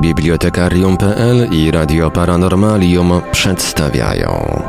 [0.00, 4.62] Bibliotekarium.pl i Radio Paranormalium przedstawiają.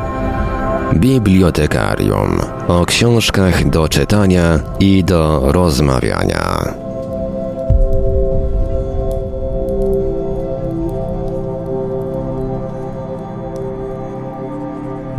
[0.94, 2.40] Bibliotekarium.
[2.68, 6.74] O książkach do czytania i do rozmawiania.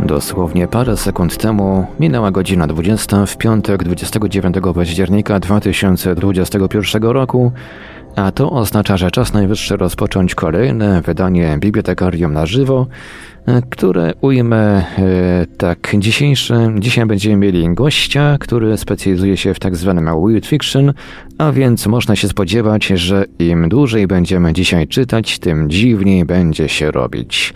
[0.00, 7.52] Dosłownie parę sekund temu minęła godzina 20 w piątek 29 października 2021 roku,
[8.16, 12.86] a to oznacza, że czas najwyższy rozpocząć kolejne wydanie Bibliotekarium na żywo,
[13.70, 16.54] które ujmę e, tak dzisiejszy.
[16.78, 20.92] Dzisiaj będziemy mieli gościa, który specjalizuje się w tak zwanym weird fiction,
[21.38, 26.90] a więc można się spodziewać, że im dłużej będziemy dzisiaj czytać, tym dziwniej będzie się
[26.90, 27.54] robić.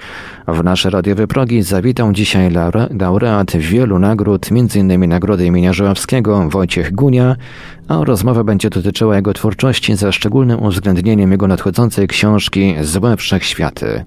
[0.48, 2.50] W nasze radiowe progi zawitał dzisiaj
[3.00, 5.09] laureat wielu nagród, m.in.
[5.09, 7.36] Nagrody imienia Żuławskiego Wojciech Gunia,
[7.89, 14.05] a rozmowa będzie dotyczyła jego twórczości ze szczególnym uwzględnieniem jego nadchodzącej książki Złe Wszechświaty.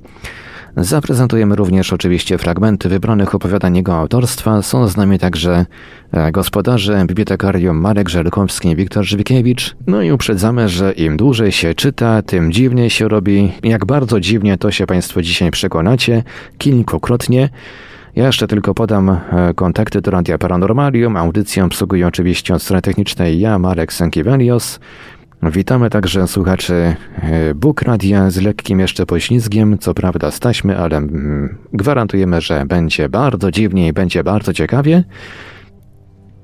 [0.78, 4.62] Zaprezentujemy również oczywiście fragmenty wybranych opowiadań jego autorstwa.
[4.62, 5.66] Są z nami także
[6.12, 9.76] e, gospodarze bibliotekarium Marek Żelkowski i Wiktor Żwikiewicz.
[9.88, 13.52] No i uprzedzamy, że im dłużej się czyta, tym dziwniej się robi.
[13.64, 16.24] Jak bardzo dziwnie to się Państwo dzisiaj przekonacie
[16.58, 17.50] kilkukrotnie.
[18.16, 19.20] Ja jeszcze tylko podam e,
[19.56, 21.18] kontakty do Radia Paranormalium.
[21.18, 24.80] Audycję obsługuję oczywiście od strony technicznej ja, Marek Sękiewelios.
[25.44, 31.58] Witamy także słuchaczy e, Bóg Radia z lekkim jeszcze poślizgiem, co prawda staśmy, ale mm,
[31.74, 35.04] gwarantujemy, że będzie bardzo dziwnie i będzie bardzo ciekawie.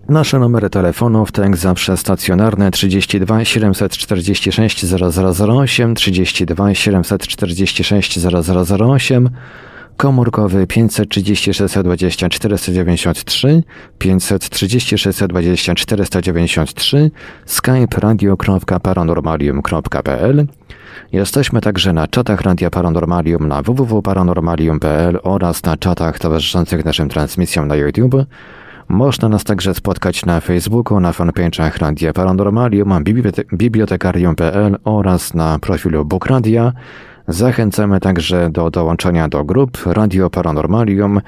[0.10, 9.30] Nasze numery telefonów to jak zawsze stacjonarne 32 746 0008, 32 746 0008,
[9.98, 13.64] komórkowy 536 20 493,
[13.98, 17.12] 536 20 493,
[17.46, 20.48] skype radio.paranormalium.pl.
[21.12, 27.76] Jesteśmy także na czatach Radia Paranormalium na www.paranormalium.pl oraz na czatach towarzyszących naszym transmisjom na
[27.76, 28.16] YouTube.
[28.90, 33.04] Można nas także spotkać na Facebooku, na fanpage'ach Radia Paranormalium,
[33.54, 36.74] bibliotekarium.pl oraz na profilu Book Radia.
[37.28, 41.22] Zachęcamy także do dołączenia do grup Radio Paranormalium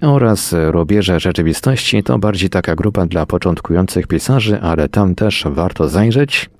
[0.00, 2.02] oraz Rubieże Rzeczywistości.
[2.02, 6.50] To bardziej taka grupa dla początkujących pisarzy, ale tam też warto zajrzeć.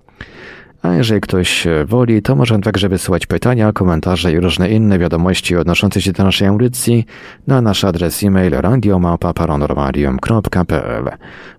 [0.84, 6.02] A jeżeli ktoś woli, to może także wysyłać pytania, komentarze i różne inne wiadomości odnoszące
[6.02, 7.06] się do naszej audycji
[7.46, 11.04] na nasz adres e-mail radiomapa.paranormalium.pl.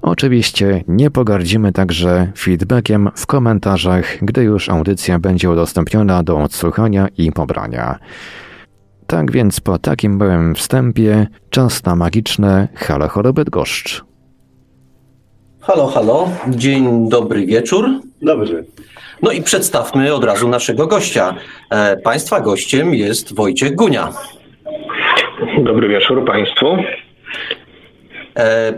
[0.02, 7.31] Oczywiście nie pogardzimy także feedbackiem w komentarzach, gdy już audycja będzie udostępniona do odsłuchania i
[7.31, 8.00] pobrania.
[9.08, 14.15] Tak więc po takim małym wstępie czas na magiczne Halo Halo Bydgoszcz.
[15.68, 17.90] Halo, halo, dzień dobry wieczór.
[18.22, 18.66] Dobry.
[19.22, 21.36] No i przedstawmy od razu naszego gościa.
[21.70, 24.09] E, państwa gościem jest Wojciech Gunia.
[25.64, 26.78] Dobry wieczór Państwu.
[28.38, 28.74] E,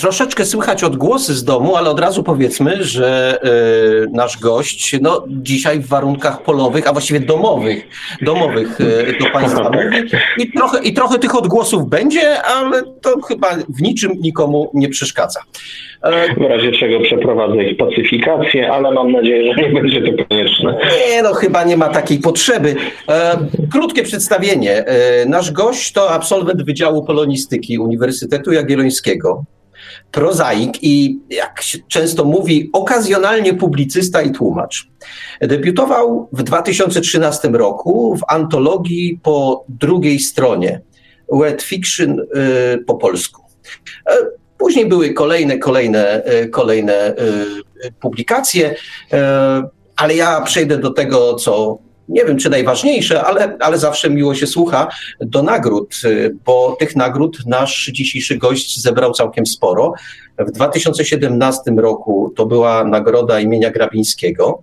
[0.00, 3.38] troszeczkę słychać odgłosy z domu, ale od razu powiedzmy, że
[4.04, 7.88] y, nasz gość no, dzisiaj w warunkach polowych, a właściwie domowych,
[8.22, 10.10] domowych y, do Państwa mówi.
[10.38, 15.40] I trochę, I trochę tych odgłosów będzie, ale to chyba w niczym nikomu nie przeszkadza.
[16.38, 20.78] W razie czego przeprowadzę ich pacyfikację, ale mam nadzieję, że nie będzie to konieczne.
[21.08, 22.74] Nie, no chyba nie ma takiej potrzeby.
[23.08, 23.38] E,
[23.72, 24.84] krótkie przedstawienie.
[24.86, 29.44] E, nasz gość to absolwent Wydziału Polonistyki Uniwersytetu Jagiellońskiego
[30.10, 34.88] prozaik i, jak się często mówi, okazjonalnie publicysta i tłumacz.
[35.40, 40.80] Debiutował w 2013 roku w antologii po drugiej stronie,
[41.32, 42.24] Wet Fiction y,
[42.86, 43.42] po polsku.
[44.06, 44.16] E,
[44.58, 48.74] później były kolejne, kolejne, y, kolejne y, publikacje,
[49.96, 51.78] ale ja przejdę do tego, co
[52.10, 54.88] nie wiem czy najważniejsze, ale, ale zawsze miło się słucha,
[55.20, 59.92] do nagród, y, bo tych nagród nasz dzisiejszy gość zebrał całkiem sporo.
[60.38, 64.62] W 2017 roku to była nagroda imienia Grabińskiego,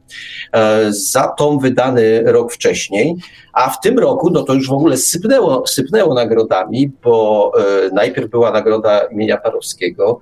[0.54, 3.16] e, za tą wydany rok wcześniej,
[3.54, 8.30] a w tym roku no to już w ogóle sypnęło, sypnęło nagrodami, bo e, najpierw
[8.30, 10.20] była nagroda imienia Parowskiego,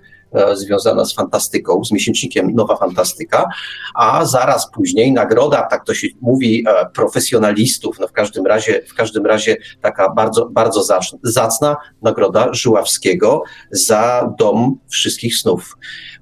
[0.54, 3.50] związana z fantastyką, z miesięcznikiem Nowa Fantastyka,
[3.96, 8.94] a zaraz później nagroda, tak to się mówi, e, profesjonalistów, no w każdym razie, w
[8.94, 10.84] każdym razie taka bardzo, bardzo
[11.24, 15.78] zacna nagroda Żuławskiego za Dom Wszystkich Snów.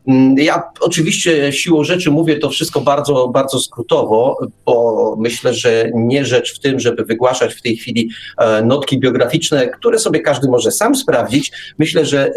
[0.07, 6.25] Mm, ja oczywiście siłą rzeczy mówię to wszystko bardzo, bardzo skrótowo, bo myślę, że nie
[6.25, 10.71] rzecz w tym, żeby wygłaszać w tej chwili e, notki biograficzne, które sobie każdy może
[10.71, 11.51] sam sprawdzić.
[11.77, 12.33] Myślę, że e,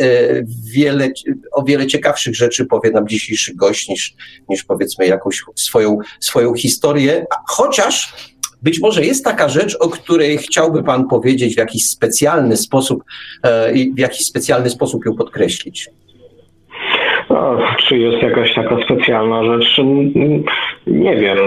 [0.72, 1.08] wiele,
[1.52, 4.14] o wiele ciekawszych rzeczy powie nam dzisiejszy gość niż,
[4.48, 8.14] niż powiedzmy jakąś swoją, swoją historię, chociaż
[8.62, 13.04] Być może jest taka rzecz, o której chciałby Pan powiedzieć w jakiś specjalny sposób,
[13.94, 15.90] w jakiś specjalny sposób ją podkreślić.
[17.36, 19.80] No, czy jest jakaś taka specjalna rzecz?
[20.86, 21.38] Nie wiem.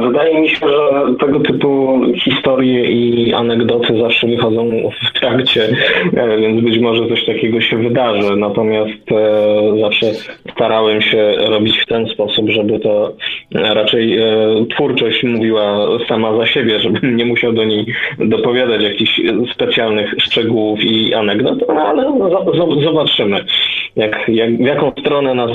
[0.00, 4.70] Wydaje mi się, że tego typu historie i anegdoty zawsze wychodzą
[5.10, 5.68] w trakcie,
[6.16, 8.36] e, więc być może coś takiego się wydarzy.
[8.36, 10.06] Natomiast e, zawsze
[10.52, 13.12] starałem się robić w ten sposób, żeby to
[13.52, 14.26] raczej e,
[14.70, 17.86] twórczość mówiła sama za siebie, żebym nie musiał do niej
[18.18, 19.20] dopowiadać jakichś
[19.54, 22.12] specjalnych szczegółów i anegdot, no, ale
[22.82, 23.44] zobaczymy,
[23.98, 25.50] jak, jak, w jaką stronę nas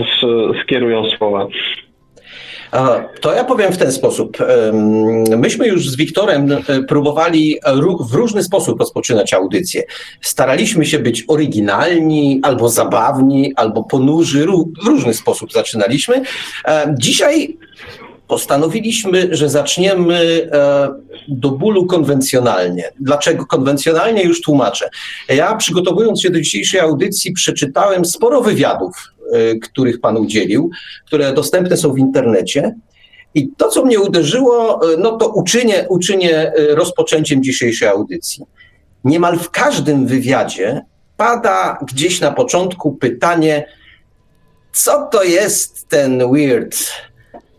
[0.63, 1.47] skierują słowa.
[3.21, 4.37] To ja powiem w ten sposób.
[5.37, 7.57] Myśmy już z Wiktorem e, próbowali
[8.09, 9.83] w różny sposób rozpoczynać audycję.
[10.21, 14.45] Staraliśmy się być oryginalni, albo zabawni, albo ponurzy.
[14.83, 16.21] W różny sposób zaczynaliśmy.
[16.97, 17.57] Dzisiaj
[18.27, 20.89] postanowiliśmy, że zaczniemy e,
[21.27, 22.83] do bólu konwencjonalnie.
[22.99, 24.23] Dlaczego konwencjonalnie?
[24.23, 24.89] Już tłumaczę.
[25.29, 30.69] Ja przygotowując się do dzisiejszej audycji przeczytałem sporo wywiadów Y, których Pan udzielił,
[31.05, 32.75] które dostępne są w internecie.
[33.35, 38.45] I to, co mnie uderzyło, y, no to uczynię, uczynię rozpoczęciem dzisiejszej audycji.
[39.03, 40.81] Niemal w każdym wywiadzie
[41.17, 43.65] pada gdzieś na początku pytanie,
[44.73, 46.77] co to jest ten weird,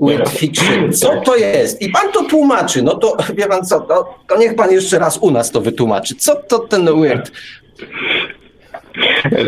[0.06, 0.92] weird fiction?
[0.92, 1.82] Co to jest?
[1.82, 2.82] I pan to tłumaczy.
[2.82, 6.14] No to wie pan co, to, to niech pan jeszcze raz u nas to wytłumaczy.
[6.14, 7.32] Co to ten weird?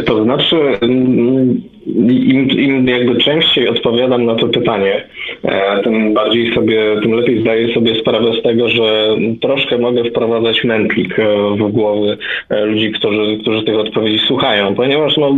[0.06, 5.04] To znaczy, mm, im, im jakby częściej odpowiadam na to pytanie,
[5.44, 10.64] e, tym bardziej sobie, tym lepiej zdaję sobie sprawę z tego, że troszkę mogę wprowadzać
[10.64, 11.24] mętlik e,
[11.56, 12.18] w głowy
[12.50, 15.36] e, ludzi, którzy, którzy tych odpowiedzi słuchają, ponieważ no,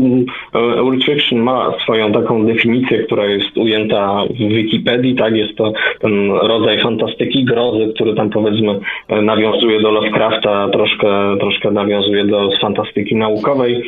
[0.55, 6.31] World Fiction ma swoją taką definicję, która jest ujęta w Wikipedii, tak, jest to ten
[6.31, 8.81] rodzaj fantastyki, grozy, który tam powiedzmy
[9.23, 13.83] nawiązuje do Lovecrafta, troszkę, troszkę nawiązuje do fantastyki naukowej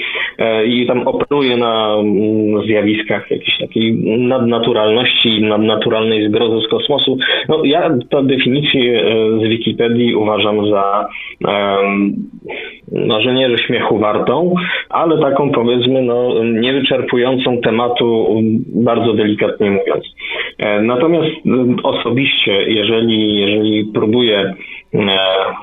[0.67, 7.19] i tam operuje na mm, zjawiskach jakiejś takiej nadnaturalności, nadnaturalnej zgrozy z kosmosu.
[7.49, 11.09] No, ja tę definicję e, z Wikipedii uważam za,
[12.93, 14.55] no, że nie, że śmiechu wartą,
[14.89, 20.05] ale taką powiedzmy no, niewyczerpującą tematu, bardzo delikatnie mówiąc.
[20.59, 21.31] E, natomiast
[21.83, 24.55] osobiście, jeżeli, jeżeli próbuję e,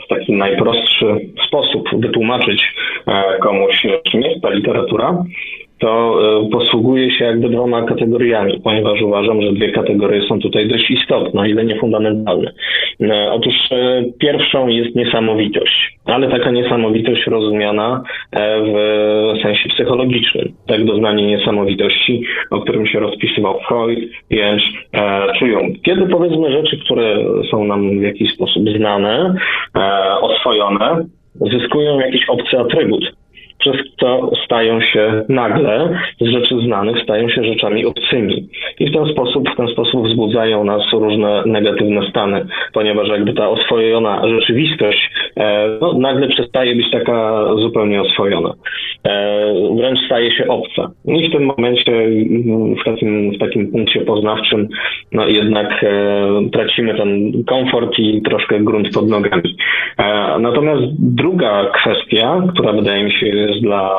[0.06, 1.06] w taki najprostszy
[1.48, 2.74] sposób wytłumaczyć
[3.42, 5.24] komuś, czym jest ta literatura,
[5.79, 10.91] to e, posługuje się jakby dwoma kategoriami, ponieważ uważam, że dwie kategorie są tutaj dość
[10.91, 12.51] istotne, o ile nie fundamentalne.
[13.01, 18.03] E, otóż e, pierwszą jest niesamowitość, ale taka niesamowitość rozumiana
[18.62, 20.53] w sensie psychologicznym.
[20.68, 24.63] Tak doznanie niesamowitości, o którym się rozpisywał Freud, Jęcz
[25.39, 25.81] czy Jung.
[25.81, 29.35] Kiedy powiedzmy rzeczy, które są nam w jakiś sposób znane,
[30.21, 33.03] oswojone, zyskują jakiś obcy atrybut
[33.59, 38.50] przez co stają się nagle z rzeczy znanych, stają się rzeczami obcymi.
[38.80, 43.50] I w ten sposób, w ten sposób wzbudzają nas różne negatywne stany, ponieważ jakby ta
[43.50, 48.54] oswojona rzeczywistość e, no, nagle przestaje być taka zupełnie oswojona.
[49.04, 50.92] E, wręcz staje się obca.
[51.06, 52.07] I w tym momencie,
[52.81, 54.68] w takim, w takim punkcie poznawczym,
[55.12, 59.58] no jednak e, tracimy ten komfort i troszkę grunt pod nogami.
[60.39, 63.92] Natomiast druga kwestia, która wydaje mi się jest dla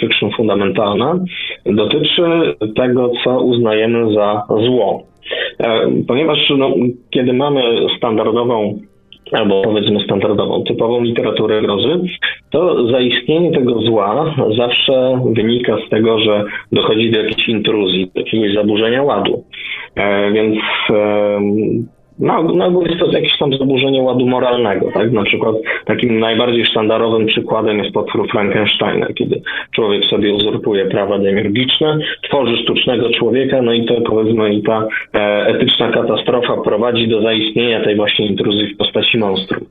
[0.00, 1.18] Fiction fundamentalna,
[1.66, 5.02] dotyczy tego, co uznajemy za zło.
[5.60, 6.70] E, ponieważ no,
[7.10, 7.62] kiedy mamy
[7.96, 8.78] standardową
[9.32, 12.00] albo powiedzmy standardową, typową literaturę grozy,
[12.50, 18.54] to zaistnienie tego zła zawsze wynika z tego, że dochodzi do jakiejś intruzji, do jakiegoś
[18.54, 19.44] zaburzenia ładu.
[19.96, 20.58] E, więc
[22.18, 25.12] na, na ogół jest to jakieś tam zaburzenie ładu moralnego, tak?
[25.12, 29.42] Na przykład takim najbardziej sztandarowym przykładem jest potwór Frankensteina, kiedy
[29.74, 35.46] człowiek sobie uzurpuje prawa demiurgiczne, tworzy sztucznego człowieka, no i to powiedzmy i ta e,
[35.46, 39.64] etyczna katastrofa prowadzi do zaistnienia tej właśnie intruzji w postaci monstrum.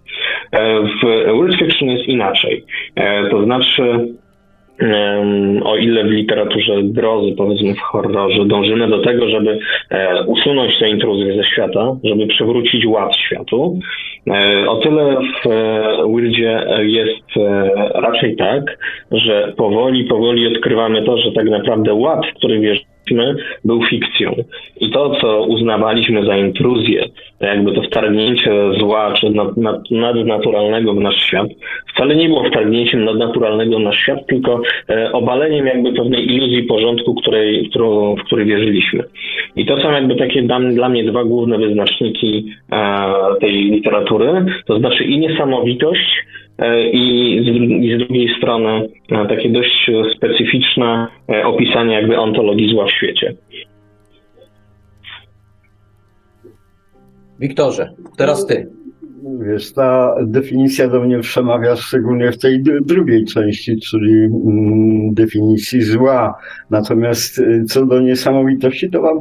[0.51, 2.63] E, w World Fiction jest inaczej.
[2.95, 4.07] E, to znaczy
[5.63, 10.89] o ile w literaturze grozy, powiedzmy w horrorze, dążymy do tego, żeby e, usunąć te
[10.89, 13.79] intruzy ze świata, żeby przywrócić ład światu,
[14.27, 17.27] e, o tyle w e, Weirdzie jest
[17.93, 18.77] raczej tak,
[19.11, 22.96] że powoli, powoli odkrywamy to, że tak naprawdę ład, w który wierzymy,
[23.65, 24.35] był fikcją.
[24.79, 27.05] I to, co uznawaliśmy za intruzję,
[27.39, 31.47] jakby to wtargnięcie zła czy nad, nad, nadnaturalnego w nasz świat,
[31.93, 37.15] wcale nie było wtargnięciem nadnaturalnego w nasz świat, tylko e, obaleniem jakby pewnej iluzji porządku,
[37.15, 39.03] której, którą, w której wierzyliśmy.
[39.55, 42.45] I to są jakby takie dla mnie dwa główne wyznaczniki
[43.39, 46.25] tej literatury, to znaczy i niesamowitość,
[46.93, 47.47] i z,
[47.83, 48.89] i z drugiej strony
[49.29, 51.07] takie dość specyficzne
[51.45, 53.35] opisanie jakby ontologii zła w świecie.
[57.39, 58.69] Wiktorze, teraz ty.
[59.41, 66.37] Wiesz, ta definicja do mnie przemawia szczególnie w tej drugiej części, czyli mm, definicji zła.
[66.69, 69.17] Natomiast co do niesamowitości, to mam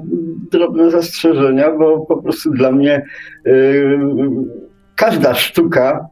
[0.52, 3.02] drobne zastrzeżenia, bo po prostu dla mnie
[3.46, 3.98] y,
[4.96, 6.06] każda sztuka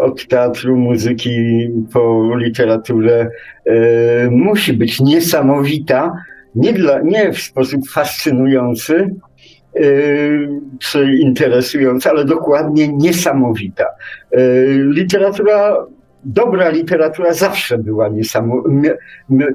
[0.00, 3.30] od teatru, muzyki po literaturę
[4.30, 6.12] musi być niesamowita,
[6.54, 9.10] nie, dla, nie w sposób fascynujący,
[9.80, 10.48] Y,
[10.78, 13.84] czy interesująca, ale dokładnie niesamowita.
[14.36, 15.86] Y, literatura,
[16.24, 18.94] dobra literatura zawsze była niesamowita.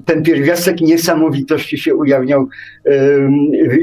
[0.05, 2.49] Ten pierwiastek niesamowitości się ujawniał y,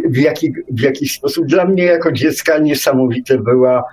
[0.09, 1.47] w, jaki, w jakiś sposób.
[1.47, 3.85] Dla mnie jako dziecka niesamowite była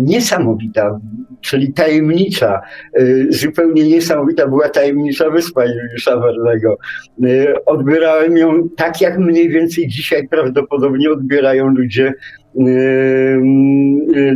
[0.00, 1.00] niesamowita,
[1.44, 2.60] czyli tajemnicza,
[2.94, 6.78] e, zupełnie niesamowita była tajemnicza wyspa Juliusza Wernego.
[7.24, 12.12] E, odbierałem ją tak, jak mniej więcej dzisiaj prawdopodobnie odbierają ludzie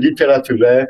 [0.01, 0.87] literaturę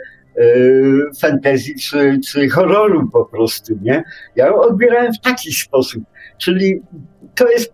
[1.20, 4.02] fantasy czy, czy horroru po prostu, nie?
[4.36, 6.04] Ja ją odbierałem w taki sposób,
[6.38, 6.82] czyli
[7.34, 7.72] to jest,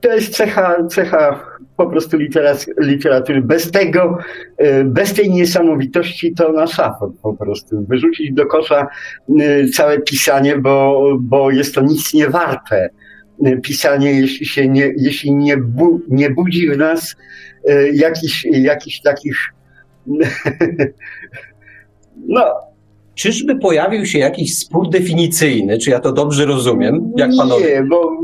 [0.00, 2.18] to jest cecha, cecha po prostu
[2.78, 3.42] literatury.
[3.42, 4.18] Bez tego,
[4.56, 7.86] e, bez tej niesamowitości to na szafot po prostu.
[7.88, 8.86] Wyrzucić do kosza
[9.40, 12.88] e, całe pisanie, bo, bo jest to nic nie warte.
[13.44, 17.16] E, pisanie, jeśli się nie, jeśli nie, bu, nie budzi w nas
[17.92, 19.36] jakichś, jakichś takich
[22.28, 22.73] no,
[23.14, 25.78] Czyżby pojawił się jakiś spór definicyjny?
[25.78, 27.12] Czy ja to dobrze rozumiem?
[27.16, 27.64] Jak panowie?
[27.64, 28.20] Nie, bo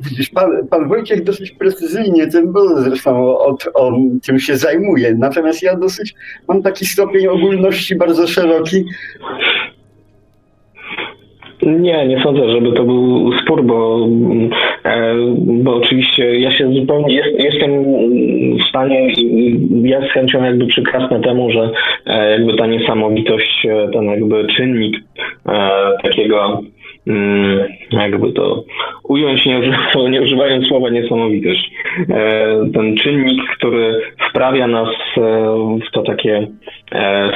[0.00, 5.14] widzisz, pan, pan Wojciech dosyć precyzyjnie tym, bo zresztą od, on tym się zajmuje.
[5.18, 6.14] Natomiast ja dosyć
[6.48, 8.84] mam taki stopień ogólności bardzo szeroki.
[11.66, 14.08] Nie, nie sądzę, żeby to był spór, bo,
[14.84, 17.84] e, bo oczywiście ja się zupełnie jest, jestem
[18.58, 19.12] w stanie,
[19.82, 21.70] ja z chęcią jakby przyklasnę temu, że
[22.06, 24.96] e, jakby ta niesamowitość, e, ten jakby czynnik
[26.02, 26.73] takiego mm,
[27.90, 28.64] jakby to
[29.08, 29.60] ująć, nie,
[30.10, 31.70] nie używając słowa niesamowitość.
[32.74, 34.88] Ten czynnik, który wprawia nas
[35.88, 36.46] w to takie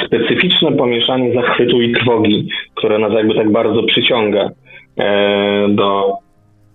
[0.07, 4.51] specyficzne pomieszanie zachwytu i trwogi, które nas jakby tak bardzo przyciąga
[4.99, 6.13] e, do,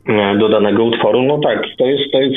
[0.09, 2.35] e, do danego utworu, no tak, to jest, to jest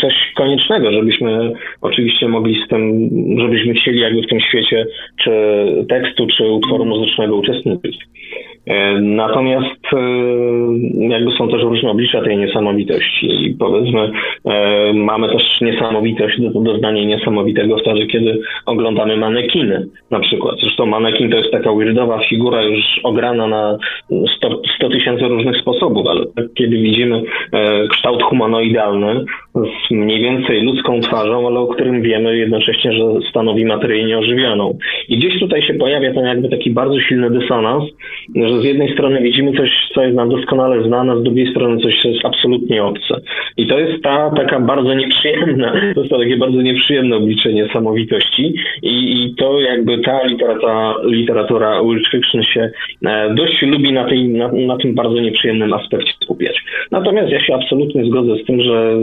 [0.00, 4.86] coś koniecznego, żebyśmy oczywiście mogli z tym, żebyśmy chcieli jakby w tym świecie
[5.24, 5.30] czy
[5.88, 7.98] tekstu, czy utworu muzycznego uczestniczyć.
[8.68, 9.98] E, natomiast e,
[11.08, 14.10] jakby są też różne oblicza tej niesamowitości i powiedzmy
[14.44, 20.56] e, mamy też niesamowitość do doznania niesamowitego w czasie, kiedy oglądamy manekiny na przykład.
[20.60, 23.78] Zresztą manekin to jest taka weirdowa figura już ograna na
[24.76, 26.20] 100 tysięcy różnych sposobów, ale
[26.54, 27.22] kiedy widzimy
[27.90, 34.04] kształt humanoidalny z mniej więcej ludzką twarzą, ale o którym wiemy jednocześnie, że stanowi materię
[34.04, 34.78] nieożywioną.
[35.08, 37.84] I gdzieś tutaj się pojawia ten jakby taki bardzo silny dysonans,
[38.36, 42.02] że z jednej strony widzimy coś, co jest nam doskonale znane, z drugiej strony coś,
[42.02, 43.20] co jest absolutnie obce.
[43.56, 48.54] I to jest ta taka bardzo nieprzyjemna, to jest to takie bardzo nieprzyjemne obliczenie niesamowitości
[48.82, 52.70] i, i to jakby ta literatura, literatura World Fiction się
[53.06, 56.64] e, dość lubi na, tej, na, na tym bardzo nieprzyjemnym aspekcie skupiać.
[56.90, 58.96] Natomiast ja się absolutnie zgodzę z tym, że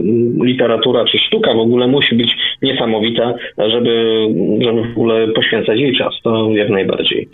[0.43, 4.27] literatura czy sztuka w ogóle musi być niesamowita, żeby,
[4.61, 6.13] żeby w ogóle poświęcać jej czas.
[6.23, 7.27] To jak najbardziej.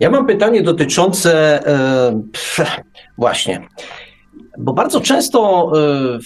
[0.00, 2.22] Ja mam pytanie dotyczące e,
[3.18, 3.68] właśnie,
[4.58, 6.18] bo bardzo często e,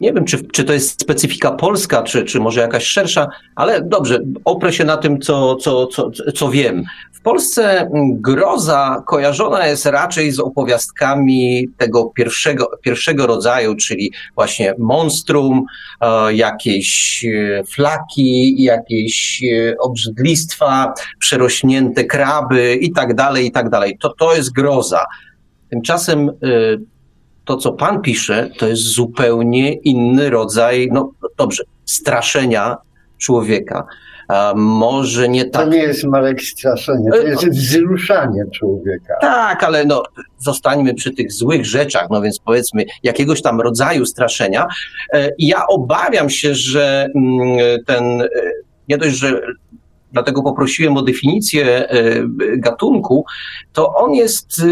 [0.00, 4.20] nie wiem, czy, czy to jest specyfika polska, czy, czy może jakaś szersza, ale dobrze,
[4.44, 6.84] oprę się na tym, co, co, co, co wiem.
[7.12, 15.64] W Polsce groza kojarzona jest raczej z opowiastkami tego pierwszego, pierwszego rodzaju, czyli właśnie monstrum,
[16.00, 23.98] e, jakieś e, flaki, jakieś e, obrzydlistwa, przerośnięte kraby i tak dalej, i tak dalej.
[24.00, 25.04] To, to jest groza.
[25.70, 26.30] Tymczasem
[27.46, 32.76] to, co pan pisze, to jest zupełnie inny rodzaj, no dobrze, straszenia
[33.18, 33.86] człowieka.
[34.28, 35.64] A może nie tak.
[35.64, 39.14] To nie jest Marek straszenie, to jest wzruszanie człowieka.
[39.20, 40.02] Tak, ale no,
[40.38, 44.66] zostańmy przy tych złych rzeczach, no więc powiedzmy jakiegoś tam rodzaju straszenia.
[45.12, 48.26] E, ja obawiam się, że mm, ten, e,
[48.88, 49.40] nie dość, że
[50.12, 51.88] dlatego poprosiłem o definicję
[52.58, 53.24] gatunku,
[53.72, 54.62] to on jest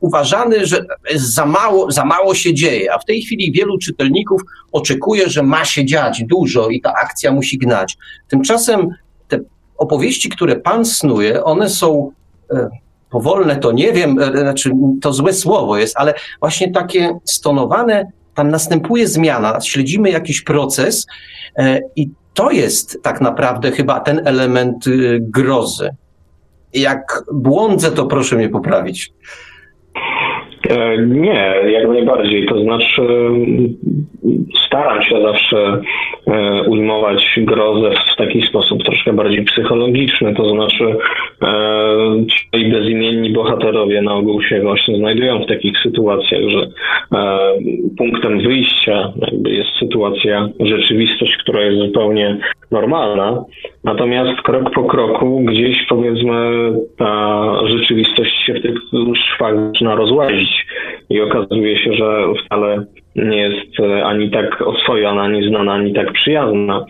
[0.00, 5.28] uważany, że za mało, za mało się dzieje, a w tej chwili wielu czytelników oczekuje,
[5.28, 7.96] że ma się dziać dużo i ta akcja musi gnać.
[8.28, 8.88] Tymczasem
[9.28, 9.40] te
[9.78, 12.12] opowieści, które pan snuje, one są
[13.10, 14.70] powolne, to nie wiem, znaczy
[15.02, 21.06] to złe słowo jest, ale właśnie takie stonowane tam następuje zmiana, śledzimy jakiś proces
[21.56, 25.90] e, i to jest tak naprawdę chyba ten element y, grozy.
[26.74, 29.12] Jak błądzę, to proszę mnie poprawić.
[30.70, 32.46] E, nie, jak najbardziej.
[32.46, 33.30] To znaczy,
[34.66, 35.80] staram się zawsze
[36.66, 40.34] ujmować grozę w taki sposób troszkę bardziej psychologiczny.
[40.34, 40.96] To znaczy,
[41.42, 46.68] e, bezimienni bohaterowie na ogół się właśnie znajdują w takich sytuacjach, że
[47.98, 49.12] punktem wyjścia
[49.46, 52.38] jest sytuacja, rzeczywistość, która jest zupełnie
[52.70, 53.44] normalna.
[53.84, 56.34] Natomiast krok po kroku gdzieś powiedzmy
[56.98, 58.74] ta rzeczywistość się w tych
[59.34, 60.66] szwach zaczyna rozłazić
[61.10, 62.84] i okazuje się, że wcale
[63.16, 66.86] nie jest e, ani tak oswojona, ani znana, ani tak przyjazna.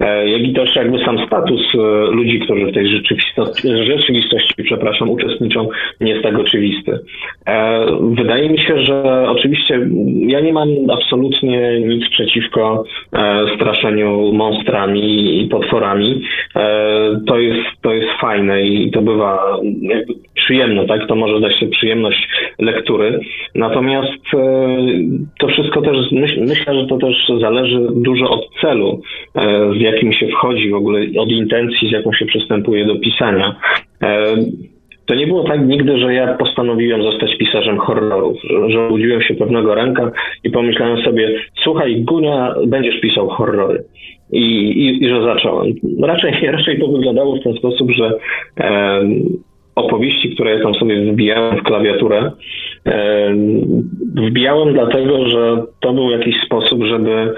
[0.00, 1.78] E, jak i też jakby sam status e,
[2.10, 5.68] ludzi, którzy w tej rzeczywistości, rzeczywistości przepraszam, uczestniczą,
[6.00, 6.98] nie jest tak oczywisty.
[8.00, 9.88] Wydaje mi się, że oczywiście
[10.26, 12.84] ja nie mam absolutnie nic przeciwko
[13.56, 16.22] straszeniu monstrami i potworami.
[17.26, 19.58] To jest, to jest fajne i to bywa
[20.34, 21.08] przyjemne, tak?
[21.08, 22.28] To może dać się przyjemność
[22.58, 23.20] lektury.
[23.54, 24.22] Natomiast
[25.38, 29.00] to wszystko wszystko też, myśl, myślę, że to też zależy dużo od celu,
[29.34, 33.54] e, w jakim się wchodzi w ogóle, od intencji, z jaką się przystępuje do pisania.
[34.02, 34.36] E,
[35.06, 39.34] to nie było tak nigdy, że ja postanowiłem zostać pisarzem horrorów, że, że budziłem się
[39.34, 40.10] pewnego ranka
[40.44, 43.84] i pomyślałem sobie, słuchaj, Gunia, będziesz pisał horrory.
[44.32, 45.72] I, i, i że zacząłem.
[46.02, 48.18] Raczej, raczej to wyglądało w ten sposób, że
[48.60, 49.00] e,
[49.74, 52.30] opowieści, które ja tam sobie wbijałem w klawiaturę,
[54.14, 57.34] wbijałem dlatego, że to był jakiś sposób, żeby,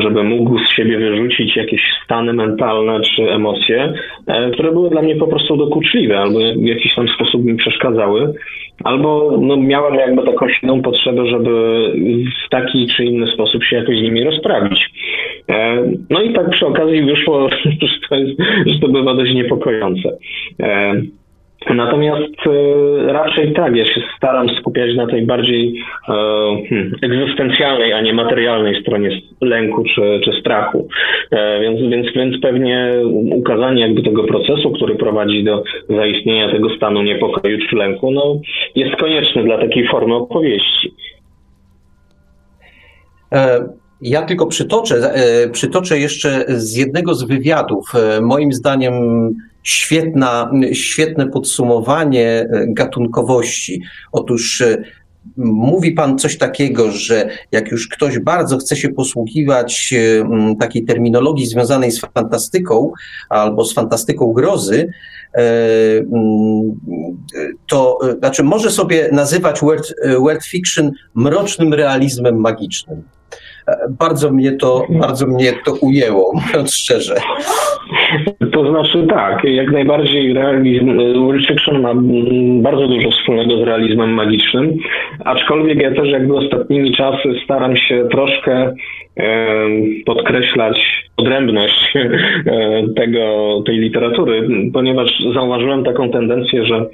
[0.00, 3.92] żeby mógł z siebie wyrzucić jakieś stany mentalne czy emocje,
[4.26, 8.34] e, które były dla mnie po prostu dokuczliwe albo w jakiś tam sposób mi przeszkadzały,
[8.84, 11.52] albo no, miałem jakby taką silną potrzebę, żeby
[12.46, 14.90] w taki czy inny sposób się jakoś z nimi rozprawić.
[15.48, 17.70] E, no i tak przy okazji wyszło, że
[18.08, 20.18] to, jest, że to bywa dość niepokojące.
[21.66, 26.12] Natomiast e, raczej tak, ja się staram skupiać na tej bardziej e,
[26.68, 30.88] hmm, egzystencjalnej, a nie materialnej stronie lęku czy, czy strachu.
[31.30, 32.92] E, więc, więc, więc pewnie
[33.30, 38.40] ukazanie jakby tego procesu, który prowadzi do zaistnienia tego stanu niepokoju czy lęku, no,
[38.74, 40.94] jest konieczny dla takiej formy opowieści.
[44.02, 44.94] Ja tylko przytoczę,
[45.52, 47.92] przytoczę jeszcze z jednego z wywiadów.
[48.22, 48.94] Moim zdaniem
[49.68, 53.82] świetna, świetne podsumowanie e, gatunkowości.
[54.12, 54.82] Otóż e,
[55.36, 61.46] mówi Pan coś takiego, że jak już ktoś bardzo chce się posługiwać e, takiej terminologii
[61.46, 62.92] związanej z fantastyką
[63.28, 64.92] albo z fantastyką grozy,
[67.66, 73.02] to znaczy może sobie nazywać word, word fiction mrocznym realizmem magicznym.
[73.98, 77.14] Bardzo mnie to, bardzo mnie to ujęło, mówiąc szczerze.
[78.52, 81.00] To znaczy tak, jak najbardziej realizm,
[81.48, 81.94] Fiction ma
[82.62, 84.76] bardzo dużo wspólnego z realizmem magicznym,
[85.24, 88.74] aczkolwiek ja też jakby ostatnimi czasy staram się troszkę
[90.06, 96.86] podkreślać odrębność e, tego, tej literatury, ponieważ zauważyłem taką tendencję, że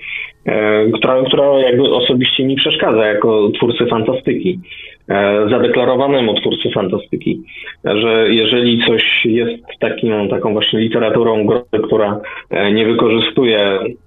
[0.46, 4.60] e, która, która jakby osobiście mi przeszkadza jako twórcy fantastyki,
[5.08, 7.40] e, zadeklarowanemu twórcy fantastyki,
[7.84, 11.46] że jeżeli coś jest takim, taką właśnie literaturą
[11.82, 12.20] która
[12.72, 14.03] nie wykorzystuje E,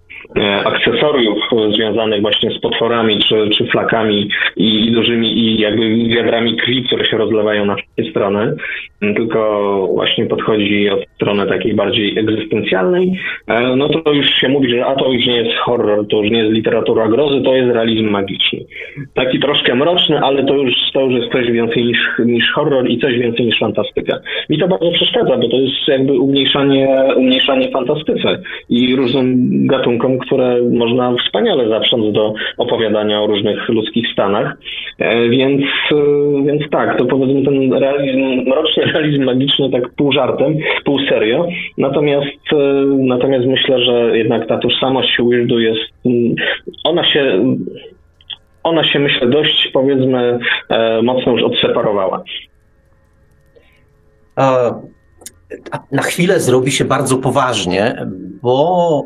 [0.65, 1.37] akcesoriów
[1.75, 7.05] związanych właśnie z potworami, czy, czy flakami i, i dużymi i jakby wiadrami krwi, które
[7.05, 8.55] się rozlewają na wszystkie strony,
[8.99, 14.85] tylko właśnie podchodzi od strony takiej bardziej egzystencjalnej, e, no to już się mówi, że
[14.85, 18.09] a to już nie jest horror, to już nie jest literatura grozy, to jest realizm
[18.09, 18.59] magiczny.
[19.13, 22.99] Taki troszkę mroczny, ale to już, to już jest coś więcej niż, niż horror i
[22.99, 24.19] coś więcej niż fantastyka.
[24.49, 30.61] Mi to bardzo przeszkadza, bo to jest jakby umniejszanie, umniejszanie fantastyce i różnym gatunkom które
[30.63, 34.57] można wspaniale zaprząc do opowiadania o różnych ludzkich stanach.
[34.99, 35.95] E, więc, e,
[36.45, 41.47] więc tak, to powiedzmy ten realizm, mroczny realizm magiczny tak pół żartem, pół serio.
[41.77, 42.57] Natomiast, e,
[42.97, 45.81] natomiast myślę, że jednak ta tożsamość Weirdu jest,
[46.83, 47.55] ona się
[48.63, 50.39] ona się myślę dość powiedzmy
[51.03, 52.23] mocno już odseparowała.
[54.35, 54.71] A
[55.91, 57.95] na chwilę zrobi się bardzo poważnie,
[58.41, 59.03] bo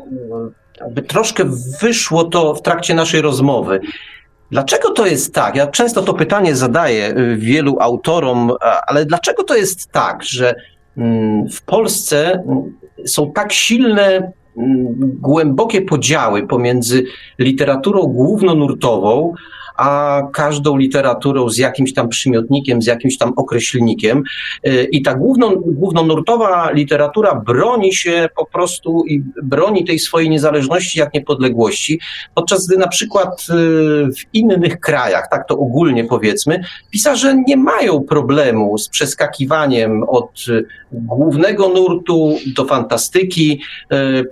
[0.84, 1.44] jakby troszkę
[1.80, 3.80] wyszło to w trakcie naszej rozmowy.
[4.50, 5.56] Dlaczego to jest tak?
[5.56, 8.52] Ja często to pytanie zadaję y, wielu autorom,
[8.86, 10.54] ale dlaczego to jest tak, że
[10.96, 14.86] mm, w Polsce mm, są tak silne, mm,
[15.20, 17.04] głębokie podziały pomiędzy
[17.38, 19.34] literaturą głównonurtową,
[19.82, 24.22] a każdą literaturą z jakimś tam przymiotnikiem, z jakimś tam określnikiem.
[24.66, 30.98] Y, I ta główno, głównonurtowa literatura broni się po prostu i broni tej swojej niezależności
[30.98, 32.00] jak niepodległości,
[32.34, 33.54] podczas gdy na przykład y,
[34.12, 40.64] w innych krajach, tak to ogólnie powiedzmy, pisarze nie mają problemu z przeskakiwaniem od y,
[40.92, 43.60] głównego nurtu do fantastyki,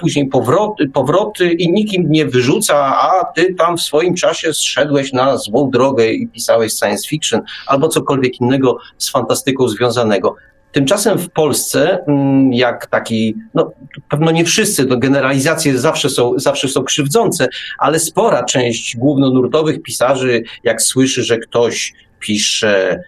[0.00, 5.38] później powroty, powroty i nikim nie wyrzuca, a ty tam w swoim czasie zszedłeś na
[5.40, 10.36] złą drogę i pisałeś science fiction albo cokolwiek innego z fantastyką związanego.
[10.72, 13.70] Tymczasem w Polsce, mm, jak taki, no
[14.08, 17.48] pewno nie wszyscy, to generalizacje zawsze są, zawsze są krzywdzące,
[17.78, 23.00] ale spora część głównonurtowych pisarzy, jak słyszy, że ktoś pisze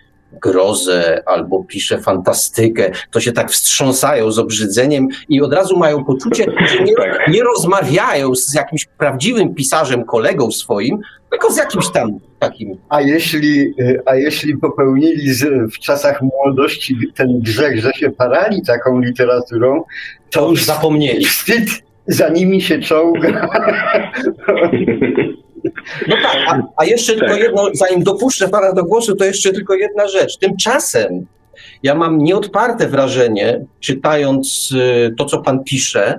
[0.42, 6.44] grozę albo pisze fantastykę, to się tak wstrząsają z obrzydzeniem i od razu mają poczucie,
[6.70, 6.94] że nie,
[7.28, 10.98] nie rozmawiają z jakimś prawdziwym pisarzem, kolegą swoim,
[11.30, 12.76] tylko z jakimś tam takim.
[12.88, 13.74] A jeśli,
[14.06, 15.34] a jeśli popełnili
[15.74, 19.82] w czasach młodości ten grzech, że się parali taką literaturą,
[20.30, 21.24] to, to już zapomnieli.
[21.24, 21.68] Wstyd
[22.06, 23.48] za nimi się czołga.
[26.08, 27.20] No tak, a, a jeszcze tak.
[27.20, 30.38] tylko jedno, zanim dopuszczę pana do głosu, to jeszcze tylko jedna rzecz.
[30.38, 31.26] Tymczasem
[31.82, 36.18] ja mam nieodparte wrażenie, czytając y, to, co pan pisze,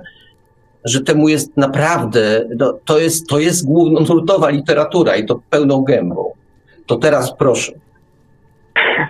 [0.84, 6.32] że temu jest naprawdę, no, to, jest, to jest głównonurtowa literatura i to pełną gębą.
[6.86, 7.72] To teraz proszę.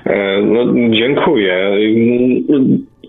[0.07, 1.71] E, no, dziękuję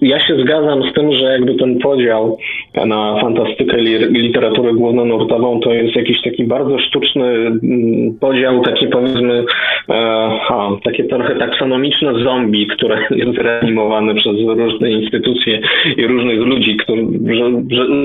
[0.01, 2.37] ja się zgadzam z tym, że jakby ten podział
[2.85, 9.45] na fantastykę i literaturę głównonurtową to jest jakiś taki bardzo sztuczny mm, podział, taki powiedzmy,
[9.89, 15.61] e, ha, takie trochę taksonomiczne zombie, które jest reanimowane przez różne instytucje
[15.97, 16.77] i różnych ludzi,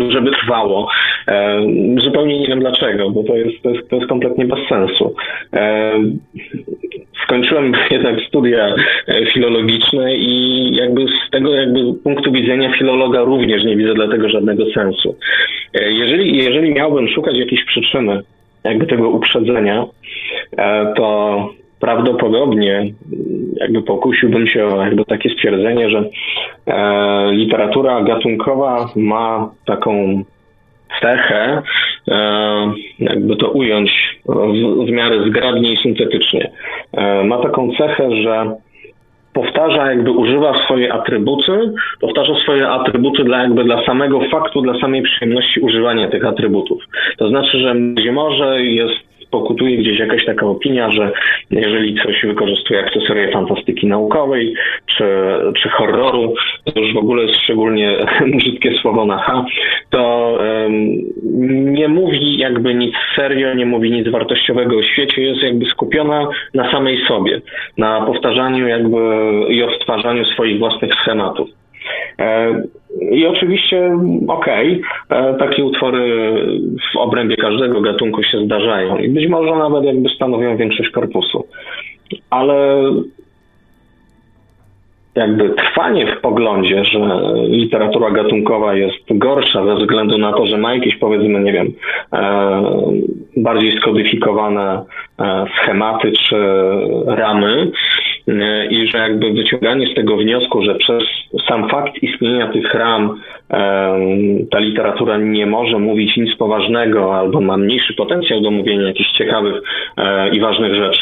[0.09, 0.89] żeby trwało.
[1.29, 1.61] E,
[2.05, 5.15] zupełnie nie wiem dlaczego, bo to jest, to jest, to jest kompletnie bez sensu.
[5.53, 5.93] E,
[7.25, 8.75] skończyłem jednak studia
[9.09, 14.65] e, filologiczne i jakby z tego jakby punktu widzenia filologa również nie widzę dlatego żadnego
[14.75, 15.17] sensu.
[15.75, 18.23] E, jeżeli, jeżeli miałbym szukać jakiejś przyczyny
[18.65, 19.85] jakby tego uprzedzenia,
[20.57, 21.49] e, to
[21.81, 22.93] prawdopodobnie
[23.57, 26.05] jakby pokusiłbym się o jakby takie stwierdzenie, że
[27.33, 30.25] literatura gatunkowa ma taką
[31.01, 31.63] cechę,
[32.99, 36.51] jakby to ująć w, w miarę zgrabnie i syntetycznie.
[36.93, 38.57] E, ma taką cechę, że
[39.33, 45.03] powtarza, jakby używa swoje atrybuty, powtarza swoje atrybuty dla jakby dla samego faktu, dla samej
[45.03, 46.83] przyjemności używania tych atrybutów.
[47.19, 47.75] To znaczy, że
[48.13, 51.13] może jest pokutuje gdzieś jakaś taka opinia, że
[51.51, 54.55] jeżeli coś wykorzystuje akcesorie fantastyki naukowej
[54.87, 55.05] czy,
[55.63, 57.97] czy horroru, to już w ogóle jest szczególnie
[58.37, 59.45] brzydkie słowo na H,
[59.91, 65.65] to um, nie mówi jakby nic serio, nie mówi nic wartościowego o świecie, jest jakby
[65.65, 67.41] skupiona na samej sobie,
[67.79, 68.99] na powtarzaniu jakby
[69.49, 71.60] i odtwarzaniu swoich własnych schematów.
[72.19, 72.63] E,
[73.11, 76.35] I oczywiście, okej, okay, e, takie utwory
[76.95, 81.47] w obrębie każdego gatunku się zdarzają i być może nawet jakby stanowią większość korpusu.
[82.31, 82.83] Ale
[85.15, 86.99] jakby trwanie w poglądzie, że
[87.49, 91.73] literatura gatunkowa jest gorsza ze względu na to, że ma jakieś powiedzmy, nie wiem,
[92.13, 92.63] e,
[93.37, 94.85] bardziej skodyfikowane
[95.57, 96.37] schematy czy
[97.07, 97.71] ramy,
[98.71, 101.03] i że jakby wyciąganie z tego wniosku, że przez
[101.49, 103.21] sam fakt istnienia tych ram
[104.51, 109.63] ta literatura nie może mówić nic poważnego albo ma mniejszy potencjał do mówienia jakichś ciekawych
[109.97, 111.01] e, i ważnych rzeczy,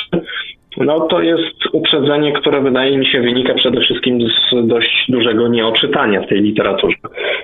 [0.77, 6.21] no to jest uprzedzenie, które wydaje mi się wynika przede wszystkim z dość dużego nieoczytania
[6.21, 6.97] w tej literaturze.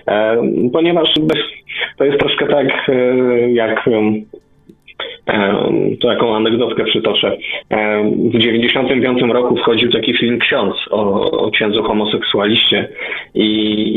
[0.08, 1.08] E, ponieważ
[1.98, 3.88] to jest troszkę tak, e, jak
[6.00, 7.36] to jaką anegdotkę przytoczę.
[8.34, 12.88] W 95 roku wchodził taki film Ksiądz o, o księdzu homoseksualiście
[13.34, 13.44] i,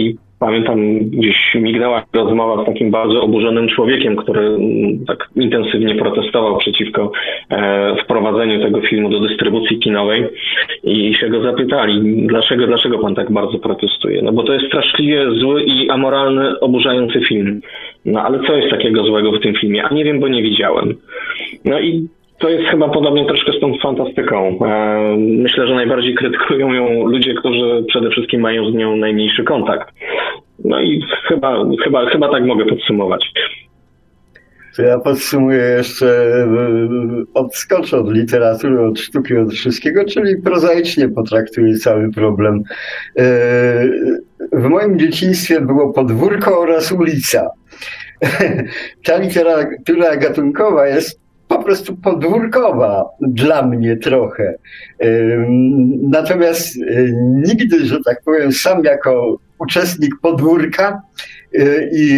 [0.01, 6.57] i Pamiętam, gdzieś mignęła rozmowa z takim bardzo oburzonym człowiekiem, który mm, tak intensywnie protestował
[6.57, 7.11] przeciwko
[7.49, 10.27] e, wprowadzeniu tego filmu do dystrybucji kinowej
[10.83, 14.21] i się go zapytali, dlaczego, dlaczego pan tak bardzo protestuje?
[14.21, 17.61] No bo to jest straszliwie zły i amoralny, oburzający film.
[18.05, 19.83] No ale co jest takiego złego w tym filmie?
[19.83, 20.93] A nie wiem, bo nie widziałem.
[21.65, 22.07] No i
[22.39, 24.59] to jest chyba podobnie troszkę z tą fantastyką.
[24.65, 29.93] E, myślę, że najbardziej krytykują ją ludzie, którzy przede wszystkim mają z nią najmniejszy kontakt.
[30.65, 33.31] No i chyba, chyba, chyba tak mogę podsumować.
[34.77, 36.33] To ja podsumuję jeszcze,
[37.33, 42.63] odskoczę od literatury, od sztuki, od wszystkiego, czyli prozaicznie potraktuję cały problem.
[43.17, 43.23] E,
[44.51, 47.49] w moim dzieciństwie było podwórko oraz ulica.
[49.05, 54.53] Ta literatura gatunkowa jest po prostu podwórkowa dla mnie trochę.
[54.99, 55.07] E,
[56.01, 61.01] natomiast e, nigdy, że tak powiem, sam jako uczestnik podwórka
[61.55, 62.11] y, i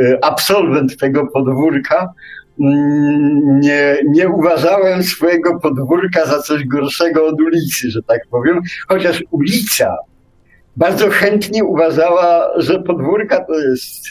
[0.00, 2.12] y, absolwent tego podwórka,
[2.60, 9.24] mm, nie, nie uważałem swojego podwórka za coś gorszego od ulicy, że tak powiem, chociaż
[9.30, 9.96] ulica
[10.76, 14.04] bardzo chętnie uważała, że podwórka to jest,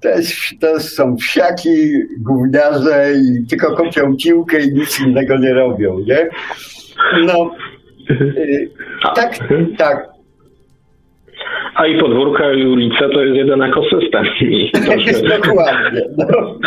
[0.00, 5.98] to, jest, to są wsiaki, gówniarze i tylko kopią piłkę i nic innego nie robią,
[5.98, 6.28] nie?
[7.26, 7.50] No,
[8.10, 8.70] y,
[9.14, 9.38] tak,
[9.78, 10.08] tak,
[11.74, 14.24] a i podwórka i ulice to jest jeden ekosystem.
[14.40, 15.22] I to, że...
[15.38, 16.02] Dokładnie.
[16.16, 16.58] No.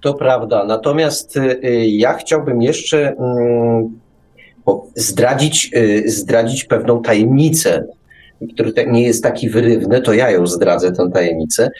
[0.00, 0.64] To prawda.
[0.64, 4.00] Natomiast y, ja chciałbym jeszcze mm,
[4.94, 7.84] zdradzić, y, zdradzić pewną tajemnicę,
[8.54, 11.70] który nie jest taki wyrywny, to ja ją zdradzę, tę tajemnicę,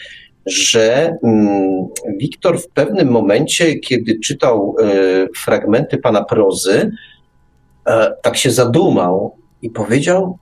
[0.47, 1.87] że mm,
[2.19, 6.91] Wiktor w pewnym momencie, kiedy czytał y, fragmenty pana prozy,
[7.87, 10.39] e, tak się zadumał i powiedział,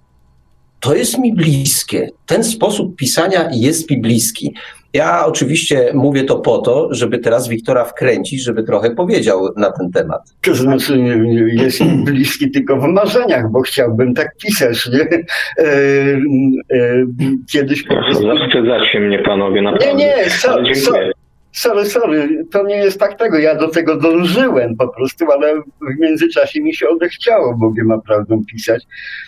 [0.81, 2.09] to jest mi bliskie.
[2.27, 4.55] Ten sposób pisania jest mi bliski.
[4.93, 9.93] Ja oczywiście mówię to po to, żeby teraz Wiktora wkręcić, żeby trochę powiedział na ten
[9.93, 10.21] temat.
[10.41, 10.99] To znaczy
[11.53, 15.01] jest mi bliski tylko w marzeniach, bo chciałbym tak pisać, nie?
[15.01, 15.67] E,
[16.73, 17.07] e,
[17.53, 18.23] kiedyś po prostu...
[18.23, 19.95] Zaszczędzacie mnie panowie, naprawdę.
[19.95, 20.93] Nie, nie, so, so,
[21.53, 23.39] Sorry, sorry, to nie jest tak tego.
[23.39, 28.43] Ja do tego dążyłem po prostu, ale w międzyczasie mi się odechciało, Bogiem ma prawdą
[28.53, 28.87] pisać.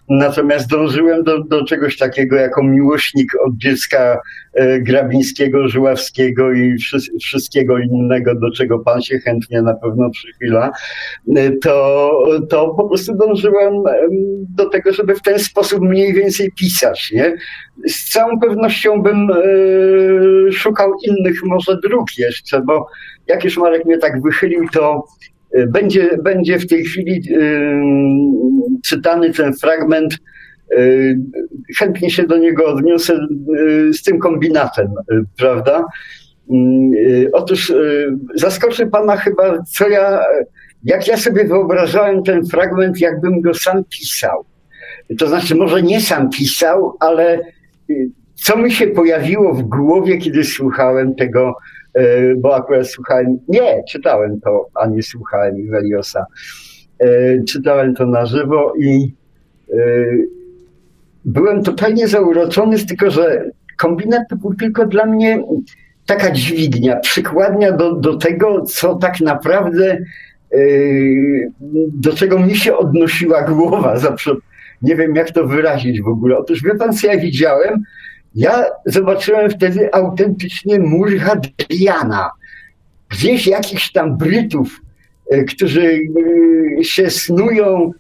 [0.09, 4.21] Natomiast dążyłem do, do czegoś takiego jako miłośnik od dziecka
[4.55, 10.71] e, Grabińskiego, Żuławskiego i wszy, wszystkiego innego, do czego pan się chętnie na pewno przychyla.
[11.37, 12.11] E, to,
[12.51, 13.75] to po prostu dążyłem
[14.57, 17.37] do tego, żeby w ten sposób mniej więcej pisać, nie?
[17.87, 22.87] Z całą pewnością bym e, szukał innych może dróg jeszcze, bo
[23.27, 25.05] jak już Marek mnie tak wychylił, to
[25.53, 27.43] e, będzie, będzie w tej chwili e,
[28.85, 30.19] czytany ten fragment.
[31.79, 33.27] Chętnie się do niego odniosę
[33.93, 34.89] z tym kombinatem,
[35.39, 35.85] prawda?
[37.33, 37.73] Otóż
[38.35, 40.21] zaskoczy Pana chyba, co ja,
[40.85, 44.45] jak ja sobie wyobrażałem ten fragment, jakbym go sam pisał.
[45.19, 47.41] To znaczy, może nie sam pisał, ale
[48.35, 51.57] co mi się pojawiło w głowie, kiedy słuchałem tego,
[52.37, 56.27] bo akurat słuchałem, nie, czytałem to, a nie słuchałem Iweliosa.
[56.99, 59.15] E, czytałem to na żywo i
[59.73, 59.77] e,
[61.25, 65.45] byłem totalnie zauroczony tylko, że kombinat to był tylko dla mnie
[66.07, 69.99] taka dźwignia, przykładnia do, do tego, co tak naprawdę,
[71.93, 73.99] do czego mi się odnosiła głowa.
[73.99, 74.35] Zawsze
[74.83, 76.39] nie wiem, jak to wyrazić w ogóle.
[76.39, 77.83] Otóż wie pan, co ja widziałem?
[78.35, 82.31] Ja zobaczyłem wtedy autentycznie mur Hadriana.
[83.09, 84.81] Gdzieś jakichś tam Brytów,
[85.31, 85.99] e, którzy
[86.79, 87.91] e, się snują,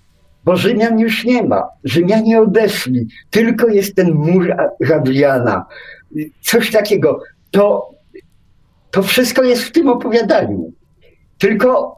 [0.45, 1.63] bo Rzymian już nie ma.
[1.85, 3.09] Rzymianie odeszli.
[3.31, 5.67] Tylko jest ten mur Hadriana.
[6.41, 7.23] Coś takiego.
[7.51, 7.91] To,
[8.91, 10.73] to wszystko jest w tym opowiadaniu.
[11.39, 11.97] Tylko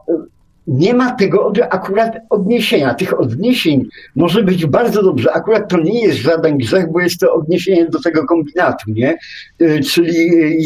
[0.67, 2.93] nie ma tego akurat odniesienia.
[2.93, 5.33] Tych odniesień może być bardzo dobrze.
[5.33, 9.17] Akurat to nie jest żaden grzech, bo jest to odniesienie do tego kombinatu, nie?
[9.61, 10.13] Y, czyli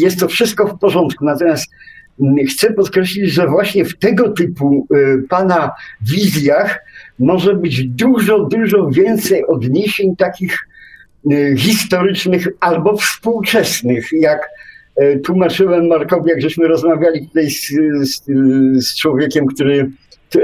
[0.00, 1.24] jest to wszystko w porządku.
[1.24, 1.70] Natomiast
[2.20, 6.84] mm, chcę podkreślić, że właśnie w tego typu y, pana wizjach
[7.18, 10.58] może być dużo, dużo więcej odniesień takich
[11.32, 14.48] y, historycznych albo współczesnych, jak
[15.24, 17.68] tłumaczyłem Markowi, jak żeśmy rozmawiali tutaj z,
[18.02, 18.24] z,
[18.88, 19.90] z człowiekiem, który
[20.36, 20.40] e,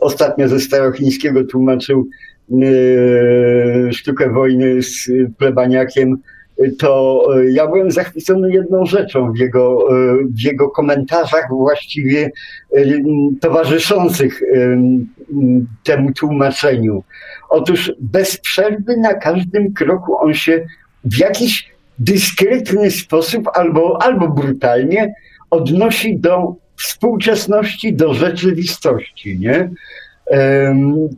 [0.00, 2.08] ostatnio ze starochińskiego tłumaczył
[2.52, 6.16] e, sztukę wojny z plebaniakiem,
[6.78, 9.88] to ja byłem zachwycony jedną rzeczą w jego,
[10.38, 12.30] w jego komentarzach właściwie
[13.40, 14.42] towarzyszących
[15.84, 17.04] temu tłumaczeniu.
[17.48, 20.66] Otóż bez przerwy na każdym kroku on się
[21.04, 21.72] w jakiś
[22.04, 25.14] dyskretny sposób albo, albo brutalnie
[25.50, 29.70] odnosi do współczesności, do rzeczywistości, nie?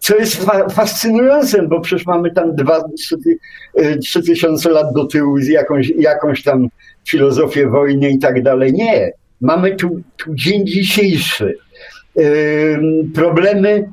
[0.00, 3.16] Co jest fa fascynujące, bo przecież mamy tam dwa, trzy,
[3.74, 6.68] e, trzy tysiące lat do tyłu z jakąś, jakąś tam
[7.08, 8.72] filozofię wojny i tak dalej.
[8.72, 9.12] Nie.
[9.40, 11.58] Mamy tu, tu dzień dzisiejszy.
[13.14, 13.92] Problemy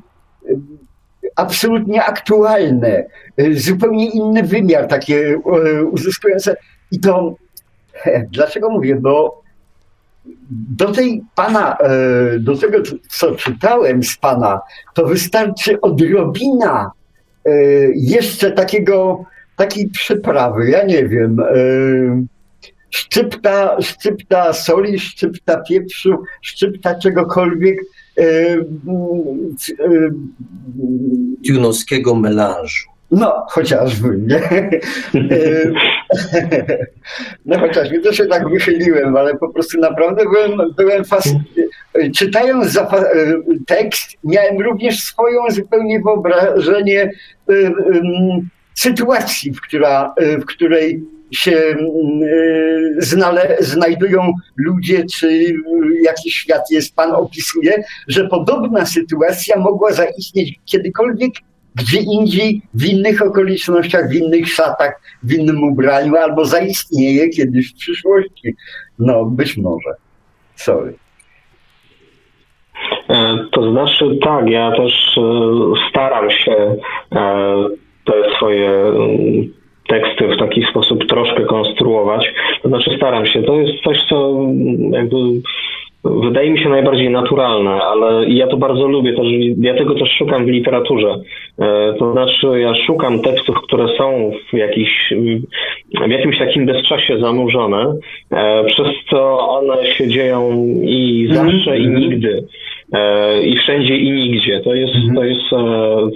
[1.36, 3.04] absolutnie aktualne,
[3.54, 5.38] zupełnie inny wymiar, takie
[5.92, 6.56] uzyskujące.
[6.92, 7.34] I to
[8.30, 8.96] dlaczego mówię?
[8.96, 9.42] Bo
[10.78, 11.76] do tej pana,
[12.40, 12.78] do tego,
[13.10, 14.60] co czytałem z pana,
[14.94, 16.90] to wystarczy odrobina
[17.94, 19.24] jeszcze takiego,
[19.56, 21.36] takiej przyprawy, ja nie wiem,
[22.90, 27.78] szczypta, szczypta soli, szczypta pieprzu, szczypta czegokolwiek.
[31.46, 32.91] Tunowskiego melanżu.
[33.12, 34.40] No, chociażby, nie?
[37.46, 41.70] no chociażby, to się tak wychyliłem, ale po prostu naprawdę byłem, byłem fascynowany.
[42.16, 42.78] Czytając
[43.66, 47.10] tekst, miałem również swoją zupełnie wyobrażenie
[48.74, 51.76] sytuacji, w, która, w której się
[52.98, 55.54] znale, znajdują ludzie, czy
[56.02, 61.32] jaki świat jest, Pan opisuje, że podobna sytuacja mogła zaistnieć kiedykolwiek
[61.74, 67.76] gdzie indziej, w innych okolicznościach, w innych szatach, w innym ubraniu, albo zaistnieje kiedyś w
[67.76, 68.54] przyszłości.
[68.98, 69.90] No, być może.
[70.54, 70.94] Sorry.
[73.08, 75.22] E, to znaczy, tak, ja też e,
[75.90, 76.76] staram się
[77.12, 77.54] e,
[78.04, 79.52] te swoje mm,
[79.88, 82.34] teksty w taki sposób troszkę konstruować.
[82.62, 83.42] To znaczy, staram się.
[83.42, 85.16] To jest coś, co mm, jakby
[86.04, 89.26] wydaje mi się najbardziej naturalne, ale ja to bardzo lubię, też,
[89.60, 91.14] ja tego też szukam w literaturze.
[91.58, 95.14] E, to znaczy, ja szukam tekstów, które są w, jakiś,
[96.06, 97.94] w jakimś takim bezczasie zanurzone,
[98.30, 102.44] e, przez co one się dzieją i zawsze, i nigdy.
[102.92, 104.60] E, I wszędzie i nigdzie.
[104.60, 105.40] To jest, to jest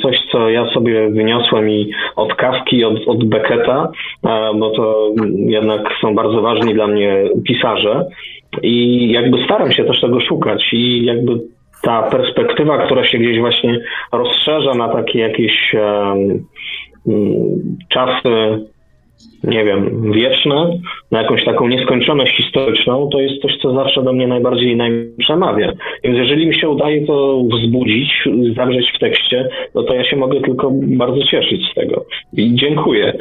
[0.03, 3.93] coś, co ja sobie wyniosłem i od Kawki, od, od Becketa,
[4.55, 8.07] bo to jednak są bardzo ważni dla mnie pisarze.
[8.63, 11.41] I jakby staram się też tego szukać i jakby
[11.83, 13.81] ta perspektywa, która się gdzieś właśnie
[14.13, 16.47] rozszerza na takie jakieś um,
[17.89, 18.67] czasy,
[19.45, 20.79] nie wiem, wieczne,
[21.11, 24.79] na jakąś taką nieskończoność historyczną, to jest coś, co zawsze do mnie najbardziej
[25.19, 25.73] przemawia.
[26.05, 30.41] Więc jeżeli mi się udaje to wzbudzić, zawrzeć w tekście, no to ja się mogę
[30.41, 32.05] tylko bardzo cieszyć z tego.
[32.33, 33.19] I dziękuję.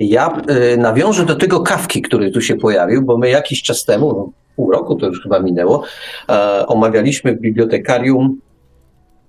[0.00, 4.12] Ja y, nawiążę do tego kawki, który tu się pojawił, bo my jakiś czas temu,
[4.12, 5.84] no, pół roku to już chyba minęło,
[6.28, 8.40] e, omawialiśmy w bibliotekarium,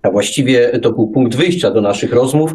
[0.01, 2.53] a właściwie to był punkt wyjścia do naszych rozmów,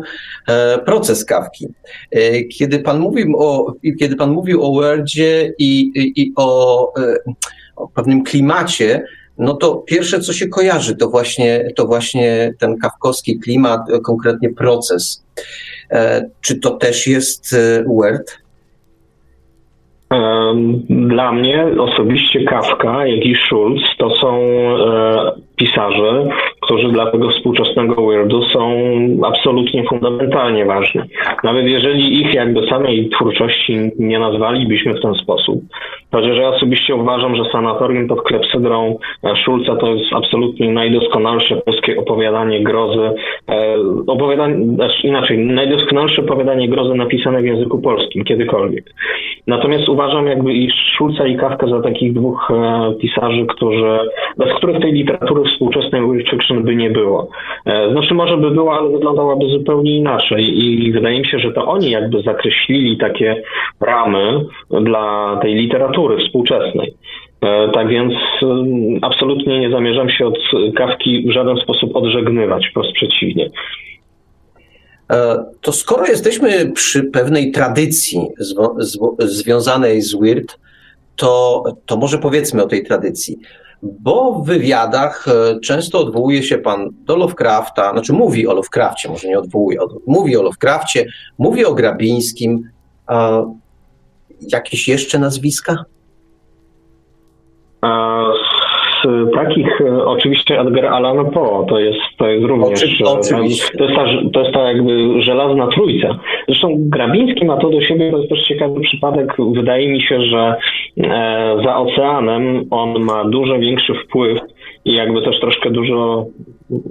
[0.48, 1.68] e, proces kawki.
[2.10, 6.92] E, kiedy pan mówił o, kiedy pan mówił o Wordzie i, i, i o,
[7.76, 9.04] o pewnym klimacie,
[9.40, 15.24] no to pierwsze, co się kojarzy, to właśnie, to właśnie ten kawkowski klimat, konkretnie proces.
[15.90, 18.38] E, czy to też jest e, Word?
[20.88, 26.28] Dla mnie osobiście Kafka, jak i Schulz to są e, pisarze,
[26.70, 28.72] którzy dla tego współczesnego weirdu są
[29.24, 31.00] absolutnie fundamentalnie ważni.
[31.44, 35.60] Nawet jeżeli ich jakby samej twórczości nie nazwalibyśmy w ten sposób.
[36.12, 41.96] Chociaż ja osobiście uważam, że Sanatorium pod klepsydrą e, Szulca to jest absolutnie najdoskonalsze polskie
[41.96, 43.10] opowiadanie grozy,
[43.48, 48.84] e, opowiadanie, znaczy inaczej, najdoskonalsze opowiadanie grozy napisane w języku polskim kiedykolwiek.
[49.46, 53.98] Natomiast uważam jakby i Szulca i Kawka za takich dwóch e, pisarzy, którzy,
[54.38, 57.28] bez których tej literatury współczesnej weird fiction by nie było.
[57.66, 61.64] E, znaczy może by było, ale wyglądałaby zupełnie inaczej i wydaje mi się, że to
[61.66, 63.42] oni jakby zakreślili takie
[63.80, 66.94] ramy dla tej literatury współczesnej.
[67.40, 68.46] E, tak więc e,
[69.02, 70.38] absolutnie nie zamierzam się od
[70.76, 73.50] kawki w żaden sposób odżegnywać, wprost przeciwnie.
[75.60, 78.20] To skoro jesteśmy przy pewnej tradycji
[79.18, 80.58] związanej z Weird,
[81.16, 83.38] to, to może powiedzmy o tej tradycji
[83.82, 89.28] bo w wywiadach e, często odwołuje się pan do Lovecrafta, znaczy mówi o Lovecrafcie, może
[89.28, 91.06] nie odwołuje, mówi o Lovecrafcie,
[91.38, 92.70] mówi o Grabińskim.
[94.40, 95.84] Jakieś jeszcze nazwiska?
[99.04, 103.78] Z takich e, oczywiście Edgar Allan Poe to jest, to jest również Oczy, oczywiście.
[103.78, 106.18] To, jest ta, to jest ta jakby żelazna trójca.
[106.48, 109.36] Zresztą Grabiński ma to do siebie, to jest też ciekawy przypadek.
[109.54, 110.54] Wydaje mi się, że
[110.98, 114.40] e, za oceanem on ma dużo większy wpływ
[114.84, 116.26] i jakby też troszkę dużo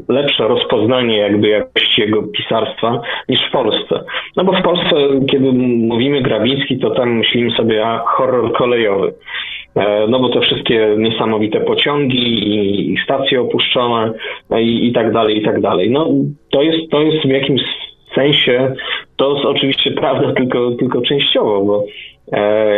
[0.10, 4.04] lepsze rozpoznanie jakby jakości jego pisarstwa niż w Polsce.
[4.38, 4.96] No bo w Polsce,
[5.32, 9.14] kiedy mówimy Grabiński, to tam myślimy sobie a horror kolejowy.
[9.80, 14.14] E, no bo te wszystkie niesamowite pociągi i stacje opuszczone
[14.50, 15.92] e, i, i tak dalej, i tak dalej.
[15.92, 16.08] No
[16.52, 17.62] to jest, to jest w jakimś
[18.16, 18.74] sensie,
[19.16, 21.86] to jest oczywiście prawda tylko, tylko częściowo, bo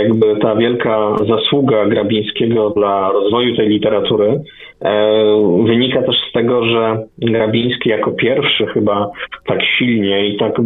[0.04, 4.42] jakby ta wielka zasługa Grabińskiego dla rozwoju tej literatury
[4.82, 9.12] e, wynika też z tego, że Grabiński jako pierwszy chyba
[9.46, 10.62] tak silnie i tak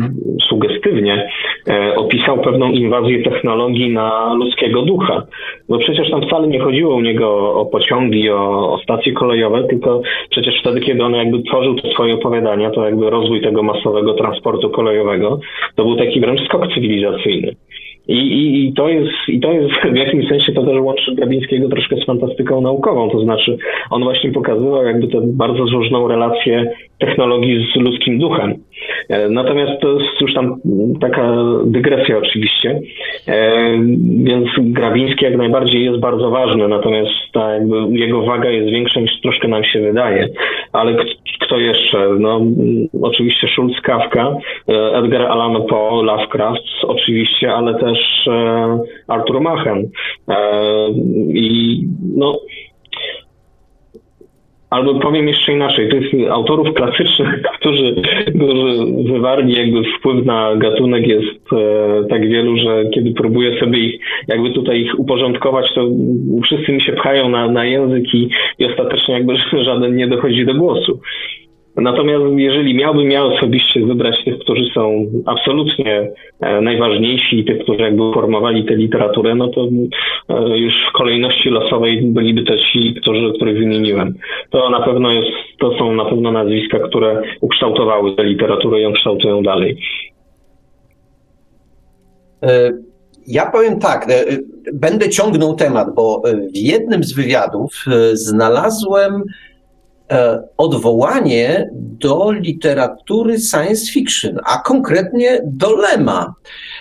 [0.49, 1.29] sugestywnie
[1.67, 5.23] e, opisał pewną inwazję technologii na ludzkiego ducha.
[5.69, 10.01] Bo przecież tam wcale nie chodziło u niego o pociągi, o, o stacje kolejowe, tylko
[10.29, 14.69] przecież wtedy, kiedy on jakby tworzył te swoje opowiadania, to jakby rozwój tego masowego transportu
[14.69, 15.39] kolejowego,
[15.75, 17.55] to był taki wręcz skok cywilizacyjny.
[18.07, 21.69] I, i, I, to jest, I to jest w jakimś sensie to też łączy Grabińskiego
[21.69, 23.57] troszkę z fantastyką naukową, to znaczy
[23.89, 28.53] on właśnie pokazywał jakby tę bardzo złożoną relację technologii z ludzkim duchem.
[29.09, 30.55] E, natomiast to jest już tam
[31.01, 31.35] taka
[31.65, 32.79] dygresja oczywiście,
[33.27, 33.71] e,
[34.23, 37.51] więc Grabiński jak najbardziej jest bardzo ważny, natomiast ta
[37.91, 40.29] jego waga jest większa niż troszkę nam się wydaje.
[40.73, 40.95] Ale
[41.41, 42.09] kto jeszcze?
[42.19, 42.41] No,
[43.01, 44.35] oczywiście Schulz, Kafka,
[44.69, 47.94] e, Edgar Allan Poe, Lovecraft oczywiście, ale też
[49.07, 49.89] Arthur Machen.
[51.29, 51.83] I
[52.15, 52.39] no
[54.69, 57.95] Albo powiem jeszcze inaczej, tych autorów klasycznych, którzy,
[58.35, 64.01] którzy wywarli jakby wpływ na gatunek jest e, tak wielu, że kiedy próbuję sobie ich,
[64.27, 65.87] jakby tutaj ich uporządkować, to
[66.43, 68.29] wszyscy mi się pchają na, na język i,
[68.59, 69.33] i ostatecznie jakby
[69.65, 70.99] żaden nie dochodzi do głosu.
[71.77, 76.11] Natomiast jeżeli miałbym ja osobiście wybrać tych, którzy są absolutnie
[76.41, 79.67] e, najważniejsi i tych, którzy jakby formowali tę literaturę, no to
[80.29, 84.13] e, już w kolejności losowej byliby to ci, którzy, których wymieniłem.
[84.49, 88.93] To na pewno jest, to są na pewno nazwiska, które ukształtowały tę literaturę i ją
[88.93, 89.77] kształtują dalej.
[92.43, 92.71] E,
[93.27, 94.07] ja powiem tak,
[94.73, 96.21] będę ciągnął temat, bo
[96.53, 99.23] w jednym z wywiadów znalazłem
[100.57, 106.33] odwołanie do literatury science fiction, a konkretnie do Lema,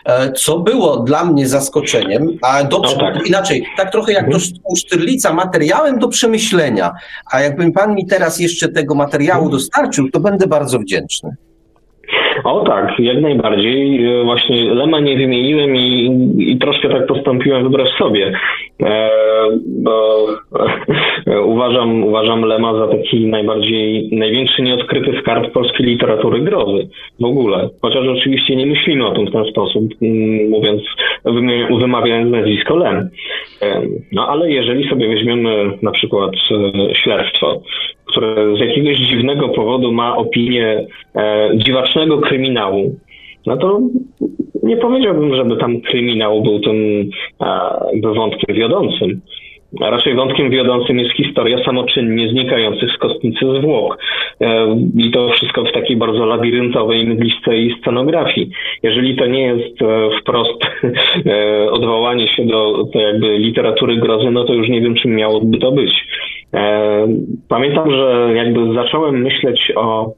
[0.05, 3.27] e, co było dla mnie zaskoczeniem, a do, no tak.
[3.27, 4.77] inaczej, tak trochę jak do mhm.
[4.77, 6.93] Sztyrlica, materiałem do przemyślenia.
[7.33, 9.53] A jakbym pan mi teraz jeszcze tego materiału mhm.
[9.53, 11.37] dostarczył, to będę bardzo wdzięczny.
[12.45, 14.07] O tak, jak najbardziej.
[14.07, 18.33] E, właśnie Lema nie wymieniłem i, i troszkę tak postąpiłem wbrew sobie,
[18.83, 19.11] e,
[19.67, 20.27] bo
[21.27, 26.89] e, uważam, uważam Lema za taki najbardziej, największy nieodkryty skarb polskiej literatury grozy
[27.21, 27.69] w ogóle.
[27.83, 29.85] Chociaż oczywiście nie myślimy o tym w ten sposób,
[30.51, 30.83] mówiąc,
[31.81, 33.09] wymawiając nazwisko Lem.
[33.63, 33.83] E,
[34.13, 37.63] no ale jeżeli sobie weźmiemy na przykład e, śledztwo,
[38.05, 40.87] które z jakiegoś dziwnego powodu ma opinię
[41.17, 42.95] e, dziwacznego kryminału,
[43.47, 43.81] no to
[44.63, 47.11] nie powiedziałbym, żeby tam kryminał był tym
[48.05, 49.21] e, wątkiem wiodącym.
[49.81, 53.99] A raczej wątkiem wiodącym jest historia samoczynnie znikających z kostnicy zwłok.
[54.41, 58.51] E, I to wszystko w takiej bardzo labiryntowej, mglistej scenografii.
[58.83, 60.65] Jeżeli to nie jest e, wprost
[61.27, 65.59] e, odwołanie się do, do jakby literatury grozy, no to już nie wiem, czym miałoby
[65.59, 66.07] to być.
[67.49, 70.13] Pamiętam, że jakby zacząłem myśleć o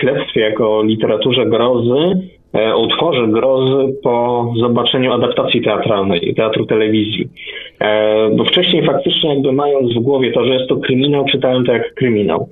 [0.00, 2.30] śledztwie jako literaturze grozy,
[2.74, 7.28] o utworze grozy po zobaczeniu adaptacji teatralnej, teatru telewizji.
[8.36, 11.94] Bo wcześniej faktycznie jakby mając w głowie to, że jest to kryminał, czytałem to jak
[11.94, 12.48] kryminał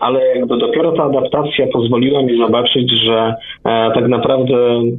[0.00, 3.34] ale jakby dopiero ta adaptacja pozwoliła mi zobaczyć, że
[3.64, 4.56] e, tak naprawdę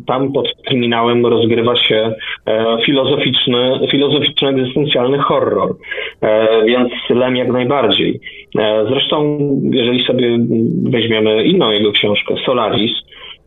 [0.07, 2.13] tam pod kryminałem rozgrywa się
[2.45, 5.75] e, filozoficzny, filozoficzno-egzystencjalny horror.
[6.21, 8.19] E, więc Lem jak najbardziej.
[8.59, 9.39] E, zresztą,
[9.71, 10.37] jeżeli sobie
[10.83, 12.91] weźmiemy inną jego książkę, Solaris,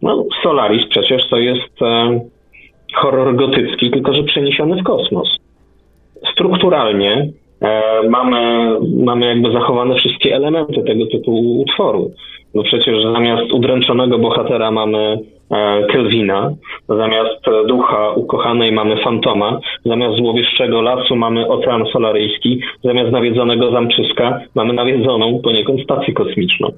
[0.02, 2.20] no Solaris przecież to jest e,
[2.94, 5.38] horror gotycki, tylko że przeniesiony w kosmos.
[6.32, 7.32] Strukturalnie
[8.08, 8.70] mamy,
[9.04, 12.10] mamy jakby zachowane wszystkie elementy tego typu utworu.
[12.54, 15.18] No przecież zamiast udręczonego bohatera mamy
[15.52, 16.54] E, Kelvina,
[16.88, 24.72] zamiast ducha ukochanej mamy fantoma, zamiast złowieszczego lasu mamy ocean solaryjski, zamiast nawiedzonego zamczyska mamy
[24.72, 26.68] nawiedzoną poniekąd stację kosmiczną.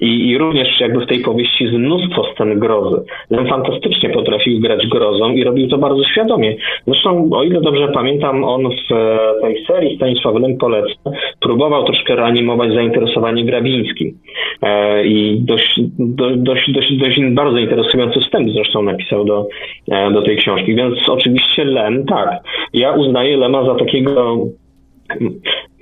[0.00, 3.02] I, I również jakby w tej powieści jest mnóstwo scen grozy.
[3.30, 6.56] Len fantastycznie potrafił grać grozą i robił to bardzo świadomie.
[6.86, 11.10] Zresztą, o ile dobrze pamiętam, on w e, tej serii Stanisław Lem poleca
[11.40, 14.18] próbował troszkę reanimować zainteresowanie Grabińskim.
[14.62, 19.46] E, I dość, dość, dość, dość, dość bardzo interesujący wstęp zresztą napisał do,
[19.90, 22.28] e, do tej książki, więc oczywiście Lem, tak.
[22.72, 24.46] Ja uznaję Lema za takiego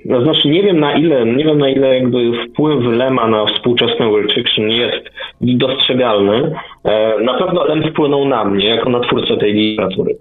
[0.05, 4.05] no, znaczy nie wiem na ile, nie wiem na ile jakby wpływ Lema na współczesny
[4.05, 5.09] world fiction jest
[5.41, 6.51] dostrzegalny.
[6.83, 10.17] E, na pewno Lem wpłynął na mnie jako na twórcę tej literatury.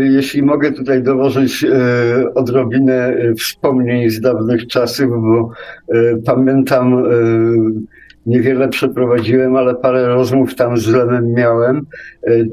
[0.00, 5.50] Jeśli mogę tutaj dołożyć e, odrobinę wspomnień z dawnych czasów, bo
[6.26, 7.04] pamiętam
[8.26, 11.86] niewiele przeprowadziłem, ale parę rozmów tam z Lemem miałem,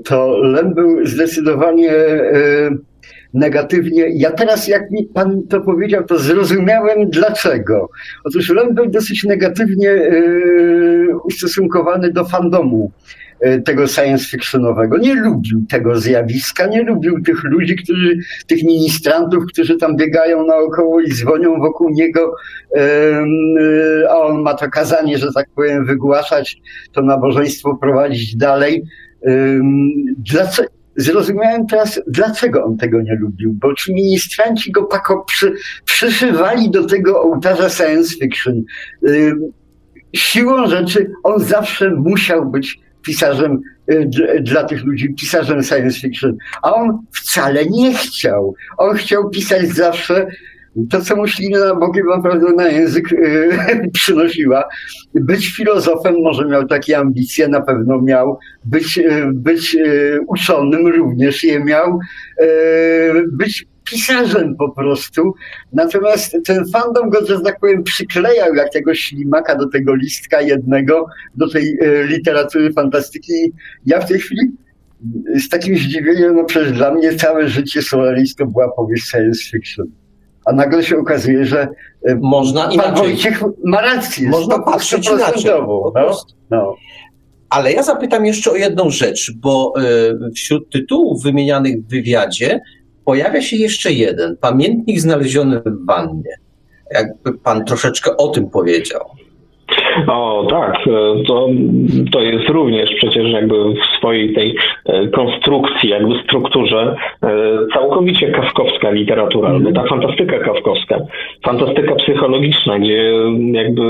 [0.03, 1.93] to Lem był zdecydowanie
[3.33, 4.07] negatywnie.
[4.13, 7.89] Ja teraz, jak mi pan to powiedział, to zrozumiałem dlaczego.
[8.23, 10.11] Otóż Lem był dosyć negatywnie
[11.23, 12.91] ustosunkowany do fandomu
[13.65, 14.97] tego science fictionowego.
[14.97, 18.17] Nie lubił tego zjawiska, nie lubił tych ludzi, którzy,
[18.47, 22.35] tych ministrantów, którzy tam biegają naokoło i dzwonią wokół niego,
[22.75, 22.81] yy,
[24.09, 26.57] a on ma to kazanie, że tak powiem, wygłaszać,
[26.93, 28.83] to nabożeństwo prowadzić dalej.
[30.17, 30.69] Dlaczego?
[30.95, 35.53] zrozumiałem teraz, dlaczego on tego nie lubił, bo ci ministranci go pako przy,
[35.85, 38.61] przyszywali do tego ołtarza science fiction.
[39.01, 39.35] Yy,
[40.13, 44.09] siłą rzeczy on zawsze musiał być pisarzem yy,
[44.41, 48.55] dla, tych ludzi, pisarzem science fiction, a on wcale nie chciał.
[48.77, 50.27] On chciał pisać zawsze
[50.89, 54.63] to, co mu ślina Bogiem naprawdę na język yy, przynosiła.
[55.15, 58.39] Być filozofem może miał takie ambicje, na pewno miał.
[58.65, 59.77] Być, yy, być
[60.27, 61.99] uczonym również je miał.
[63.31, 65.33] Być pisarzem po prostu.
[65.73, 71.05] Natomiast ten fandom go, że tak powiem, przyklejał jak tego ślimaka do tego listka jednego,
[71.35, 73.33] do tej literatury fantastyki.
[73.85, 74.41] Ja w tej chwili
[75.35, 79.87] z takim zdziwieniem, no przecież dla mnie całe życie Solaris to była powieść science fiction
[80.45, 81.67] a nagle się okazuje, że
[82.05, 82.95] e, można pan inaczej.
[82.95, 84.29] Wojciech ma rację.
[84.29, 85.51] Można patrzeć inaczej.
[85.67, 85.93] No,
[86.49, 86.75] no.
[87.49, 92.59] Ale ja zapytam jeszcze o jedną rzecz, bo y, wśród tytułów wymienianych w wywiadzie
[93.05, 94.37] pojawia się jeszcze jeden.
[94.41, 96.35] Pamiętnik znaleziony w wannie.
[96.93, 99.01] Jakby pan troszeczkę o tym powiedział.
[100.07, 101.49] O tak, e, to,
[102.11, 107.27] to jest również przecież jakby w swojej tej e, konstrukcji, jakby strukturze e,
[107.73, 110.97] całkowicie kawkowska literatura, albo ta fantastyka kawkowska,
[111.45, 113.11] fantastyka psychologiczna, gdzie
[113.51, 113.83] jakby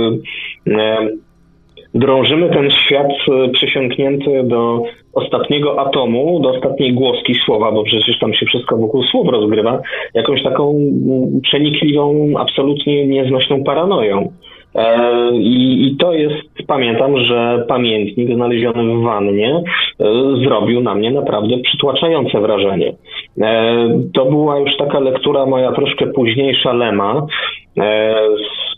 [1.94, 3.08] drążymy ten świat
[3.54, 4.84] przysiągnięty do
[5.14, 9.82] ostatniego atomu, do ostatniej głoski słowa, bo przecież tam się wszystko wokół słów rozgrywa,
[10.14, 10.76] jakąś taką
[11.44, 14.32] przenikliwą, absolutnie nieznośną paranoją.
[14.76, 19.64] E, I, I, to jest, pamiętam, że pamiętnik znaleziony w wannie
[20.00, 20.06] e,
[20.44, 22.94] zrobił na mnie naprawdę przytłaczające wrażenie.
[23.42, 23.76] E,
[24.14, 27.26] to była już taka lektura moja troszkę późniejsza Lema.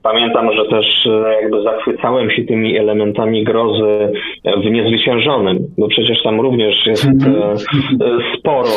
[0.03, 1.07] Pamiętam, że też
[1.41, 4.11] jakby zachwycałem się tymi elementami grozy
[4.63, 7.07] w Niezwyciężonym, bo przecież tam również jest
[8.39, 8.69] sporo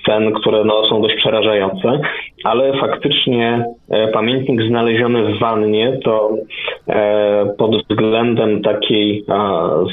[0.00, 2.00] scen, które no, są dość przerażające,
[2.44, 3.64] ale faktycznie
[4.12, 6.30] pamiętnik znaleziony w wannie to
[6.88, 9.24] E, pod względem takiej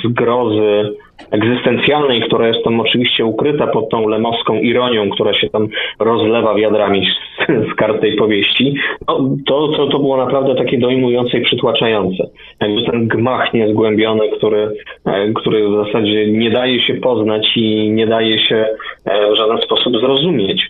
[0.05, 0.93] zgrozy
[1.31, 5.67] egzystencjalnej, która jest tam oczywiście ukryta pod tą lemowską ironią, która się tam
[5.99, 8.75] rozlewa wiadrami z, z kart tej powieści,
[9.07, 12.29] no, to, to, to było naprawdę takie dojmujące i przytłaczające.
[12.61, 18.07] Jakby ten gmach niezgłębiony, który, e, który w zasadzie nie daje się poznać i nie
[18.07, 18.65] daje się
[19.05, 20.61] e, w żaden sposób zrozumieć.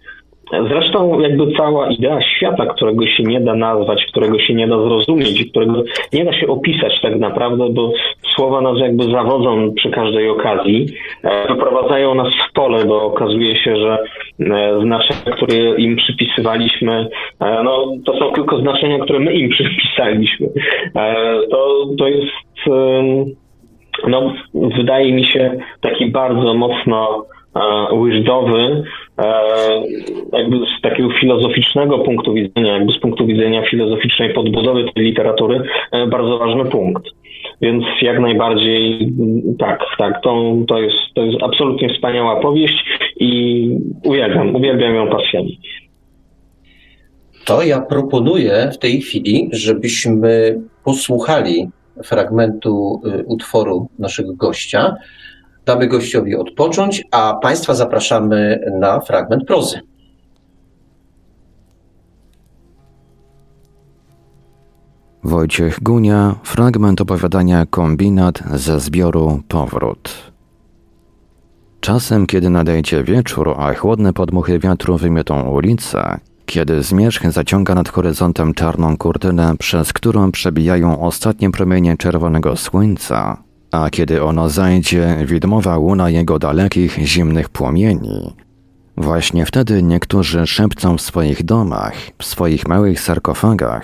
[0.69, 5.49] Zresztą jakby cała idea świata, którego się nie da nazwać, którego się nie da zrozumieć,
[5.49, 5.83] którego
[6.13, 7.91] nie da się opisać tak naprawdę, bo
[8.35, 10.85] słowa nas jakby zawodzą przy każdej okazji,
[11.23, 13.97] e, wyprowadzają nas w pole, bo okazuje się, że
[14.39, 17.07] e, znaczenia, które im przypisywaliśmy,
[17.39, 20.49] e, no to są tylko znaczenia, które my im przypisaliśmy.
[21.51, 22.31] To, to jest
[24.07, 27.25] no, wydaje mi się taki bardzo mocno
[27.91, 28.83] łyżdowy,
[30.33, 36.07] jakby z takiego filozoficznego punktu widzenia, jakby z punktu widzenia filozoficznej podbudowy tej literatury, e,
[36.07, 37.03] bardzo ważny punkt.
[37.61, 39.11] Więc jak najbardziej
[39.59, 42.85] tak, tak, to, to, jest, to jest absolutnie wspaniała powieść
[43.19, 43.69] i
[44.03, 45.59] uwielbiam, uwielbiam ją pasjami.
[47.45, 51.67] To ja proponuję w tej chwili, żebyśmy posłuchali
[52.03, 54.95] fragmentu y, utworu naszego gościa,
[55.65, 59.79] Damy gościowi odpocząć, a Państwa zapraszamy na fragment prozy.
[65.23, 70.33] Wojciech Gunia, fragment opowiadania Kombinat ze zbioru Powrót.
[71.79, 78.53] Czasem, kiedy nadejdzie wieczór, a chłodne podmuchy wiatru wymiotą ulicę, kiedy zmierzch zaciąga nad horyzontem
[78.53, 83.42] czarną kurtynę, przez którą przebijają ostatnie promienie czerwonego słońca,
[83.73, 88.33] a kiedy ono zajdzie, widmowa łuna jego dalekich, zimnych płomieni.
[88.97, 93.83] Właśnie wtedy niektórzy szepcą w swoich domach, w swoich małych sarkofagach,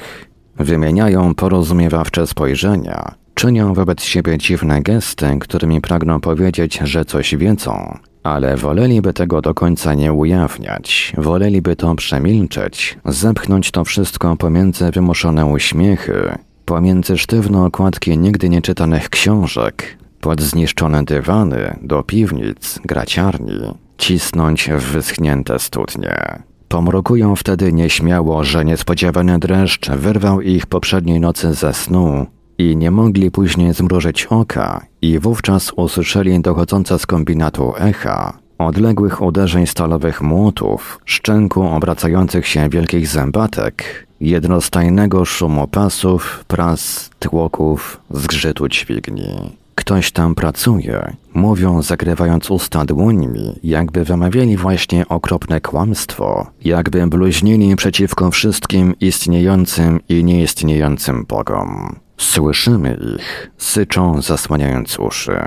[0.56, 8.58] wymieniają porozumiewawcze spojrzenia, czynią wobec siebie dziwne gesty, którymi pragną powiedzieć, że coś wiedzą, ale
[8.58, 16.38] woleliby tego do końca nie ujawniać, woleliby to przemilczeć, zepchnąć to wszystko pomiędzy wymuszone uśmiechy,
[16.70, 23.60] pomiędzy sztywne okładki nigdy nieczytanych książek, pod zniszczone dywany do piwnic, graciarni,
[23.98, 26.44] cisnąć w wyschnięte studnie.
[26.68, 32.26] Pomrukują wtedy nieśmiało, że niespodziewany dreszcz wyrwał ich poprzedniej nocy ze snu
[32.58, 39.68] i nie mogli później zmrużyć oka i wówczas usłyszeli dochodzące z kombinatu echa, odległych uderzeń
[39.68, 49.60] stalowych młotów, szczęku obracających się wielkich zębatek, jednostajnego szumu pasów, pras, tłoków, zgrzytu dźwigni.
[49.76, 58.32] Ktoś tam pracuje, mówią zagrywając usta dłońmi, jakby wymawiali właśnie okropne kłamstwo, jakby bluźnili przeciwko
[58.32, 61.96] wszystkim istniejącym i nieistniejącym bogom.
[62.18, 65.40] Słyszymy ich, syczą zasłaniając uszy.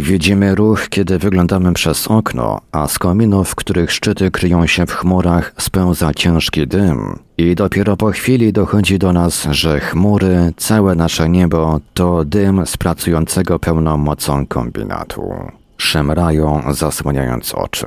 [0.00, 5.52] Widzimy ruch, kiedy wyglądamy przez okno, a z kominów, których szczyty kryją się w chmurach,
[5.58, 7.18] spełza ciężki dym.
[7.38, 12.76] I dopiero po chwili dochodzi do nas, że chmury, całe nasze niebo to dym z
[12.76, 15.34] pracującego pełną mocą kombinatu.
[15.78, 17.86] Szemrają, zasłaniając oczy.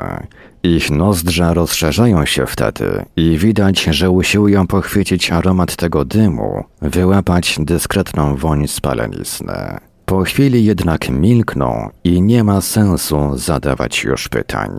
[0.63, 8.35] Ich nozdrza rozszerzają się wtedy i widać, że usiłują pochwycić aromat tego dymu, wyłapać dyskretną
[8.35, 9.88] woń spalenizny.
[10.09, 14.69] Po chwili jednak milkną i nie ma sensu zadawać już pytań.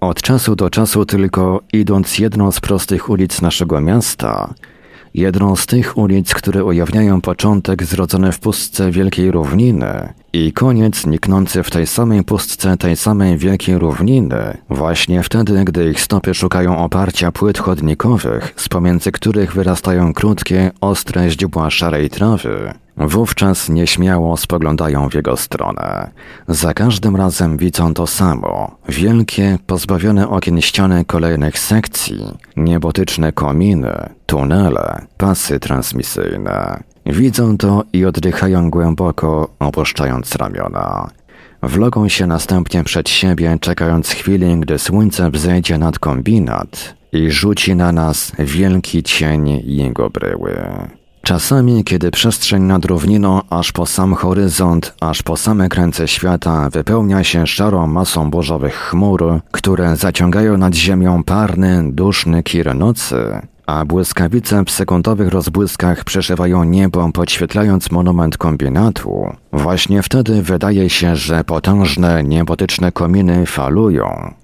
[0.00, 4.54] Od czasu do czasu tylko idąc jedną z prostych ulic naszego miasta,
[5.14, 11.62] jedną z tych ulic, które ujawniają początek zrodzony w pustce wielkiej równiny i koniec niknący
[11.62, 17.32] w tej samej pustce tej samej wielkiej równiny, właśnie wtedy, gdy ich stopy szukają oparcia
[17.32, 25.14] płyt chodnikowych, z pomiędzy których wyrastają krótkie, ostre źdźbła szarej trawy, Wówczas nieśmiało spoglądają w
[25.14, 26.10] jego stronę.
[26.48, 28.76] Za każdym razem widzą to samo.
[28.88, 36.82] Wielkie, pozbawione okien ściany kolejnych sekcji, niebotyczne kominy, tunele, pasy transmisyjne.
[37.06, 41.10] Widzą to i oddychają głęboko, opuszczając ramiona.
[41.62, 47.92] Wlogą się następnie przed siebie, czekając chwili, gdy słońce wzejdzie nad kombinat i rzuci na
[47.92, 50.54] nas wielki cień jego bryły.
[51.24, 57.24] Czasami, kiedy przestrzeń nad równiną, aż po sam horyzont, aż po same krańce świata wypełnia
[57.24, 63.16] się szarą masą burzowych chmur, które zaciągają nad ziemią parny, duszny kir nocy,
[63.66, 71.44] a błyskawice w sekundowych rozbłyskach przeszywają niebo, podświetlając monument kombinatu, właśnie wtedy wydaje się, że
[71.44, 74.34] potężne, niebotyczne kominy falują,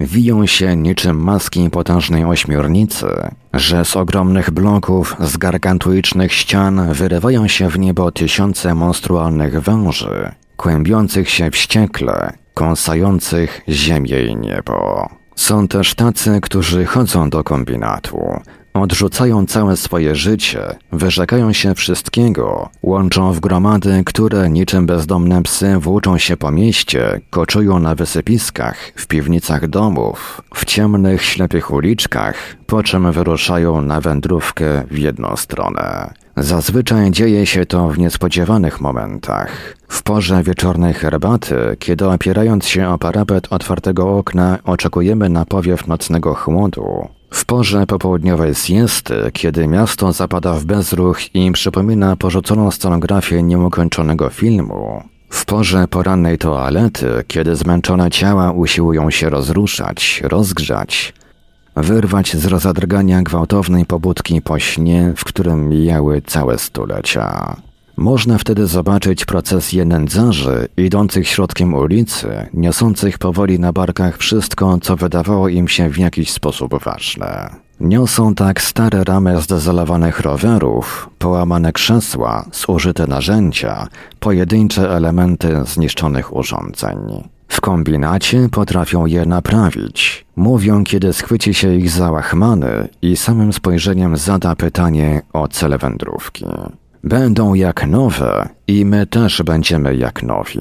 [0.00, 3.06] wiją się niczym maski potężnej ośmiornicy,
[3.54, 11.30] że z ogromnych bloków, z gargantuicznych ścian wyrywają się w niebo tysiące monstrualnych węży, kłębiących
[11.30, 15.08] się wściekle, kąsających ziemię i niebo.
[15.36, 18.40] Są też tacy, którzy chodzą do kombinatu,
[18.74, 26.18] Odrzucają całe swoje życie, wyrzekają się wszystkiego, łączą w gromady, które niczym bezdomne psy włóczą
[26.18, 33.12] się po mieście, koczują na wysypiskach, w piwnicach domów, w ciemnych, ślepych uliczkach, po czym
[33.12, 36.14] wyruszają na wędrówkę w jedną stronę.
[36.36, 39.76] Zazwyczaj dzieje się to w niespodziewanych momentach.
[39.88, 46.34] W porze wieczornej herbaty, kiedy opierając się o parapet otwartego okna oczekujemy na powiew nocnego
[46.34, 54.30] chłodu, w porze popołudniowej siesty, kiedy miasto zapada w bezruch i przypomina porzuconą scenografię nieukończonego
[54.30, 61.14] filmu, w porze porannej toalety, kiedy zmęczone ciała usiłują się rozruszać, rozgrzać,
[61.76, 67.56] wyrwać z rozadrgania gwałtownej pobudki po śnie, w którym mijały całe stulecia.
[67.96, 75.48] Można wtedy zobaczyć procesję nędzarzy idących środkiem ulicy, niosących powoli na barkach wszystko, co wydawało
[75.48, 77.50] im się w jakiś sposób ważne.
[77.80, 83.88] Niosą tak stare ramy zdezolowanych rowerów, połamane krzesła, zużyte narzędzia,
[84.20, 86.98] pojedyncze elementy zniszczonych urządzeń.
[87.48, 90.26] W kombinacie potrafią je naprawić.
[90.36, 96.44] Mówią, kiedy schwyci się ich załachmany i samym spojrzeniem zada pytanie o cele wędrówki.
[97.04, 100.60] Będą jak nowe i my też będziemy jak nowi.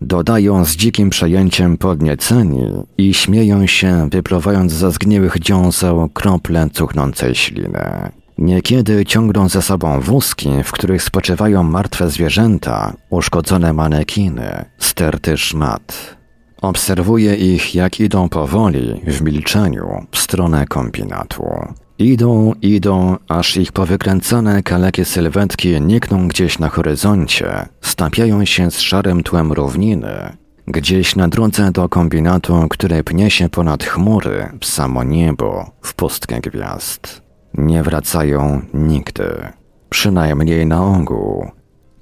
[0.00, 2.68] Dodają z dzikim przejęciem podnieceni
[2.98, 8.10] i śmieją się, wypluwając ze zgniłych dziąseł krople cuchnącej śliny.
[8.38, 16.16] Niekiedy ciągną ze sobą wózki, w których spoczywają martwe zwierzęta, uszkodzone manekiny, sterty szmat.
[16.62, 21.44] Obserwuję ich, jak idą powoli, w milczeniu, w stronę kombinatu.
[21.98, 29.22] Idą, idą, aż ich powykręcane kalekie sylwetki nikną gdzieś na horyzoncie, stapiają się z szarym
[29.22, 30.36] tłem równiny,
[30.66, 36.40] gdzieś na drodze do kombinatu, który pnie się ponad chmury, w samo niebo, w pustkę
[36.40, 37.22] gwiazd.
[37.54, 39.28] Nie wracają nigdy.
[39.90, 41.50] przynajmniej na ogół.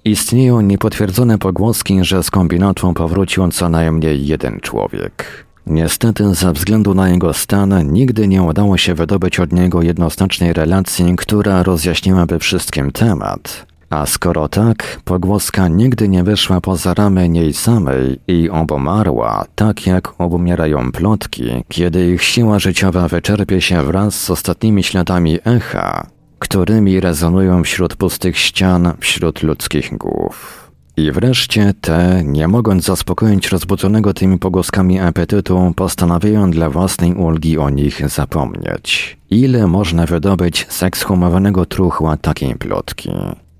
[0.04, 5.45] Istnieją niepotwierdzone pogłoski, że z kombinatu powrócił co najmniej jeden człowiek.
[5.66, 11.16] Niestety, ze względu na jego stan, nigdy nie udało się wydobyć od niego jednoznacznej relacji,
[11.16, 13.66] która rozjaśniłaby wszystkim temat.
[13.90, 20.20] A skoro tak, pogłoska nigdy nie wyszła poza ramy niej samej i obumarła, tak jak
[20.20, 26.06] obumierają plotki, kiedy ich siła życiowa wyczerpie się wraz z ostatnimi śladami echa,
[26.38, 30.65] którymi rezonują wśród pustych ścian, wśród ludzkich głów.
[30.96, 37.70] I wreszcie te, nie mogąc zaspokoić rozbudzonego tymi pogłoskami apetytu, postanawiają dla własnej ulgi o
[37.70, 39.18] nich zapomnieć.
[39.30, 43.10] Ile można wydobyć z ekshumowanego truchła takiej plotki?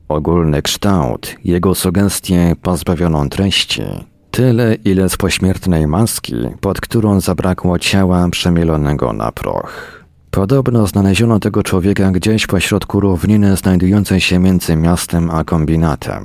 [0.08, 3.82] Ogólny kształt, jego sugestie pozbawioną treści.
[4.30, 10.04] Tyle, ile z pośmiertnej maski, pod którą zabrakło ciała przemielonego na proch.
[10.30, 16.22] Podobno znaleziono tego człowieka gdzieś pośrodku równiny znajdującej się między miastem a kombinatem.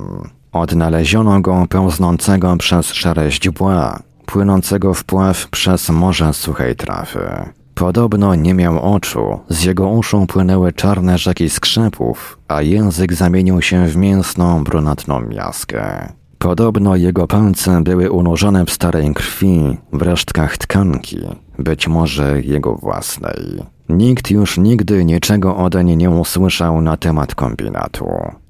[0.52, 7.52] Odnaleziono go pełznącego przez szare źdźbła, płynącego w pław przez morze suchej trawy.
[7.74, 13.86] Podobno nie miał oczu, z jego uszu płynęły czarne rzeki skrzepów, a język zamienił się
[13.86, 16.12] w mięsną, brunatną miaskę.
[16.38, 21.18] Podobno jego palce były unurzone w starej krwi, w resztkach tkanki,
[21.58, 23.62] być może jego własnej.
[23.88, 28.06] Nikt już nigdy niczego odeń nie usłyszał na temat kombinatu.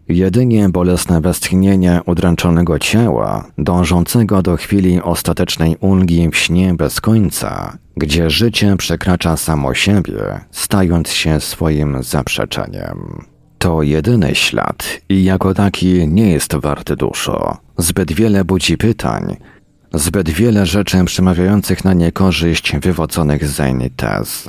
[0.08, 8.30] Jedynie bolesne westchnienie udręczonego ciała, dążącego do chwili ostatecznej ulgi w śnie bez końca, gdzie
[8.30, 13.24] życie przekracza samo siebie, stając się swoim zaprzeczeniem.
[13.58, 17.56] To jedyny ślad i jako taki nie jest warty duszo.
[17.78, 19.36] Zbyt wiele budzi pytań,
[19.94, 23.60] zbyt wiele rzeczy przemawiających na niekorzyść wywodzonych z
[23.96, 24.48] tez.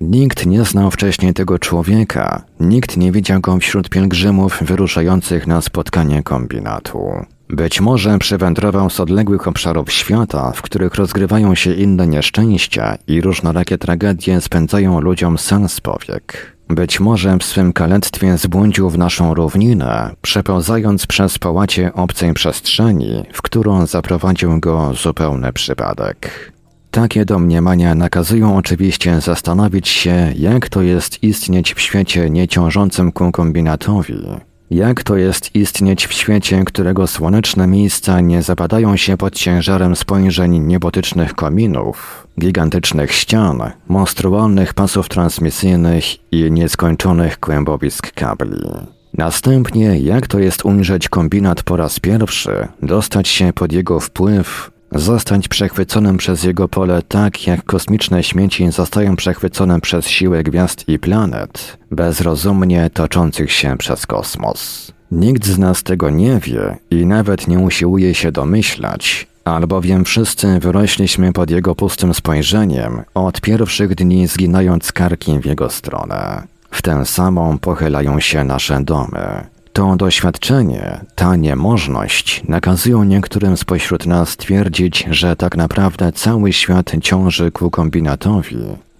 [0.00, 6.22] Nikt nie znał wcześniej tego człowieka, nikt nie widział go wśród pielgrzymów wyruszających na spotkanie
[6.22, 7.24] kombinatu.
[7.48, 13.78] Być może przywędrował z odległych obszarów świata, w których rozgrywają się inne nieszczęścia i różnorakie
[13.78, 16.54] tragedie spędzają ludziom sens powiek.
[16.68, 23.42] Być może w swym kalectwie zbłądził w naszą równinę, przepełzając przez połacie obcej przestrzeni, w
[23.42, 26.53] którą zaprowadził go zupełny przypadek.
[26.94, 34.14] Takie domniemania nakazują oczywiście zastanowić się, jak to jest istnieć w świecie nieciążącym ku kombinatowi.
[34.70, 40.58] Jak to jest istnieć w świecie, którego słoneczne miejsca nie zapadają się pod ciężarem spojrzeń
[40.58, 48.70] niebotycznych kominów, gigantycznych ścian, monstrualnych pasów transmisyjnych i nieskończonych kłębowisk kabli.
[49.18, 55.48] Następnie, jak to jest ujrzeć kombinat po raz pierwszy, dostać się pod jego wpływ, Zostać
[55.48, 61.78] przechwyconym przez jego pole tak, jak kosmiczne śmieci zostają przechwycone przez siłę gwiazd i planet,
[61.90, 64.92] bezrozumnie toczących się przez kosmos.
[65.10, 71.32] Nikt z nas tego nie wie i nawet nie usiłuje się domyślać, albowiem wszyscy wyrośliśmy
[71.32, 76.42] pod jego pustym spojrzeniem, od pierwszych dni zginając karki w jego stronę.
[76.70, 79.53] W tę samą pochylają się nasze domy.
[79.74, 87.50] To doświadczenie, ta niemożność nakazują niektórym spośród nas twierdzić, że tak naprawdę cały świat ciąży
[87.50, 88.56] ku kombinatowi,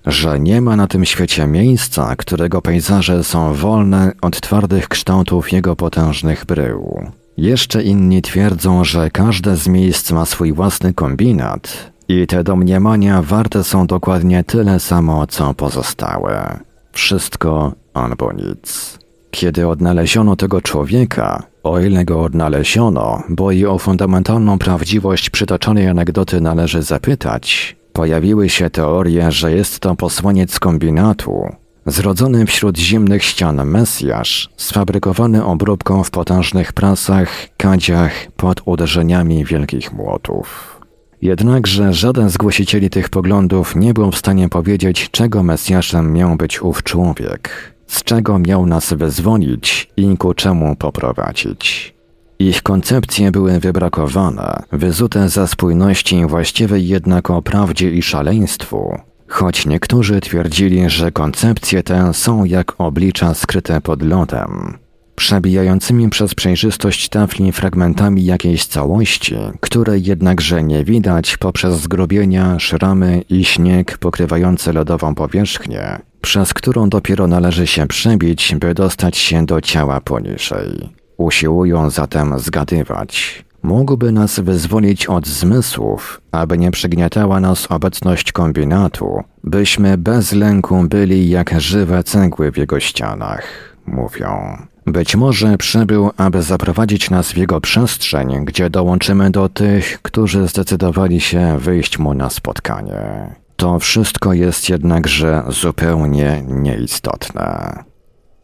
[0.06, 5.76] że nie ma na tym świecie miejsca, którego pejzaże są wolne od twardych kształtów jego
[5.76, 7.10] potężnych brył.
[7.36, 13.64] Jeszcze inni twierdzą, że każde z miejsc ma swój własny kombinat i te domniemania warte
[13.64, 16.58] są dokładnie tyle samo, co pozostałe.
[16.92, 18.98] Wszystko albo nic.
[19.34, 26.40] Kiedy odnaleziono tego człowieka, o ile go odnaleziono, bo i o fundamentalną prawdziwość przytoczonej anegdoty
[26.40, 31.48] należy zapytać, pojawiły się teorie, że jest to posłaniec kombinatu,
[31.86, 40.80] zrodzony wśród zimnych ścian Mesjasz, sfabrykowany obróbką w potężnych prasach, kadziach pod uderzeniami wielkich młotów.
[41.22, 46.62] Jednakże żaden z głosicieli tych poglądów nie był w stanie powiedzieć, czego Mesjaszem miał być
[46.62, 51.94] ów człowiek z czego miał nas wyzwolić i ku czemu poprowadzić.
[52.38, 60.20] Ich koncepcje były wybrakowane, wyzute za spójności właściwej jednak o prawdzie i szaleństwu, choć niektórzy
[60.20, 64.78] twierdzili, że koncepcje te są jak oblicza skryte pod lodem,
[65.16, 73.44] przebijającymi przez przejrzystość tafli fragmentami jakiejś całości, której jednakże nie widać poprzez zgrubienia, szramy i
[73.44, 80.00] śnieg pokrywający lodową powierzchnię, przez którą dopiero należy się przebić, by dostać się do ciała
[80.00, 80.90] poniżej.
[81.16, 83.44] Usiłują zatem zgadywać.
[83.62, 91.30] Mógłby nas wyzwolić od zmysłów, aby nie przygniatała nas obecność kombinatu, byśmy bez lęku byli
[91.30, 93.44] jak żywe cegły w jego ścianach,
[93.86, 94.56] mówią.
[94.86, 101.20] Być może przybył, aby zaprowadzić nas w jego przestrzeń, gdzie dołączymy do tych, którzy zdecydowali
[101.20, 103.34] się wyjść mu na spotkanie.
[103.56, 107.84] To wszystko jest jednakże zupełnie nieistotne.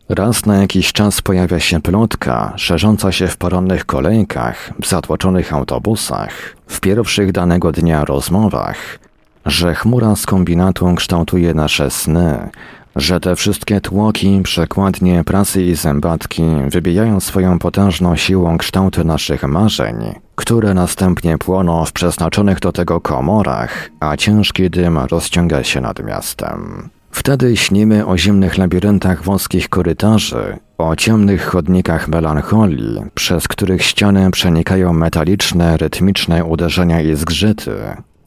[0.08, 6.56] Raz na jakiś czas pojawia się plotka, szerząca się w porannych kolejkach, w zatłoczonych autobusach,
[6.66, 8.98] w pierwszych danego dnia rozmowach,
[9.46, 12.50] że chmura z kombinatu kształtuje nasze sny,
[12.96, 19.96] że te wszystkie tłoki, przekładnie, prasy i zębatki wybijają swoją potężną siłą kształty naszych marzeń,
[20.34, 26.88] które następnie płoną w przeznaczonych do tego komorach, a ciężki dym rozciąga się nad miastem.
[27.10, 34.92] Wtedy śnimy o zimnych labiryntach wąskich korytarzy, o ciemnych chodnikach melancholii, przez których ściany przenikają
[34.92, 37.76] metaliczne, rytmiczne uderzenia i zgrzyty,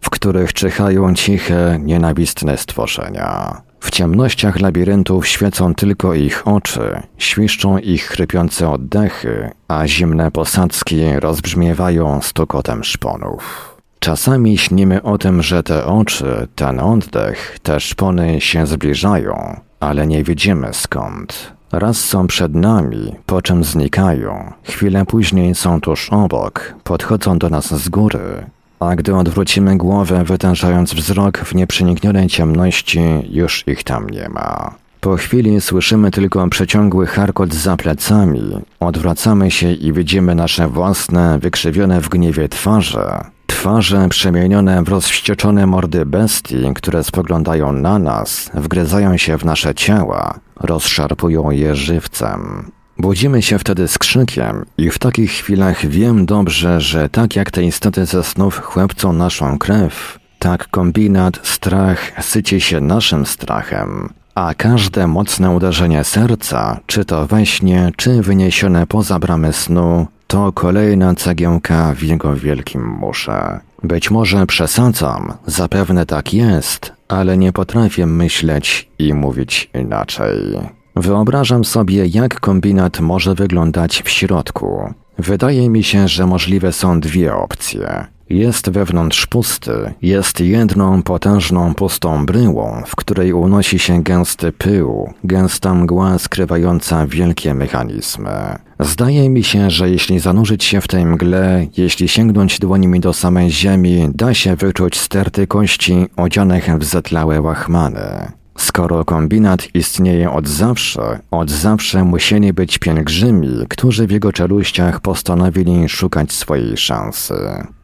[0.02, 3.62] w których czyhają ciche, nienawistne stworzenia.
[3.84, 12.22] W ciemnościach labiryntów świecą tylko ich oczy, świszczą ich chrypiące oddechy, a zimne posadzki rozbrzmiewają
[12.22, 13.76] stukotem szponów.
[14.00, 20.24] Czasami śnimy o tym, że te oczy, ten oddech, te szpony się zbliżają, ale nie
[20.24, 21.54] widzimy skąd.
[21.72, 27.74] Raz są przed nami, po czym znikają, chwilę później są tuż obok, podchodzą do nas
[27.74, 28.46] z góry,
[28.80, 34.76] a gdy odwrócimy głowę, wytężając wzrok w nieprzeniknionej ciemności, już ich tam nie ma.
[35.02, 42.02] Po chwili słyszymy tylko przeciągły charkot za plecami, odwracamy się i widzimy nasze własne, wykrzywione
[42.02, 43.24] w gniewie twarze.
[43.48, 50.40] Twarze przemienione w rozwścieczone mordy bestii, które spoglądają na nas, wgryzają się w nasze ciała,
[50.60, 52.72] rozszarpują je żywcem.
[52.98, 57.64] Budzimy się wtedy z krzykiem i w takich chwilach wiem dobrze, że tak jak te
[57.64, 65.08] istoty ze snów chłepcą naszą krew, tak kombinat, strach syci się naszym strachem, a każde
[65.08, 71.94] mocne uderzenie serca, czy to we śnie, czy wyniesione poza bramy snu, to kolejna cegiełka
[71.96, 73.60] w jego wielkim musze.
[73.84, 80.60] Być może przesadzam, zapewne tak jest, ale nie potrafię myśleć i mówić inaczej.
[80.96, 84.94] Wyobrażam sobie, jak kombinat może wyglądać w środku.
[85.18, 88.08] Wydaje mi się, że możliwe są dwie opcje.
[88.30, 95.74] Jest wewnątrz pusty, jest jedną potężną pustą bryłą, w której unosi się gęsty pył, gęsta
[95.74, 98.58] mgła skrywająca wielkie mechanizmy.
[98.80, 103.52] Zdaje mi się, że jeśli zanurzyć się w tej mgle, jeśli sięgnąć dłońmi do samej
[103.52, 108.32] ziemi, da się wyczuć sterty kości odzianych w zetlałe łachmany.
[108.58, 115.90] Skoro kombinat istnieje od zawsze, od zawsze musieli być pielgrzymi, którzy w jego czeluściach postanowili
[115.90, 117.36] szukać swojej szansy.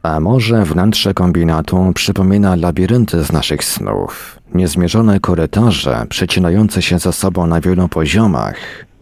[0.03, 7.47] A może wnętrze kombinatu przypomina labirynty z naszych snów, niezmierzone korytarze przecinające się ze sobą
[7.47, 8.55] na wielu poziomach,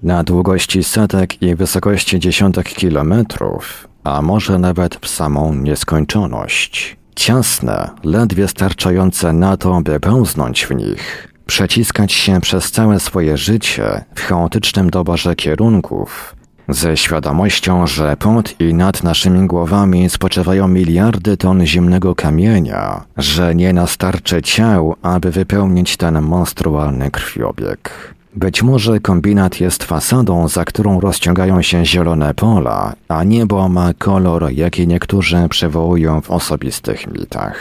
[0.03, 6.97] na długości setek i wysokości dziesiątek kilometrów, a może nawet w samą nieskończoność.
[7.15, 14.03] Ciasne, ledwie starczające na to, by pełznąć w nich, przeciskać się przez całe swoje życie
[14.15, 16.35] w chaotycznym doborze kierunków,
[16.69, 23.73] ze świadomością, że pod i nad naszymi głowami spoczywają miliardy ton zimnego kamienia, że nie
[23.73, 28.13] nastarczy ciał, aby wypełnić ten monstrualny krwiobieg.
[28.35, 34.51] Być może kombinat jest fasadą, za którą rozciągają się zielone pola, a niebo ma kolor,
[34.51, 37.55] jaki niektórzy przywołują w osobistych mitach.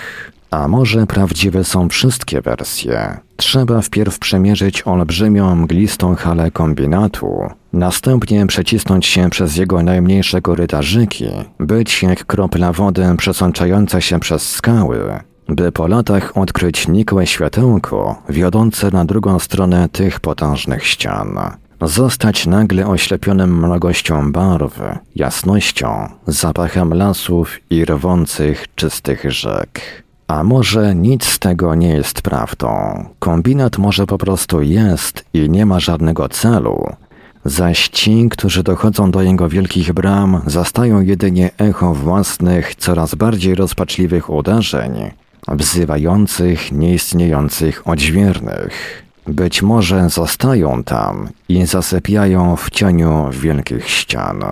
[0.50, 3.16] A może prawdziwe są wszystkie wersje?
[3.36, 11.28] Trzeba wpierw przemierzyć olbrzymią, mglistą halę kombinatu, następnie przecisnąć się przez jego najmniejsze korytarzyki,
[11.60, 14.98] być jak kropla wody przesączająca się przez skały,
[15.48, 21.38] by po latach odkryć nikłe światełko wiodące na drugą stronę tych potężnych ścian.
[21.82, 24.80] Zostać nagle oślepionym mnogością barw,
[25.14, 30.05] jasnością, zapachem lasów i rwących, czystych rzek.
[30.28, 32.68] A może nic z tego nie jest prawdą?
[33.18, 36.86] Kombinat może po prostu jest i nie ma żadnego celu,
[37.44, 44.30] zaś ci, którzy dochodzą do jego wielkich bram, zastają jedynie echo własnych, coraz bardziej rozpaczliwych
[44.30, 45.10] uderzeń,
[45.48, 49.02] wzywających nieistniejących odźwiernych.
[49.26, 54.44] Być może zostają tam i zasypiają w cieniu wielkich ścian.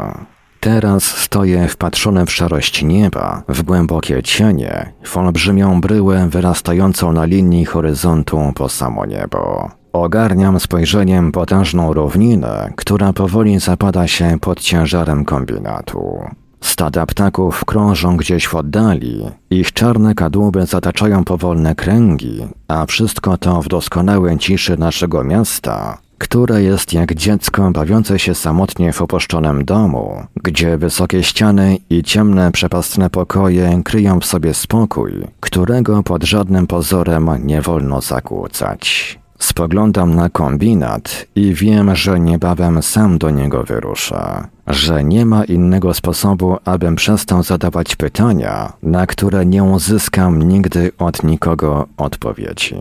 [0.64, 7.64] Teraz stoję wpatrzony w szarość nieba, w głębokie cienie, w olbrzymią bryłę wyrastającą na linii
[7.64, 9.70] horyzontu po samo niebo.
[9.92, 16.20] Ogarniam spojrzeniem potężną równinę, która powoli zapada się pod ciężarem kombinatu.
[16.60, 23.62] Stada ptaków krążą gdzieś w oddali, ich czarne kadłuby zataczają powolne kręgi, a wszystko to
[23.62, 30.26] w doskonałej ciszy naszego miasta które jest jak dziecko bawiące się samotnie w opuszczonym domu,
[30.42, 37.30] gdzie wysokie ściany i ciemne, przepastne pokoje kryją w sobie spokój, którego pod żadnym pozorem
[37.44, 39.18] nie wolno zakłócać.
[39.38, 45.94] Spoglądam na kombinat i wiem, że niebawem sam do niego wyruszę, że nie ma innego
[45.94, 52.76] sposobu, abym przestał zadawać pytania, na które nie uzyskam nigdy od nikogo odpowiedzi.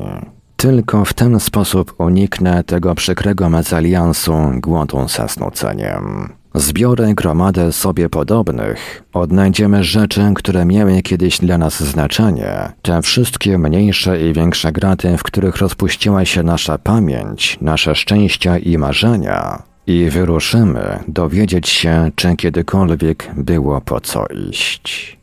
[0.64, 6.34] Tylko w ten sposób uniknę tego przykrego mezaliansu głodu zasnuceniem.
[6.56, 14.22] Zbiorę gromadę sobie podobnych, odnajdziemy rzeczy, które miały kiedyś dla nas znaczenie, te wszystkie mniejsze
[14.22, 21.00] i większe graty, w których rozpuściła się nasza pamięć, nasze szczęścia i marzenia, i wyruszymy
[21.08, 25.18] dowiedzieć się, czy kiedykolwiek było po co iść.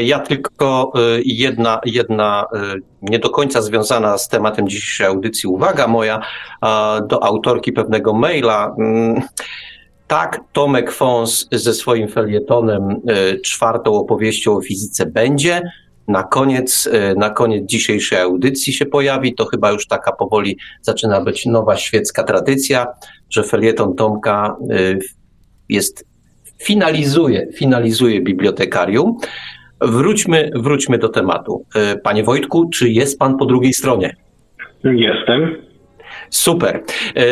[0.00, 5.86] Ja tylko e, jedna, jedna e, nie do końca związana z tematem dzisiejszej audycji uwaga
[5.86, 6.20] moja
[7.08, 8.74] do autorki pewnego maila.
[8.78, 9.22] Mm,
[10.06, 13.00] tak, Tomek Fons ze swoim felietonem
[13.44, 15.62] czwartą opowieścią o fizyce będzie.
[16.08, 19.34] Na koniec, na koniec dzisiejszej audycji się pojawi.
[19.34, 22.86] To chyba już taka powoli zaczyna być nowa świecka tradycja,
[23.30, 24.56] że felieton Tomka
[25.68, 26.04] jest
[26.62, 29.16] finalizuje, finalizuje bibliotekarium.
[29.80, 31.64] Wróćmy, wróćmy do tematu.
[31.74, 34.16] E, panie Wojtku, czy jest pan po drugiej stronie?
[34.84, 35.56] Jestem.
[36.30, 36.82] Super.
[37.16, 37.24] E,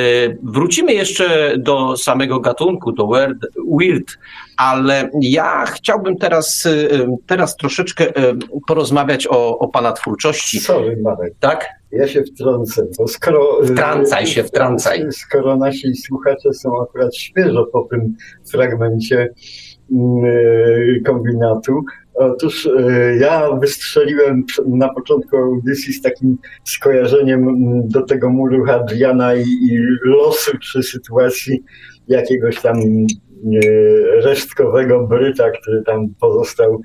[0.42, 3.38] wrócimy jeszcze do samego gatunku, do weird,
[3.80, 4.18] weird,
[4.56, 8.12] ale ja chciałbym teraz, e, teraz troszeczkę
[8.68, 10.60] porozmawiać o, o pana twórczości.
[10.60, 11.34] Sorry, Marek.
[11.40, 11.68] Tak?
[11.92, 13.58] Ja się wtrącę, bo skoro...
[13.64, 15.06] Wtrącaj się, wtrącaj.
[15.10, 18.14] Skoro nasi słuchacze są akurat świeżo po tym
[18.50, 19.28] fragmencie
[19.92, 20.24] mm,
[21.06, 21.84] kombinatu,
[22.18, 22.68] Otóż
[23.20, 29.78] ja wystrzeliłem na początku audycji z takim skojarzeniem mm, do tego muru Hadriana i, i
[30.04, 31.64] losu czy sytuacji
[32.08, 32.76] jakiegoś tam
[34.22, 36.80] resztkowego Bryta, który tam pozostał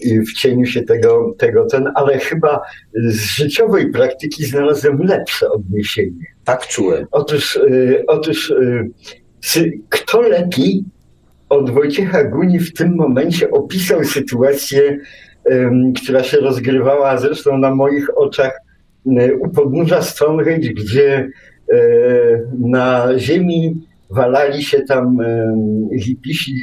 [0.00, 2.60] w cieniu się tego, tego ten, ale chyba
[2.94, 6.26] z życiowej praktyki znalazłem lepsze odniesienie.
[6.44, 7.06] Tak czułem.
[7.10, 7.60] Otóż, e,
[8.06, 8.54] otóż
[9.88, 10.84] kto lepiej
[11.48, 14.98] od Wojciecha Guni w tym momencie opisał sytuację,
[16.02, 18.52] która się rozgrywała zresztą na moich oczach
[19.40, 21.28] u podnóża Stonehenge, gdzie
[21.72, 21.78] e,
[22.58, 25.18] na ziemi walali się tam
[26.00, 26.54] hipisi,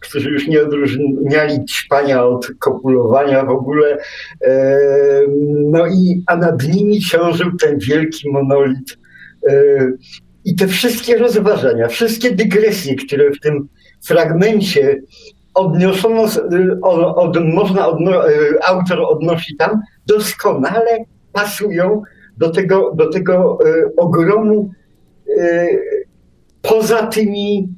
[0.00, 3.98] którzy już nie odróżniali ćpania od kopulowania w ogóle.
[5.70, 8.98] No i, a nad nimi ciążył ten wielki monolit.
[9.48, 9.52] E,
[10.44, 13.68] I te wszystkie rozważania, wszystkie dygresje, które w tym
[14.06, 15.00] fragmencie
[15.54, 16.22] odniesiono,
[16.82, 18.32] od, od, można odno, e,
[18.68, 20.98] autor odnosi tam, doskonale
[21.32, 22.02] pasują
[22.36, 24.70] do tego, do tego e, ogromu
[25.38, 25.66] e,
[26.62, 27.68] poza tymi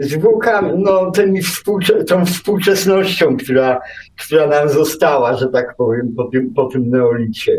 [0.00, 3.80] zwłokami, no, tymi współcze, tą współczesnością, która,
[4.26, 7.58] która nam została, że tak powiem, po tym, po tym neolicie.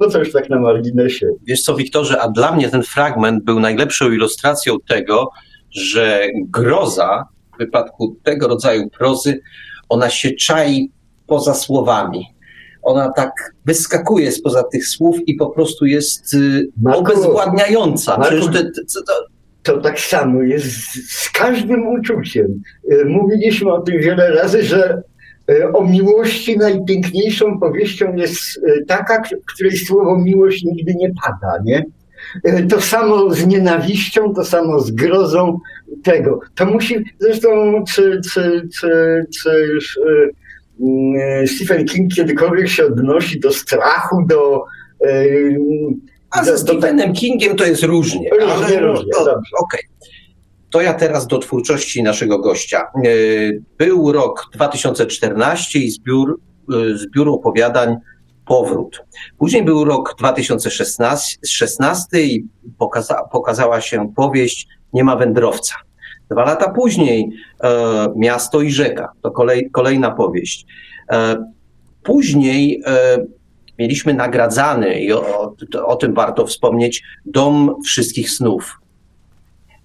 [0.00, 1.26] No to już tak na marginesie.
[1.42, 5.30] Wiesz co, Wiktorze, a dla mnie ten fragment był najlepszą ilustracją tego,
[5.70, 7.24] że groza
[7.54, 9.40] w wypadku tego rodzaju prozy,
[9.88, 10.90] ona się czai
[11.26, 12.26] poza słowami.
[12.82, 13.32] Ona tak
[13.64, 18.18] wyskakuje spoza tych słów i po prostu jest y, Marku, obezwładniająca.
[18.18, 18.62] Marku, to,
[19.06, 19.12] to,
[19.62, 20.66] to tak samo jest
[21.10, 22.46] z każdym uczuciem.
[22.92, 25.02] Y, mówiliśmy o tym wiele razy, że
[25.50, 28.40] y, o miłości najpiękniejszą powieścią jest
[28.88, 29.22] taka,
[29.54, 31.84] której słowo miłość nigdy nie pada, nie?
[32.68, 35.58] To samo z nienawiścią, to samo z grozą
[36.02, 36.40] tego.
[36.54, 38.90] To musi, zresztą czy, czy, czy,
[39.42, 39.98] czy już
[41.46, 44.64] Stephen King kiedykolwiek się odnosi do strachu, do...
[46.36, 48.30] E, A ze Stephenem Kingiem to jest różnie.
[48.30, 49.34] Różnie, ale, różnie, Okej.
[49.58, 49.80] Okay.
[50.70, 52.82] To ja teraz do twórczości naszego gościa.
[53.78, 56.40] Był rok 2014 i zbiór,
[56.94, 57.96] zbiór opowiadań
[58.46, 59.04] powrót.
[59.38, 62.46] Później był rok 2016 i
[62.78, 65.74] pokaza, pokazała się powieść Nie ma wędrowca.
[66.30, 67.30] Dwa lata później
[67.64, 70.66] e, Miasto i rzeka, to kolej, kolejna powieść.
[71.10, 71.44] E,
[72.02, 73.18] później e,
[73.82, 75.54] mieliśmy nagradzany, i o,
[75.86, 78.78] o, tym warto wspomnieć, Dom Wszystkich Snów.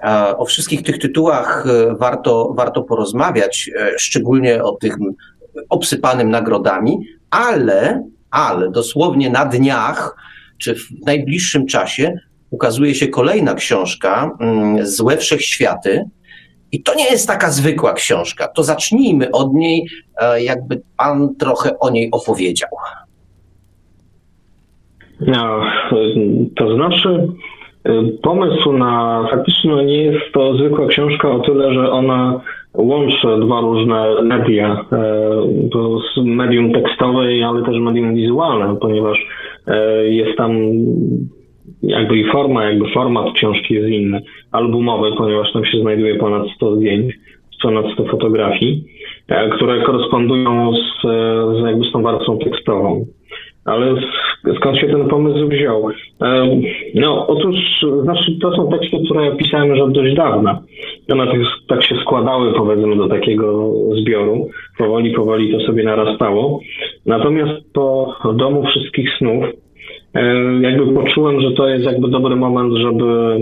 [0.03, 4.93] E, o wszystkich tych tytułach e, warto, warto porozmawiać, e, szczególnie o tym
[5.69, 10.15] obsypanym nagrodami, ale ale dosłownie na dniach,
[10.57, 12.13] czy w najbliższym czasie
[12.49, 16.03] ukazuje się kolejna książka, mm, Złe Wszechświaty.
[16.71, 18.47] I to nie jest taka zwykła książka.
[18.47, 19.87] To zacznijmy od niej,
[20.37, 22.69] jakby pan trochę o niej opowiedział.
[25.21, 25.61] No,
[26.55, 27.27] to znaczy,
[28.21, 32.41] pomysł na faktycznie nie jest to zwykła książka o tyle, że ona
[32.73, 34.85] łączy dwa różne media,
[35.71, 39.27] to medium tekstowe, ale też medium wizualne, ponieważ
[40.09, 40.51] jest tam
[41.83, 46.75] jakby i forma, jakby format książki jest inny, albumowy, ponieważ tam się znajduje ponad 100
[46.75, 47.13] zdjęć,
[47.61, 48.83] ponad 100 fotografii,
[49.27, 51.01] e, które korespondują z,
[51.59, 53.05] z jakby z tą warstwą tekstową.
[53.67, 53.95] Ale
[54.57, 55.89] skąd się ten pomysł wziął?
[56.95, 57.55] No, otóż,
[58.01, 60.61] znaczy, to są teksty, które pisałem już od dość dawna.
[61.11, 64.49] One tak, tak się składały, powiedzmy, do takiego zbioru.
[64.77, 66.59] Powoli, powoli to sobie narastało.
[67.05, 69.45] Natomiast po Domu Wszystkich Snów,
[70.61, 73.37] jakby poczułem, że to jest jakby dobry moment, żeby,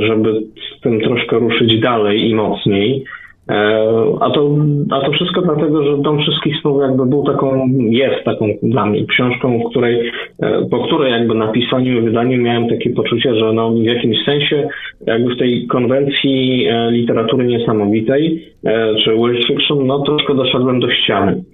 [0.00, 0.42] żeby
[0.78, 3.04] z tym troszkę ruszyć dalej i mocniej.
[3.50, 3.56] E,
[4.20, 4.56] a to,
[4.90, 9.06] a to wszystko dlatego, że Dom Wszystkich Snów jakby był taką, jest taką dla mnie
[9.06, 10.12] książką, której,
[10.70, 14.68] po której jakby napisaniu i wydaniu miałem takie poczucie, że no w jakimś sensie
[15.06, 18.42] jakby w tej konwencji literatury niesamowitej,
[19.04, 21.44] czy world fiction, no troszkę doszedłem do ściany.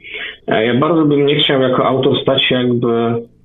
[0.49, 3.36] Ja bardzo bym nie chciał jako autor stać się jakby E,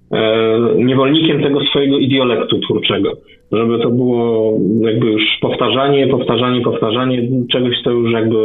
[0.77, 3.11] niewolnikiem tego swojego idiolektu twórczego.
[3.51, 8.37] Żeby to było jakby już powtarzanie, powtarzanie, powtarzanie czegoś, co już jakby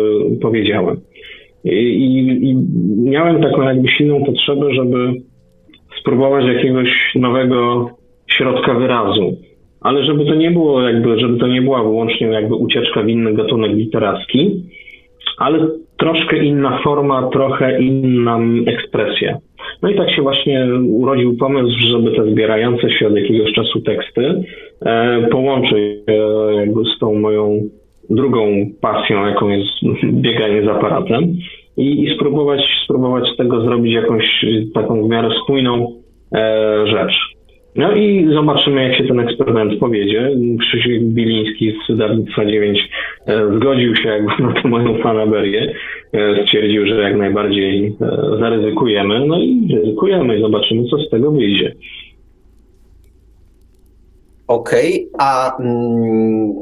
[0.43, 0.97] powiedziałem.
[1.65, 2.57] I, i, i
[3.11, 5.13] miałem taką jakby silną potrzebę, żeby
[6.01, 7.91] spróbować jakiegoś nowego
[8.27, 9.37] środka wyrazu.
[9.81, 13.35] Ale żeby to nie było jakby, żeby to nie była wyłącznie jakby ucieczka w inny
[13.35, 14.63] gatunek literacki,
[15.39, 19.39] ale troszkę inna forma, trochę inna ekspresja.
[19.83, 24.45] No i tak się właśnie urodził pomysł, żeby te zbierające się od jakiegoś czasu teksty
[24.81, 25.75] e, połączyć
[26.09, 26.13] e,
[26.55, 27.61] jakby z tą moją
[28.11, 29.71] drugą pasją, jaką jest
[30.05, 31.35] bieganie z aparatem
[31.77, 35.93] i, i spróbować, spróbować z tego zrobić jakąś taką w miarę spójną
[36.35, 37.36] e, rzecz.
[37.77, 40.31] No i zobaczymy, jak się ten eksperyment powiedzie.
[40.61, 42.89] Krzysiek Biliński z wydawnictwa 9
[43.27, 45.75] e, zgodził się jakby na tę moją fanaberię.
[46.13, 49.27] E, stwierdził, że jak najbardziej e, zaryzykujemy.
[49.27, 51.75] No i ryzykujemy zobaczymy, co z tego wyjdzie.
[54.49, 56.53] Okej, okay, a mm,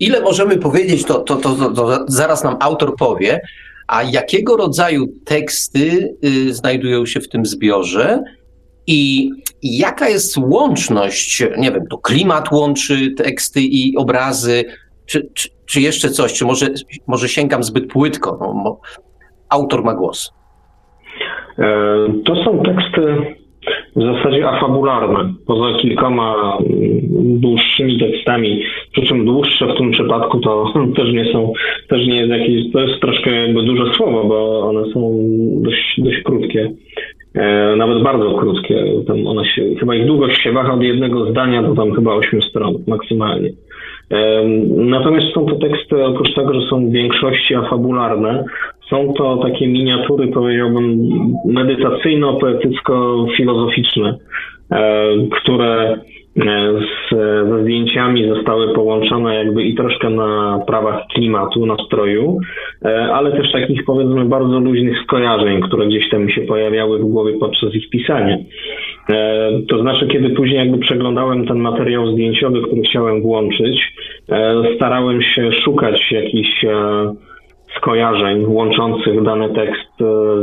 [0.00, 3.40] ile możemy powiedzieć, to, to, to, to, zaraz nam autor powie,
[3.86, 8.22] a jakiego rodzaju teksty y, znajdują się w tym zbiorze
[8.88, 9.30] i
[9.62, 14.64] jaka jest łączność, nie wiem, to klimat łączy teksty i obrazy,
[15.06, 16.66] czy, czy, czy jeszcze coś, czy może,
[17.06, 18.38] może sięgam zbyt płytko?
[18.40, 18.80] No,
[19.48, 20.32] autor ma głos.
[21.58, 21.66] E,
[22.24, 23.16] to są teksty
[23.96, 26.58] w zasadzie afabularne, poza kilkoma
[27.18, 28.62] dłuższymi tekstami,
[28.92, 31.52] przy czym dłuższe w tym przypadku to też nie są,
[31.88, 35.18] też nie jest jakieś, to jest troszkę jakby duże słowo, bo one są
[35.62, 36.72] dość, dość krótkie.
[37.38, 38.84] E, nawet bardzo krótkie.
[39.06, 42.42] Tam one się, chyba ich długość się waha od jednego zdania do tam chyba 8
[42.42, 43.50] stron maksymalnie.
[44.10, 44.44] E,
[44.76, 48.44] natomiast są to teksty, oprócz tego, że są w większości afabularne,
[48.90, 51.08] są to takie miniatury, powiedziałbym,
[51.44, 54.14] medytacyjno-poetycko-filozoficzne,
[54.70, 55.98] e, które
[56.38, 57.10] z,
[57.48, 62.38] ze zdjęciami zostały połączone jakby i troszkę na prawach klimatu, nastroju,
[62.84, 67.32] e, ale też takich powiedzmy bardzo luźnych skojarzeń, które gdzieś tam się pojawiały w głowie
[67.40, 68.36] podczas ich pisania.
[69.08, 73.94] E, to znaczy, kiedy później jakby przeglądałem ten materiał zdjęciowy, który chciałem włączyć,
[74.76, 76.64] starałem się szukać jakichś
[77.76, 79.88] skojarzeń łączących dany tekst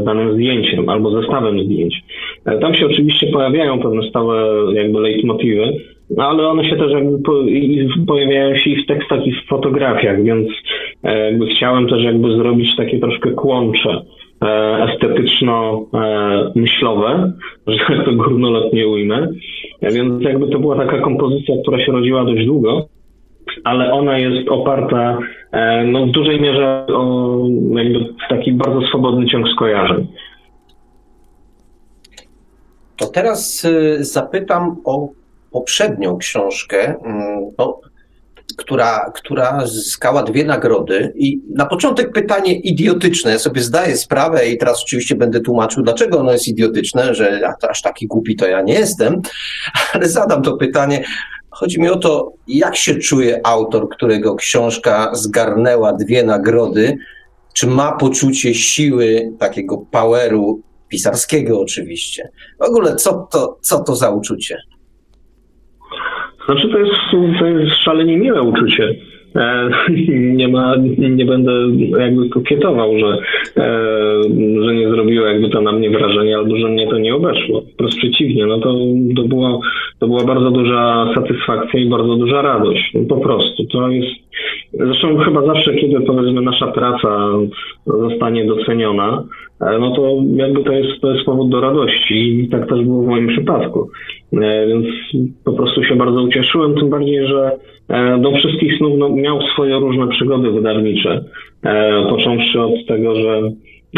[0.02, 2.04] z danym zdjęciem albo zestawem zdjęć.
[2.46, 5.74] E, tam się oczywiście pojawiają pewne stałe jakby leitmotywy,
[6.10, 7.34] no ale one się też jakby po,
[8.08, 10.48] pojawiają się i w tekstach, i w fotografiach, więc
[11.04, 14.02] e, jakby chciałem też jakby zrobić takie troszkę kłącze
[14.42, 17.32] e, estetyczno-myślowe,
[17.68, 19.28] że tak to górnolotnie ujmę.
[19.82, 22.88] Więc jakby to była taka kompozycja, która się rodziła dość długo,
[23.64, 25.18] ale ona jest oparta
[25.86, 27.38] no, w dużej mierze o
[27.72, 28.00] jakby
[28.30, 30.08] taki bardzo swobodny ciąg skojarzeń.
[32.98, 35.10] To teraz y, zapytam o
[35.52, 37.52] poprzednią książkę, mm,
[38.58, 41.14] która, która zyskała dwie nagrody.
[41.16, 43.32] I na początek pytanie idiotyczne.
[43.32, 47.82] Ja sobie zdaję sprawę i teraz oczywiście będę tłumaczył, dlaczego ono jest idiotyczne, że aż
[47.82, 49.22] taki głupi to ja nie jestem,
[49.94, 51.04] ale zadam to pytanie.
[51.56, 56.98] Chodzi mi o to, jak się czuje autor, którego książka zgarnęła dwie nagrody,
[57.54, 62.30] czy ma poczucie siły, takiego poweru pisarskiego oczywiście.
[62.60, 64.58] W ogóle co to, co to za uczucie?
[66.46, 66.94] Znaczy to jest,
[67.40, 68.96] to jest szalenie miłe uczucie.
[69.36, 69.70] E,
[70.40, 71.52] nie ma, nie będę
[72.00, 73.18] jakby kokietował, że,
[73.58, 74.24] e,
[74.66, 77.62] że nie zrobiło jakby to na mnie wrażenie, albo że mnie to nie obeszło.
[77.74, 78.76] Wprost przeciwnie, no to,
[79.16, 79.62] to, było,
[80.00, 82.92] to była bardzo duża satysfakcja i bardzo duża radość.
[82.94, 83.66] No po prostu.
[83.66, 84.16] To jest,
[84.74, 87.30] zresztą chyba zawsze, kiedy powiedzmy nasza praca
[87.86, 89.24] zostanie doceniona,
[89.62, 93.04] e, no to jakby to jest, to jest powód do radości i tak też było
[93.04, 93.90] w moim przypadku.
[94.42, 94.86] E, więc
[95.44, 97.52] po prostu się bardzo ucieszyłem, tym bardziej, że
[97.90, 101.24] e, do wszystkich snów no, miał swoje różne przygody wydawnicze.
[102.10, 103.42] Począwszy od tego, że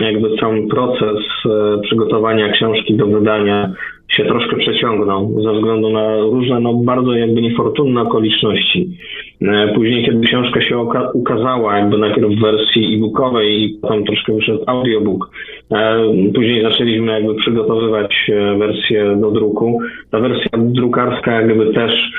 [0.01, 1.17] jakby cały proces
[1.81, 3.73] przygotowania książki do wydania
[4.07, 8.97] się troszkę przeciągnął ze względu na różne, no bardzo jakby niefortunne okoliczności.
[9.41, 10.77] E, później, kiedy książka się
[11.13, 15.29] ukazała, jakby najpierw w wersji e-bookowej i potem troszkę wyszedł audiobook,
[15.71, 15.97] e,
[16.35, 19.79] później zaczęliśmy jakby przygotowywać e, wersję do druku.
[20.11, 22.11] Ta wersja drukarska jakby też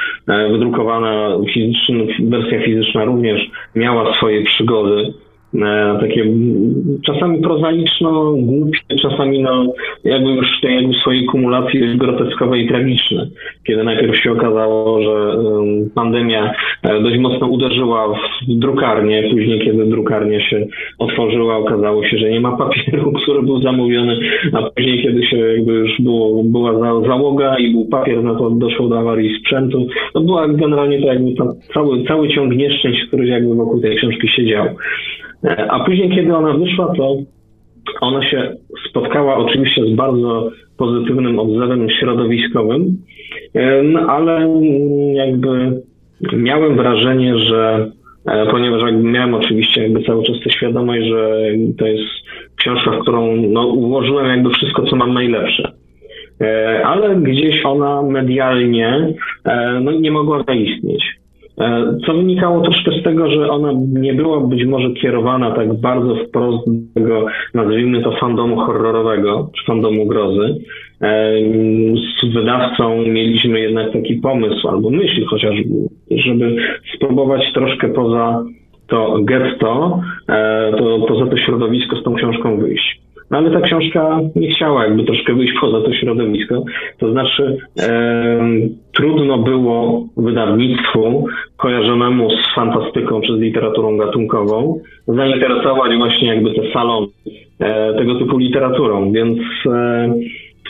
[0.50, 5.12] wydrukowana, fizyczna, wersja fizyczna również miała swoje przygody.
[5.54, 6.24] E, takie
[7.06, 9.72] czasami prozaiczno, głupie, czasami no,
[10.04, 13.28] jakby już w tej jakby swojej kumulacji groteskowej i tragiczne.
[13.66, 15.38] Kiedy najpierw się okazało, że
[15.94, 16.52] pandemia
[16.82, 18.18] e, dość mocno uderzyła w
[18.48, 20.66] drukarnię, później kiedy drukarnia się
[20.98, 24.18] otworzyła, okazało się, że nie ma papieru, który był zamówiony,
[24.52, 28.88] a później kiedy się jakby już było, była załoga i był papier, no to doszło
[28.88, 29.86] do awarii sprzętu.
[30.14, 31.34] No była generalnie to jakby
[31.74, 34.66] cały, cały ciąg nieszczęść, który jakby wokół tej książki siedział.
[35.44, 37.16] E, a później, kiedy ona wyszła, to
[38.00, 38.56] ona się
[38.90, 42.96] spotkała oczywiście z bardzo pozytywnym odzewem środowiskowym,
[43.54, 44.60] e, no, ale
[45.12, 45.82] jakby
[46.32, 47.90] miałem wrażenie, że
[48.26, 51.42] e, ponieważ jakby miałem oczywiście jakby cały czas tę świadomość, że
[51.78, 52.10] to jest
[52.56, 55.72] książka, w którą no, ułożyłem jakby wszystko, co mam najlepsze.
[56.84, 59.14] Ale gdzieś ona medialnie
[59.80, 61.17] no, nie mogła zaistnieć.
[61.60, 66.16] E, co wynikało troszkę z tego, że ona nie była być może kierowana tak bardzo
[66.16, 70.58] wprost do tego, nazwijmy to fandomu horrorowego, czy fandomu grozy.
[71.02, 71.32] E,
[72.22, 75.74] z wydawcą mieliśmy jednak taki pomysł, albo myśl chociażby,
[76.10, 76.56] żeby
[76.94, 78.44] spróbować troszkę poza
[78.86, 83.07] to getto, e, to poza to środowisko z tą książką wyjść.
[83.30, 86.64] No ale ta książka nie chciała jakby troszkę wyjść poza to środowisko.
[86.98, 88.40] To znaczy e,
[88.92, 91.26] trudno było wydawnictwu
[91.56, 97.06] kojarzonemu z fantastyką czy z literaturą gatunkową zainteresować właśnie jakby te salon
[97.60, 100.08] e, tego typu literaturą, więc e,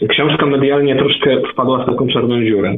[0.09, 2.75] książka medialnie troszkę wpadła w taką czarną dziurę.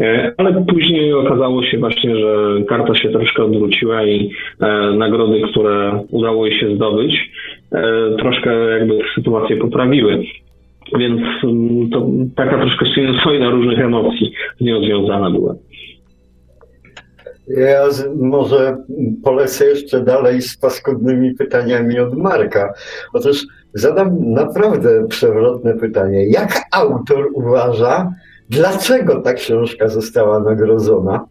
[0.00, 4.30] E, ale później okazało się właśnie, że karta się troszkę odwróciła i
[4.60, 7.30] e, nagrody, które udało jej się zdobyć,
[8.18, 10.22] troszkę jakby sytuację poprawiły.
[10.98, 15.54] Więc mm, to taka troszkę sinusoida różnych emocji z nią związana była.
[17.48, 17.82] Ja
[18.16, 18.76] może
[19.24, 22.72] polecę jeszcze dalej z paskudnymi pytaniami od Marka.
[23.12, 26.28] Otóż zadam naprawdę przewrotne pytanie.
[26.28, 28.12] Jak autor uważa,
[28.50, 31.26] dlaczego ta książka została nagrodzona?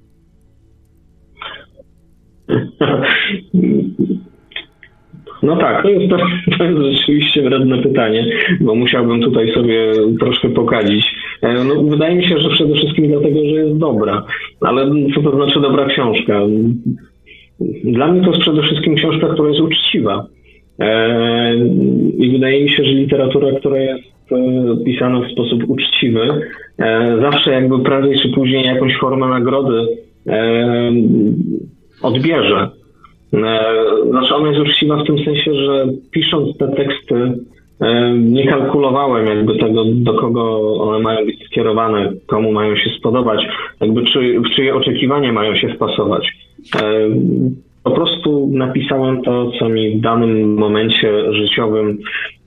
[5.44, 6.12] No tak, to jest,
[6.58, 8.26] to jest rzeczywiście wredne pytanie,
[8.62, 11.06] bo musiałbym tutaj sobie troszkę pokadzić.
[11.42, 14.24] E, no, wydaje mi się, że przede wszystkim dlatego, że jest dobra.
[14.62, 16.42] Ale co to znaczy dobra książka?
[17.84, 20.26] Dla mnie to jest przede wszystkim książka, która jest uczciwa.
[20.80, 21.56] E,
[22.18, 24.36] I wydaje mi się, że literatura, która jest e,
[24.86, 26.28] pisana w sposób uczciwy,
[27.22, 29.88] zawsze jakby prędzej czy później jakąś formę nagrody
[32.02, 32.70] odbierze.
[34.10, 37.34] Znaczy ona jest uczciwa w tym sensie, że pisząc te teksty
[38.18, 43.48] nie kalkulowałem jakby tego, do kogo one mają być skierowane, komu mają się spodobać,
[43.82, 46.34] jakby czy, w czyje oczekiwania mają się wpasować.
[47.84, 51.98] Po prostu napisałem to, co mi w danym momencie życiowym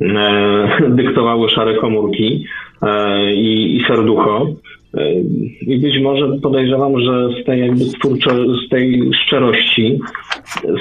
[0.98, 2.69] dyktowały szare komórki e,
[3.34, 4.46] i, i serducho.
[5.66, 8.30] I być może podejrzewam, że z tej jakby twórczo,
[8.66, 9.98] z tej szczerości,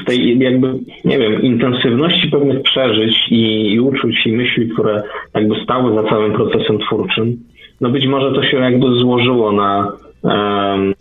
[0.01, 0.73] z tej jakby,
[1.05, 5.03] nie wiem, intensywności pewnych przeżyć i, i uczuć i myśli, które
[5.35, 7.37] jakby stały za całym procesem twórczym,
[7.81, 9.91] no być może to się jakby złożyło na
[10.23, 10.93] um,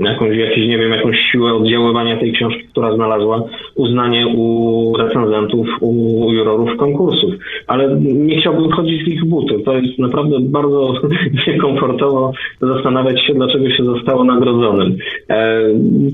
[0.00, 3.42] jakąś, jakieś, nie wiem, jakąś siłę oddziaływania tej książki, która znalazła
[3.74, 7.34] uznanie u recenzentów, u jurorów konkursów.
[7.66, 9.54] Ale nie chciałbym chodzić w ich buty.
[9.64, 10.92] To jest naprawdę bardzo
[11.46, 14.96] niekomfortowo zastanawiać się, dlaczego się zostało nagrodzonym.
[15.28, 15.60] E,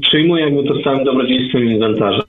[0.02, 2.22] przyjmuję jakby to z całym dobrodziejstwem inwentarza.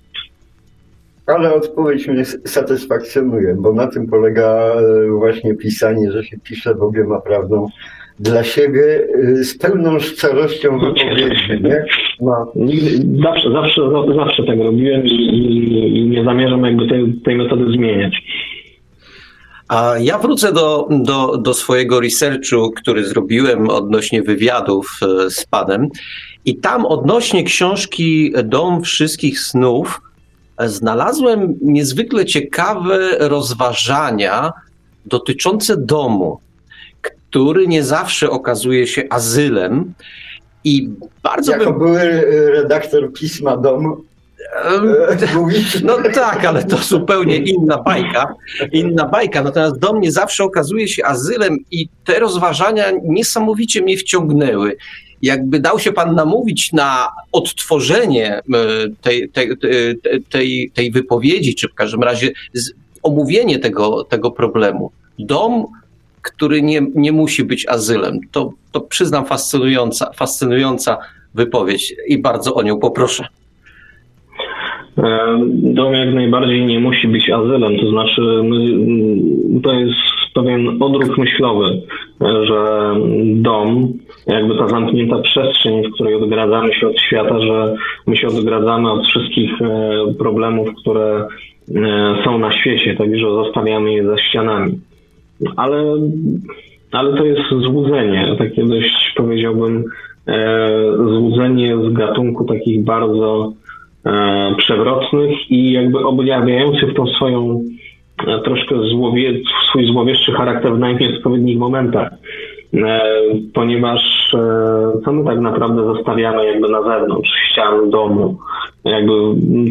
[1.27, 6.83] Ale odpowiedź mnie satysfakcjonuje, bo na tym polega e, właśnie pisanie, że się pisze w
[6.83, 7.67] obiema prawdą
[8.19, 11.63] dla siebie y, z pełną szczerością wypowiedzi.
[11.63, 11.85] Nie?
[12.21, 12.53] No,
[13.23, 13.81] zawsze, zawsze,
[14.15, 18.13] zawsze tak robiłem i, i, i nie zamierzam jakby tej, tej metody zmieniać.
[19.67, 25.89] A ja wrócę do, do, do swojego researchu, który zrobiłem odnośnie wywiadów e, z panem.
[26.45, 30.01] I tam odnośnie książki Dom Wszystkich Snów
[30.57, 34.51] e, znalazłem niezwykle ciekawe rozważania
[35.05, 36.39] dotyczące domu,
[37.29, 39.93] który nie zawsze okazuje się azylem.
[40.63, 40.89] I
[41.23, 41.79] bardzo jako bym...
[41.79, 42.21] były
[42.51, 44.01] redaktor pisma Dom,
[45.83, 48.35] no tak, ale to zupełnie inna bajka.
[48.71, 49.43] Inna bajka.
[49.43, 54.77] Natomiast dom nie zawsze okazuje się azylem i te rozważania niesamowicie mnie wciągnęły.
[55.21, 58.41] Jakby dał się pan namówić na odtworzenie
[59.01, 59.49] tej, tej,
[60.29, 62.31] tej, tej wypowiedzi, czy w każdym razie
[63.03, 64.91] omówienie tego, tego problemu.
[65.19, 65.65] Dom,
[66.27, 68.19] który nie, nie musi być azylem.
[68.31, 70.97] To, to przyznam fascynująca, fascynująca
[71.33, 73.27] wypowiedź i bardzo o nią poproszę.
[74.97, 78.57] E, dom jak najbardziej nie musi być azylem, to znaczy my,
[79.61, 79.97] to jest
[80.33, 81.81] pewien odruch myślowy,
[82.21, 82.93] że
[83.25, 83.93] dom,
[84.27, 87.75] jakby ta zamknięta przestrzeń, w której odgradzamy się od świata, że
[88.07, 91.27] my się odgradzamy od wszystkich e, problemów, które
[91.75, 94.79] e, są na świecie, także zostawiamy je za ścianami.
[95.55, 95.83] Ale,
[96.91, 99.83] ale to jest złudzenie, takie dość powiedziałbym
[100.97, 103.53] złudzenie z gatunku takich bardzo
[104.07, 107.63] E, przewrotnych i jakby objawiających tą swoją
[108.27, 109.33] e, troszkę złowie,
[109.69, 112.11] swój złowieszczy charakter w najnieodpowiednich momentach.
[112.73, 113.01] E,
[113.53, 114.27] ponieważ
[115.05, 118.37] co my tak naprawdę zostawiamy jakby na zewnątrz ścian domu,
[118.83, 119.13] jakby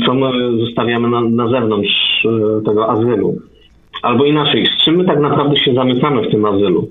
[0.06, 0.30] co my
[0.64, 2.26] zostawiamy na, na zewnątrz
[2.64, 3.34] tego azylu.
[4.02, 6.88] Albo inaczej, z czym my tak naprawdę się zamykamy w tym azylu?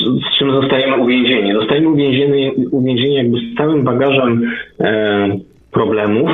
[0.00, 1.52] Z czym zostajemy uwięzieni?
[1.52, 4.50] Zostajemy uwięzieni, uwięzieni jakby z całym bagażem
[4.80, 5.38] e,
[5.70, 6.30] problemów,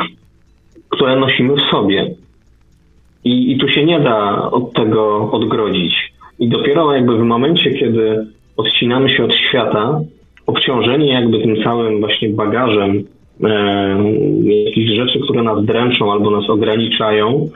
[0.89, 2.15] które nosimy w sobie.
[3.25, 6.13] I, I tu się nie da od tego odgrodzić.
[6.39, 8.27] I dopiero jakby w momencie, kiedy
[8.57, 10.01] odcinamy się od świata,
[10.47, 13.05] obciążeni jakby tym całym właśnie bagażem
[13.45, 14.13] e,
[14.65, 17.49] jakichś rzeczy, które nas dręczą albo nas ograniczają,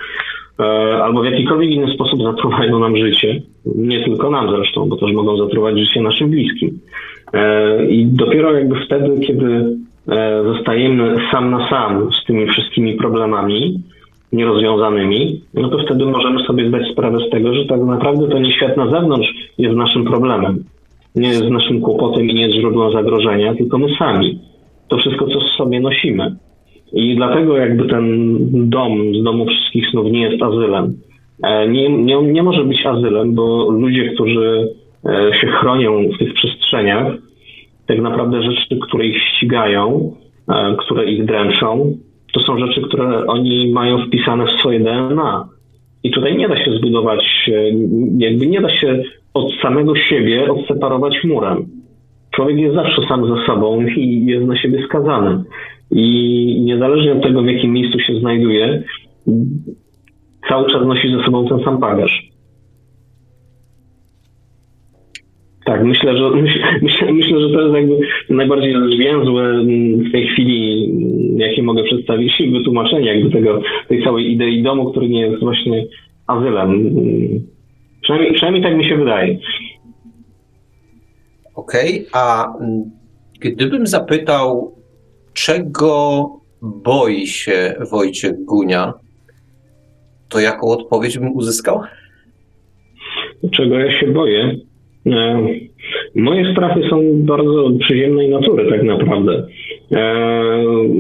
[1.03, 5.37] albo w jakikolwiek inny sposób zatruwają nam życie, nie tylko nam zresztą, bo też mogą
[5.37, 6.79] zatruwać życie naszym bliskim.
[7.33, 9.77] E, I dopiero jakby wtedy, kiedy
[10.09, 13.81] E, zostajemy sam na sam z tymi wszystkimi problemami
[14.33, 18.53] nierozwiązanymi, no to wtedy możemy sobie zdać sprawę z tego, że tak naprawdę to nie
[18.53, 19.29] świat na zewnątrz
[19.59, 20.65] jest naszym problemem,
[21.15, 24.41] nie jest naszym kłopotem i nie jest źródłem zagrożenia, tylko my sami.
[24.89, 26.37] To wszystko, co w sobie nosimy.
[26.97, 28.39] I dlatego jakby ten
[28.71, 30.97] dom z domu wszystkich snów nie jest azylem.
[31.43, 34.69] E, nie, nie, nie może być azylem, bo ludzie, którzy
[35.07, 37.07] e, się chronią w tych przestrzeniach,
[37.87, 40.13] tak naprawdę rzeczy, które ich ścigają,
[40.49, 41.97] e, które ich dręczą,
[42.33, 45.49] to są rzeczy, które oni mają wpisane w swoje DNA.
[46.03, 47.51] I tutaj nie da się zbudować,
[48.19, 49.03] jakby nie da się
[49.35, 51.67] od samego siebie odseparować murem.
[52.31, 55.45] Człowiek jest zawsze sam ze sobą i jest na siebie skazany.
[55.91, 58.83] I niezależnie od tego, w jakim miejscu się znajduje,
[60.49, 62.31] cały czas nosi ze sobą ten sam bagaż.
[65.67, 66.31] Tak, myślę, że
[66.83, 67.99] myślę, myślę, że to jest jakby
[68.31, 74.33] najbardziej zwięzłe mm, w tej chwili, mm, jakie mogę przedstawić, wytłumaczenie jakby tego, tej całej
[74.33, 75.87] idei domu, który nie jest właśnie
[76.27, 76.71] azylem.
[76.71, 77.47] Mm,
[78.03, 79.39] przynajmniej, przynajmniej tak mi się wydaje.
[81.55, 82.53] Okej, okay, a
[83.41, 84.76] gdybym zapytał,
[85.37, 86.27] czego
[86.63, 88.93] boi się Wojciech Gunia,
[90.29, 91.81] to jaką odpowiedź bym uzyskał?
[93.51, 94.57] Czego ja się boję?
[95.07, 95.49] E,
[96.15, 99.47] moje strachy są bardzo przyziemnej natury tak naprawdę.
[99.93, 100.25] E,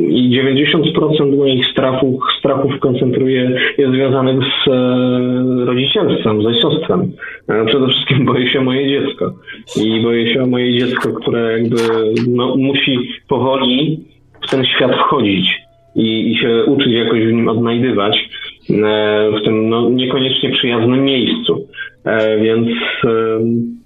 [0.09, 0.41] I
[1.25, 7.13] 90% moich strachów, strachów koncentruje, jest związanych z e, rodzicielstwem, z ojcostwem.
[7.67, 9.35] Przede wszystkim boję się moje dziecko.
[9.85, 11.77] I boję się o moje dziecko, które jakby
[12.29, 12.99] no, musi
[13.29, 14.05] powoli
[14.47, 18.29] w ten świat wchodzić i, i się uczyć jakoś w nim odnajdywać
[19.41, 21.67] w tym no, niekoniecznie przyjaznym miejscu.
[22.05, 22.69] E, więc
[23.05, 23.11] e,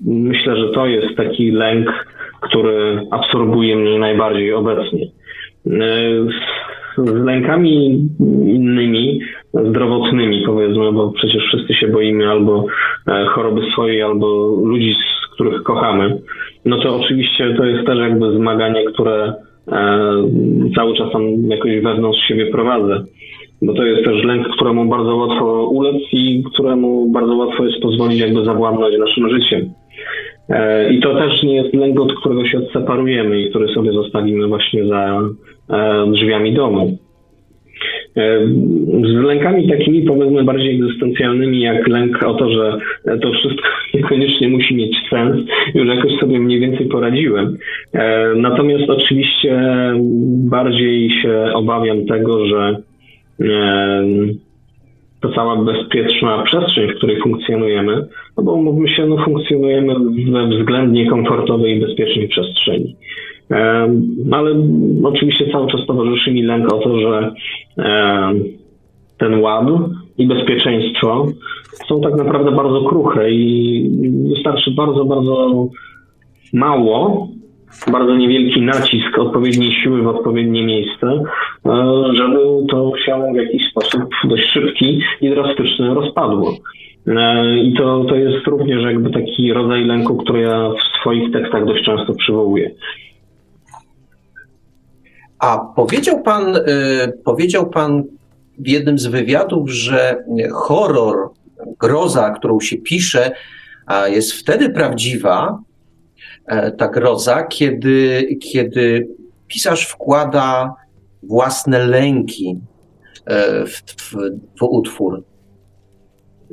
[0.06, 2.06] myślę, że to jest taki lęk,
[2.40, 5.06] który absorbuje mnie najbardziej obecnie.
[5.66, 5.70] E,
[6.96, 8.08] z lękami
[8.46, 9.20] innymi,
[9.54, 12.66] zdrowotnymi powiedzmy, bo przecież wszyscy się boimy albo
[13.28, 16.18] choroby swojej, albo ludzi, z których kochamy,
[16.64, 19.34] no to oczywiście to jest też jakby zmaganie, które
[20.76, 23.04] cały czas tam jakoś wewnątrz siebie prowadzę
[23.62, 28.20] bo to jest też lęk, któremu bardzo łatwo ulec i któremu bardzo łatwo jest pozwolić
[28.20, 29.72] jakby zawładnąć naszym życiem.
[30.90, 34.86] I to też nie jest lęk, od którego się odseparujemy i który sobie zostawimy właśnie
[34.86, 35.20] za
[36.12, 36.98] drzwiami domu.
[39.02, 42.78] Z lękami takimi powiedzmy bardziej egzystencjalnymi, jak lęk o to, że
[43.22, 45.36] to wszystko niekoniecznie musi mieć sens,
[45.74, 47.56] już jakoś sobie mniej więcej poradziłem.
[48.36, 49.60] Natomiast oczywiście
[50.28, 52.76] bardziej się obawiam tego, że
[55.20, 59.94] to cała bezpieczna przestrzeń, w której funkcjonujemy, no bo mówmy się, no funkcjonujemy
[60.32, 62.96] we względnie komfortowej i bezpiecznej przestrzeni.
[64.32, 64.54] Ale
[65.02, 67.34] oczywiście cały czas towarzyszy mi lęk o to, że
[69.18, 69.66] ten ład
[70.18, 71.26] i bezpieczeństwo
[71.88, 73.90] są tak naprawdę bardzo kruche i
[74.28, 75.66] wystarczy bardzo, bardzo
[76.52, 77.28] mało,
[77.92, 81.22] bardzo niewielki nacisk odpowiedniej siły w odpowiednie miejsce,
[81.66, 82.38] e, żeby
[82.70, 86.52] to się w jakiś sposób dość szybki i drastyczny rozpadło.
[87.06, 91.64] E, I to, to jest również jakby taki rodzaj lęku, który ja w swoich tekstach
[91.64, 92.70] dość często przywołuję.
[95.40, 96.60] A powiedział pan, y,
[97.24, 98.04] powiedział pan
[98.58, 101.30] w jednym z wywiadów, że horror,
[101.78, 103.32] groza, którą się pisze,
[104.06, 105.58] jest wtedy prawdziwa,
[106.46, 109.08] e, ta groza, kiedy, kiedy
[109.46, 110.74] pisarz wkłada
[111.22, 112.58] własne lęki
[113.26, 114.14] e, w, w,
[114.60, 115.24] w utwór.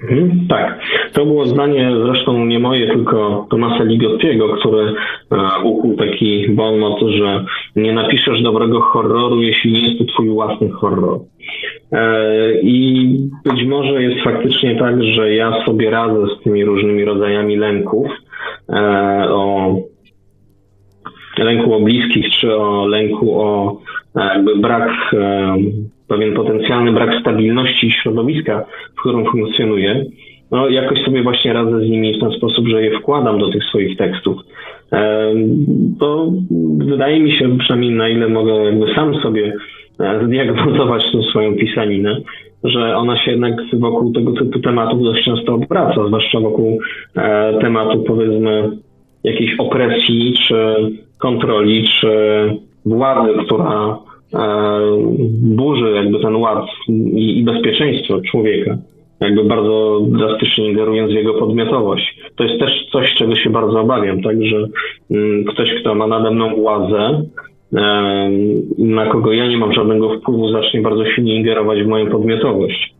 [0.03, 0.80] Mhm, tak.
[1.14, 4.94] To było zdanie zresztą nie moje, tylko Tomasa Ligottiego, który
[5.32, 6.76] e, ukuł taki bon
[7.07, 7.45] że
[7.76, 11.19] nie napiszesz dobrego horroru, jeśli nie jest to twój własny horror.
[11.91, 13.07] E, I
[13.45, 18.07] być może jest faktycznie tak, że ja sobie radzę z tymi różnymi rodzajami lęków,
[18.69, 18.80] e,
[19.30, 19.76] o
[21.38, 23.82] lęku o bliskich, czy o lęku o
[24.15, 24.91] jakby brak
[26.07, 28.65] pewien potencjalny brak stabilności środowiska,
[28.97, 30.05] w którym funkcjonuję,
[30.51, 33.63] no jakoś sobie właśnie radzę z nimi w ten sposób, że je wkładam do tych
[33.63, 34.38] swoich tekstów.
[35.99, 36.31] To
[36.77, 39.53] wydaje mi się, przynajmniej na ile mogę jakby sam sobie
[39.99, 42.21] e, zdiagnozować tą swoją pisaninę,
[42.63, 46.79] że ona się jednak wokół tego typu tematów dość często obraca, zwłaszcza wokół
[47.15, 48.69] e, tematu powiedzmy
[49.23, 50.75] jakiejś opresji, czy
[51.19, 52.09] kontroli, czy
[52.85, 53.97] władzy, która
[55.41, 58.77] burzy jakby ten ład i, i bezpieczeństwo człowieka,
[59.19, 62.19] jakby bardzo drastycznie ingerując w jego podmiotowość.
[62.35, 64.67] To jest też coś, czego się bardzo obawiam, tak, że
[65.11, 67.21] mm, ktoś, kto ma nade mną władzę,
[67.73, 68.29] e,
[68.77, 72.93] na kogo ja nie mam żadnego wpływu, zacznie bardzo silnie ingerować w moją podmiotowość.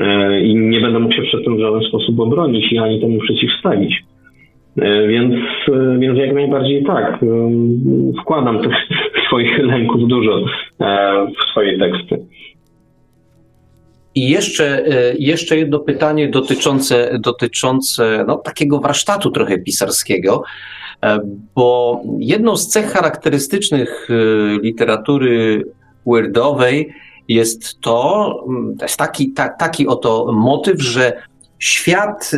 [0.00, 3.18] E, I nie będę mógł się przed tym w żaden sposób obronić i ani temu
[3.18, 4.02] przeciwstawić.
[5.08, 5.34] Więc,
[5.98, 7.18] więc jak najbardziej tak.
[8.20, 8.74] Wkładam tych
[9.36, 10.44] swoich lęków dużo
[10.80, 12.26] e, w swoje teksty.
[14.14, 20.42] I jeszcze, e, jeszcze jedno pytanie dotyczące, dotyczące no, takiego warsztatu trochę pisarskiego,
[21.02, 21.18] e,
[21.54, 24.08] bo jedną z cech charakterystycznych
[24.62, 25.64] literatury
[26.06, 26.92] weirdowej
[27.28, 28.30] jest to,
[28.78, 31.22] to jest taki, ta, taki oto motyw, że
[31.58, 32.30] świat,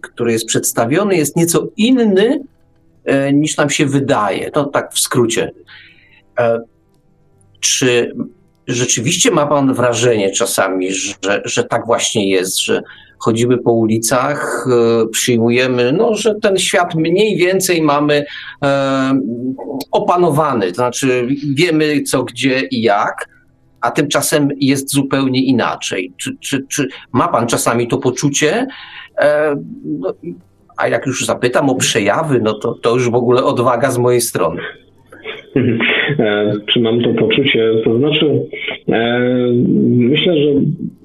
[0.00, 2.40] który jest przedstawiony, jest nieco inny
[3.32, 4.50] niż nam się wydaje.
[4.50, 5.50] To tak w skrócie.
[6.40, 6.60] E,
[7.60, 8.12] czy
[8.66, 12.82] rzeczywiście ma Pan wrażenie czasami, że, że tak właśnie jest, że
[13.18, 18.24] chodzimy po ulicach, e, przyjmujemy, no, że ten świat mniej więcej mamy
[18.64, 19.20] e,
[19.92, 23.28] opanowany, to znaczy wiemy co, gdzie i jak,
[23.80, 26.12] a tymczasem jest zupełnie inaczej.
[26.16, 28.66] Czy, czy, czy ma Pan czasami to poczucie?
[29.84, 30.14] No,
[30.76, 34.20] a jak już zapytam o przejawy, no to, to już w ogóle odwaga z mojej
[34.20, 34.62] strony.
[36.18, 37.70] E, czy mam to poczucie?
[37.84, 38.26] To znaczy,
[38.88, 39.20] e,
[39.96, 40.50] myślę, że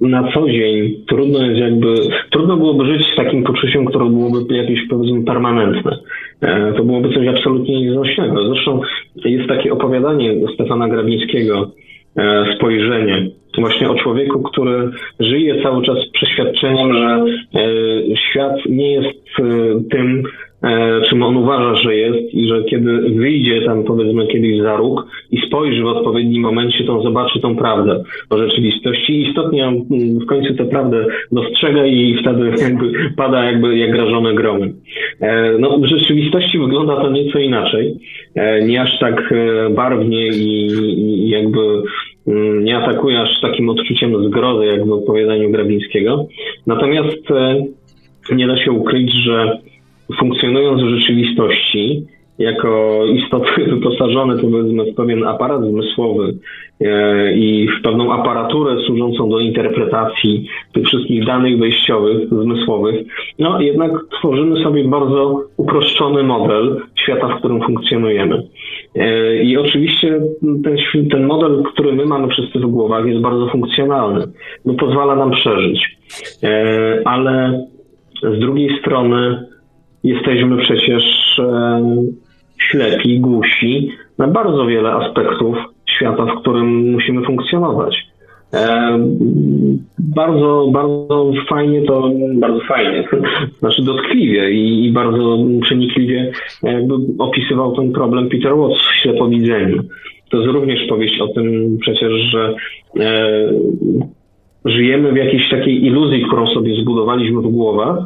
[0.02, 1.96] na co dzień trudno jest jakby,
[2.32, 5.98] trudno byłoby żyć z takim poczuciem, które byłoby jakieś powiedzmy permanentne.
[6.42, 8.48] E, to byłoby coś absolutnie nieznośnego.
[8.54, 8.82] Zresztą
[9.26, 11.72] jest takie opowiadanie Stefana Grabińskiego,
[12.56, 13.30] spojrzenie.
[13.58, 14.90] Właśnie o człowieku, który
[15.20, 17.24] żyje cały czas przeświadczeniem, że
[18.16, 19.20] świat nie jest
[19.92, 20.24] tym,
[21.10, 25.38] czym on uważa, że jest i że kiedy wyjdzie tam powiedzmy kiedyś za róg i
[25.48, 30.20] spojrzy w odpowiednim momencie, to on zobaczy tą prawdę o rzeczywistości i istotnie on mm,
[30.20, 34.74] w końcu tę prawdę dostrzega i wtedy jakby pada jakby jak rażone gromem.
[35.22, 37.96] E, no, w rzeczywistości wygląda to nieco inaczej.
[38.36, 39.34] E, nie aż tak
[39.76, 40.68] barwnie i,
[40.98, 41.60] i jakby
[42.28, 46.28] mm, nie atakuje aż takim odczuciem zgrozy, jak w opowiadaniu Grabińskiego.
[46.68, 47.28] Natomiast
[48.32, 49.60] nie da się ukryć, że
[50.20, 52.06] funkcjonując w rzeczywistości,
[52.38, 56.38] jako istoty wyposażone powiedzmy w pewien aparat zmysłowy
[56.82, 63.06] e, i w pewną aparaturę służącą do interpretacji tych wszystkich danych wejściowych, zmysłowych,
[63.40, 68.44] no jednak tworzymy sobie bardzo uproszczony model świata, w którym funkcjonujemy.
[68.96, 70.22] E, I oczywiście
[70.64, 74.28] ten, ten model, który my mamy wszyscy w głowach jest bardzo funkcjonalny,
[74.66, 75.98] bo pozwala nam przeżyć.
[76.44, 77.66] E, ale
[78.24, 79.46] z drugiej strony
[80.06, 81.04] jesteśmy przecież
[82.58, 85.58] ślepi, głusi na bardzo wiele aspektów
[85.90, 88.08] świata, w którym musimy funkcjonować.
[88.54, 89.00] E,
[90.00, 93.08] bardzo, bardzo fajnie to, bardzo fajnie,
[93.60, 96.32] znaczy dotkliwie i, bardzo przenikliwie
[96.64, 99.84] jakby opisywał ten problem Peter Watts w ślepowidzeniu.
[100.30, 102.56] To jest również powieść o tym przecież, że
[103.00, 103.50] e,
[104.66, 107.98] żyjemy w jakiejś takiej iluzji, którą sobie zbudowaliśmy w głowach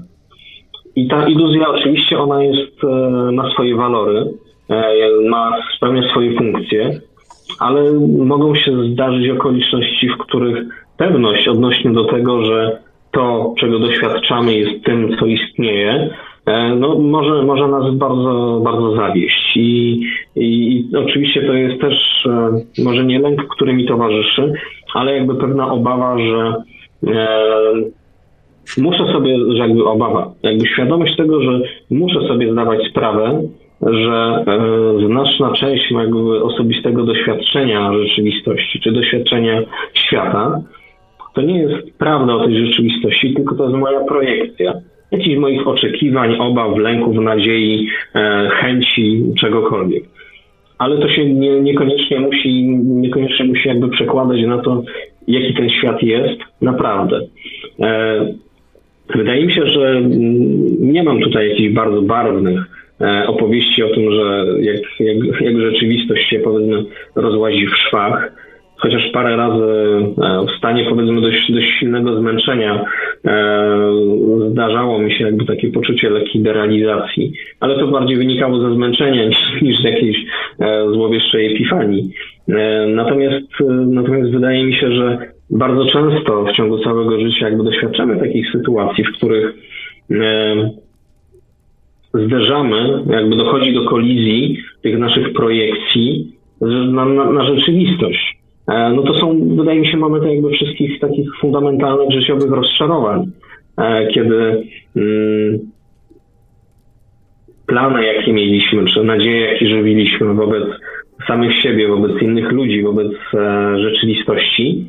[0.96, 4.34] i ta iluzja oczywiście ona jest, e, ma swoje walory,
[4.70, 4.94] e,
[5.30, 7.00] ma, spełnia swoje funkcje,
[7.60, 10.58] ale mogą się zdarzyć okoliczności, w których
[10.98, 12.80] pewność odnośnie do tego, że
[13.12, 16.10] to, czego doświadczamy, jest tym, co istnieje,
[16.46, 19.58] e, no, może, może nas bardzo, bardzo zawieść.
[19.58, 20.02] I,
[20.36, 22.28] i, I, oczywiście to jest też
[22.84, 24.54] może nie lęk, który mi towarzyszy,
[24.94, 26.54] ale jakby pewna obawa, że
[28.78, 33.42] muszę sobie, że jakby obawa, jakby świadomość tego, że muszę sobie zdawać sprawę,
[33.82, 39.62] że e, znaczna część mojego osobistego doświadczenia rzeczywistości, czy doświadczenia
[39.94, 40.62] świata,
[41.34, 44.74] to nie jest prawda o tej rzeczywistości, tylko to jest moja projekcja.
[45.12, 50.04] Jakichś moich oczekiwań, obaw, lęków, nadziei, e, chęci, czegokolwiek.
[50.78, 54.84] Ale to się nie, niekoniecznie musi, niekoniecznie musi jakby przekładać na to,
[55.28, 57.22] jaki ten świat jest naprawdę.
[59.16, 60.12] Wydaje mi się, że mm,
[60.80, 62.60] nie mam tutaj jakichś bardzo barwnych
[63.02, 66.84] e, opowieści o tym, że jak, jak, jak rzeczywistość się powiedzmy
[67.16, 68.32] rozłazi w szwach,
[68.78, 72.86] chociaż parę razy e, w stanie powiedzmy dość, dość silnego zmęczenia
[73.26, 73.92] e,
[74.52, 79.38] zdarzało mi się jakby takie poczucie lekkiej derealizacji, ale to bardziej wynikało ze zmęczenia niż,
[79.62, 80.18] niż z jakiejś
[80.94, 82.10] złowieszczej epifanii.
[82.88, 83.46] Natomiast,
[83.88, 85.18] natomiast wydaje mi się, że
[85.50, 89.54] bardzo często w ciągu całego życia jakby doświadczamy takich sytuacji, w których
[92.14, 96.32] zderzamy, jakby dochodzi do kolizji tych naszych projekcji
[96.62, 98.40] na, na, na rzeczywistość.
[98.68, 103.32] E, no to są, wydaje mi się, momenty jakby wszystkich takich fundamentalnych życiowych rozczarowań,
[103.78, 104.64] e, kiedy
[104.96, 105.60] mm,
[107.68, 110.64] plany, jakie mieliśmy, czy nadzieje, jakie żywiliśmy wobec
[111.28, 114.86] samych siebie, wobec innych ludzi, wobec e, rzeczywistości,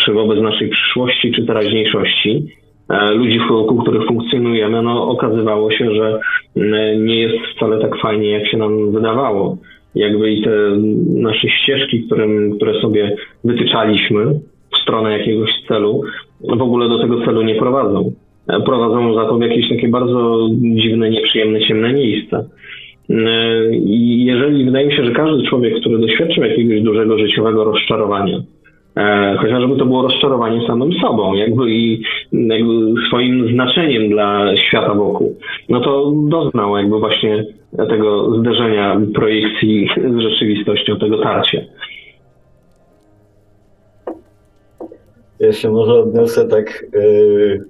[0.00, 2.46] czy wobec naszej przyszłości, czy teraźniejszości,
[2.88, 6.20] e, ludzi, wokół których funkcjonujemy, no okazywało się, że
[6.98, 9.56] nie jest wcale tak fajnie, jak się nam wydawało.
[9.94, 10.50] Jakby i te
[11.14, 12.02] nasze ścieżki,
[12.58, 14.40] które, sobie wytyczaliśmy
[14.72, 16.02] w stronę jakiegoś celu,
[16.40, 18.12] w ogóle do tego celu nie prowadzą.
[18.48, 22.44] E, prowadzą za to w jakieś takie bardzo dziwne, nieprzyjemne, ciemne miejsca.
[23.72, 28.57] I jeżeli wydaje mi się, że każdy człowiek, który doświadczył jakiegoś dużego życiowego rozczarowania, E,
[29.40, 32.02] chociażby to było rozczarowanie samym sobą, jakby i
[32.32, 35.36] jakby swoim znaczeniem dla świata wokół.
[35.68, 37.44] No to doznał jakby właśnie
[37.76, 41.58] tego zderzenia projekcji z rzeczywistością, tego tarcia.
[45.40, 46.84] Ja się może odniosę tak.
[46.92, 47.64] Yy,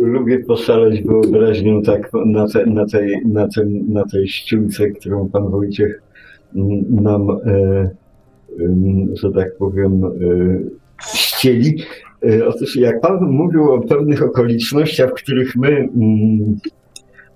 [0.00, 5.50] lubię poszaleć wyobraźnią tak na, te, na, tej, na, tym, na tej ściółce, którą pan
[5.50, 6.02] Wojciech
[6.90, 7.88] nam yy,
[9.14, 10.70] że tak powiem, y,
[11.14, 11.82] ścieli.
[12.24, 15.88] Y, otóż jak Pan mówił o pewnych okolicznościach, w których my,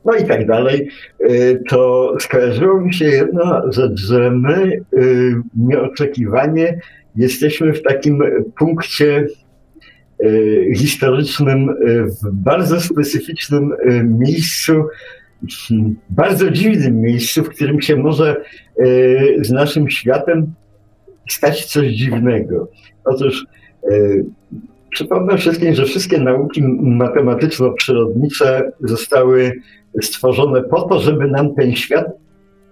[0.05, 0.89] no i tak dalej,
[1.31, 4.81] y, to skojarzyło mi się jedna rzecz, że my
[5.57, 6.81] nieoczekiwanie
[7.17, 8.23] jesteśmy w takim
[8.59, 9.27] punkcie
[10.77, 11.75] historycznym,
[12.23, 13.73] w bardzo specyficznym
[14.05, 14.73] miejscu,
[16.11, 18.37] bardzo dziwnym miejscu, w którym się może
[19.41, 20.55] z naszym światem
[21.29, 22.69] stać coś dziwnego.
[23.05, 23.47] Otóż
[23.91, 23.95] e,
[24.91, 29.53] przypomnę wszystkim, że wszystkie nauki matematyczno-przyrodnicze zostały
[30.03, 32.07] stworzone po to, żeby nam ten świat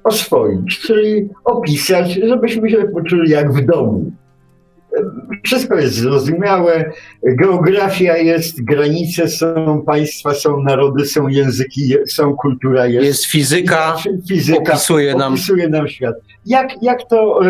[0.05, 4.13] oswoić, czyli opisać, żebyśmy się poczuli jak w domu.
[5.45, 6.93] Wszystko jest zrozumiałe,
[7.23, 13.07] geografia jest, granice są, państwa są, narody są, języki są, kultura jest.
[13.07, 13.97] Jest fizyka,
[14.29, 15.33] fizyka opisuje, nam...
[15.33, 16.15] opisuje nam świat.
[16.47, 17.41] Jak, jak to,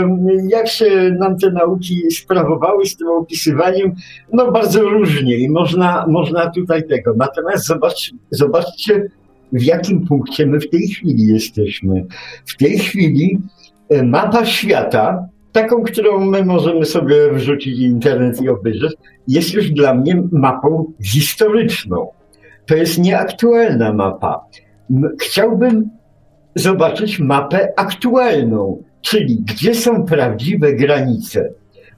[0.49, 3.95] jak się nam te nauki sprawowały z tym opisywaniem?
[4.33, 7.15] No bardzo różnie i można, można tutaj tego.
[7.17, 9.09] Natomiast zobacz, zobaczcie,
[9.53, 12.07] w jakim punkcie my w tej chwili jesteśmy.
[12.47, 13.39] W tej chwili
[13.89, 18.93] e, mapa świata, taką, którą my możemy sobie wrzucić w internet i obejrzeć,
[19.29, 22.09] jest już dla mnie mapą historyczną.
[22.67, 24.45] To jest nieaktualna mapa.
[25.21, 25.91] Chciałbym
[26.55, 31.51] zobaczyć mapę aktualną, czyli gdzie są prawdziwe granice.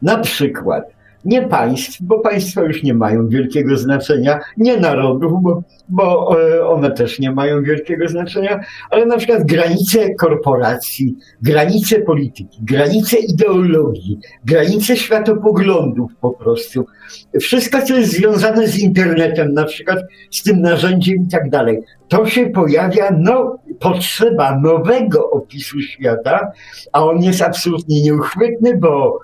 [0.02, 0.84] Na przykład
[1.24, 6.90] nie państw, bo państwa już nie mają wielkiego znaczenia, nie narodów, bo, bo e, one
[6.90, 14.96] też nie mają wielkiego znaczenia, ale na przykład granice korporacji, granice polityki, granice ideologii, granice
[14.96, 16.86] światopoglądów po prostu.
[17.40, 19.98] Wszystko, co jest związane z internetem, na przykład
[20.30, 26.52] z tym narzędziem i tak dalej, to się pojawia no, potrzeba nowego opisu świata,
[26.92, 29.18] a on jest absolutnie nieuchwytny, bo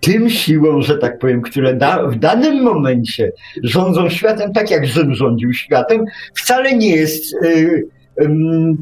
[0.00, 5.14] tym siłą, że tak powiem, które da, w danym momencie rządzą światem tak, jak Rzym
[5.14, 6.04] rządził światem,
[6.34, 7.88] wcale nie jest y,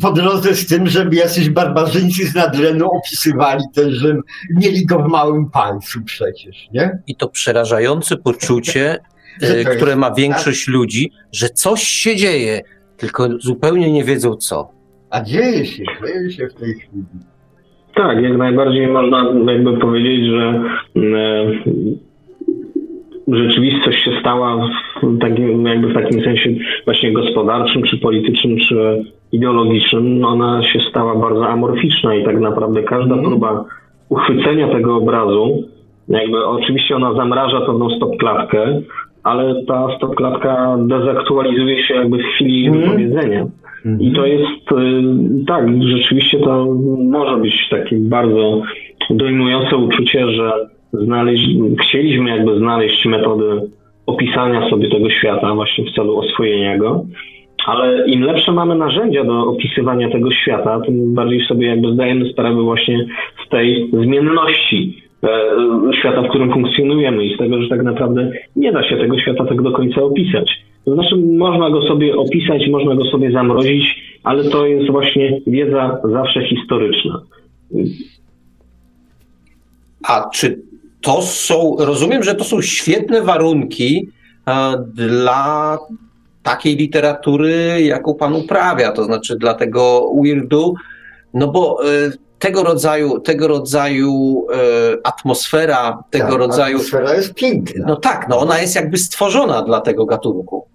[0.00, 4.20] po drodze z tym, żeby jacyś barbarzyńcy z nadrenu opisywali ten Rzym,
[4.50, 6.98] mieli go w małym palcu przecież, nie?
[7.06, 8.98] I to przerażające poczucie,
[9.42, 10.74] y, które ma większość tak?
[10.74, 12.60] ludzi, że coś się dzieje,
[12.96, 14.75] tylko zupełnie nie wiedzą co.
[15.10, 17.04] A dzieje się, dzieje się w tej chwili.
[17.94, 20.62] Tak, jak najbardziej można jakby powiedzieć, że
[20.96, 21.46] e,
[23.28, 24.68] rzeczywistość się stała
[25.02, 26.50] w takim, jakby w takim sensie
[26.84, 33.14] właśnie gospodarczym, czy politycznym, czy ideologicznym, ona się stała bardzo amorficzna i tak naprawdę każda
[33.14, 33.24] mm.
[33.24, 33.64] próba
[34.08, 35.62] uchwycenia tego obrazu,
[36.08, 38.82] jakby oczywiście ona zamraża pewną stopklatkę,
[39.26, 42.80] ale ta stopklatka dezaktualizuje się jakby w chwili mm.
[42.80, 43.46] wypowiedzenia.
[44.00, 46.66] I to jest, y, tak, rzeczywiście to
[46.98, 48.62] może być takie bardzo
[49.10, 50.52] dojmujące uczucie, że
[50.92, 51.48] znaleźć,
[51.82, 53.70] chcieliśmy jakby znaleźć metody
[54.06, 57.04] opisania sobie tego świata właśnie w celu oswojenia go,
[57.66, 62.62] ale im lepsze mamy narzędzia do opisywania tego świata, tym bardziej sobie jakby zdajemy sprawę
[62.62, 63.06] właśnie
[63.46, 65.05] z tej zmienności
[66.00, 69.44] świata, w którym funkcjonujemy i z tego, że tak naprawdę nie da się tego świata
[69.44, 70.50] tak do końca opisać.
[70.84, 76.00] To znaczy, można go sobie opisać, można go sobie zamrozić, ale to jest właśnie wiedza
[76.04, 77.20] zawsze historyczna.
[80.08, 80.62] A czy
[81.00, 84.08] to są, rozumiem, że to są świetne warunki
[84.94, 85.78] dla
[86.42, 90.74] takiej literatury, jaką pan uprawia, to znaczy dla tego weirdu,
[91.34, 94.56] no bo e, tego rodzaju, tego rodzaju e,
[95.04, 96.76] atmosfera, tego tak, rodzaju.
[96.76, 97.84] Atmosfera jest piękna.
[97.88, 100.66] No tak, no ona jest jakby stworzona dla tego gatunku.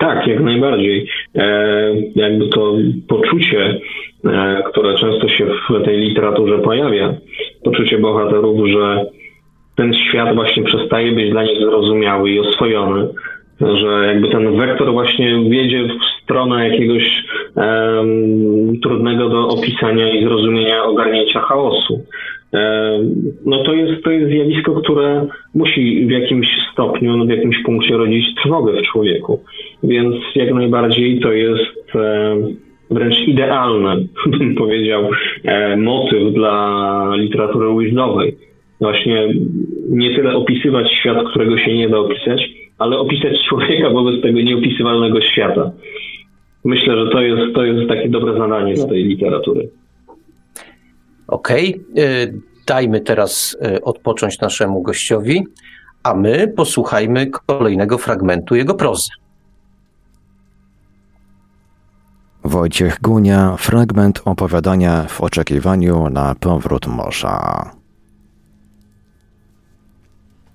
[0.00, 1.08] Tak, jak najbardziej.
[1.34, 2.74] E, jakby to
[3.08, 3.80] poczucie,
[4.24, 7.14] e, które często się w tej literaturze pojawia,
[7.64, 9.06] poczucie bohaterów, że
[9.76, 13.08] ten świat właśnie przestaje być dla nich zrozumiały i oswojony,
[13.60, 17.24] że jakby ten wektor właśnie wiedzie w stronę jakiegoś
[17.56, 22.04] um, trudnego do opisania i zrozumienia ogarnięcia chaosu.
[23.46, 27.96] No to jest, to jest zjawisko, które musi w jakimś stopniu, no w jakimś punkcie
[27.96, 29.42] rodzić trwogę w człowieku.
[29.82, 31.92] Więc jak najbardziej to jest
[32.90, 34.08] wręcz idealny,
[34.38, 35.10] bym powiedział,
[35.76, 38.34] motyw dla literatury weirdowej.
[38.80, 39.28] Właśnie
[39.88, 45.20] nie tyle opisywać świat, którego się nie da opisać, ale opisać człowieka wobec tego nieopisywalnego
[45.20, 45.70] świata.
[46.64, 49.70] Myślę, że to jest, to jest takie dobre zadanie z tej literatury.
[51.28, 52.40] Okej, okay.
[52.66, 55.44] dajmy teraz y, odpocząć naszemu gościowi,
[56.02, 59.10] a my posłuchajmy kolejnego fragmentu jego prozy.
[62.44, 67.77] Wojciech Gunia, fragment opowiadania w oczekiwaniu na powrót morza.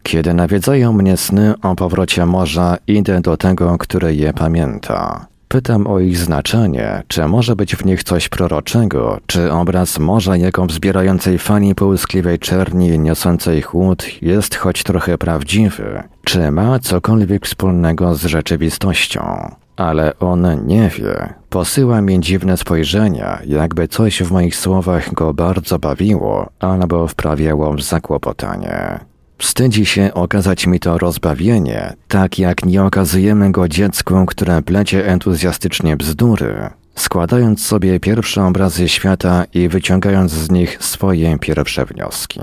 [0.03, 5.27] Kiedy nawiedzają mnie sny o powrocie morza, idę do tego, który je pamięta.
[5.47, 10.65] Pytam o ich znaczenie, czy może być w nich coś proroczego, czy obraz morza jako
[10.65, 18.25] wzbierającej fali połyskliwej czerni niosącej chłód jest choć trochę prawdziwy, czy ma cokolwiek wspólnego z
[18.25, 19.51] rzeczywistością.
[19.77, 21.33] Ale on nie wie.
[21.49, 27.81] Posyła mi dziwne spojrzenia, jakby coś w moich słowach go bardzo bawiło albo wprawiało w
[27.81, 28.99] zakłopotanie.
[29.37, 35.97] Wstydzi się okazać mi to rozbawienie, tak jak nie okazujemy go dziecku, które plecie entuzjastycznie
[35.97, 42.39] bzdury, składając sobie pierwsze obrazy świata i wyciągając z nich swoje pierwsze wnioski.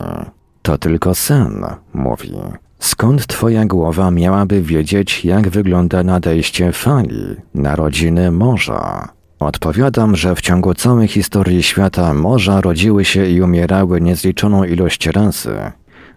[0.62, 1.64] To tylko sen,
[1.94, 2.34] mówi.
[2.78, 9.08] Skąd twoja głowa miałaby wiedzieć, jak wygląda nadejście fali, narodziny morza?
[9.38, 15.56] Odpowiadam, że w ciągu całej historii świata morza rodziły się i umierały niezliczoną ilość razy,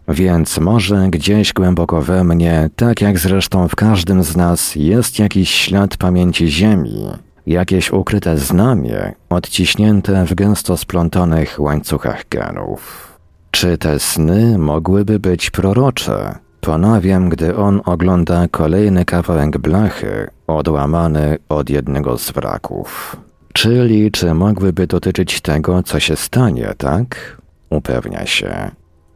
[0.07, 5.49] Więc może gdzieś głęboko we mnie, tak jak zresztą w każdym z nas, jest jakiś
[5.49, 7.07] ślad pamięci Ziemi,
[7.47, 13.13] jakieś ukryte znamie, odciśnięte w gęsto splątanych łańcuchach genów.
[13.51, 16.35] Czy te sny mogłyby być prorocze?
[16.61, 23.17] Ponawiam, gdy on ogląda kolejny kawałek blachy, odłamany od jednego z wraków.
[23.53, 27.37] Czyli czy mogłyby dotyczyć tego, co się stanie, tak?
[27.69, 28.71] Upewnia się.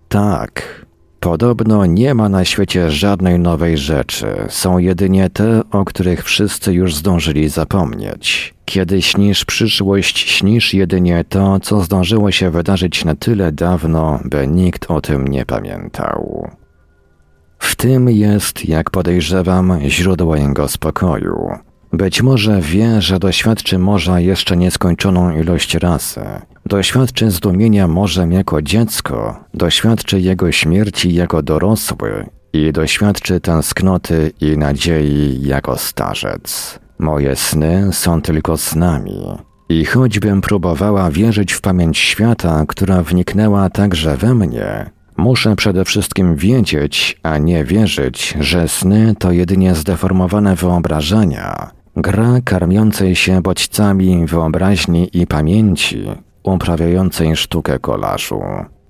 [0.09, 0.85] Tak.
[1.19, 6.95] Podobno nie ma na świecie żadnej nowej rzeczy, są jedynie te, o których wszyscy już
[6.95, 8.53] zdążyli zapomnieć.
[8.65, 14.91] Kiedy śnisz przyszłość, śnisz jedynie to, co zdążyło się wydarzyć na tyle dawno, by nikt
[14.91, 16.49] o tym nie pamiętał.
[17.59, 21.66] W tym jest, jak podejrzewam, źródło jego spokoju.
[21.93, 26.21] Być może wie, że doświadczy morza jeszcze nieskończoną ilość razy.
[26.65, 35.41] Doświadczy zdumienia morzem jako dziecko, doświadczy jego śmierci jako dorosły i doświadczy tęsknoty i nadziei
[35.41, 36.79] jako starzec.
[36.99, 39.21] Moje sny są tylko snami.
[39.69, 46.35] I choćbym próbowała wierzyć w pamięć świata, która wniknęła także we mnie, Muszę przede wszystkim
[46.35, 55.09] wiedzieć, a nie wierzyć, że sny to jedynie zdeformowane wyobrażenia, gra karmiącej się bodźcami wyobraźni
[55.13, 56.05] i pamięci,
[56.43, 58.41] uprawiającej sztukę kolażu.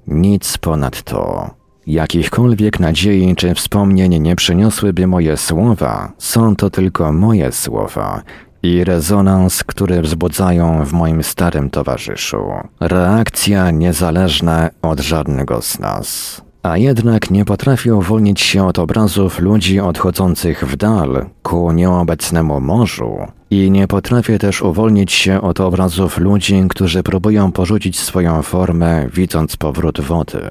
[0.07, 1.49] Nic ponad to.
[1.87, 8.21] Jakichkolwiek nadziei czy wspomnień nie przyniosłyby moje słowa, są to tylko moje słowa
[8.63, 12.43] i rezonans, który wzbudzają w moim starym towarzyszu.
[12.79, 16.41] Reakcja niezależna od żadnego z nas.
[16.67, 23.17] A jednak nie potrafię uwolnić się od obrazów ludzi odchodzących w dal ku nieobecnemu morzu
[23.49, 29.57] i nie potrafię też uwolnić się od obrazów ludzi, którzy próbują porzucić swoją formę, widząc
[29.57, 30.41] powrót wody.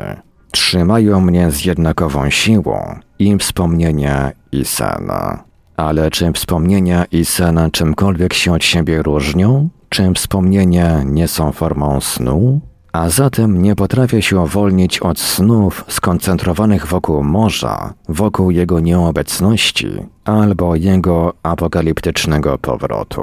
[0.51, 5.45] Trzymają mnie z jednakową siłą i wspomnienia i sena.
[5.77, 9.69] Ale czy wspomnienia i sen czymkolwiek się od siebie różnią?
[9.89, 12.61] Czy wspomnienia nie są formą snu?
[12.97, 19.89] A zatem nie potrafię się uwolnić od snów skoncentrowanych wokół morza, wokół jego nieobecności
[20.25, 23.23] albo jego apokaliptycznego powrotu.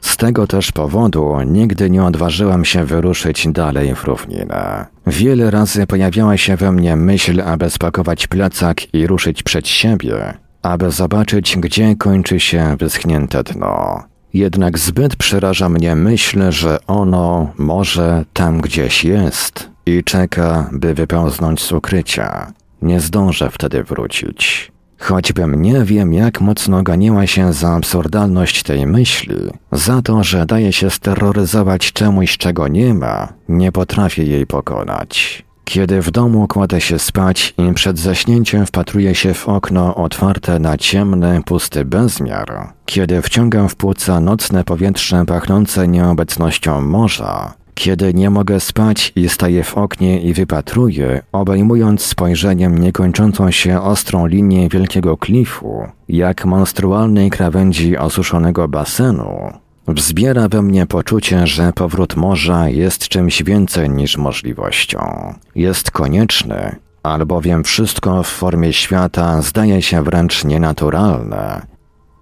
[0.00, 4.86] Z tego też powodu nigdy nie odważyłam się wyruszyć dalej w równinę.
[5.06, 10.90] Wiele razy pojawiała się we mnie myśl, aby spakować plecak i ruszyć przed siebie, aby
[10.90, 14.02] zobaczyć, gdzie kończy się wyschnięte dno.
[14.36, 21.62] Jednak zbyt przeraża mnie myśl, że ono może tam gdzieś jest i czeka, by wypełznąć
[21.62, 22.52] z ukrycia.
[22.82, 24.72] Nie zdążę wtedy wrócić.
[24.98, 29.36] Choćbym nie wiem, jak mocno ganiła się za absurdalność tej myśli,
[29.72, 35.45] za to, że daje się steroryzować czemuś, czego nie ma, nie potrafię jej pokonać.
[35.68, 40.76] Kiedy w domu kładę się spać i przed zaśnięciem wpatruję się w okno otwarte na
[40.76, 48.60] ciemny, pusty bezmiar, kiedy wciągam w płuca nocne powietrze pachnące nieobecnością morza, kiedy nie mogę
[48.60, 55.86] spać i staję w oknie i wypatruję, obejmując spojrzeniem niekończącą się ostrą linię wielkiego klifu,
[56.08, 59.52] jak monstrualnej krawędzi osuszonego basenu,
[59.88, 65.34] Wzbiera we mnie poczucie, że powrót morza jest czymś więcej niż możliwością.
[65.54, 71.66] Jest konieczny, albowiem wszystko w formie świata zdaje się wręcz nienaturalne,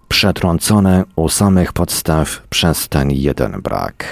[0.08, 4.04] przetrącone u samych podstaw przez ten jeden brak.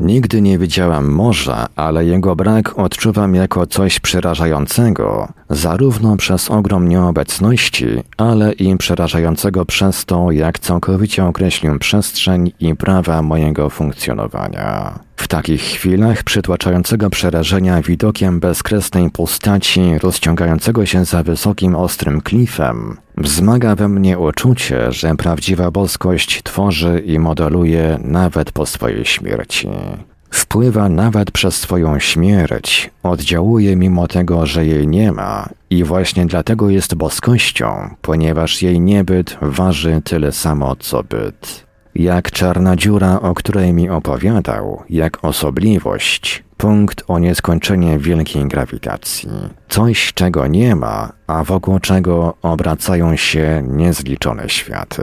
[0.00, 7.86] Nigdy nie widziałam morza, ale jego brak odczuwam jako coś przerażającego, zarówno przez ogrom nieobecności,
[8.16, 14.98] ale i przerażającego przez to, jak całkowicie określił przestrzeń i prawa mojego funkcjonowania.
[15.20, 23.74] W takich chwilach przytłaczającego przerażenia widokiem bezkresnej postaci rozciągającego się za wysokim, ostrym klifem, wzmaga
[23.74, 29.68] we mnie uczucie, że prawdziwa boskość tworzy i modeluje nawet po swojej śmierci.
[30.30, 36.70] Wpływa nawet przez swoją śmierć, oddziałuje mimo tego, że jej nie ma i właśnie dlatego
[36.70, 41.69] jest boskością, ponieważ jej niebyt waży tyle samo co byt.
[41.94, 49.30] Jak czarna dziura, o której mi opowiadał, jak osobliwość, punkt o nieskończenie wielkiej grawitacji.
[49.68, 55.02] Coś, czego nie ma, a wokół czego obracają się niezliczone światy.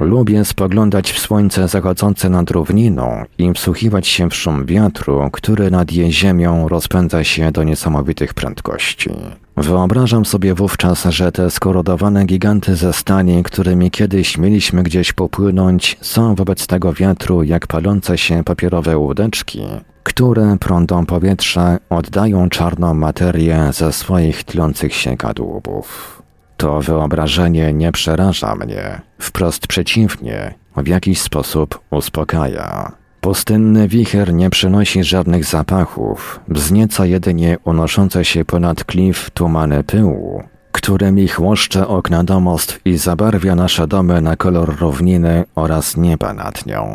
[0.00, 5.92] Lubię spoglądać w słońce zachodzące nad równiną i wsłuchiwać się w szum wiatru, który nad
[5.92, 9.10] jej ziemią rozpędza się do niesamowitych prędkości.
[9.56, 16.34] Wyobrażam sobie wówczas, że te skorodowane giganty ze stali, którymi kiedyś mieliśmy gdzieś popłynąć, są
[16.34, 19.62] wobec tego wiatru jak palące się papierowe łódeczki,
[20.02, 26.22] które prądom powietrza oddają czarną materię ze swoich tlących się kadłubów.
[26.56, 32.92] To wyobrażenie nie przeraża mnie, wprost przeciwnie, w jakiś sposób uspokaja.
[33.26, 40.42] Pustynny wicher nie przynosi żadnych zapachów, wznieca jedynie unoszące się ponad klif tumany pyłu,
[40.72, 46.88] którymi chłoszcze okna domostw i zabarwia nasze domy na kolor równiny oraz nieba nad nią.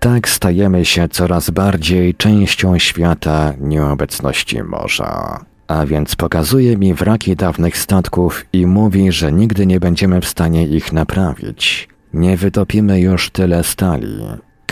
[0.00, 5.40] Tak stajemy się coraz bardziej częścią świata nieobecności morza.
[5.68, 10.66] A więc pokazuje mi wraki dawnych statków i mówi, że nigdy nie będziemy w stanie
[10.66, 11.88] ich naprawić.
[12.14, 14.18] Nie wytopimy już tyle stali.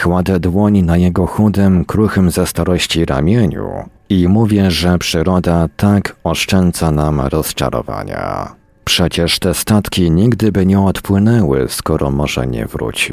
[0.02, 3.68] Kładę dłoń na jego chudym, kruchym ze starości ramieniu
[4.08, 8.54] i mówię, że przyroda tak oszczędza nam rozczarowania.
[8.84, 13.12] Przecież te statki nigdy by nie odpłynęły, skoro morze nie wróci.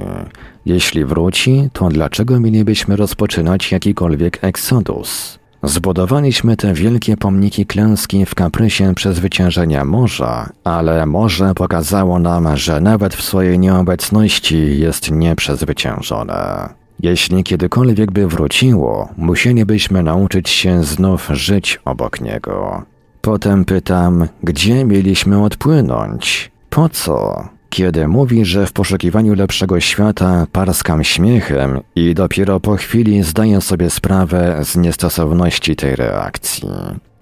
[0.65, 5.39] Jeśli wróci, to dlaczego mielibyśmy rozpoczynać jakikolwiek eksodus?
[5.63, 13.15] Zbudowaliśmy te wielkie pomniki klęski w kaprysie przezwyciężenia morza, ale morze pokazało nam, że nawet
[13.15, 16.69] w swojej nieobecności jest nieprzezwyciężone.
[16.99, 22.83] Jeśli kiedykolwiek by wróciło, musielibyśmy nauczyć się znów żyć obok niego.
[23.21, 26.51] Potem pytam, gdzie mieliśmy odpłynąć?
[26.69, 27.47] Po co?
[27.73, 33.89] Kiedy mówi, że w poszukiwaniu lepszego świata parskam śmiechem i dopiero po chwili zdaję sobie
[33.89, 36.69] sprawę z niestosowności tej reakcji.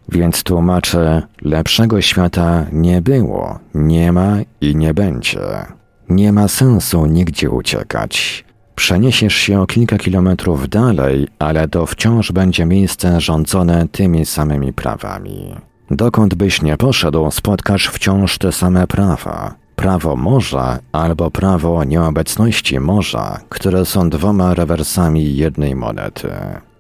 [0.10, 5.40] Więc tłumaczę, lepszego świata nie było, nie ma i nie będzie.
[6.10, 8.46] Nie ma sensu nigdzie uciekać.
[8.76, 15.56] Przeniesiesz się o kilka kilometrów dalej, ale to wciąż będzie miejsce rządzone tymi samymi prawami.
[15.92, 19.61] Dokąd byś nie poszedł, spotkasz wciąż te same prawa.
[19.82, 26.28] Prawo morza albo prawo nieobecności morza, które są dwoma rewersami jednej monety.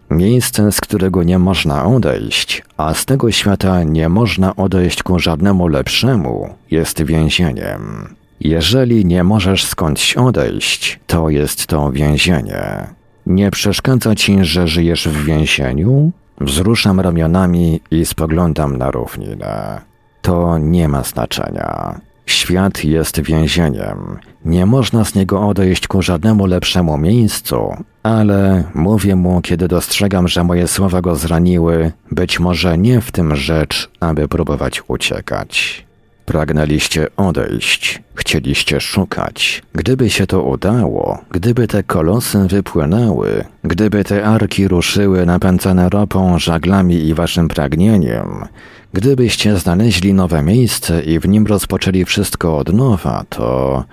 [0.10, 5.68] Miejsce, z którego nie można odejść, a z tego świata nie można odejść ku żadnemu
[5.68, 8.16] lepszemu, jest więzieniem.
[8.40, 12.88] Jeżeli nie możesz skądś odejść, to jest to więzienie.
[13.26, 16.12] Nie przeszkadza ci, że żyjesz w więzieniu?
[16.42, 19.82] Wzruszam ramionami i spoglądam na równinę.
[20.22, 22.02] To nie ma znaczenia.
[22.32, 24.20] Świat jest więzieniem.
[24.46, 30.44] Nie można z niego odejść ku żadnemu lepszemu miejscu, ale mówię mu, kiedy dostrzegam, że
[30.44, 35.86] moje słowa go zraniły, być może nie w tym rzecz, aby próbować uciekać.
[36.32, 39.64] Pragnęliście odejść, chcieliście szukać.
[39.74, 46.96] Gdyby się to udało, gdyby te kolosy wypłynęły, gdyby te arki ruszyły napędzane ropą, żaglami
[46.96, 48.46] i waszym pragnieniem,
[48.94, 53.84] gdybyście znaleźli nowe miejsce i w nim rozpoczęli wszystko od nowa, to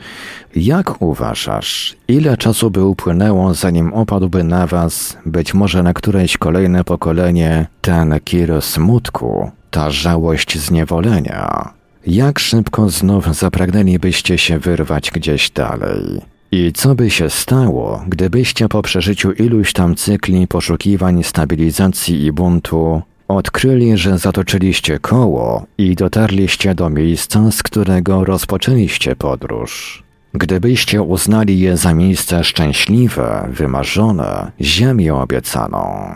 [0.56, 6.85] jak uważasz, ile czasu by upłynęło, zanim opadłby na was, być może na któreś kolejne
[6.85, 11.77] pokolenie, ten kir smutku, ta żałość zniewolenia?
[12.06, 16.20] Jak szybko znów zapragnęlibyście się wyrwać gdzieś dalej.
[16.52, 23.02] I co by się stało, gdybyście po przeżyciu iluś tam cykli poszukiwań stabilizacji i buntu
[23.28, 30.02] odkryli, że zatoczyliście koło i dotarliście do miejsca, z którego rozpoczęliście podróż?
[30.34, 36.14] Gdybyście uznali je za miejsce szczęśliwe, wymarzone, ziemię obiecaną,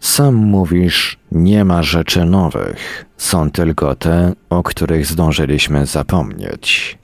[0.00, 6.98] sam mówisz, nie ma rzeczy nowych, są tylko te, o których zdążyliśmy zapomnieć.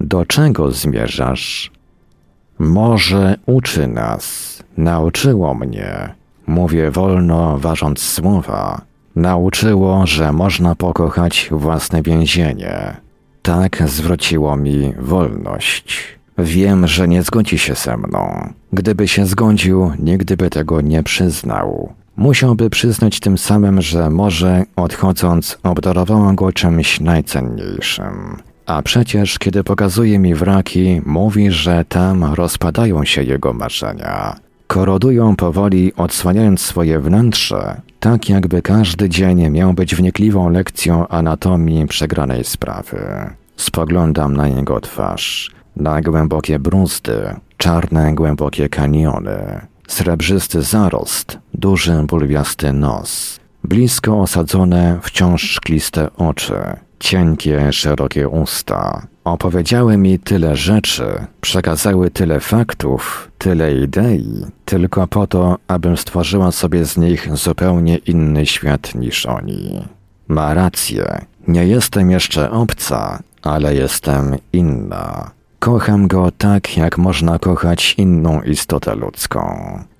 [0.00, 1.70] Do czego zmierzasz?
[2.58, 6.14] Może uczy nas, nauczyło mnie,
[6.46, 8.80] mówię wolno, ważąc słowa,
[9.16, 12.96] nauczyło, że można pokochać własne więzienie.
[13.42, 16.18] Tak zwróciło mi wolność.
[16.38, 18.52] Wiem, że nie zgodzi się ze mną.
[18.72, 21.92] Gdyby się zgodził, nigdy by tego nie przyznał.
[22.18, 28.36] Musiałby przyznać tym samym, że może odchodząc obdarowała go czymś najcenniejszym.
[28.66, 34.36] A przecież, kiedy pokazuje mi wraki, mówi, że tam rozpadają się jego marzenia.
[34.66, 42.44] Korodują powoli, odsłaniając swoje wnętrze, tak jakby każdy dzień miał być wnikliwą lekcją anatomii przegranej
[42.44, 42.98] sprawy.
[43.56, 53.40] Spoglądam na jego twarz, na głębokie bruzdy, czarne, głębokie kaniony, srebrzysty zarost, duży bulwiasty nos,
[53.64, 56.54] blisko osadzone, wciąż szkliste oczy,
[57.00, 59.06] cienkie, szerokie usta.
[59.24, 66.84] Opowiedziały mi tyle rzeczy, przekazały tyle faktów, tyle idei, tylko po to, abym stworzyła sobie
[66.84, 69.88] z nich zupełnie inny świat niż oni.
[70.28, 75.30] Ma rację, nie jestem jeszcze obca, ale jestem inna.
[75.58, 79.58] Kocham go tak, jak można kochać inną istotę ludzką.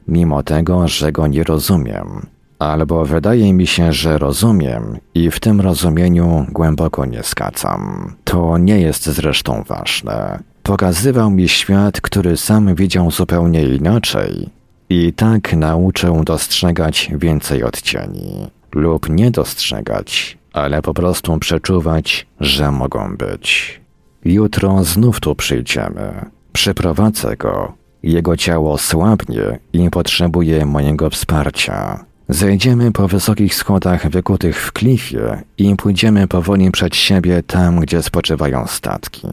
[0.09, 2.27] mimo tego, że go nie rozumiem.
[2.59, 8.13] Albo wydaje mi się, że rozumiem i w tym rozumieniu głęboko nie skacam.
[8.25, 10.39] To nie jest zresztą ważne.
[10.63, 14.49] Pokazywał mi świat, który sam widział zupełnie inaczej
[14.91, 18.47] i tak nauczył dostrzegać więcej odcieni.
[18.75, 23.81] Lub nie dostrzegać, ale po prostu przeczuwać, że mogą być.
[24.25, 26.25] Jutro znów tu przyjdziemy.
[26.53, 27.73] Przyprowadzę go.
[28.03, 32.05] Jego ciało słabnie i potrzebuje mojego wsparcia.
[32.29, 38.67] Zejdziemy po wysokich schodach wykutych w klifie i pójdziemy powoli przed siebie tam, gdzie spoczywają
[38.67, 39.29] statki.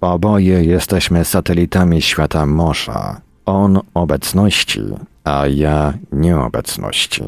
[0.00, 3.20] Oboje jesteśmy satelitami świata morza.
[3.46, 4.80] On obecności,
[5.24, 7.22] a ja nieobecności.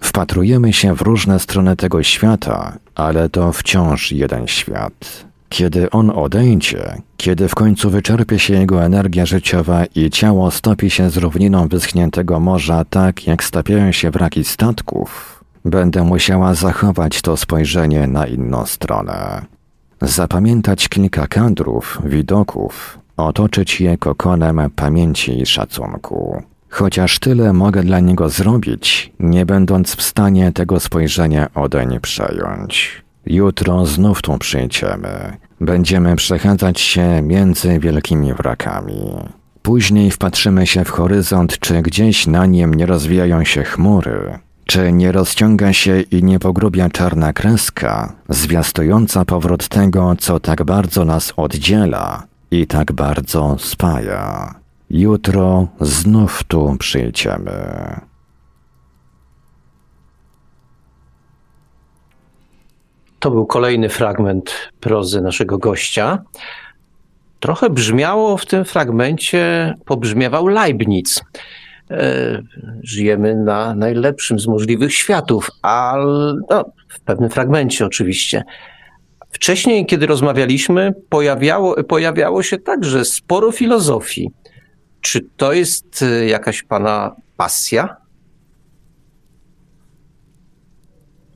[0.00, 5.24] Wpatrujemy się w różne strony tego świata, ale to wciąż jeden świat.
[5.54, 11.10] Kiedy on odejdzie, kiedy w końcu wyczerpie się jego energia życiowa i ciało stopi się
[11.10, 18.06] z równiną wyschniętego morza tak, jak stapiają się wraki statków, będę musiała zachować to spojrzenie
[18.06, 19.44] na inną stronę.
[20.02, 26.42] Zapamiętać kilka kadrów, widoków, otoczyć je kokonem pamięci i szacunku.
[26.68, 33.04] Chociaż tyle mogę dla niego zrobić, nie będąc w stanie tego spojrzenia odeń przejąć.
[33.26, 35.43] Jutro znów tu przyjdziemy.
[35.60, 39.14] Będziemy przechadzać się między wielkimi wrakami.
[39.62, 45.12] Później wpatrzymy się w horyzont, czy gdzieś na nim nie rozwijają się chmury, czy nie
[45.12, 52.22] rozciąga się i nie pogrubia czarna kreska, zwiastująca powrót tego, co tak bardzo nas oddziela
[52.50, 54.54] i tak bardzo spaja.
[54.90, 57.54] Jutro znów tu przyjdziemy.
[63.24, 66.22] To był kolejny fragment prozy naszego gościa.
[67.40, 71.22] Trochę brzmiało w tym fragmencie, pobrzmiewał Leibniz.
[71.90, 72.42] E,
[72.82, 78.44] żyjemy na najlepszym z możliwych światów, ale no, w pewnym fragmencie oczywiście.
[79.30, 84.30] Wcześniej, kiedy rozmawialiśmy, pojawiało, pojawiało się także sporo filozofii.
[85.00, 87.96] Czy to jest e, jakaś pana pasja?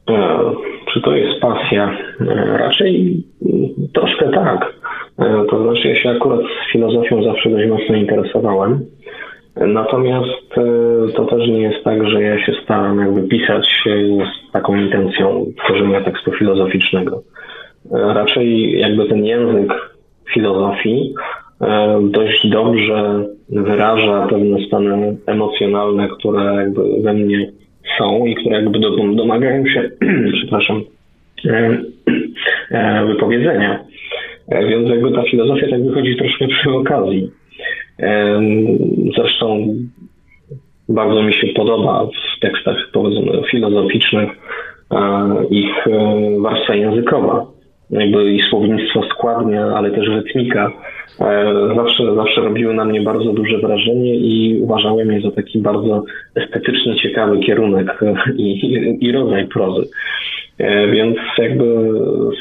[0.09, 0.68] E,
[0.99, 1.99] czy to jest pasja?
[2.21, 3.23] E, raczej
[3.95, 4.79] troszkę tak.
[5.51, 8.81] To znaczy, ja się akurat z filozofią zawsze dość mocno interesowałem.
[9.57, 10.55] Natomiast
[11.17, 16.01] to też nie jest tak, że ja się staram jakby pisać z taką intencją tworzenia
[16.01, 17.23] tekstu filozoficznego.
[17.91, 19.73] Raczej jakby ten język
[20.35, 21.15] filozofii
[21.61, 27.53] E, dość dobrze wyraża pewne stany emocjonalne, które jakby we mnie
[27.99, 28.79] są i które jakby
[29.17, 29.91] domagają się,
[30.39, 30.83] przepraszam,
[31.45, 31.79] e,
[32.71, 33.85] e, wypowiedzenia.
[34.69, 37.31] Więc jakby ta filozofia tak wychodzi troszkę przy okazji.
[39.17, 39.75] Zresztą
[40.89, 44.31] bardzo mi się podoba w tekstach powiedzmy filozoficznych
[45.51, 45.87] ich
[46.39, 47.47] warstwa językowa.
[47.91, 50.73] Jakby i słownictwo składnie, ale też rytmika
[51.21, 56.05] E, zawsze, zawsze robiły na mnie bardzo duże wrażenie i uważałem je za taki bardzo
[56.35, 58.01] estetycznie ciekawy kierunek
[58.37, 59.89] i, i rodzaj prozy.
[60.59, 61.65] E, więc jakby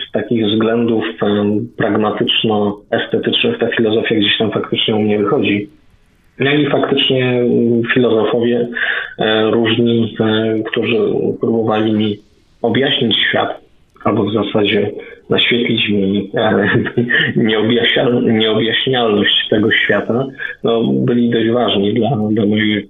[0.08, 1.04] z takich względów
[1.78, 5.70] pragmatyczno-estetycznych ta filozofia gdzieś tam faktycznie u mnie wychodzi.
[6.40, 7.44] No i faktycznie
[7.94, 8.68] filozofowie
[9.18, 10.16] e, różni,
[10.72, 10.98] którzy
[11.40, 12.18] próbowali mi
[12.62, 13.67] objaśnić świat,
[14.08, 14.92] albo w zasadzie
[15.30, 16.32] naświetlić mi
[18.40, 20.28] nieobjaśnialność tego świata,
[20.64, 22.88] no, byli dość ważni dla, dla mojego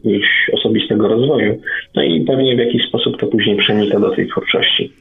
[0.54, 1.60] osobistego rozwoju.
[1.96, 4.94] No i pewnie w jakiś sposób to później przenika do tej twórczości.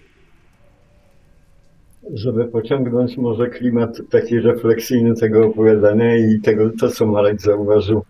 [2.15, 8.03] Żeby pociągnąć może klimat taki refleksyjny tego opowiadania i tego, to co Marek zauważył,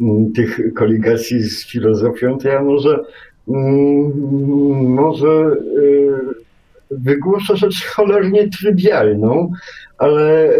[0.00, 2.98] mm, tych koligacji z filozofią, to ja może,
[3.48, 4.12] mm,
[4.94, 5.56] może
[6.90, 9.52] wygłasza rzecz cholernie trywialną,
[9.98, 10.50] ale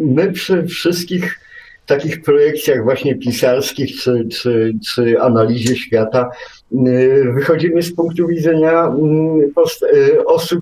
[0.00, 1.40] my przy wszystkich
[1.86, 6.30] takich projekcjach właśnie pisarskich czy, czy, czy analizie świata
[7.34, 8.94] wychodzimy z punktu widzenia
[10.26, 10.60] osób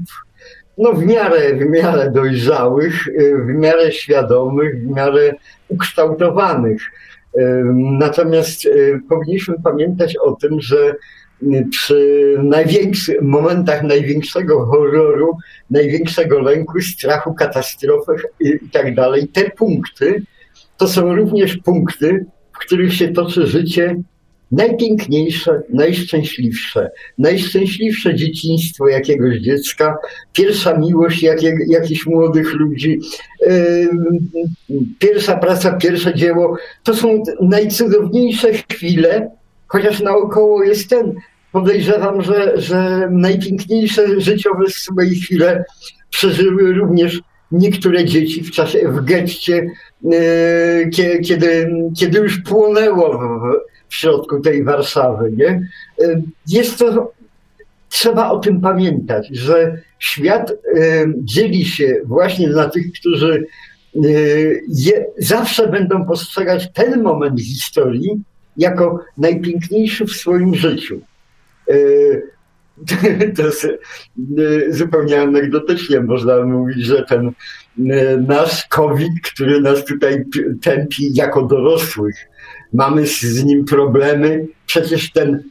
[0.78, 3.04] no w miarę, w miarę dojrzałych,
[3.46, 5.34] w miarę świadomych, w miarę
[5.68, 6.82] ukształtowanych.
[7.74, 8.68] Natomiast
[9.08, 10.94] powinniśmy pamiętać o tym, że
[11.70, 15.36] przy największych momentach największego horroru,
[15.70, 20.22] największego lęku, strachu, katastrofy i tak dalej, te punkty
[20.78, 23.96] to są również punkty, w których się toczy życie
[24.52, 29.96] najpiękniejsze, najszczęśliwsze, najszczęśliwsze dzieciństwo jakiegoś dziecka,
[30.32, 33.00] pierwsza miłość jakiej, jakichś młodych ludzi,
[33.40, 33.88] yy,
[34.98, 36.56] pierwsza praca, pierwsze dzieło.
[36.84, 39.30] To są najcudowniejsze chwile,
[39.66, 41.14] chociaż naokoło jest ten,
[41.52, 45.64] podejrzewam, że, że najpiękniejsze życiowe swoje chwile
[46.10, 47.20] przeżyły również
[47.52, 49.70] niektóre dzieci w czasie, w getcie,
[50.12, 50.88] e,
[51.24, 53.18] kiedy, kiedy już płonęło
[53.88, 55.32] w, środku tej Warszawy.
[55.36, 55.68] Nie?
[56.00, 57.12] E, jest to,
[57.88, 60.54] trzeba o tym pamiętać, że świat e,
[61.18, 63.46] dzieli się właśnie na tych, którzy
[64.68, 68.10] je, zawsze będą postrzegać ten moment historii
[68.56, 71.00] jako najpiękniejszy w swoim życiu.
[73.36, 73.70] To jest e,
[74.68, 77.26] zupełnie anegdotycznie można mówić, że ten
[77.90, 80.24] e, nasz COVID, który nas tutaj
[80.62, 82.16] tępi jako dorosłych,
[82.72, 85.42] mamy z nim problemy, przecież ten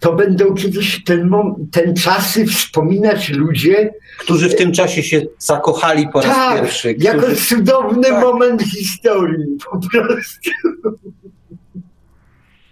[0.00, 1.30] to będą kiedyś ten,
[1.72, 3.94] ten czasy wspominać ludzie.
[4.18, 6.94] Którzy w tym czasie się zakochali po raz tak, pierwszy.
[6.94, 7.06] Którzy...
[7.06, 8.22] Jako cudowny tak.
[8.22, 10.50] moment historii po prostu.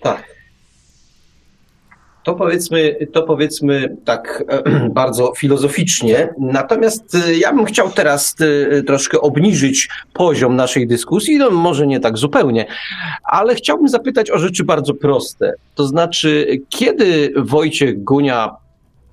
[0.00, 0.33] Tak.
[2.24, 4.44] To powiedzmy, to powiedzmy tak
[4.90, 6.28] bardzo filozoficznie.
[6.38, 12.00] Natomiast y, ja bym chciał teraz y, troszkę obniżyć poziom naszej dyskusji, no może nie
[12.00, 12.66] tak zupełnie,
[13.24, 15.52] ale chciałbym zapytać o rzeczy bardzo proste.
[15.74, 18.56] To znaczy, kiedy Wojciech Gunia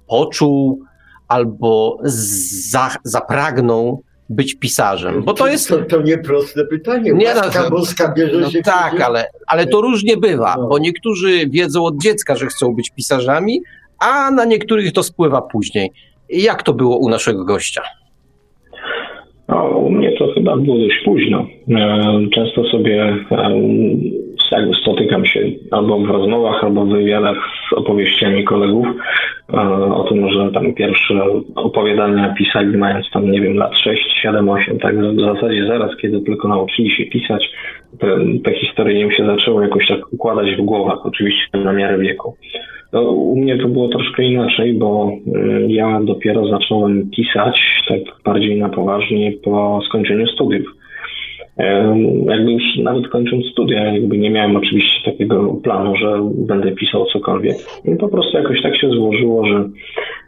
[0.07, 0.83] poczuł
[1.27, 5.23] albo za, zapragnął być pisarzem?
[5.23, 5.69] Bo to jest.
[5.69, 7.11] To, to nieproste pytanie.
[7.13, 8.61] Nie, Łaska no, boska bierze no, się.
[8.61, 10.67] Tak, ale, ale to różnie bywa, no.
[10.67, 13.61] bo niektórzy wiedzą od dziecka, że chcą być pisarzami,
[13.99, 15.91] a na niektórych to spływa później.
[16.29, 17.81] Jak to było u naszego gościa?
[19.47, 21.45] No, u mnie to chyba było dość późno.
[21.69, 23.25] E, często sobie
[24.51, 25.39] jakby spotykam się
[25.71, 27.37] albo w rozmowach, albo w wywiadach
[27.69, 28.87] z opowieściami kolegów
[29.93, 31.25] o tym, że tam pierwsze
[31.55, 36.21] opowiadania pisali mając tam, nie wiem, lat 6, 7, 8, tak w zasadzie zaraz, kiedy
[36.21, 37.49] tylko nauczyli się pisać,
[37.99, 38.07] te,
[38.43, 42.35] te historie im się zaczęły jakoś tak układać w głowach, oczywiście na miarę wieku.
[42.93, 48.59] No, u mnie to było troszkę inaczej, bo y, ja dopiero zacząłem pisać tak bardziej
[48.59, 50.80] na poważnie po skończeniu studiów.
[52.25, 57.55] Jakby już nawet kończąc studia, jakby nie miałem oczywiście takiego planu, że będę pisał cokolwiek.
[57.85, 59.69] I po prostu jakoś tak się złożyło, że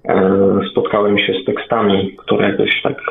[0.05, 3.01] e, spotkałem się z tekstami, które jakoś tak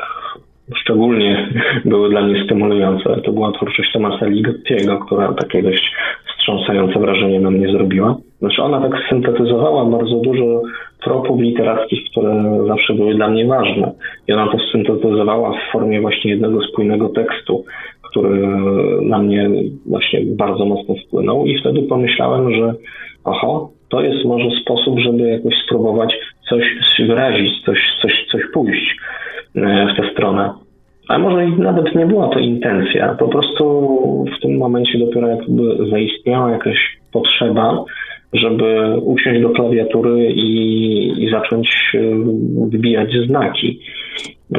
[0.75, 1.49] szczególnie
[1.85, 3.21] były dla mnie stymulujące.
[3.25, 5.91] To była twórczość Tomasa Ligottiego, która takie dość
[6.27, 8.17] wstrząsające wrażenie na mnie zrobiła.
[8.39, 10.61] Znaczy ona tak syntetyzowała bardzo dużo
[11.03, 13.91] tropów literackich, które zawsze były dla mnie ważne.
[14.27, 17.65] I ona to syntetyzowała w formie właśnie jednego spójnego tekstu,
[18.13, 18.47] który
[19.01, 19.49] na mnie
[19.85, 22.73] właśnie bardzo mocno wpłynął i wtedy pomyślałem, że
[23.23, 26.15] oho, to jest może sposób, żeby jakoś spróbować
[26.49, 26.63] coś
[27.07, 28.97] wyrazić, coś, coś, coś pójść
[29.55, 30.53] e, w tę stronę.
[31.09, 36.51] A może nawet nie była to intencja, po prostu w tym momencie dopiero jakby zaistniała
[36.51, 36.77] jakaś
[37.11, 37.85] potrzeba,
[38.33, 41.99] żeby usiąść do klawiatury i, i zacząć e,
[42.69, 43.79] wybijać znaki.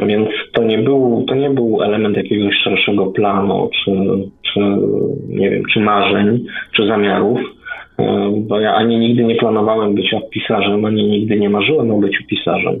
[0.07, 3.91] Więc to nie, był, to nie był element jakiegoś szerszego planu, czy,
[4.41, 4.59] czy
[5.29, 7.39] nie wiem, czy marzeń, czy zamiarów,
[7.99, 12.23] e, bo ja ani nigdy nie planowałem być pisarzem, ani nigdy nie marzyłem o byciu
[12.29, 12.75] pisarzem.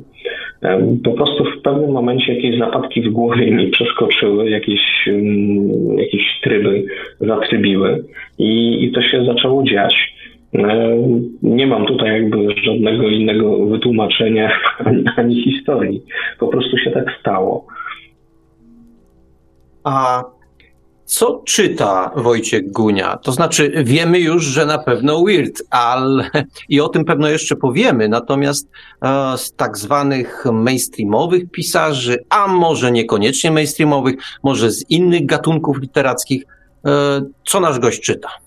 [0.61, 6.39] E, po prostu w pewnym momencie jakieś zapadki w głowie mi przeskoczyły, jakieś, mm, jakieś
[6.43, 6.83] tryby
[7.19, 8.03] zatrybiły
[8.39, 10.14] i, i to się zaczęło dziać.
[10.59, 10.97] E,
[11.41, 14.51] nie mam tutaj jakby żadnego innego wytłumaczenia
[14.85, 16.03] ani, ani historii.
[16.39, 17.65] Po prostu się tak stało.
[19.83, 20.23] A
[21.05, 23.17] co czyta Wojciech Gunia?
[23.17, 26.29] To znaczy, wiemy już, że na pewno Weird, ale
[26.69, 28.09] i o tym pewno jeszcze powiemy.
[28.09, 28.69] Natomiast
[29.01, 36.43] e, z tak zwanych mainstreamowych pisarzy, a może niekoniecznie mainstreamowych, może z innych gatunków literackich,
[36.85, 38.44] e, co nasz gość czyta?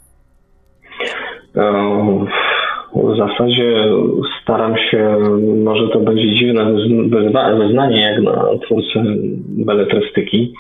[2.95, 3.85] W zasadzie
[4.43, 5.19] staram się,
[5.65, 6.73] może to będzie dziwne
[7.59, 9.05] wyznanie jak na twórcę
[9.49, 10.53] beletrystyki,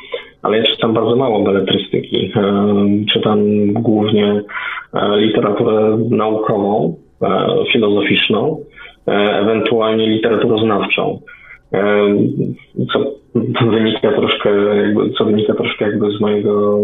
[0.42, 2.32] ale ja czytam bardzo mało beletrystyki.
[3.12, 3.38] Czytam
[3.72, 4.42] głównie
[4.94, 8.60] e, literaturę naukową, e, filozoficzną,
[9.08, 10.58] e, ewentualnie literaturę
[13.58, 16.78] co wynika troszkę, jakby, co wynika troszkę jakby z mojego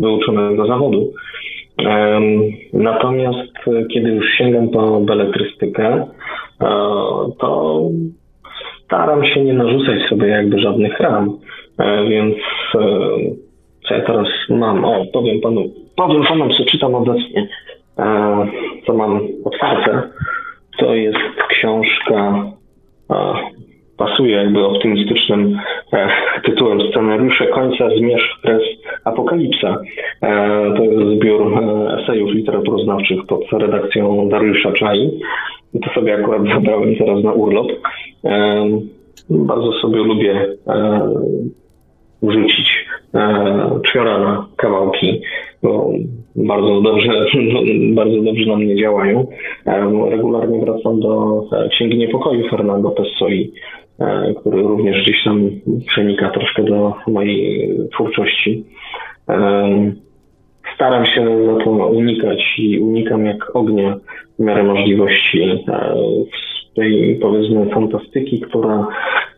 [0.00, 1.12] wyuczonego zawodu.
[2.72, 6.06] Natomiast e, kiedy już sięgam po beletrystykę,
[6.60, 6.66] e,
[7.38, 7.82] to
[8.84, 11.38] staram się nie narzucać sobie jakby żadnych ram,
[11.78, 12.36] e, więc
[13.88, 14.84] co ja teraz mam?
[14.84, 17.48] O, powiem panu, powiem panom, co czytam obecnie,
[18.86, 20.02] co mam otwarte.
[20.78, 22.44] To jest książka
[23.96, 25.58] pasuje jakby optymistycznym
[25.92, 26.08] e,
[26.44, 28.62] tytułem scenariusze końca Zmierzch Kres
[29.04, 29.76] Apokalipsa.
[30.76, 31.64] To jest zbiór
[32.02, 35.20] esejów literaturoznawczych pod redakcją Dariusza Czai.
[35.84, 37.66] To sobie akurat zabrałem teraz na urlop.
[39.30, 40.46] Bardzo sobie lubię
[42.22, 42.86] wrzucić
[43.84, 45.20] czwiora na kawałki,
[45.62, 45.90] bo
[46.36, 47.26] bardzo dobrze,
[48.00, 49.26] bardzo dobrze na mnie działają.
[50.10, 53.52] Regularnie wracam do Księgi Niepokoju Fernando Pessoi,
[54.40, 55.50] który również gdzieś tam
[55.86, 58.64] przenika troszkę do mojej twórczości.
[60.74, 63.96] Staram się za to unikać i unikam jak ognia
[64.38, 65.64] w miarę możliwości
[66.76, 68.86] tej powiedzmy fantastyki, która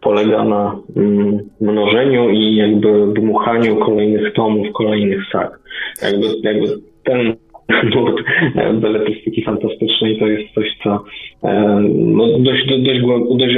[0.01, 5.61] polega na mm, mnożeniu i jakby dmuchaniu kolejnych tomów, kolejnych sag.
[6.03, 6.67] Jakby, jakby
[7.05, 7.37] ten
[7.95, 8.23] nurt
[8.81, 11.05] beletystyki fantastycznej to jest coś, co
[11.45, 13.01] e, no, dość, dość,
[13.37, 13.55] dość,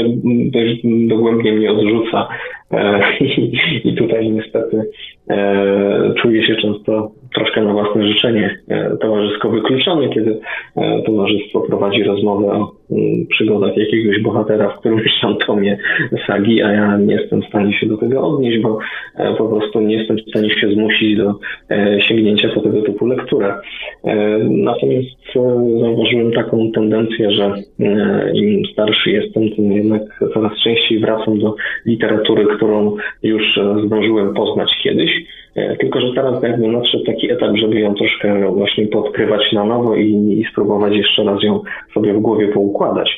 [0.50, 2.28] dość dogłębnie mnie odrzuca
[2.70, 4.82] e, i, i tutaj niestety
[5.30, 8.58] e, czuję się często troszkę na własne życzenie
[9.00, 10.40] towarzysko wykluczony, kiedy
[11.06, 15.78] towarzystwo prowadzi rozmowę o mm, przygodach jakiegoś bohatera w którymś tam tomie
[16.26, 18.78] sagi, a ja nie jestem w stanie się do tego odnieść, bo
[19.38, 21.34] po prostu nie jestem w stanie się zmusić do
[22.08, 23.54] sięgnięcia po tego typu lekturę.
[24.48, 25.08] Natomiast
[25.80, 27.54] zauważyłem taką tendencję, że
[28.34, 30.02] im starszy jestem, tym jednak
[30.34, 31.54] coraz częściej wracam do
[31.86, 35.10] literatury, którą już zdążyłem poznać kiedyś.
[35.54, 40.10] Tylko, że teraz jakby nadszedł taki etap, żeby ją troszkę właśnie podkrywać na nowo i,
[40.40, 41.60] i spróbować jeszcze raz ją
[41.94, 43.10] sobie w głowie poukładać.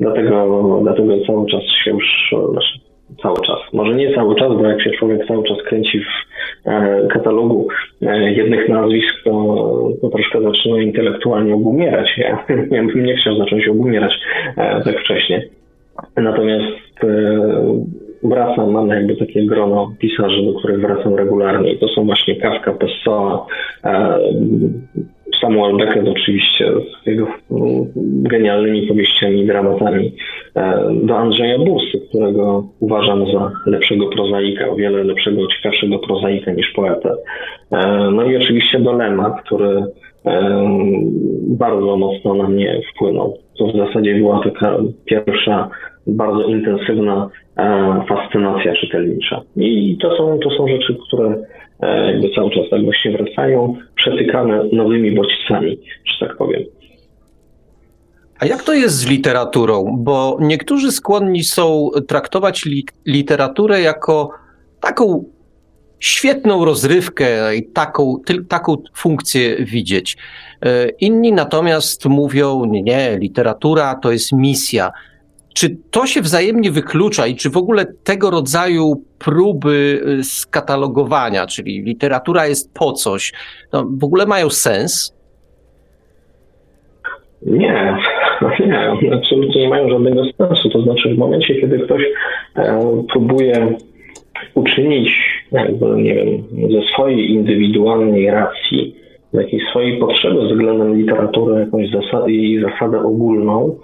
[0.00, 2.78] Dlatego, dlatego cały czas się już, znaczy
[3.22, 3.58] cały czas.
[3.72, 7.68] Może nie cały czas, bo jak się człowiek cały czas kręci w e, katalogu
[8.02, 12.08] e, jednych nazwisk, to, to troszkę zaczyna intelektualnie obumierać.
[12.18, 14.12] Ja, bym nie chciał zacząć obumierać
[14.56, 15.48] e, tak wcześnie.
[16.16, 17.04] Natomiast
[18.24, 23.46] wracam, mam jakby takie grono pisarzy, do których wracam regularnie to są właśnie Kafka, Pessoa,
[25.40, 26.72] Samuel Beckett oczywiście
[27.02, 27.26] z jego
[27.96, 30.12] genialnymi powieściami i dramatami,
[30.56, 36.72] e, do Andrzeja Bursy, którego uważam za lepszego prozaika, o wiele lepszego, ciekawszego prozaika niż
[36.76, 37.14] poetę.
[37.70, 39.84] E, no i oczywiście do Lema, który
[40.26, 40.68] e,
[41.46, 43.38] bardzo mocno na mnie wpłynął.
[43.58, 45.70] To w zasadzie była taka pierwsza
[46.06, 47.30] bardzo intensywna
[48.08, 49.40] fascynacja czytelnicza.
[49.56, 51.34] I to są, to są rzeczy, które
[51.80, 56.62] E, jakby cały czas tak właśnie wracają, przetykane nowymi bodźcami, że tak powiem.
[58.38, 59.96] A jak to jest z literaturą?
[59.98, 64.30] Bo niektórzy skłonni są traktować li literaturę jako
[64.80, 65.24] taką
[65.98, 68.16] świetną rozrywkę i taką,
[68.48, 70.16] taką funkcję widzieć.
[70.62, 74.90] E, inni natomiast mówią, nie, literatura to jest misja.
[75.54, 81.82] Czy to się wzajemnie wyklucza i czy w ogóle tego rodzaju próby y, skatalogowania, czyli
[81.82, 83.32] literatura jest po coś,
[83.72, 85.14] no, w ogóle mają sens?
[87.46, 87.96] Nie,
[88.66, 90.70] nie, absolutnie nie mają żadnego sensu.
[90.70, 92.02] To znaczy w momencie, kiedy ktoś
[92.56, 93.76] e, próbuje
[94.54, 95.10] uczynić,
[95.52, 98.96] jakby, nie wiem, ze swojej indywidualnej racji,
[99.32, 103.76] jakiejś swojej potrzeby względem literatury jakąś zasad, jej zasadę ogólną,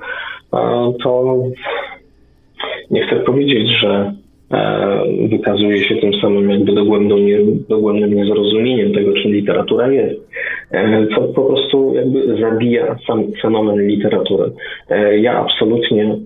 [1.03, 1.37] to
[2.91, 4.13] nie chcę powiedzieć, że
[4.53, 10.21] e, wykazuje się tym samym jakby dogłębnym, nie, dogłębnym niezrozumieniem tego, czym literatura jest,
[10.71, 14.51] e, co po prostu jakby zabija sam fenomen literatury.
[14.91, 16.17] E, ja absolutnie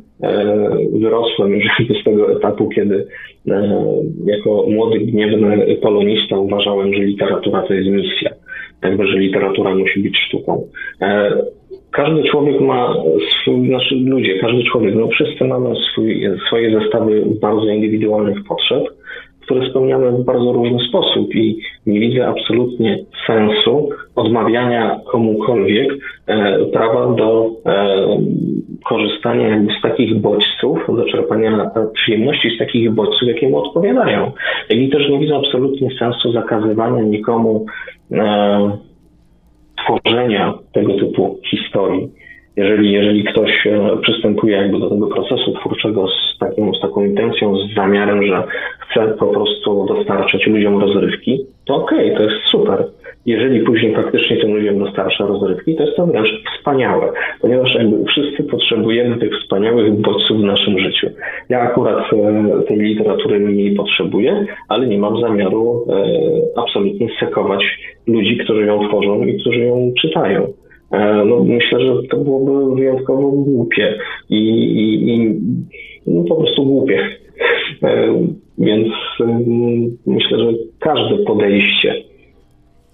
[0.93, 1.67] wyrosłem już
[2.01, 3.07] z tego etapu, kiedy
[4.25, 8.31] jako młody, gniewny polonista uważałem, że literatura to jest misja,
[8.83, 10.67] jakby, że literatura musi być sztuką
[11.95, 12.95] każdy człowiek ma
[13.31, 18.85] swój, znaczy ludzie, każdy człowiek, no wszyscy mamy swój, swoje zestawy bardzo indywidualnych potrzeb,
[19.41, 25.93] które spełniamy w bardzo różny sposób i nie widzę absolutnie sensu odmawiania komukolwiek
[26.27, 28.07] e, prawa do e,
[28.85, 34.33] korzystania z takich bodźców, do czerpania przyjemności z takich bodźców, jakie mu odpowiadają.
[34.71, 37.67] I też nie widzę absolutnie sensu zakazywania nikomu
[38.13, 38.94] e,
[39.77, 42.11] tworzenia tego typu historii.
[42.57, 47.57] Jeżeli, jeżeli ktoś e, przystępuje jakby do tego procesu twórczego z, taką, z taką intencją,
[47.57, 48.43] z zamiarem, że
[48.79, 52.85] chce po prostu dostarczać ludziom rozrywki, to okej, okay, to jest super.
[53.27, 58.43] Jeżeli później faktycznie tym ludziom dostarcza rozrywki, to jest to wręcz wspaniałe, ponieważ jakby wszyscy
[58.43, 61.07] potrzebujemy tych wspaniałych bodźców w naszym życiu.
[61.49, 66.05] Ja akurat e, tej literatury mniej potrzebuję, ale nie mam zamiaru e,
[66.57, 67.65] absolutnie sekować
[68.07, 70.64] ludzi, którzy ją tworzą i którzy ją czytają.
[70.95, 73.99] E, no, myślę, że to byłoby wyjątkowo głupie
[74.31, 75.41] i, i, i
[76.07, 77.09] no, po prostu głupie.
[78.59, 78.89] Więc
[80.07, 81.95] myślę, że każde podejście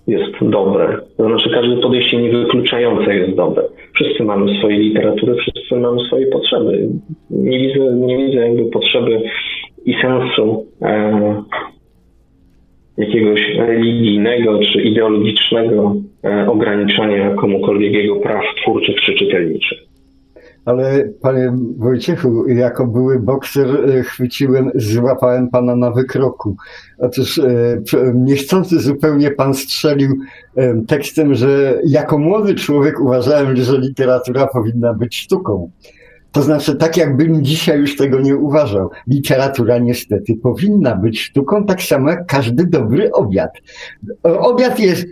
[0.07, 0.99] jest dobre.
[1.17, 3.63] To znaczy każde podejście niewykluczające jest dobre.
[3.95, 6.89] Wszyscy mamy swoje literatury, wszyscy mamy swoje potrzeby.
[7.31, 9.23] Nie widzę, nie widzę jakby potrzeby
[9.85, 11.43] i sensu e,
[13.01, 15.95] jakiegoś religijnego czy ideologicznego
[16.25, 19.79] e, ograniczania komukolwiek jego praw twórczych czy czytelniczych.
[20.65, 26.57] Ale panie Wojciechu, jako były bokser e, chwyciłem, złapałem pana na wykroku.
[26.99, 27.45] Otóż e,
[28.15, 30.11] niechcący zupełnie pan strzelił
[30.89, 35.71] tekstem, że jako młody człowiek uważałem, że literatura powinna być sztuką.
[36.33, 38.91] To znaczy, tak jakbym dzisiaj już tego nie uważał.
[39.07, 43.51] Literatura niestety powinna być sztuką, tak samo jak każdy dobry obiad.
[44.23, 45.07] Obiad jest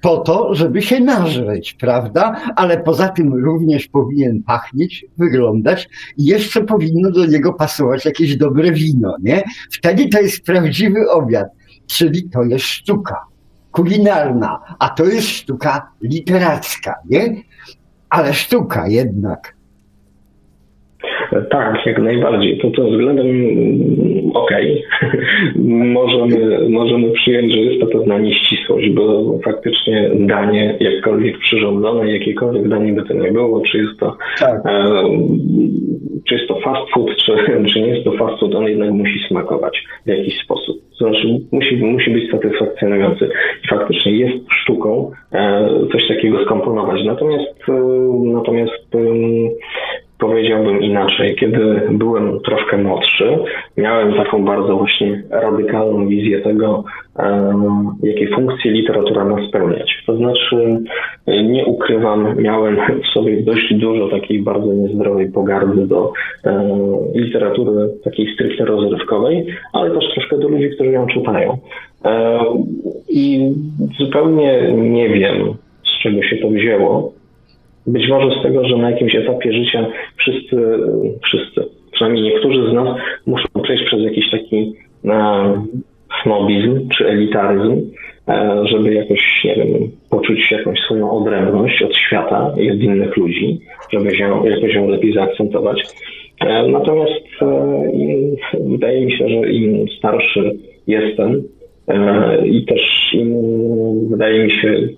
[0.00, 2.36] po to, żeby się nażreć, prawda?
[2.56, 8.72] Ale poza tym również powinien pachnieć, wyglądać i jeszcze powinno do niego pasować jakieś dobre
[8.72, 9.42] wino, nie?
[9.72, 11.48] Wtedy to jest prawdziwy obiad,
[11.86, 13.16] czyli to jest sztuka
[13.70, 17.42] kulinarna, a to jest sztuka literacka, nie?
[18.08, 19.53] Ale sztuka jednak.
[21.50, 22.58] Tak, jak najbardziej.
[22.58, 24.84] To to względem mm, okej.
[25.02, 25.14] Okay.
[25.98, 32.92] możemy, możemy przyjąć, że jest to pewna nieścisłość, bo faktycznie danie, jakkolwiek przyrządzone, jakiekolwiek danie
[32.92, 34.60] by to nie było, czy jest to, tak.
[34.66, 35.02] e,
[36.28, 37.32] czy jest to fast food, czy,
[37.72, 40.76] czy nie jest to fast food, on jednak musi smakować w jakiś sposób.
[40.98, 43.28] Znaczy musi, musi być satysfakcjonujący.
[43.64, 47.04] I faktycznie jest sztuką e, coś takiego skomponować.
[47.04, 47.72] Natomiast, e,
[48.24, 48.96] natomiast
[50.18, 51.36] powiedziałbym inaczej.
[51.36, 53.38] Kiedy byłem troszkę młodszy,
[53.76, 56.84] miałem taką bardzo właśnie radykalną wizję tego,
[58.02, 60.02] jakie funkcje literatura ma spełniać.
[60.06, 60.80] To znaczy,
[61.26, 66.12] nie ukrywam, miałem w sobie dość dużo takiej bardzo niezdrowej pogardy do
[67.14, 71.58] literatury takiej stricte rozrywkowej, ale też troszkę do ludzi, którzy ją czytają.
[73.08, 73.52] I
[73.98, 75.54] zupełnie nie wiem,
[75.84, 77.12] z czego się to wzięło,
[77.86, 79.86] być może z tego, że na jakimś etapie życia
[80.16, 80.56] wszyscy,
[81.24, 84.72] wszyscy, przynajmniej niektórzy z nas muszą przejść przez jakiś taki
[85.04, 85.64] e,
[86.22, 87.80] snobizm czy elitaryzm,
[88.28, 93.60] e, żeby jakoś, nie wiem, poczuć jakąś swoją odrębność od świata i od innych ludzi,
[93.92, 95.82] żeby się jakoś ją lepiej zaakcentować.
[96.40, 97.82] E, natomiast e,
[98.70, 100.52] wydaje mi się, że im starszy
[100.86, 101.42] jestem
[101.88, 103.34] e, i też im
[104.08, 104.88] wydaje mi się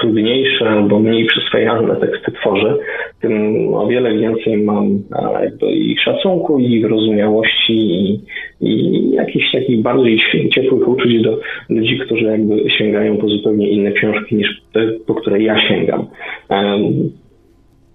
[0.00, 2.76] trudniejsze albo mniej przyswajalne teksty tworzę,
[3.20, 5.02] tym o wiele więcej mam
[5.42, 8.20] jakby i szacunku, i wyrozumiałości, i,
[8.60, 10.20] i jakichś takich bardziej
[10.54, 11.38] ciepłych uczuć do
[11.68, 16.06] ludzi, którzy jakby sięgają po zupełnie inne książki niż te, po które ja sięgam.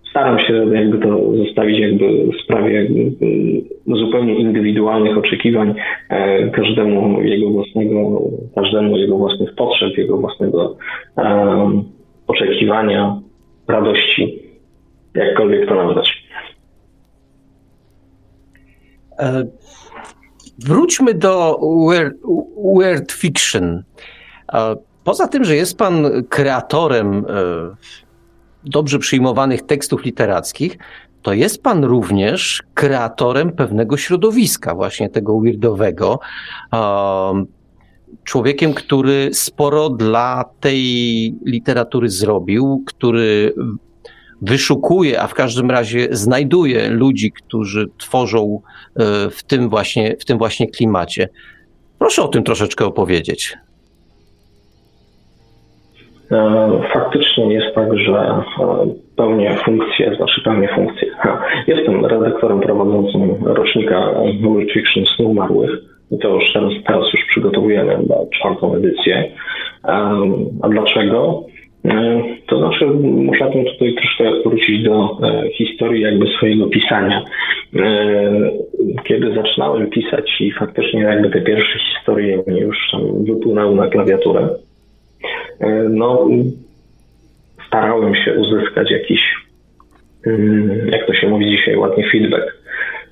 [0.09, 3.11] Staram się jakby to zostawić jakby w sprawie jakby
[3.87, 5.75] zupełnie indywidualnych oczekiwań,
[6.09, 8.21] e, każdemu jego własnego,
[8.55, 10.77] każdemu jego własnych potrzeb, jego własnego
[11.17, 11.83] um,
[12.27, 13.21] oczekiwania,
[13.67, 14.41] radości,
[15.15, 16.23] jakkolwiek to nazwać.
[19.19, 19.43] E,
[20.59, 21.59] wróćmy do
[21.89, 22.17] weird,
[22.75, 23.83] weird fiction.
[24.53, 27.25] E, poza tym, że jest pan kreatorem
[28.63, 30.77] dobrze przyjmowanych tekstów literackich,
[31.21, 36.19] to jest pan również kreatorem pewnego środowiska, właśnie tego weirdowego.
[38.23, 40.81] Człowiekiem, który sporo dla tej
[41.45, 43.53] literatury zrobił, który
[44.41, 48.61] wyszukuje, a w każdym razie znajduje ludzi, którzy tworzą
[48.95, 51.29] e, w tym właśnie, w tym właśnie klimacie.
[51.99, 53.57] Proszę o tym troszeczkę opowiedzieć.
[56.31, 56.81] E,
[57.39, 58.43] faktycznie jest tak, że e,
[59.15, 61.07] pełnię funkcję, znaczy pełnię funkcję.
[61.67, 65.71] Jestem redaktorem prowadzącym rocznika World Fiction Snu Umarłych
[66.11, 69.31] i to już teraz, teraz już przygotowujemy na czwartą edycję.
[69.85, 70.21] E,
[70.61, 71.43] a dlaczego?
[72.47, 75.17] To znaczy, muszę tutaj troszkę wrócić do
[75.57, 77.23] historii jakby swojego pisania.
[79.03, 84.49] Kiedy zaczynałem pisać i faktycznie jakby te pierwsze historie mnie już tam wypłynęły na klawiaturę,
[85.59, 86.27] E, no,
[87.69, 89.21] starałem się uzyskać jakiś,
[90.25, 92.57] mm, jak to się mówi dzisiaj ładnie, feedback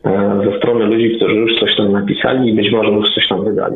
[0.06, 3.46] e, ze strony ludzi, którzy już coś tam napisali i być może już coś tam
[3.46, 3.76] wydali.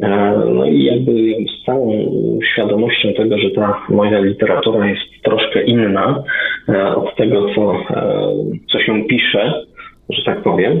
[0.00, 0.08] E,
[0.54, 1.12] no i jakby
[1.46, 2.08] z całą
[2.52, 6.24] świadomością tego, że ta moja literatura jest troszkę inna
[6.96, 7.84] od tego, co,
[8.72, 9.52] co się pisze,
[10.10, 10.80] że tak powiem,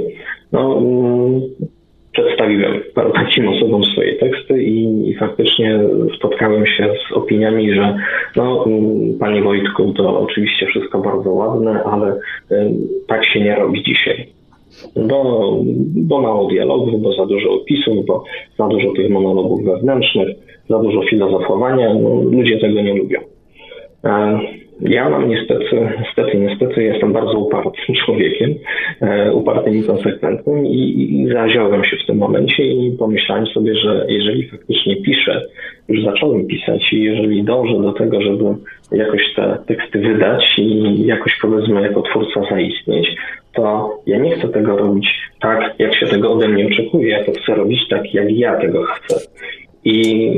[0.52, 1.40] no, mm,
[2.12, 2.80] przedstawiłem
[3.14, 5.80] takim osobom swoje teksty i, i, faktycznie
[6.16, 7.96] spotkałem się z opiniami, że
[8.36, 12.20] no, mm, panie Wojtku, to oczywiście wszystko bardzo ładne, ale
[13.06, 14.26] tak się nie robi dzisiaj.
[14.96, 15.60] Bo,
[15.96, 18.24] bo mało dialogów, bo za dużo opisów, bo
[18.58, 20.28] za dużo tych monologów wewnętrznych.
[20.68, 21.94] za dużo filozofowania.
[21.94, 23.20] No, ludzie tego nie lubią.
[24.84, 28.54] Ja mam niestety, niestety, niestety jestem bardzo upartym człowiekiem,
[29.00, 34.06] e, upartym i konsekwentnym i, i zaziąłem się w tym momencie i pomyślałem sobie, że
[34.08, 35.46] jeżeli faktycznie piszę,
[35.88, 38.44] już zacząłem pisać i jeżeli dążę do tego, żeby
[38.92, 43.16] jakoś te teksty wydać i jakoś powiedzmy jako twórca zaistnieć,
[43.54, 45.08] to ja nie chcę tego robić
[45.40, 48.82] tak, jak się tego ode mnie oczekuje, ja to chcę robić tak, jak ja tego
[48.82, 49.16] chcę.
[49.84, 50.30] I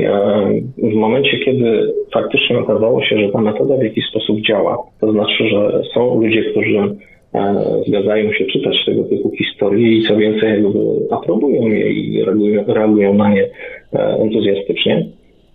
[0.77, 5.47] w momencie, kiedy faktycznie okazało się, że ta metoda w jakiś sposób działa, to znaczy,
[5.47, 6.95] że są ludzie, którzy
[7.33, 10.79] e, zgadzają się czytać tego typu historie i co więcej, jakby
[11.11, 13.49] aprobują je i reagują, reagują na nie
[13.93, 15.05] e, entuzjastycznie,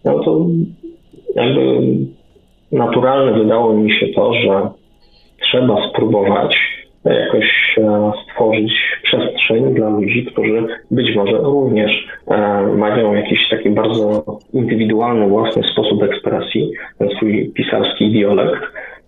[0.04, 0.46] no to
[1.36, 1.80] jakby
[2.72, 4.68] naturalne wydało mi się to, że
[5.42, 6.56] trzeba spróbować
[7.04, 8.72] jakoś e, stworzyć
[9.02, 16.02] przestrzeń dla ludzi, którzy być może również e, mają jakiś taki bardzo indywidualny, własny sposób
[16.02, 18.62] ekspresji, ten swój pisarski dialekt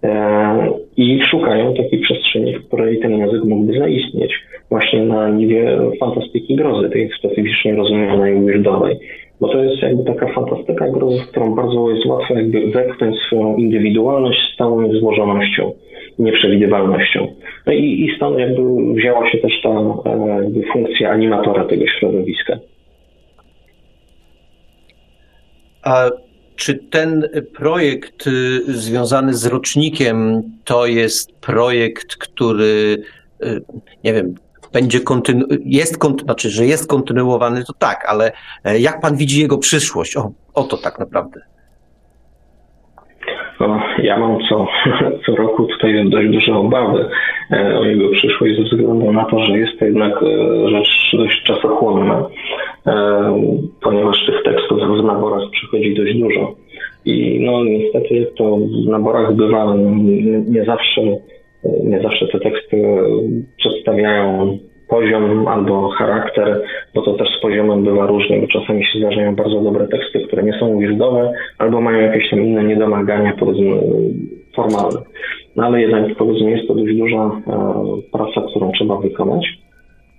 [0.04, 4.32] e, i szukają takiej przestrzeni, w której ten język mógłby zaistnieć
[4.70, 8.98] właśnie na niwie fantastyki grozy, tej specyficznie rozumianej weirdowej.
[9.40, 13.56] Bo to jest jakby taka fantastyka grozy, w którą bardzo jest łatwo jakby wepchnąć swoją
[13.56, 15.72] indywidualność z całą złożonością
[16.18, 17.34] nieprzewidywalnością.
[17.66, 18.62] No i, i stąd jakby
[18.94, 22.58] wzięła się też ta e, jakby funkcja animatora tego środowiska.
[25.82, 26.10] A
[26.56, 33.02] czy ten projekt y, związany z rocznikiem to jest projekt, który,
[33.44, 33.62] y,
[34.04, 34.34] nie wiem,
[34.72, 38.32] będzie kontynu- jest, konty- znaczy, że jest kontynuowany, to tak, ale
[38.64, 40.16] e, jak pan widzi jego przyszłość?
[40.16, 41.40] O, o to tak naprawdę.
[43.60, 44.66] No, ja mam co,
[45.26, 47.08] co roku tutaj dość duże obawy
[47.50, 51.42] e, o jego przyszłość ze względu na to, że jest to jednak e, rzecz dość
[51.42, 52.28] czasochłonna,
[52.86, 52.92] e,
[53.82, 56.54] ponieważ tych tekstów w naborach przychodzi dość dużo.
[57.04, 59.74] I no niestety to w naborach bywa,
[60.48, 61.00] nie zawsze,
[61.84, 62.82] nie zawsze te teksty
[63.56, 64.58] przedstawiają
[64.92, 66.62] poziom albo charakter,
[66.94, 70.42] bo to też z poziomem bywa różnie, bo czasami się zdarzają bardzo dobre teksty, które
[70.42, 73.80] nie są wirdowe, albo mają jakieś tam inne niedomagania, powiedzmy,
[74.56, 75.00] formalne.
[75.56, 77.52] No ale jednak, powiedzmy, jest to dość duża e,
[78.12, 79.46] praca, którą trzeba wykonać.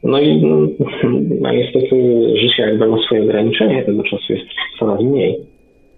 [0.03, 1.95] No i no, niestety
[2.35, 4.45] życie jakby ma swoje ograniczenie, tego czasu jest
[4.79, 5.39] coraz mniej.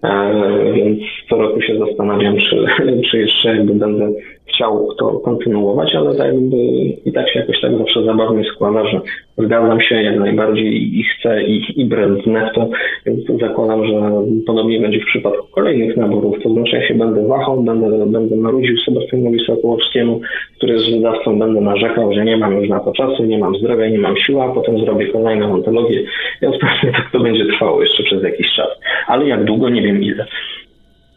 [0.04, 0.32] E,
[0.74, 0.98] więc
[1.28, 2.64] co roku się zastanawiam, czy,
[3.10, 4.12] czy jeszcze jakby będę
[4.46, 6.56] chciał to kontynuować, ale tak jakby
[7.04, 9.00] i tak się jakoś tak zawsze zabawnie składa, że
[9.38, 12.68] zgadzam się jak najbardziej i chcę i, i brand netto,
[13.06, 14.12] więc zakładam, że
[14.46, 18.76] podobnie będzie w przypadku kolejnych naborów, to znaczy ja się będę wahał, będę, będę marudził
[18.78, 20.20] Sebastianowi Sokołowskiemu,
[20.56, 23.88] który jest wydawcą, będę narzekał, że nie mam już na to czasu, nie mam zdrowia,
[23.88, 26.02] nie mam siły, a potem zrobię kolejną ontologię
[26.42, 28.68] i ostatnio tak to będzie trwało jeszcze przez jakiś czas.
[29.06, 30.26] Ale jak długo, nie wiem ile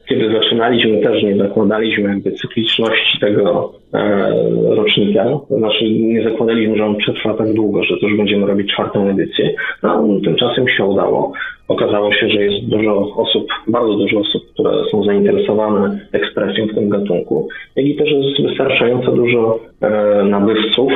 [0.09, 4.31] kiedy zaczynaliśmy, też nie zakładaliśmy jakby cykliczności tego e,
[4.75, 5.25] rocznika.
[5.49, 9.53] Znaczy nie zakładaliśmy, że on przetrwa tak długo, że już będziemy robić czwartą edycję.
[9.83, 11.31] No, tymczasem się udało.
[11.67, 16.89] Okazało się, że jest dużo osób, bardzo dużo osób, które są zainteresowane ekspresją w tym
[16.89, 20.91] gatunku, jak i też jest wystarczająco dużo e, nabywców,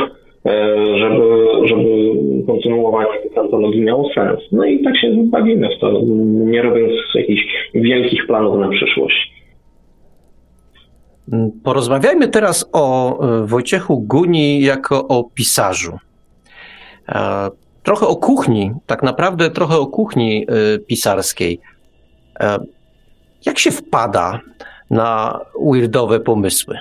[1.00, 2.14] żeby, żeby
[2.48, 4.40] kontynuowanie tych antologii miało sens.
[4.52, 6.02] No i tak się bawimy w to,
[6.46, 7.44] nie robiąc jakichś
[7.74, 9.34] wielkich planów na przyszłość.
[11.64, 15.98] Porozmawiajmy teraz o e, Wojciechu Guni jako o pisarzu.
[17.10, 17.50] E,
[17.84, 20.48] trochę o kuchni, tak naprawdę trochę o kuchni
[20.88, 21.60] pisarskiej.
[23.46, 24.40] Jak się wpada
[24.90, 25.40] na
[25.72, 26.78] weirdowe pomysły?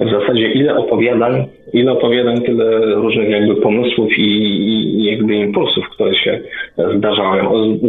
[0.00, 6.14] W zasadzie ile opowiadań, ile opowiadań, tyle różnych jakby pomysłów i, i jakby impulsów, które
[6.14, 6.40] się
[6.98, 7.42] zdarzały,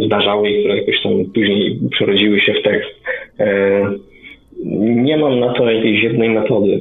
[0.06, 2.90] zdarzały i które jakoś tam później przerodziły się w tekst.
[3.40, 3.46] E,
[4.80, 6.80] nie mam na to jakiejś jednej metody.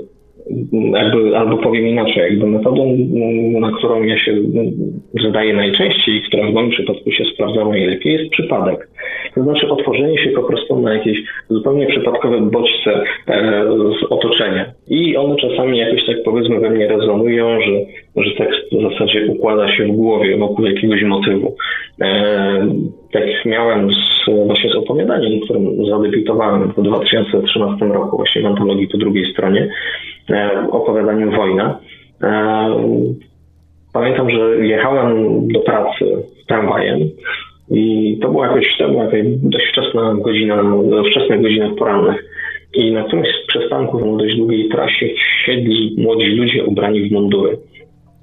[0.93, 2.97] Jakby, albo powiem inaczej, jakby metodą,
[3.59, 4.35] na którą ja się
[5.23, 8.89] zadaję najczęściej, która w moim przypadku się sprawdza najlepiej, jest przypadek.
[9.35, 11.17] To znaczy otworzenie się po prostu na jakieś
[11.49, 13.63] zupełnie przypadkowe bodźce e,
[13.99, 14.65] z otoczenia.
[14.87, 17.71] I one czasami jakoś tak powiedzmy we mnie rezonują, że,
[18.17, 21.55] że tekst w zasadzie układa się w głowie wokół jakiegoś motywu.
[22.01, 22.67] E,
[23.11, 28.97] tak miałem z, właśnie z opowiadaniem, którym zadebiutowałem w 2013 roku, właśnie w antologii po
[28.97, 29.69] drugiej stronie,
[30.29, 31.79] e, opowiadaniem Wojna.
[33.93, 36.05] Pamiętam, że jechałem do pracy
[36.47, 36.99] tramwajem
[37.71, 40.63] i to była jakoś, to była jakaś dość wczesna godzina,
[41.11, 42.25] wczesnych godzinach porannych.
[42.73, 45.09] I na którymś z przystanków na dość długiej trasie
[45.45, 47.57] siedli młodzi ludzie ubrani w mundury.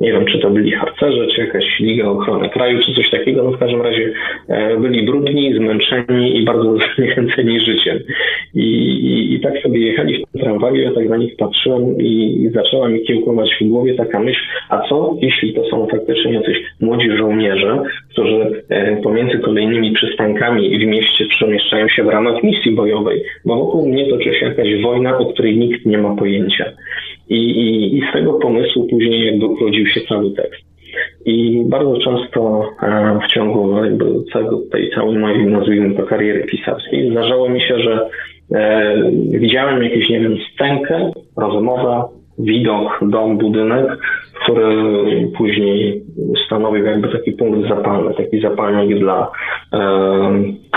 [0.00, 3.50] Nie wiem, czy to byli harcerze, czy jakaś Liga Ochrony Kraju, czy coś takiego, no
[3.50, 4.12] w każdym razie
[4.48, 7.98] e, byli brudni, zmęczeni i bardzo zniechęceni życiem.
[8.54, 12.50] I, i, I, tak sobie jechali w tym tramwaju, ja tak na nich patrzyłem i
[12.54, 17.10] zaczęła mi kiełkować w głowie taka myśl, a co jeśli to są faktycznie jacyś młodzi
[17.10, 23.56] żołnierze, którzy e, pomiędzy kolejnymi przystankami w mieście przemieszczają się w ramach misji bojowej, bo
[23.56, 26.72] wokół mnie toczy się jakaś wojna, o której nikt nie ma pojęcia.
[27.28, 30.62] I, i, i z tego pomysłu później jakby urodził się cały tekst.
[31.24, 37.10] I bardzo często e, w ciągu jakby całego, tej całej mojej, nazwijmy to, kariery pisarskiej
[37.10, 38.08] zdarzało mi się, że
[38.52, 38.94] e,
[39.28, 42.02] widziałem jakieś, nie wiem, scenkę, rozmowę,
[42.38, 43.98] widok, dom, budynek,
[44.42, 44.66] który
[45.36, 46.02] później
[46.46, 49.30] stanowił jakby taki punkt zapalny, taki zapalnik dla
[49.72, 49.78] e,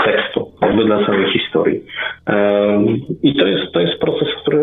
[0.04, 1.80] tekstu, jakby dla całej historii.
[2.26, 2.84] E,
[3.22, 4.60] I to jest, to jest proces, który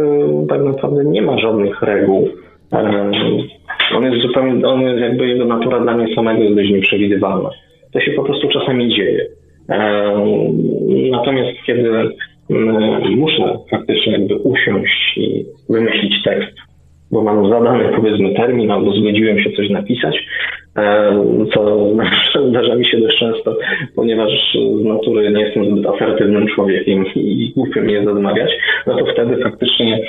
[0.49, 2.29] tak naprawdę nie ma żadnych reguł.
[2.73, 3.11] E,
[3.95, 7.49] on jest zupełnie, on jest jakby jego natura dla mnie samego jest dość nieprzewidywalna.
[7.93, 9.25] To się po prostu czasami dzieje.
[11.11, 11.91] Natomiast kiedy
[13.15, 16.57] muszę faktycznie jakby usiąść i wymyślić tekst,
[17.49, 20.25] zadany powiedzmy termin albo zgodziłem się coś napisać,
[21.53, 21.89] co
[22.49, 23.57] zdarza mi się dość często,
[23.95, 28.51] ponieważ z natury nie jestem zbyt asertywnym człowiekiem i głupio mi jest odmawiać,
[28.87, 30.01] no to wtedy faktycznie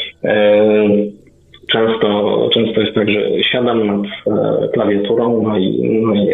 [1.66, 6.28] często, często jest tak, że siadam nad e, klawiaturą, no i, no i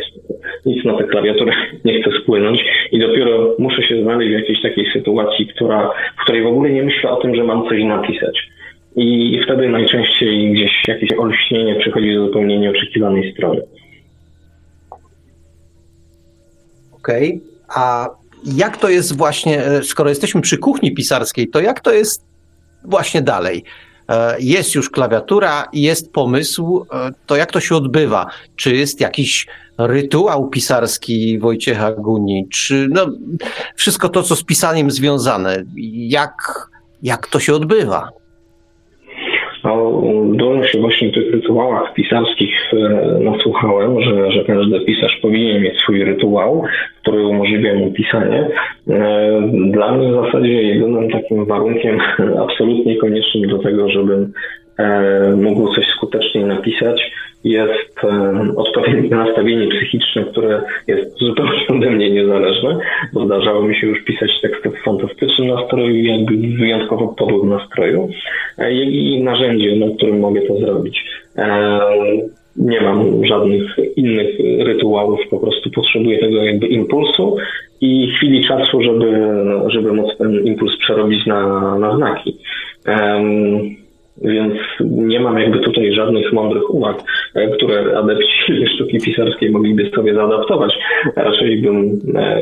[0.66, 1.53] nic na tę klawiaturę
[1.85, 6.43] nie chcę spłynąć i dopiero muszę się znaleźć w jakiejś takiej sytuacji, która, w której
[6.43, 8.49] w ogóle nie myślę o tym, że mam coś napisać.
[8.97, 13.60] I wtedy najczęściej gdzieś jakieś olśnienie przychodzi do zupełnie nieoczekiwanej strony.
[16.93, 17.40] Okej, okay.
[17.69, 18.09] a
[18.44, 22.24] jak to jest właśnie, e, skoro jesteśmy przy kuchni pisarskiej, to jak to jest
[22.85, 23.64] właśnie dalej?
[24.09, 28.27] E, jest już klawiatura, jest pomysł, e, to jak to się odbywa?
[28.56, 29.47] Czy jest jakiś
[29.78, 33.06] rytuał pisarski Wojciecha Guni, czy no,
[33.77, 36.35] wszystko to, co z pisaniem związane, jak,
[37.02, 38.22] jak to się odbywa?
[39.77, 40.03] No,
[40.35, 42.78] dużo się właśnie tych rytuałach pisarskich e,
[43.20, 46.65] nasłuchałem, że, że każdy pisarz powinien mieć swój rytuał,
[47.03, 48.49] który umożliwia mu pisanie.
[48.89, 51.99] E, dla mnie w zasadzie jedynym takim warunkiem
[52.44, 54.32] absolutnie koniecznym do tego, żebym
[55.36, 57.12] mógł coś skutecznie napisać,
[57.44, 58.01] jest
[58.57, 62.78] odpowiednie nastawienie psychiczne, które jest zupełnie ode mnie niezależne,
[63.12, 68.09] bo zdarzało mi się już pisać teksty w fantastycznym nastroju jakby w wyjątkowo podłym nastroju,
[68.59, 71.05] e, i narzędzie, na którym mogę to zrobić.
[71.36, 71.81] E,
[72.57, 74.28] nie mam żadnych innych
[74.59, 77.36] rytuałów, po prostu potrzebuję tego jakby impulsu
[77.81, 79.35] i chwili czasu, żeby,
[79.66, 82.39] żeby móc ten impuls przerobić na, na znaki.
[84.21, 87.03] Więc nie mam jakby tutaj żadnych mądrych uwag,
[87.35, 90.79] e, które adepci sztuki pisarskiej mogliby sobie zaadaptować.
[91.17, 92.41] Raczej bym e,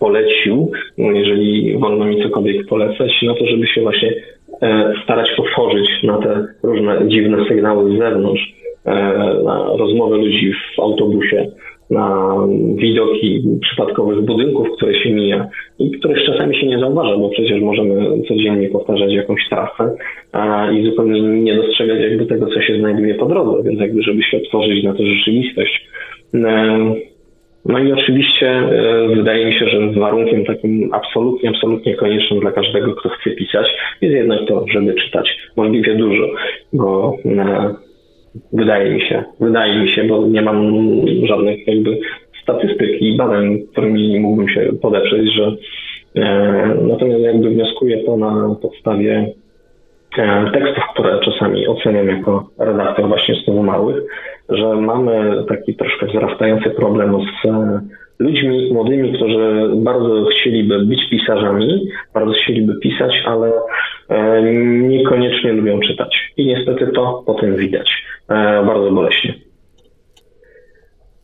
[0.00, 4.14] polecił, jeżeli wolno mi cokolwiek polecać, na to, żeby się właśnie
[4.62, 8.58] e, starać otworzyć na te różne dziwne sygnały z zewnątrz,
[9.44, 11.46] na rozmowę ludzi w autobusie,
[11.90, 12.36] na
[12.74, 15.48] widoki przypadkowych budynków, które się mija
[15.78, 19.96] i których czasami się nie zauważa, bo przecież możemy codziennie powtarzać jakąś trasę
[20.32, 24.22] a, i zupełnie nie dostrzegać jakby tego, co się znajduje po drodze, więc jakby żeby
[24.22, 25.88] się otworzyć na tę rzeczywistość.
[26.34, 26.94] E,
[27.64, 32.94] no i oczywiście e, wydaje mi się, że warunkiem takim absolutnie, absolutnie koniecznym dla każdego,
[32.94, 33.66] kto chce pisać,
[34.00, 36.26] jest jednak to, żeby czytać możliwie dużo,
[36.72, 37.87] bo e,
[38.52, 40.72] Wydaje mi się, wydaje mi się, bo nie mam
[41.26, 41.98] żadnych jakby
[42.42, 45.56] statystyk i badań, którymi mógłbym się podeprzeć, że
[46.16, 49.32] e, natomiast jakby wnioskuję to na podstawie
[50.18, 53.96] e, tekstów, które czasami oceniam jako redaktor właśnie z małych,
[54.48, 57.48] że mamy taki troszkę wzrastający problem z
[58.18, 63.52] ludźmi młodymi, którzy bardzo chcieliby być pisarzami, bardzo chcieliby pisać, ale
[64.08, 64.42] e,
[64.82, 66.32] niekoniecznie lubią czytać.
[66.36, 68.34] I niestety to potem widać e,
[68.66, 69.34] bardzo boleśnie.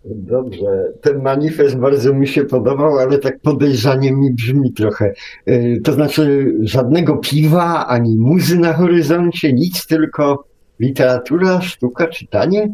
[0.04, 0.66] Dobrze,
[1.02, 5.12] ten manifest bardzo mi się podobał, ale tak podejrzanie mi brzmi trochę.
[5.46, 10.44] E, to znaczy żadnego piwa, ani muzy na horyzoncie, nic, tylko
[10.80, 12.68] literatura, sztuka, czytanie?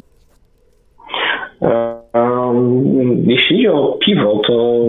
[3.26, 4.86] Jeśli chodzi o piwo, to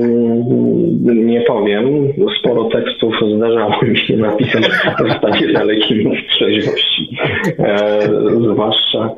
[1.13, 2.13] nie powiem.
[2.39, 4.69] Sporo tekstów zdarzało mi się napisać
[5.07, 7.17] w stanie dalekim od trzeźwości.
[7.59, 7.99] E,
[8.53, 9.15] zwłaszcza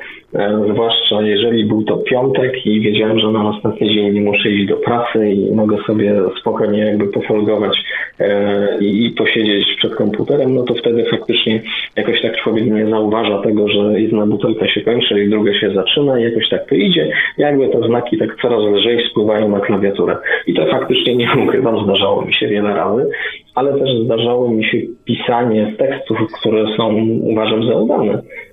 [0.73, 4.76] zwłaszcza jeżeli był to piątek i wiedziałem, że na następny dzień nie muszę iść do
[4.76, 7.77] pracy i mogę sobie spokojnie jakby pofolgować
[8.19, 11.61] e, i posiedzieć przed komputerem, no to wtedy faktycznie
[11.95, 16.19] jakoś tak człowiek nie zauważa tego, że jedna butelka się kończy i druga się zaczyna
[16.19, 17.11] i jakoś tak to idzie.
[17.38, 20.18] Jakby te znaki tak coraz lżej spływają na klawiaturę.
[20.47, 23.10] I to faktycznie nie ukrywam, zdarzało mi się wiele razy,
[23.55, 28.22] ale też zdarzało mi się pisanie tekstów, które są uważam za udane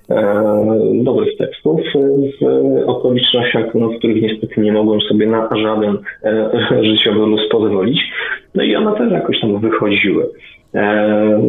[1.03, 1.81] dobrych tekstów
[2.41, 2.45] w
[2.85, 6.49] okolicznościach, no, w których niestety nie mogłem sobie na żaden e,
[6.89, 7.99] życiowy luz pozwolić.
[8.55, 10.29] No i one też jakoś tam wychodziły.
[10.75, 11.41] E,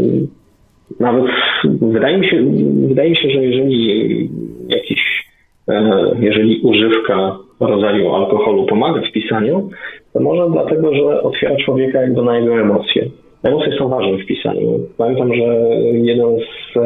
[1.00, 1.24] nawet
[1.64, 2.44] wydaje mi się,
[2.88, 4.30] wydaje mi się, że jeżeli
[4.68, 5.24] jakiś,
[6.20, 9.70] jeżeli używka rodzaju alkoholu pomaga w pisaniu,
[10.12, 13.08] to może dlatego, że otwiera człowieka jakby na jego emocje.
[13.42, 14.80] Emocje są ważne w pisaniu.
[14.98, 15.42] Pamiętam, że
[15.92, 16.78] jeden z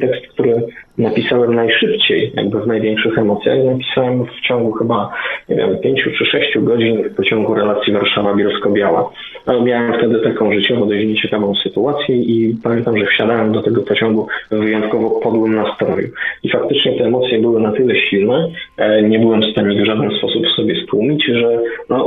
[0.00, 0.62] tekstów, który
[0.98, 5.10] napisałem najszybciej, jakby w największych emocjach, napisałem w ciągu chyba,
[5.48, 9.10] nie wiem, pięciu czy sześciu godzin w pociągu relacji Warszawa-Bielsko-Biała.
[9.46, 14.26] Ale miałem wtedy taką życiowo dość nieciekawą sytuację i pamiętam, że wsiadałem do tego pociągu
[14.50, 16.08] w wyjątkowo podłym nastroju.
[16.42, 20.10] I faktycznie te emocje były na tyle silne, e, nie byłem w stanie w żaden
[20.10, 21.58] sposób sobie stłumić, że
[21.88, 22.06] no,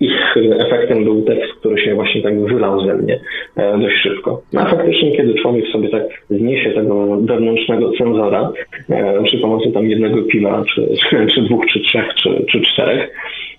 [0.00, 3.20] ich efektem był tekst, który się właśnie tak wylał ze mnie
[3.56, 4.42] e, dość szybko.
[4.52, 8.52] No a faktycznie, kiedy człowiek sobie tak zniesie tego wewnętrznego cenzora
[8.90, 13.10] e, przy pomocy tam jednego piwa, czy, czy, czy dwóch, czy trzech, czy, czy czterech,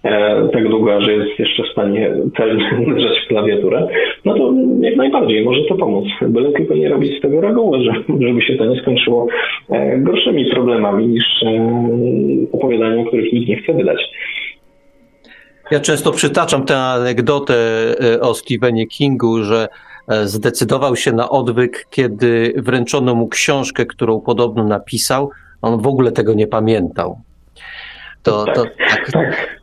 [0.03, 2.11] e, tak długo, że jest jeszcze w stanie
[2.87, 3.87] uderzać w klawiaturę,
[4.25, 6.05] no to jak najbardziej może to pomóc.
[6.21, 7.79] Byle tylko nie robić z tego reguły,
[8.19, 9.27] żeby się to nie skończyło
[9.97, 11.23] gorszymi problemami niż
[12.51, 13.97] opowiadania, których nikt nie chce wydać.
[15.71, 17.55] Ja często przytaczam tę anegdotę
[18.13, 19.67] e, o Stephenie Kingu, że
[20.07, 25.29] e, zdecydował się na odwyk, kiedy wręczono mu książkę, którą podobno napisał.
[25.61, 27.21] On w ogóle tego nie pamiętał.
[28.23, 29.11] To, tak, to, tak.
[29.11, 29.59] tak.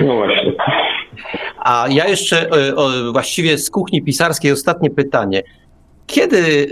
[0.00, 0.52] No właśnie.
[1.58, 2.74] A ja jeszcze e,
[3.12, 5.42] właściwie z kuchni pisarskiej ostatnie pytanie.
[6.06, 6.68] Kiedy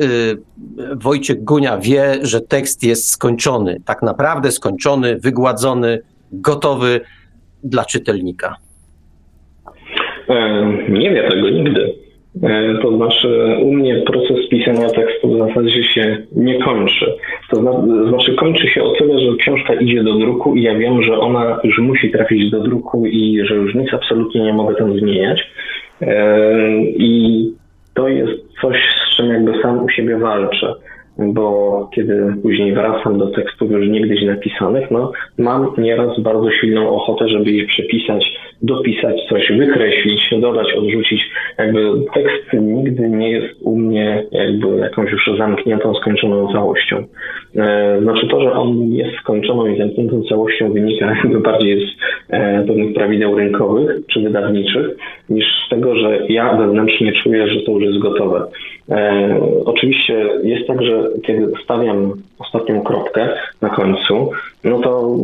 [0.97, 6.01] Wojciech Gunia wie, że tekst jest skończony, tak naprawdę skończony, wygładzony,
[6.33, 7.01] gotowy
[7.65, 8.57] dla czytelnika?
[10.29, 11.95] E, nie wie tego nigdy.
[12.43, 17.15] E, to znaczy, u mnie proces pisania tekstu w zasadzie się nie kończy.
[17.51, 17.57] To
[18.09, 21.61] znaczy, kończy się o tyle, że książka idzie do druku i ja wiem, że ona
[21.65, 25.51] już musi trafić do druku i że już nic absolutnie nie mogę tam zmieniać.
[26.03, 27.53] E, I
[27.95, 30.75] to jest coś, z czym jakby sam u siebie walczę
[31.19, 37.29] bo kiedy później wracam do tekstów już niegdyś napisanych, no mam nieraz bardzo silną ochotę,
[37.29, 38.25] żeby je przepisać,
[38.63, 41.23] dopisać coś, wykreślić, dodać, odrzucić.
[41.59, 41.81] Jakby
[42.15, 47.05] tekst nigdy nie jest u mnie jakby jakąś już zamkniętą, skończoną całością.
[47.57, 51.91] E, znaczy to, że on jest skończoną i zamkniętą całością wynika bardziej z
[52.31, 54.97] e, pewnych prawideł rynkowych czy wydawniczych,
[55.31, 58.47] niż z tego, że ja wewnętrznie czuję, że to już jest gotowe.
[58.91, 63.29] E, oczywiście jest tak, że kiedy stawiam ostatnią kropkę
[63.63, 64.31] na końcu,
[64.65, 65.17] no to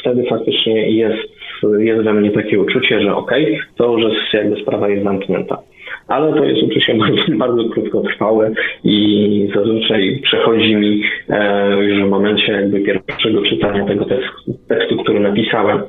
[0.00, 1.28] wtedy faktycznie jest,
[1.78, 5.58] jest we mnie takie uczucie, że okej, okay, to już jest jakby sprawa jest zamknięta.
[6.08, 8.50] Ale to jest uczucie bardzo, bardzo krótkotrwałe
[8.84, 15.20] i zazwyczaj przechodzi mi e, już w momencie jakby pierwszego czytania tego tekstu, tekstu który
[15.20, 15.82] napisałem,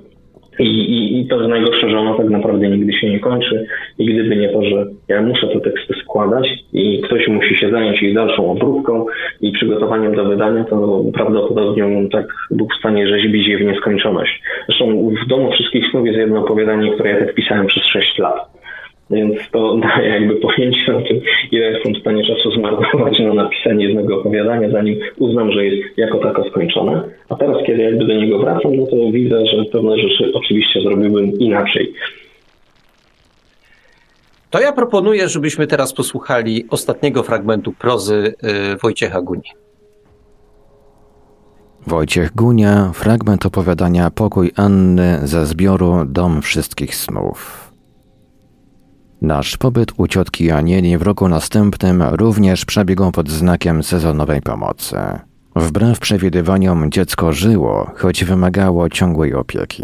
[0.60, 3.68] i, i, I to jest najgorsze, że ono tak naprawdę nigdy się nie kończy.
[3.98, 8.02] I gdyby nie to, że ja muszę te teksty składać i ktoś musi się zająć
[8.02, 9.06] ich dalszą obróbką
[9.42, 14.42] i przygotowaniem do wydania, to prawdopodobnie tak był w stanie rzeźbić je w nieskończoność.
[14.68, 18.57] Zresztą w domu wszystkich snów jest jedno opowiadanie, które ja tak pisałem przez 6 lat.
[19.10, 21.22] Więc to daje jakby pojęcie o tym,
[21.52, 26.18] ile jestem w stanie czasu zmarnować na napisanie jednego opowiadania, zanim uznam, że jest jako
[26.18, 27.04] tako skończone.
[27.30, 31.32] A teraz, kiedy jakby do niego wracam, no to widzę, że pewne rzeczy oczywiście zrobiłbym
[31.40, 31.94] inaczej.
[34.50, 38.34] To ja proponuję, żebyśmy teraz posłuchali ostatniego fragmentu prozy
[38.74, 39.50] y, Wojciecha Guni.
[41.88, 47.67] Wojciech Gunia, fragment opowiadania Pokój Anny ze zbioru Dom Wszystkich Snów.
[49.22, 54.98] Nasz pobyt u ciotki Anieli w roku następnym również przebiegł pod znakiem sezonowej pomocy.
[55.56, 59.84] Wbrew przewidywaniom dziecko żyło, choć wymagało ciągłej opieki.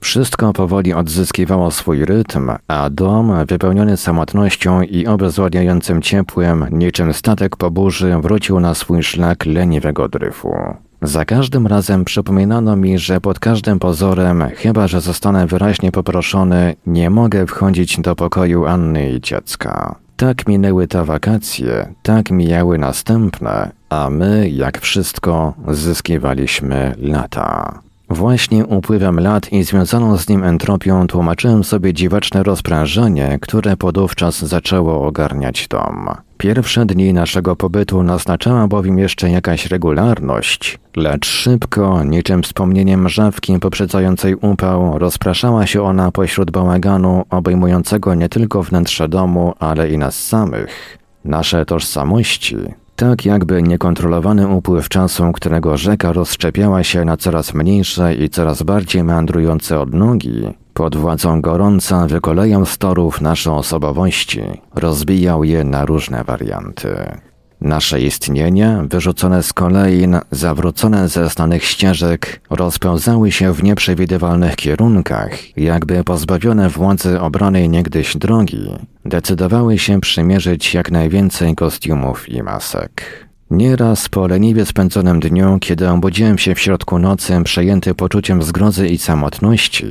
[0.00, 7.70] Wszystko powoli odzyskiwało swój rytm, a dom, wypełniony samotnością i obezwładniającym ciepłem, niczym statek po
[7.70, 10.54] burzy, wrócił na swój szlak leniwego dryfu.
[11.02, 17.10] Za każdym razem przypominano mi, że pod każdym pozorem, chyba że zostanę wyraźnie poproszony, nie
[17.10, 19.94] mogę wchodzić do pokoju Anny i dziecka.
[20.16, 27.80] Tak minęły te wakacje, tak mijały następne, a my, jak wszystko, zyskiwaliśmy lata.
[28.10, 35.06] Właśnie upływem lat i związaną z nim entropią tłumaczyłem sobie dziwaczne rozprężenie, które podówczas zaczęło
[35.06, 36.08] ogarniać dom.
[36.38, 44.34] Pierwsze dni naszego pobytu naznaczała bowiem jeszcze jakaś regularność, lecz szybko, niczym wspomnieniem mrzawki poprzedzającej
[44.34, 50.98] upał, rozpraszała się ona pośród bałaganu obejmującego nie tylko wnętrze domu, ale i nas samych.
[51.24, 52.56] Nasze tożsamości,
[53.00, 59.04] tak jakby niekontrolowany upływ czasu, którego rzeka rozszczepiała się na coraz mniejsze i coraz bardziej
[59.04, 64.42] meandrujące odnogi, pod władzą gorąca wykolejał z torów nasze osobowości,
[64.74, 67.20] rozbijał je na różne warianty.
[67.60, 76.04] Nasze istnienie, wyrzucone z kolejn, zawrócone ze znanych ścieżek, rozpełzały się w nieprzewidywalnych kierunkach, jakby
[76.04, 83.02] pozbawione władzy obranej niegdyś drogi, decydowały się przymierzyć jak najwięcej kostiumów i masek.
[83.50, 88.98] Nieraz po leniwie spędzonym dniu, kiedy obudziłem się w środku nocy przejęty poczuciem zgrozy i
[88.98, 89.86] samotności,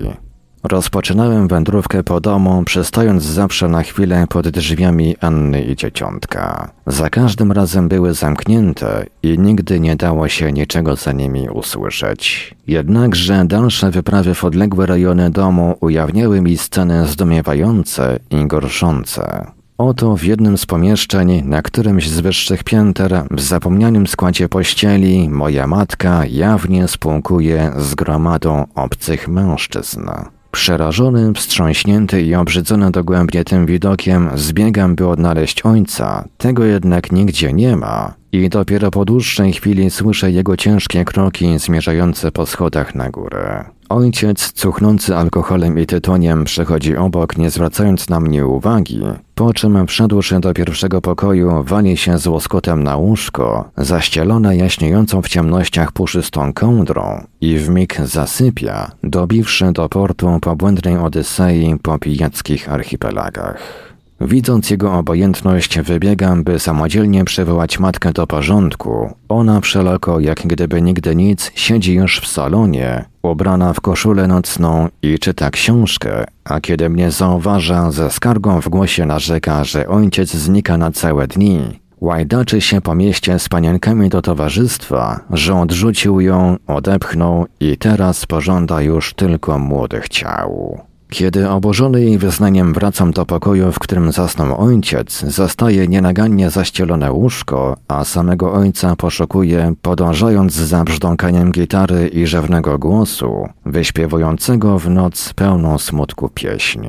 [0.64, 6.72] Rozpoczynałem wędrówkę po domu, przystając zawsze na chwilę pod drzwiami Anny i dzieciątka.
[6.88, 12.56] Za każdym razem były zamknięte i nigdy nie dało się niczego za nimi usłyszeć.
[12.68, 19.46] Jednakże dalsze wyprawy w odległe rejony domu ujawniały mi sceny zdumiewające i gorszące.
[19.78, 25.68] Oto w jednym z pomieszczeń, na którymś z wyższych pięter, w zapomnianym składzie pościeli, moja
[25.68, 30.10] matka jawnie spółkuje z gromadą obcych mężczyzn.
[30.52, 36.28] Przerażony, wstrząśnięty i obrzydzony dogłębnie tym widokiem, zbiegam, by odnaleźć ojca.
[36.38, 38.14] Tego jednak nigdzie nie ma.
[38.32, 43.66] I dopiero po dłuższej chwili słyszę jego ciężkie kroki zmierzające po schodach na górę.
[43.90, 49.00] Ojciec, cuchnący alkoholem i tytoniem, przechodzi obok, nie zwracając na mnie uwagi,
[49.36, 55.28] po czym wszedłszy do pierwszego pokoju, wali się z łoskotem na łóżko, zaścielone jaśniejącą w
[55.28, 63.89] ciemnościach puszystą kołdrą i wmig zasypia, dobiwszy do portu po błędnej Odysei po pijackich archipelagach.
[64.22, 69.14] Widząc jego obojętność, wybiegam, by samodzielnie przywołać matkę do porządku.
[69.30, 75.20] Ona wszelako, jak gdyby nigdy nic, siedzi już w salonie, ubrana w koszulę nocną i
[75.20, 80.92] czyta książkę, a kiedy mnie zauważa, ze skargą w głosie narzeka, że ojciec znika na
[80.92, 81.80] całe dni.
[82.02, 88.82] Łajdaczy się po mieście z panienkami do towarzystwa, że odrzucił ją, odepchnął i teraz pożąda
[88.82, 90.80] już tylko młodych ciał.
[91.10, 97.78] Kiedy oburzony jej wyznaniem wracam do pokoju, w którym zasnął ojciec, zastaje nienagannie zaścielone łóżko,
[97.88, 105.78] a samego ojca poszukuje, podążając za brzdąkaniem gitary i rzewnego głosu, wyśpiewującego w noc pełną
[105.78, 106.88] smutku pieśń.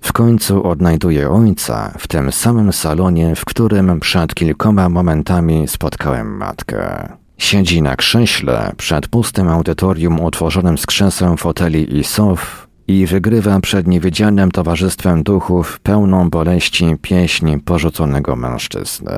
[0.00, 7.08] W końcu odnajduję ojca w tym samym salonie, w którym przed kilkoma momentami spotkałem matkę.
[7.38, 12.61] Siedzi na krześle przed pustym audytorium utworzonym z krzeseł, foteli i sof,
[12.92, 19.12] i wygrywa przed niewiedzianym towarzystwem duchów pełną boleści pieśń porzuconego mężczyzny.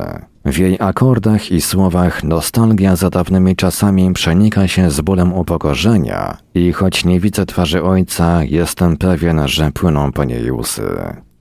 [0.45, 6.73] W jej akordach i słowach nostalgia za dawnymi czasami przenika się z bólem upokorzenia i
[6.73, 10.83] choć nie widzę twarzy ojca, jestem pewien, że płyną po niej łzy.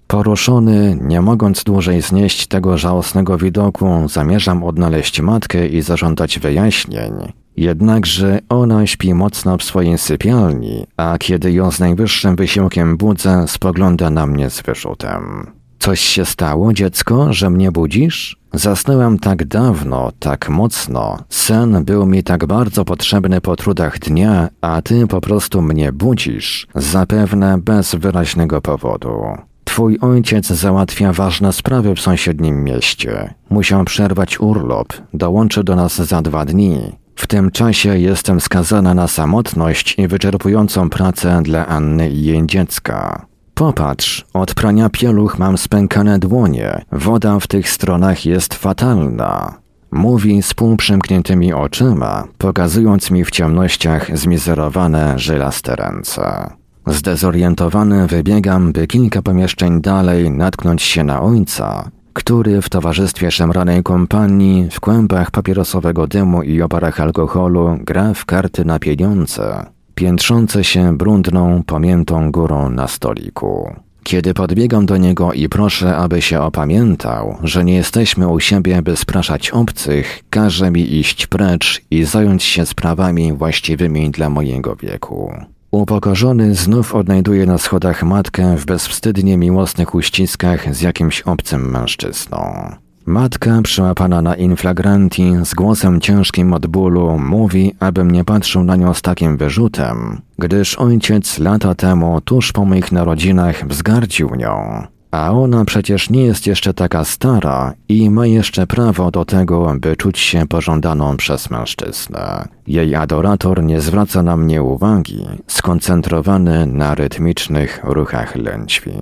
[0.07, 7.13] Poruszony, nie mogąc dłużej znieść tego żałosnego widoku, zamierzam odnaleźć matkę i zażądać wyjaśnień,
[7.57, 14.09] Jednakże ona śpi mocno w swojej sypialni, a kiedy ją z najwyższym wysiłkiem budzę, spogląda
[14.09, 15.51] na mnie z wyrzutem.
[15.79, 18.37] Coś się stało, dziecko, że mnie budzisz?
[18.53, 21.17] Zasnęłam tak dawno, tak mocno.
[21.29, 26.67] Sen był mi tak bardzo potrzebny po trudach dnia, a ty po prostu mnie budzisz,
[26.75, 29.23] zapewne bez wyraźnego powodu.
[29.63, 33.33] Twój ojciec załatwia ważne sprawy w sąsiednim mieście.
[33.49, 37.02] Musiał przerwać urlop, dołączy do nas za dwa dni.
[37.15, 43.25] W tym czasie jestem skazana na samotność i wyczerpującą pracę dla Anny i jej dziecka.
[43.53, 49.63] Popatrz, od prania pieluch mam spękane dłonie, woda w tych stronach jest fatalna.
[49.91, 56.49] Mówi z półprzymkniętymi oczyma, pokazując mi w ciemnościach zmizerowane, żylaste ręce.
[56.87, 64.69] Zdezorientowany wybiegam, by kilka pomieszczeń dalej natknąć się na ojca, który w towarzystwie szemranej kompanii,
[64.71, 71.63] w kłębach papierosowego dymu i oparach alkoholu gra w karty na pieniądze, piętrzące się brudną,
[71.63, 73.75] pomiętą górą na stoliku.
[74.03, 78.95] Kiedy podbiegam do niego i proszę, aby się opamiętał, że nie jesteśmy u siebie, by
[78.95, 85.33] spraszać obcych, każe mi iść precz i zająć się sprawami właściwymi dla mojego wieku.
[85.73, 92.69] Upokorzony znów odnajduje na schodach matkę w bezwstydnie miłosnych uściskach z jakimś obcym mężczyzną.
[93.05, 98.93] Matka, przyłapana na inflagranti, z głosem ciężkim od bólu, mówi, abym nie patrzył na nią
[98.93, 104.83] z takim wyrzutem, gdyż ojciec lata temu, tuż po moich narodzinach, wzgardził nią.
[105.13, 109.95] A ona przecież nie jest jeszcze taka stara i ma jeszcze prawo do tego, by
[109.95, 112.47] czuć się pożądaną przez mężczyznę.
[112.67, 118.93] Jej adorator nie zwraca na mnie uwagi, skoncentrowany na rytmicznych ruchach lędźwi.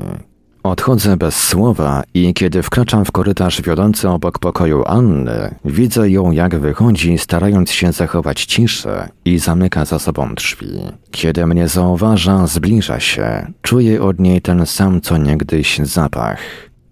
[0.63, 6.59] Odchodzę bez słowa i kiedy wkraczam w korytarz wiodący obok pokoju Anny, widzę ją jak
[6.59, 10.79] wychodzi, starając się zachować ciszę i zamyka za sobą drzwi.
[11.11, 13.53] Kiedy mnie zauważa, zbliża się.
[13.61, 16.37] Czuję od niej ten sam co niegdyś zapach.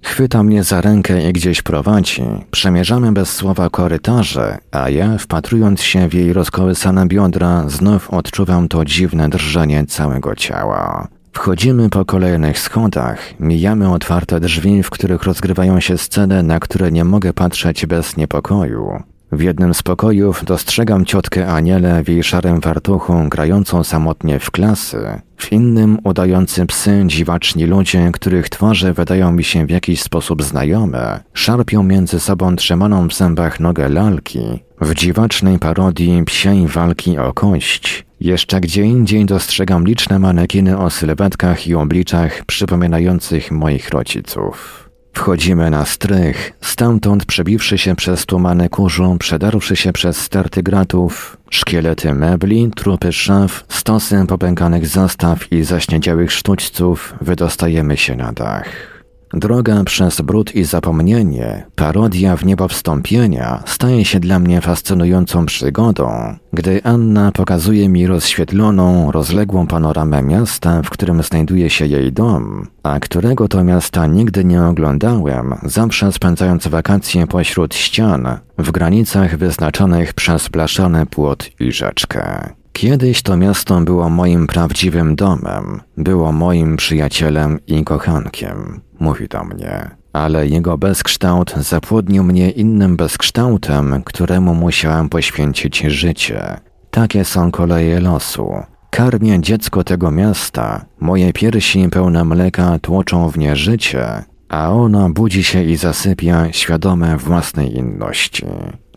[0.02, 2.24] Chwyta mnie za rękę i gdzieś prowadzi.
[2.52, 8.86] Przemierzamy bez słowa korytarze, a ja, wpatrując się w jej rozkołysane biodra, znów odczuwam to
[8.86, 11.08] dziwne drżenie całego ciała.
[11.34, 17.04] Wchodzimy po kolejnych schodach, mijamy otwarte drzwi, w których rozgrywają się sceny, na które nie
[17.04, 19.04] mogę patrzeć bez niepokoju.
[19.32, 25.22] W jednym z pokojów dostrzegam ciotkę Anielę w jej szarym fartuchu grającą samotnie w klasy.
[25.38, 31.20] W innym udający psy dziwaczni ludzie, których twarze wydają mi się w jakiś sposób znajome,
[31.34, 34.40] szarpią między sobą trzymaną w zębach nogę lalki.
[34.82, 38.09] W dziwacznej parodii psiej walki o kość.
[38.20, 44.90] Jeszcze gdzie indziej dostrzegam liczne manekiny o sylwetkach i obliczach przypominających moich rodziców.
[45.14, 52.14] Wchodzimy na strych, stamtąd przebiwszy się przez tłumane kurzu, przedarłszy się przez sterty gratów, szkielety
[52.14, 58.99] mebli, trupy szaf, stosy popękanych zastaw i zaśniedziałych sztućców, wydostajemy się na dach.
[59.34, 66.36] Droga przez brud i zapomnienie, parodia w niebo wstąpienia, staje się dla mnie fascynującą przygodą,
[66.54, 73.00] gdy Anna pokazuje mi rozświetloną, rozległą panoramę miasta, w którym znajduje się jej dom, a
[73.00, 78.28] którego to miasta nigdy nie oglądałem, zawsze spędzając wakacje pośród ścian,
[78.58, 82.50] w granicach wyznaczonych przez blaszany płot i rzeczkę.
[82.80, 89.90] Kiedyś to miasto było moim prawdziwym domem, było moim przyjacielem i kochankiem, mówi do mnie.
[90.14, 96.60] Ale jego bezkształt zapłodnił mnie innym bezkształtem, któremu musiałem poświęcić życie.
[96.92, 98.54] Takie są koleje losu.
[98.90, 105.44] Karmię dziecko tego miasta, moje piersi pełne mleka tłoczą w nie życie, a ono budzi
[105.44, 108.46] się i zasypia świadome własnej inności.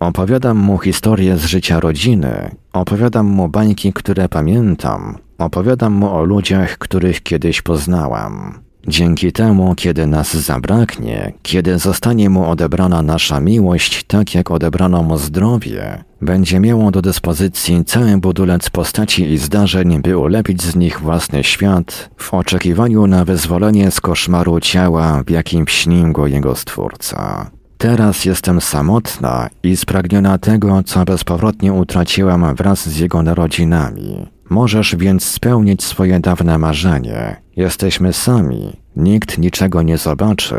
[0.03, 6.79] Opowiadam mu historię z życia rodziny, opowiadam mu bańki, które pamiętam, opowiadam mu o ludziach,
[6.79, 8.59] których kiedyś poznałam.
[8.89, 15.19] Dzięki temu, kiedy nas zabraknie, kiedy zostanie mu odebrana nasza miłość, tak jak odebrano mu
[15.19, 21.45] zdrowie, będzie miało do dyspozycji cały budulec postaci i zdarzeń, by ulepić z nich własny
[21.45, 27.51] świat, w oczekiwaniu na wyzwolenie z koszmaru ciała, w jakim śnił go jego stwórca.
[27.83, 34.27] Teraz jestem samotna i spragniona tego, co bezpowrotnie utraciłam wraz z jego narodzinami.
[34.51, 37.37] Możesz więc spełnić swoje dawne marzenie.
[37.57, 40.57] Jesteśmy sami, nikt niczego nie zobaczy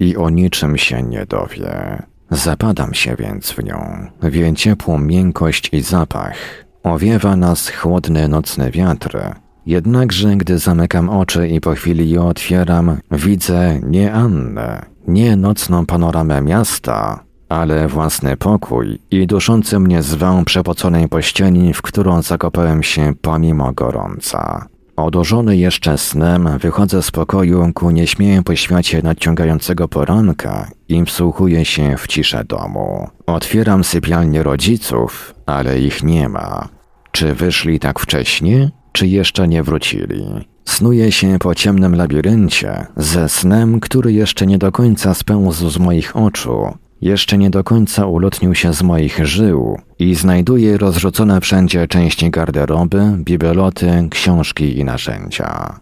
[0.00, 2.02] i o niczym się nie dowie.
[2.30, 6.36] Zapadam się więc w nią, w jej ciepłą miękkość i zapach.
[6.82, 9.18] Owiewa nas chłodny nocny wiatr.
[9.66, 16.42] Jednakże, gdy zamykam oczy i po chwili je otwieram, widzę nie Annę, nie nocną panoramę
[16.42, 23.72] miasta, ale własny pokój i duszący mnie zwał przepoconej pościeli, w którą zakopałem się pomimo
[23.72, 24.66] gorąca.
[24.96, 31.96] Odurzony jeszcze snem, wychodzę z pokoju ku nieśmieję po świecie nadciągającego poranka i wsłuchuję się
[31.96, 33.08] w ciszę domu.
[33.26, 36.68] Otwieram sypialnię rodziców, ale ich nie ma.
[37.12, 40.24] Czy wyszli tak wcześnie, czy jeszcze nie wrócili?
[40.64, 46.16] Snuję się po ciemnym labiryncie, ze snem, który jeszcze nie do końca spełzł z moich
[46.16, 52.30] oczu, jeszcze nie do końca ulotnił się z moich żył i znajduję rozrzucone wszędzie części
[52.30, 55.80] garderoby, bibeloty, książki i narzędzia.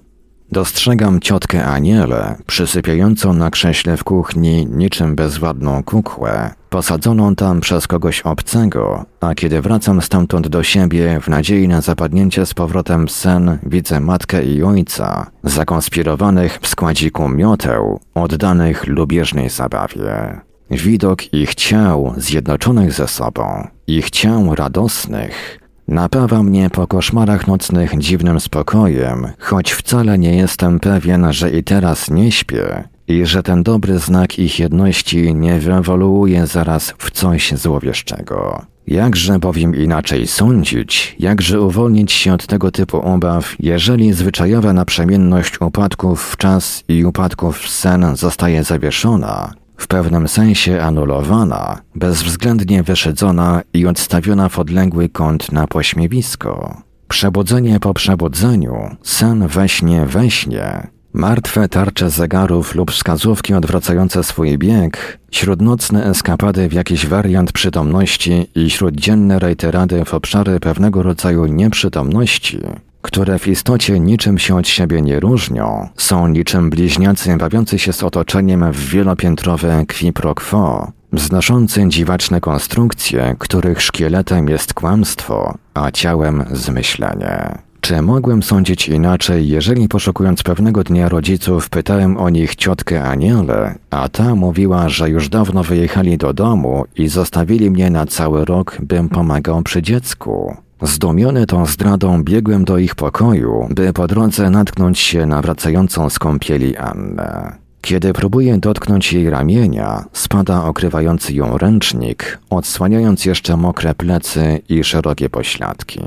[0.55, 8.21] Dostrzegam ciotkę Anielę, przysypiającą na krześle w kuchni niczym bezładną kukłę, posadzoną tam przez kogoś
[8.21, 14.01] obcego, a kiedy wracam stamtąd do siebie w nadziei na zapadnięcie z powrotem sen, widzę
[14.01, 20.41] matkę i ojca, zakonspirowanych w składziku mioteł, oddanych lubieżnej zabawie.
[20.71, 28.41] Widok ich ciał zjednoczonych ze sobą, ich ciał radosnych, Napawa mnie po koszmarach nocnych dziwnym
[28.41, 33.99] spokojem, choć wcale nie jestem pewien, że i teraz nie śpię i że ten dobry
[33.99, 38.67] znak ich jedności nie wyewoluuje zaraz w coś złowieszczego.
[38.87, 46.23] Jakże bowiem inaczej sądzić, jakże uwolnić się od tego typu obaw, jeżeli zwyczajowa naprzemienność upadków
[46.23, 53.87] w czas i upadków w sen zostaje zawieszona, w pewnym sensie anulowana, bezwzględnie wyszydzona i
[53.87, 56.83] odstawiona w odległy kąt na pośmiewisko.
[57.09, 64.59] Przebudzenie po przebudzeniu, sen we śnie we śnie, martwe tarcze zegarów lub wskazówki odwracające swój
[64.59, 72.61] bieg, śródnocne eskapady w jakiś wariant przytomności i śródzienne rejterady w obszary pewnego rodzaju nieprzytomności,
[73.05, 78.03] które w istocie niczym się od siebie nie różnią, są niczym bliźniacy bawiący się z
[78.03, 86.45] otoczeniem w wielopiętrowe qui pro quo, wznoszący dziwaczne konstrukcje, których szkieletem jest kłamstwo, a ciałem
[86.53, 87.59] zmyślenie.
[87.81, 94.09] Czy mogłem sądzić inaczej, jeżeli poszukując pewnego dnia rodziców pytałem o nich ciotkę Anielę, a
[94.09, 99.09] ta mówiła, że już dawno wyjechali do domu i zostawili mnie na cały rok, bym
[99.09, 100.64] pomagał przy dziecku?
[100.83, 106.19] Zdumiony tą zdradą biegłem do ich pokoju, by po drodze natknąć się na wracającą z
[106.19, 107.53] kąpieli Annę.
[107.81, 115.31] Kiedy próbuję dotknąć jej ramienia, spada okrywający ją ręcznik, odsłaniając jeszcze mokre plecy i szerokie
[115.31, 116.01] pośladki.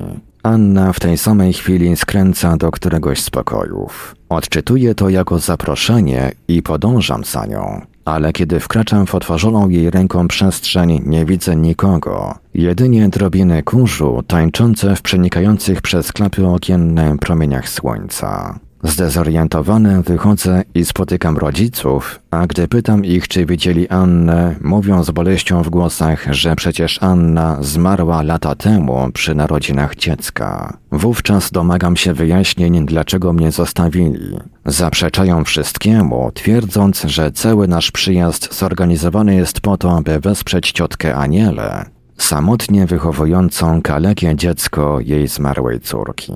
[0.44, 4.16] Anna w tej samej chwili skręca do któregoś z pokojów.
[4.30, 7.82] Odczytuję to jako zaproszenie i podążam za nią.
[8.08, 12.36] Ale kiedy wkraczam w otworzoną jej ręką przestrzeń, nie widzę nikogo.
[12.54, 18.60] Jedynie drobiny kurzu tańczące w przenikających przez klapy okienne promieniach słońca.
[18.88, 25.64] Zdezorientowany wychodzę i spotykam rodziców, a gdy pytam ich, czy widzieli Annę, mówią z boleścią
[25.64, 30.78] w głosach, że przecież Anna zmarła lata temu przy narodzinach dziecka.
[30.92, 34.38] Wówczas domagam się wyjaśnień, dlaczego mnie zostawili.
[34.66, 41.86] Zaprzeczają wszystkiemu, twierdząc, że cały nasz przyjazd zorganizowany jest po to, by wesprzeć ciotkę Anielę,
[42.18, 46.34] samotnie wychowującą kalekie dziecko jej zmarłej córki.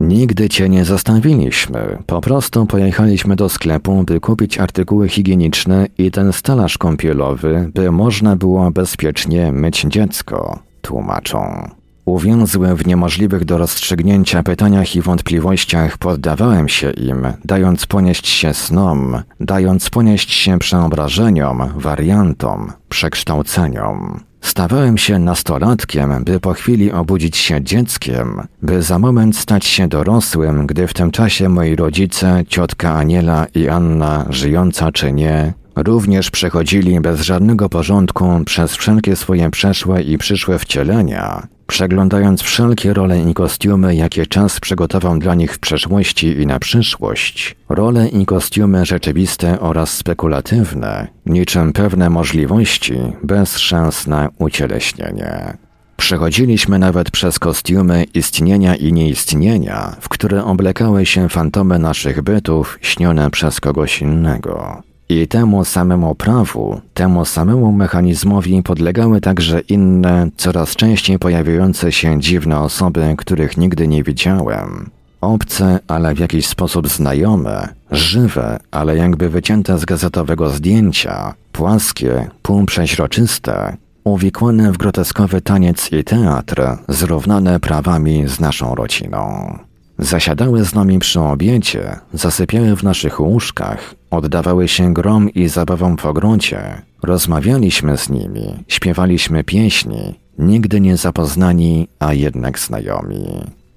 [0.00, 1.98] Nigdy cię nie zostawiliśmy.
[2.06, 8.36] Po prostu pojechaliśmy do sklepu, by kupić artykuły higieniczne i ten stelaż kąpielowy, by można
[8.36, 11.68] było bezpiecznie myć dziecko, tłumaczą.
[12.04, 19.22] Uwięzły w niemożliwych do rozstrzygnięcia pytaniach i wątpliwościach poddawałem się im, dając ponieść się snom,
[19.40, 24.20] dając ponieść się przeobrażeniom, wariantom, przekształceniom.
[24.44, 30.66] Stawałem się nastolatkiem, by po chwili obudzić się dzieckiem, by za moment stać się dorosłym,
[30.66, 37.00] gdy w tym czasie moi rodzice, ciotka Aniela i Anna, żyjąca czy nie, również przechodzili
[37.00, 43.94] bez żadnego porządku przez wszelkie swoje przeszłe i przyszłe wcielenia, przeglądając wszelkie role i kostiumy,
[43.94, 49.96] jakie czas przygotował dla nich w przeszłości i na przyszłość, role i kostiumy rzeczywiste oraz
[49.96, 55.56] spekulatywne, niczym pewne możliwości, bez szans na ucieleśnienie.
[55.96, 63.30] Przechodziliśmy nawet przez kostiumy istnienia i nieistnienia, w które oblekały się fantomy naszych bytów śnione
[63.30, 64.82] przez kogoś innego.
[65.08, 72.60] I temu samemu prawu, temu samemu mechanizmowi podlegały także inne, coraz częściej pojawiające się dziwne
[72.60, 74.90] osoby, których nigdy nie widziałem.
[75.20, 83.76] Obce, ale w jakiś sposób znajome, żywe, ale jakby wycięte z gazetowego zdjęcia, płaskie, półprzeźroczyste,
[84.04, 89.58] uwikłane w groteskowy taniec i teatr, zrównane prawami z naszą rodziną.
[89.98, 96.06] Zasiadały z nami przy obiedzie, zasypiały w naszych łóżkach, oddawały się grom i zabawom w
[96.06, 96.82] ogrodzie.
[97.02, 103.26] Rozmawialiśmy z nimi, śpiewaliśmy pieśni, nigdy nie zapoznani, a jednak znajomi.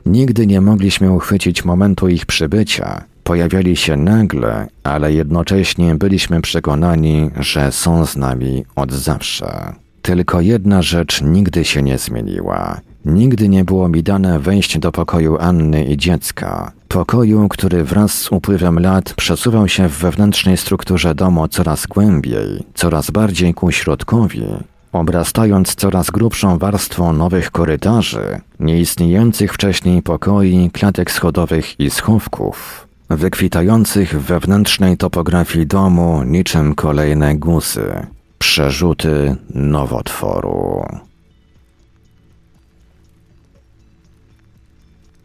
[0.06, 3.04] Nigdy nie mogliśmy uchwycić momentu ich przybycia.
[3.24, 9.74] Pojawiali się nagle, ale jednocześnie byliśmy przekonani, że są z nami od zawsze.
[10.02, 12.82] Tylko jedna rzecz nigdy się nie zmieniła.
[13.06, 16.72] Nigdy nie było mi dane wejść do pokoju Anny i dziecka.
[16.88, 23.12] Pokoju, który wraz z upływem lat przesuwał się w wewnętrznej strukturze domu coraz głębiej, coraz
[23.12, 24.46] bardziej ku środkowi,
[24.92, 34.26] obrastając coraz grubszą warstwą nowych korytarzy, nieistniejących wcześniej pokoi, klatek schodowych i schowków, wykwitających w
[34.26, 38.08] wewnętrznej topografii domu niczym kolejne gusy,
[38.40, 40.86] przerzuty nowotworu.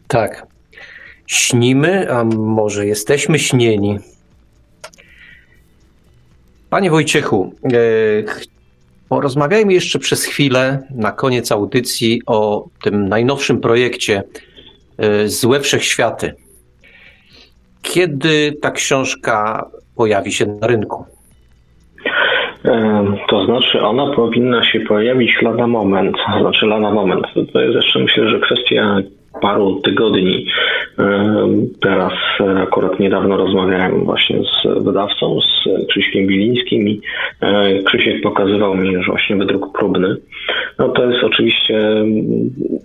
[0.07, 0.52] Tak.
[1.27, 3.99] Śnimy, a może jesteśmy śnieni.
[6.69, 7.69] Panie Wojciechu, e,
[9.09, 14.23] porozmawiajmy jeszcze przez chwilę na koniec audycji o tym najnowszym projekcie
[14.97, 16.33] e, Złe Wszechświaty.
[17.81, 21.05] kiedy ta książka pojawi się na rynku?
[23.29, 26.17] To znaczy, ona powinna się pojawić lada moment.
[26.41, 27.25] Znaczy, lada moment.
[27.53, 28.97] To jest jeszcze myślę, że kwestia
[29.41, 30.45] paru tygodni.
[31.81, 32.13] Teraz
[32.57, 37.01] akurat niedawno rozmawiałem właśnie z wydawcą, z Krzyśkiem Bilińskim i
[37.41, 40.17] e, Krzysiek pokazywał mi już właśnie wydruk próbny.
[40.79, 41.79] No to jest oczywiście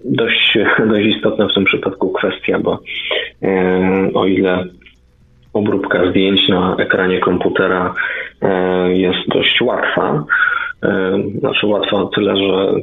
[0.05, 0.59] dość,
[0.91, 2.79] dość istotna w tym przypadku kwestia, bo
[3.43, 4.65] e, o ile
[5.53, 7.95] obróbka zdjęć na ekranie komputera
[8.43, 10.58] e, jest dość łatwa, E,
[11.39, 12.75] znaczy łatwa o tyle, że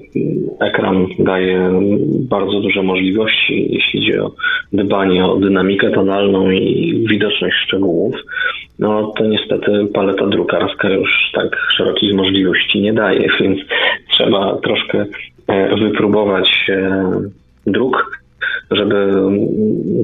[0.59, 1.71] ekran daje
[2.29, 4.31] bardzo duże możliwości, jeśli idzie o
[4.73, 8.15] dbanie o dynamikę tonalną i widoczność szczegółów.
[8.79, 13.59] No to niestety paleta drukarska już tak szerokich możliwości nie daje, więc
[14.09, 15.05] trzeba troszkę
[15.47, 17.03] e, wypróbować e,
[17.67, 18.24] druk
[18.71, 19.11] żeby,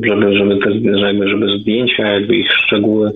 [0.03, 3.11] żeby, żeby, te, żeby, żeby zdjęcia, jakby ich szczegóły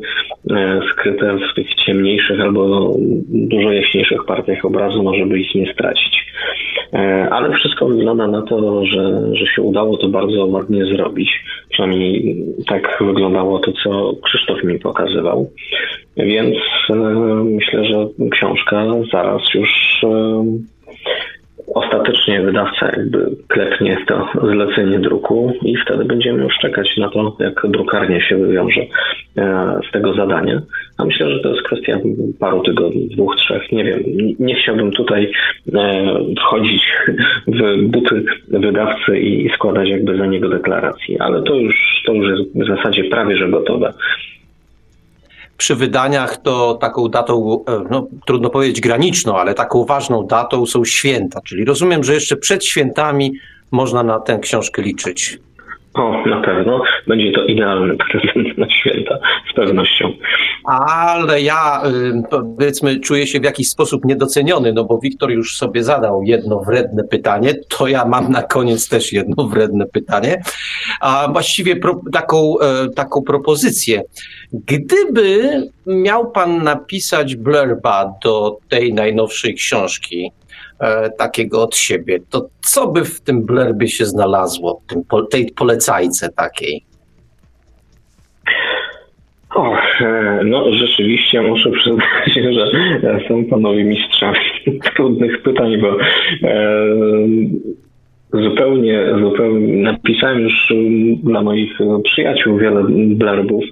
[0.52, 2.96] e, skryte w tych ciemniejszych albo
[3.30, 6.26] dużo jaśniejszych partiach obrazu, no żeby ich nie stracić.
[6.94, 11.30] E, ale wszystko wygląda na to, że, że się udało to bardzo ładnie zrobić.
[11.70, 15.52] Przynajmniej tak wyglądało to, co Krzysztof mi pokazywał.
[16.18, 16.56] Więc
[16.90, 16.96] e,
[17.44, 19.70] myślę, że książka zaraz już
[21.74, 27.62] ostatecznie wydawca jakby klepnie to zlecenie druku i wtedy będziemy już czekać na to, jak
[27.70, 30.62] drukarnie się wywiąże e, z tego zadania.
[30.98, 32.00] A myślę, że to jest kwestia
[32.40, 34.04] paru tygodni, dwóch, trzech, nie wiem.
[34.40, 35.32] Nie chciałbym tutaj
[35.74, 36.06] e,
[36.40, 36.84] wchodzić
[37.48, 42.52] w buty wydawcy i składać jakby za niego deklaracji, ale to już, to już jest
[42.56, 43.94] w zasadzie prawie, że gotowe
[45.58, 50.86] przy wydaniach to taką datą, e, no, trudno powiedzieć graniczną, ale taką ważną datą są
[50.86, 51.42] święta.
[51.42, 53.32] Czyli rozumiem, że jeszcze przed świętami
[53.72, 55.40] można na tę książkę liczyć.
[55.96, 56.82] O, na pewno.
[57.08, 59.18] Będzie to idealny prezent na święta,
[59.52, 60.12] z pewnością.
[60.66, 65.84] Ale ja, y, powiedzmy, czuję się w jakiś sposób niedoceniony, no bo Wiktor już sobie
[65.84, 70.42] zadał jedno wredne pytanie, to ja mam na koniec też jedno wredne pytanie,
[71.02, 74.02] a właściwie pro, taką, e, taką propozycję.
[74.66, 80.32] Gdyby miał pan napisać blurba do tej najnowszej książki,
[80.80, 85.02] e, takiego od siebie, to co by w tym blurbie się znalazło, tym,
[85.32, 86.86] tej polecajce takiej?
[89.56, 92.72] O, e, no rzeczywiście muszę przyznać, że
[93.28, 94.38] są panowie mistrzami
[94.96, 95.98] trudnych pytań, bo
[96.48, 96.66] e,
[98.44, 100.74] zupełnie, zupełnie napisałem już
[101.24, 103.64] dla moich przyjaciół wiele blurbów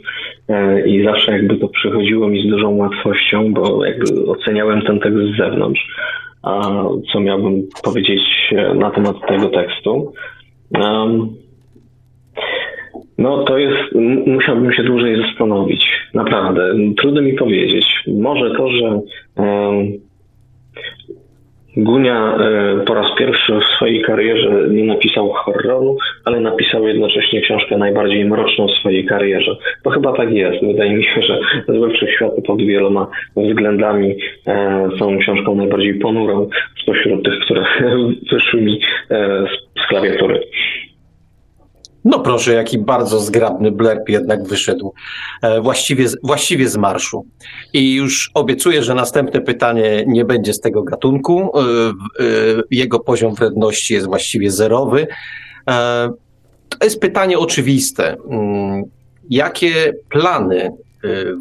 [0.50, 5.20] e, i zawsze jakby to przychodziło mi z dużą łatwością, bo jakby oceniałem ten tekst
[5.34, 5.88] z zewnątrz.
[6.44, 6.84] A
[7.14, 8.22] co miałbym powiedzieć
[8.76, 10.14] na temat tego tekstu?
[13.18, 15.86] No to jest, musiałbym się dłużej zastanowić.
[16.14, 17.86] Naprawdę, trudno mi powiedzieć.
[18.08, 19.00] Może to, że
[21.78, 27.78] Gunia e, po raz pierwszy w swojej karierze nie napisał horroru, ale napisał jednocześnie książkę
[27.78, 29.58] najbardziej mroczną w swojej karierze.
[29.84, 30.66] Bo chyba tak jest.
[30.66, 34.16] Wydaje mi się, że Złe Wszechświaty pod wieloma względami
[34.48, 36.50] e, są książką najbardziej ponurą
[36.84, 37.66] spośród tych, które
[38.32, 38.80] wyszły mi
[39.12, 39.46] e,
[39.86, 40.44] z klawiatury.
[42.06, 44.94] No proszę, jaki bardzo zgrabny blerp jednak wyszedł
[45.42, 47.26] e, właściwie, właściwie z marszu.
[47.74, 51.52] I już obiecuję, że następne pytanie nie będzie z tego gatunku.
[51.58, 51.94] E, e,
[52.72, 55.08] jego poziom wredności jest właściwie zerowy.
[56.70, 58.16] To jest pytanie oczywiste.
[58.30, 58.84] Mm,
[59.30, 60.72] jakie plany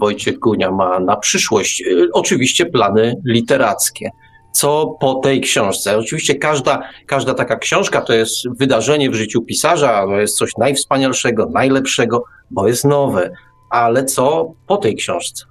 [0.01, 1.85] Wojciech Gunia ma na przyszłość?
[2.13, 4.11] Oczywiście plany literackie
[4.53, 5.99] co po tej książce.
[5.99, 11.47] Oczywiście każda, każda taka książka to jest wydarzenie w życiu pisarza, to jest coś najwspanialszego,
[11.47, 13.31] najlepszego, bo jest nowe.
[13.71, 15.45] Ale co po tej książce?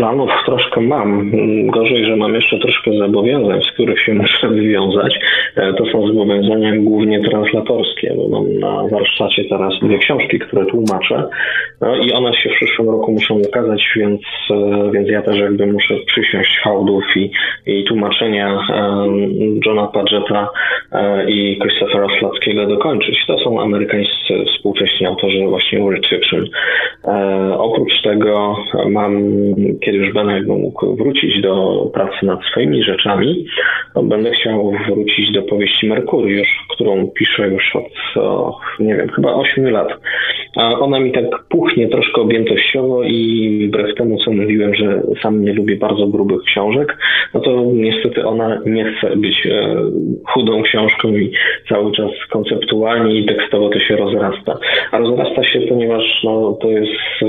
[0.00, 1.30] Planów troszkę mam.
[1.66, 5.18] Gorzej, że mam jeszcze troszkę zobowiązań, z których się muszę wywiązać.
[5.56, 11.28] E, to są zobowiązania głównie translatorskie, bo mam na warsztacie teraz dwie książki, które tłumaczę.
[11.80, 14.20] No i one się w przyszłym roku muszą ukazać, więc,
[14.50, 17.30] e, więc ja też jakby muszę przysiąść hałdów i,
[17.66, 18.58] i tłumaczenia
[19.66, 20.48] Johna Padgetta
[20.92, 23.26] e, i Christophera Slackiego dokończyć.
[23.26, 25.80] To są amerykańscy współcześni autorzy właśnie
[26.10, 26.44] Fiction.
[27.58, 28.56] Oprócz tego
[28.88, 29.32] mam
[29.90, 33.46] kiedy już będę mógł wrócić do pracy nad swoimi rzeczami,
[33.94, 39.34] to będę chciał wrócić do powieści Merkuriusz, którą piszę już od, o, nie wiem, chyba
[39.34, 39.88] 8 lat.
[40.56, 45.52] a ona mi tak puchnie troszkę objętościowo i wbrew temu, co mówiłem, że sam nie
[45.52, 46.96] lubię bardzo grubych książek,
[47.34, 49.76] no to niestety ona nie chce być e,
[50.26, 51.32] chudą książką i
[51.68, 54.58] cały czas konceptualnie i tekstowo to się rozrasta.
[54.92, 57.26] A rozrasta się, ponieważ no, to jest e,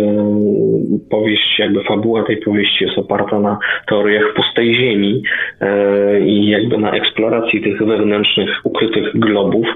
[1.10, 2.51] powieść, jakby fabuła tej powieści
[2.82, 5.24] jest oparta na teoriach pustej ziemi
[5.62, 9.68] e, i jakby na eksploracji tych wewnętrznych, ukrytych globów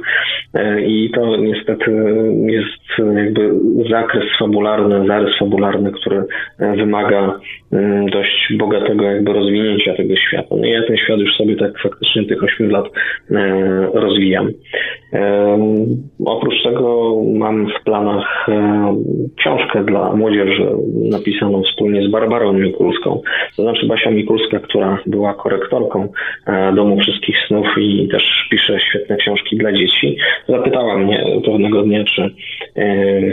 [0.85, 1.91] i to niestety
[2.45, 3.51] jest jakby
[3.89, 6.23] zakres fabularny, zarys fabularny, który
[6.59, 7.39] wymaga
[7.71, 10.55] mm, dość bogatego jakby rozwinięcia tego świata.
[10.55, 12.85] No i ja ten świat już sobie tak faktycznie tych 8 lat
[13.31, 14.49] e, rozwijam.
[15.13, 15.57] E,
[16.25, 18.95] oprócz tego mam w planach e,
[19.37, 20.67] książkę dla młodzieży
[21.11, 23.21] napisaną wspólnie z Barbarą Mikulską.
[23.55, 26.07] To znaczy Basia Mikulska, która była korektorką
[26.75, 30.17] Domu Wszystkich Snów i też pisze świetne książki dla dzieci,
[30.47, 32.29] zapytała mnie pewnego dnia, czy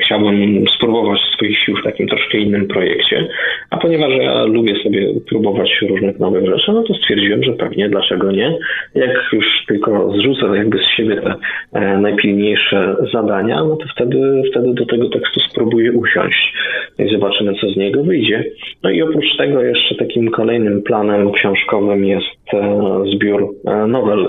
[0.05, 3.29] chciałbym spróbować swoich sił w takim troszkę innym projekcie.
[3.71, 8.33] A ponieważ ja lubię sobie próbować różnych nowych rzeczy, no to stwierdziłem, że pewnie dlaczego
[8.33, 8.59] nie.
[8.95, 11.35] Jak już tylko zrzucę jakby z siebie te
[11.73, 16.53] e, najpilniejsze zadania, no to wtedy, wtedy do tego tekstu spróbuję usiąść
[16.99, 18.45] i zobaczymy, co z niego wyjdzie.
[18.83, 24.27] No i oprócz tego jeszcze takim kolejnym planem książkowym jest e, zbiór e, nowel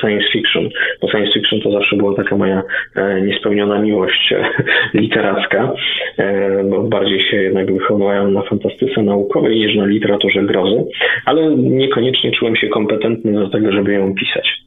[0.00, 0.68] science fiction,
[1.02, 2.62] bo science fiction to zawsze była taka moja
[3.22, 4.34] niespełniona miłość
[4.94, 5.72] literacka,
[6.70, 10.84] bo bardziej się jednak wychowałem na fantastyce naukowej niż na literaturze grozy,
[11.24, 14.62] ale niekoniecznie czułem się kompetentny do tego, żeby ją pisać.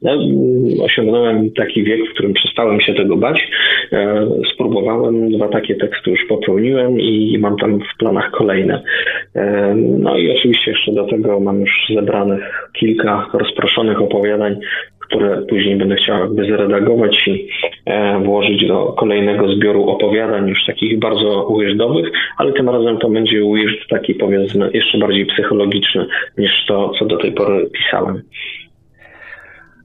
[0.84, 3.48] Osiągnąłem taki wiek, w którym przestałem się tego bać.
[3.93, 8.82] E, spróbowałem, dwa takie teksty już popełniłem i mam tam w planach kolejne.
[9.75, 14.59] No i oczywiście jeszcze do tego mam już zebranych kilka rozproszonych opowiadań,
[14.99, 17.48] które później będę chciał jakby zredagować i
[17.85, 23.40] e, włożyć do kolejnego zbioru opowiadań, już takich bardzo weirdowych, ale tym razem to będzie
[23.40, 26.06] weird taki powiedzmy jeszcze bardziej psychologiczny
[26.38, 28.22] niż to, co do tej pory pisałem.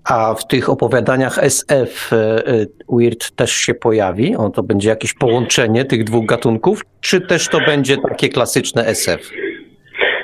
[0.05, 4.37] A w tych opowiadaniach SF e, e, Weird też się pojawi?
[4.37, 9.31] On to będzie jakieś połączenie tych dwóch gatunków, czy też to będzie takie klasyczne SF?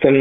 [0.00, 0.14] tym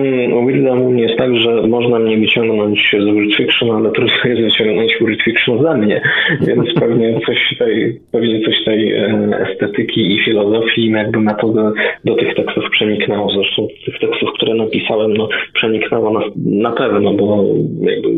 [0.47, 5.21] Wildam jest tak, że można mnie wyciągnąć z Weird Fiction, ale trudno jest wyciągnąć Weird
[5.21, 6.01] Fiction za mnie,
[6.41, 9.07] więc pewnie coś tej, pewnie coś tej e,
[9.49, 11.61] estetyki i filozofii jakby metody
[12.05, 13.31] do tych tekstów przeniknęło.
[13.33, 17.45] Zresztą tych tekstów, które napisałem, no przeniknęło na, na pewno, bo
[17.81, 18.09] jakby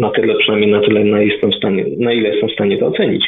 [0.00, 2.86] na tyle, przynajmniej na tyle, na, jestem w stanie, na ile jestem w stanie to
[2.86, 3.24] ocenić.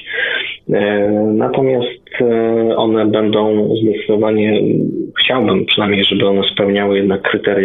[0.71, 4.61] E, natomiast e, one będą zdecydowanie,
[5.21, 7.58] chciałbym przynajmniej, żeby one spełniały jednak kryteria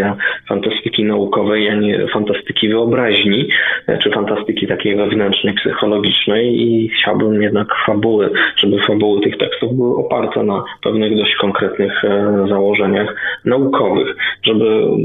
[0.50, 3.48] fantastyki naukowej, a nie fantastyki wyobraźni,
[3.88, 9.96] e, czy fantastyki takiej wewnętrznej, psychologicznej i chciałbym jednak fabuły, żeby fabuły tych tekstów były
[9.96, 12.02] oparte na pewnych dość konkretnych
[12.50, 13.16] założeniach
[13.46, 14.98] naukowych, żeby mm,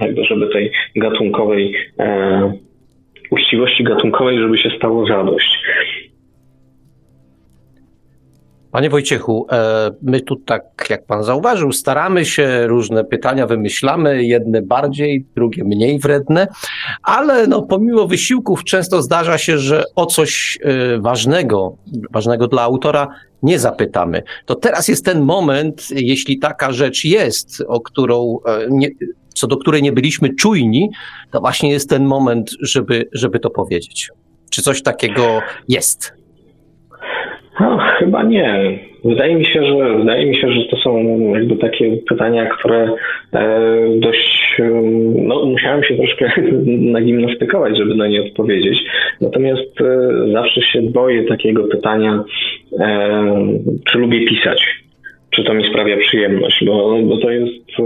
[0.00, 1.74] jakby, żeby tej gatunkowej
[3.32, 5.58] uczciwości gatunkowej, żeby się stało zadość.
[8.72, 14.62] Panie Wojciechu, e, my tu tak, jak pan zauważył, staramy się, różne pytania wymyślamy, jedne
[14.62, 16.48] bardziej, drugie mniej wredne,
[17.02, 21.76] ale no, pomimo wysiłków często zdarza się, że o coś e, ważnego,
[22.10, 23.08] ważnego dla autora
[23.42, 24.22] nie zapytamy.
[24.46, 28.88] To teraz jest ten moment, jeśli taka rzecz jest, o którą e, nie,
[29.34, 30.90] co do której nie byliśmy czujni,
[31.30, 34.08] to właśnie jest ten moment, żeby, żeby to powiedzieć.
[34.50, 36.21] Czy coś takiego jest?
[37.62, 38.78] No, chyba nie.
[39.04, 42.90] Wydaje mi się, że wydaje mi się, że to są jakby takie pytania, które
[43.32, 44.56] e, dość
[45.16, 46.32] no, musiałem się troszkę
[46.98, 48.78] nagimnastykować, żeby na nie odpowiedzieć.
[49.20, 52.24] Natomiast e, zawsze się boję takiego pytania,
[52.80, 53.36] e,
[53.84, 54.82] czy lubię pisać
[55.30, 57.78] czy to mi sprawia przyjemność, bo, bo to jest,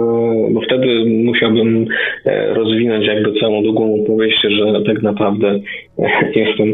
[0.50, 1.86] bo wtedy musiałbym
[2.48, 5.60] rozwinąć jakby całą długą opowieść, że tak naprawdę
[6.34, 6.72] jestem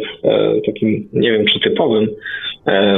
[0.67, 2.09] takim, nie wiem czy typowym,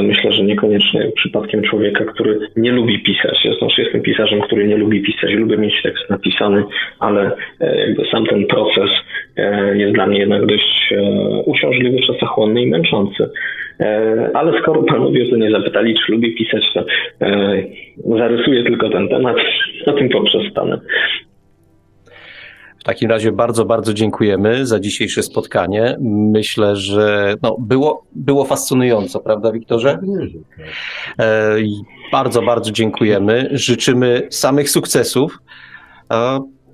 [0.03, 3.45] myślę, że niekoniecznie przypadkiem człowieka, który nie lubi pisać.
[3.45, 6.63] Ja znaczy jestem pisarzem, który nie lubi pisać, lubię mieć tekst napisany,
[6.99, 8.89] ale jakby sam ten proces
[9.73, 10.93] jest dla mnie jednak dość
[11.45, 13.29] uciążliwy, czasochłonny i męczący.
[13.79, 16.85] E, ale skoro panowie to nie zapytali, czy lubię pisać, to
[17.21, 17.63] e,
[18.17, 19.37] zarysuję tylko ten temat,
[19.87, 20.79] na tym poprzestanę.
[22.85, 25.97] W takim razie bardzo, bardzo dziękujemy za dzisiejsze spotkanie.
[26.33, 29.99] Myślę, że no, było, było fascynująco, prawda, Wiktorze?
[31.19, 31.55] E,
[32.11, 33.49] bardzo, bardzo dziękujemy.
[33.51, 35.39] Życzymy samych sukcesów.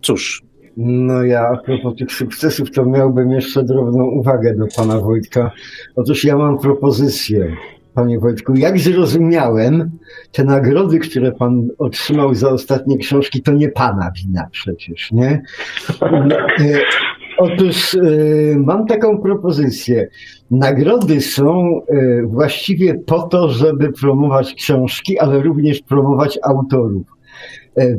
[0.02, 0.44] Cóż,
[0.78, 5.52] no ja a propos tych sukcesów, to miałbym jeszcze drobną uwagę do pana Wojtka.
[5.96, 7.56] Otóż ja mam propozycję.
[7.94, 8.54] Panie Wojtku.
[8.56, 9.92] Jak zrozumiałem,
[10.32, 15.42] te nagrody, które pan otrzymał za ostatnie książki, to nie pana wina przecież, nie?
[16.02, 16.80] E,
[17.38, 18.00] otóż e,
[18.58, 20.08] mam taką propozycję.
[20.52, 27.08] Nagrody są e, właściwie po to, żeby promować książki, ale również promować autorów.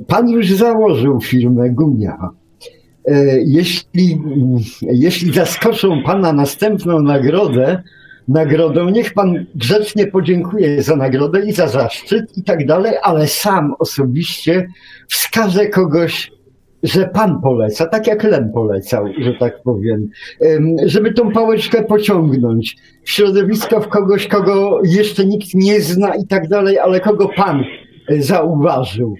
[0.07, 2.29] Pan już założył firmę Gunia.
[3.45, 4.23] Jeśli,
[4.83, 7.83] jeśli zaskoczą Pana następną nagrodę,
[8.29, 8.89] nagrodą.
[8.89, 14.69] Niech pan grzecznie podziękuje za nagrodę i za zaszczyt i tak dalej, ale sam osobiście
[15.09, 16.33] wskaże kogoś,
[16.83, 20.09] że pan poleca, tak jak Len polecał, że tak powiem,
[20.87, 26.49] żeby tą pałeczkę pociągnąć w środowisko w kogoś, kogo jeszcze nikt nie zna i tak
[26.49, 27.65] dalej, ale kogo pan
[28.09, 29.17] e, zauważył.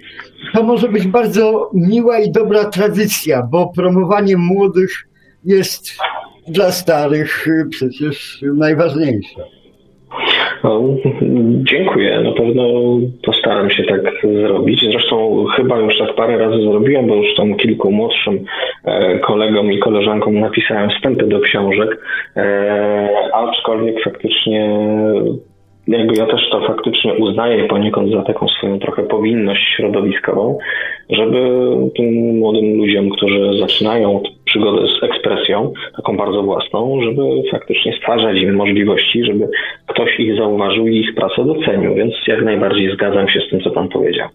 [0.55, 5.09] To może być bardzo miła i dobra tradycja, bo promowanie młodych
[5.45, 5.91] jest
[6.49, 9.43] dla starych y, przecież najważniejsze.
[10.65, 10.83] No,
[11.63, 12.21] dziękuję.
[12.21, 12.65] Na pewno
[13.23, 14.81] postaram się tak zrobić.
[14.81, 18.45] Zresztą chyba już tak parę razy zrobiłem, bo już tam kilku młodszym
[18.85, 21.99] e, kolegom i koleżankom napisałem wstępy do książek,
[22.37, 24.83] e, aczkolwiek faktycznie
[25.89, 30.59] jakby ja też to faktycznie uznaję poniekąd za taką swoją trochę powinność środowiskową,
[31.11, 31.39] żeby
[31.97, 38.55] tym młodym ludziom, którzy zaczynają przygodę z ekspresją, taką bardzo własną, żeby faktycznie stwarzać im
[38.55, 39.49] możliwości, żeby
[39.87, 43.71] ktoś ich zauważył i ich pracę docenił, więc jak najbardziej zgadzam się z tym, co
[43.71, 44.29] Pan powiedział.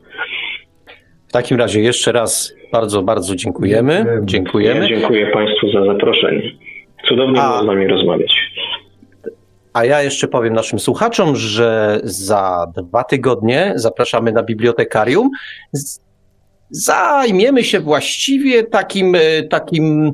[1.27, 4.05] W takim razie jeszcze raz bardzo, bardzo dziękujemy.
[4.23, 4.79] Dziękujemy.
[4.79, 6.51] Ja dziękuję Państwu za zaproszenie.
[7.07, 7.49] Cudownie A...
[7.49, 8.33] było z nami rozmawiać.
[9.77, 15.29] A ja jeszcze powiem naszym słuchaczom, że za dwa tygodnie zapraszamy na bibliotekarium.
[16.69, 20.11] Zajmiemy się właściwie takim, e, takim,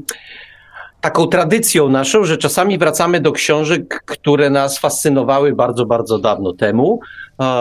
[1.02, 7.00] taką tradycją naszą, że czasami wracamy do książek, które nas fascynowały bardzo, bardzo dawno temu.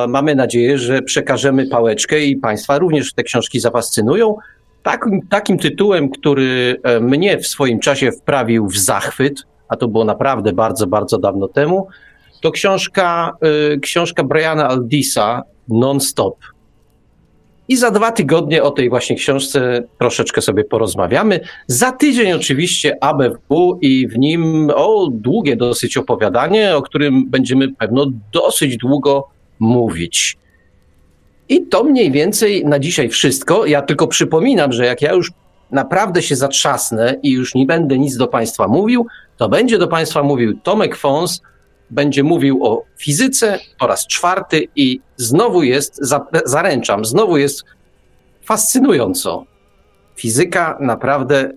[0.09, 4.37] Mamy nadzieję, że przekażemy pałeczkę i Państwa również te książki zafascynują.
[4.83, 9.43] Takim, takim tytułem, który e, mnie w swoim czasie wprawił w zachwyt,
[9.73, 11.89] a to było naprawdę bardzo, bardzo dawno temu,
[12.41, 13.37] to książka,
[13.75, 16.37] y, książka Briana Aldisa Non-Stop.
[17.69, 21.41] I za dwa tygodnie o tej właśnie książce troszeczkę sobie porozmawiamy.
[21.67, 28.07] Za tydzień oczywiście ABW i w nim o długie dosyć opowiadanie, o którym będziemy pewno
[28.33, 29.29] dosyć długo
[29.59, 30.37] mówić.
[31.49, 33.67] I to mniej więcej na dzisiaj wszystko.
[33.67, 35.31] Ja tylko przypominam, że jak ja już
[35.73, 40.23] naprawdę się zatrzasnę i już nie będę nic do Państwa mówił, to będzie do Państwa
[40.23, 41.43] mówił Tomek Fons,
[41.91, 46.01] będzie mówił o fizyce po raz czwarty i znowu jest,
[46.45, 47.65] zaręczam, znowu jest
[48.45, 49.45] fascynująco.
[50.17, 51.51] Fizyka naprawdę e,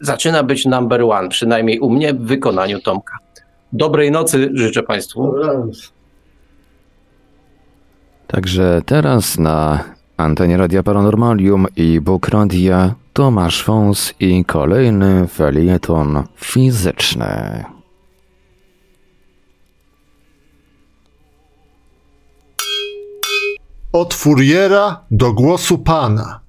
[0.00, 3.18] zaczyna być number one, przynajmniej u mnie w wykonaniu Tomka.
[3.72, 5.34] Dobrej nocy życzę Państwu.
[8.26, 9.84] Także teraz na
[10.16, 17.64] antenie Radia Paranormalium i Bóg Radia Tomasz Fons i kolejny felieton fizyczny.
[23.92, 26.40] Od furiera do głosu Pana.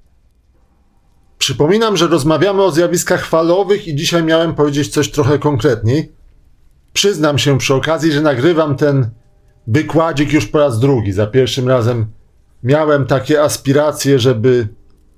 [1.37, 6.11] Przypominam, że rozmawiamy o zjawiskach falowych i dzisiaj miałem powiedzieć coś trochę konkretniej.
[6.93, 9.09] Przyznam się przy okazji, że nagrywam ten
[9.67, 11.11] wykładzik już po raz drugi.
[11.11, 12.05] Za pierwszym razem
[12.63, 14.67] miałem takie aspiracje, żeby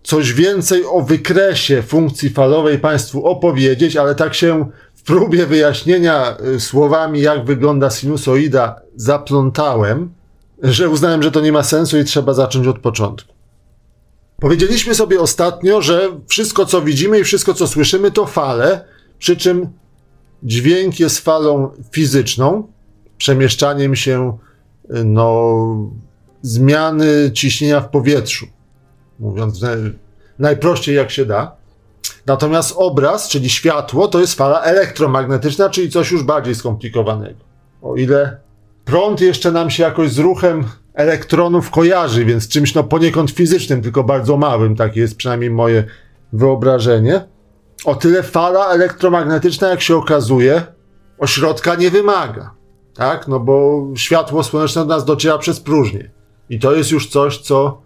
[0.06, 6.60] coś więcej o wykresie funkcji falowej Państwu opowiedzieć, ale tak się w próbie wyjaśnienia y,
[6.60, 10.14] słowami, jak wygląda sinusoida, zaplątałem,
[10.64, 13.34] że uznałem, że to nie ma sensu i trzeba zacząć od początku.
[14.40, 18.86] Powiedzieliśmy sobie ostatnio, że wszystko, co widzimy i wszystko, co słyszymy, to fale,
[19.20, 19.70] przy czym
[20.44, 22.68] dźwięk jest falą fizyczną,
[23.18, 24.38] przemieszczaniem się,
[24.96, 25.92] y, no,
[26.42, 28.55] zmiany ciśnienia w powietrzu
[29.20, 29.62] mówiąc
[30.40, 31.56] najprościej jak się da.
[32.26, 37.40] Natomiast obraz, czyli światło, to jest fala elektromagnetyczna, czyli coś już bardziej skomplikowanego.
[37.82, 38.38] O ile
[38.86, 40.64] prąd jeszcze nam się jakoś z ruchem
[40.94, 45.84] elektronów kojarzy, więc czymś no poniekąd fizycznym, tylko bardzo małym, takie jest przynajmniej moje
[46.34, 47.26] wyobrażenie.
[47.86, 50.64] O tyle fala elektromagnetyczna, jak się okazuje,
[51.18, 52.52] ośrodka nie wymaga.
[52.94, 53.28] Tak?
[53.28, 56.12] No bo światło słoneczne do nas dociera przez próżnię.
[56.50, 57.82] I to jest już coś, co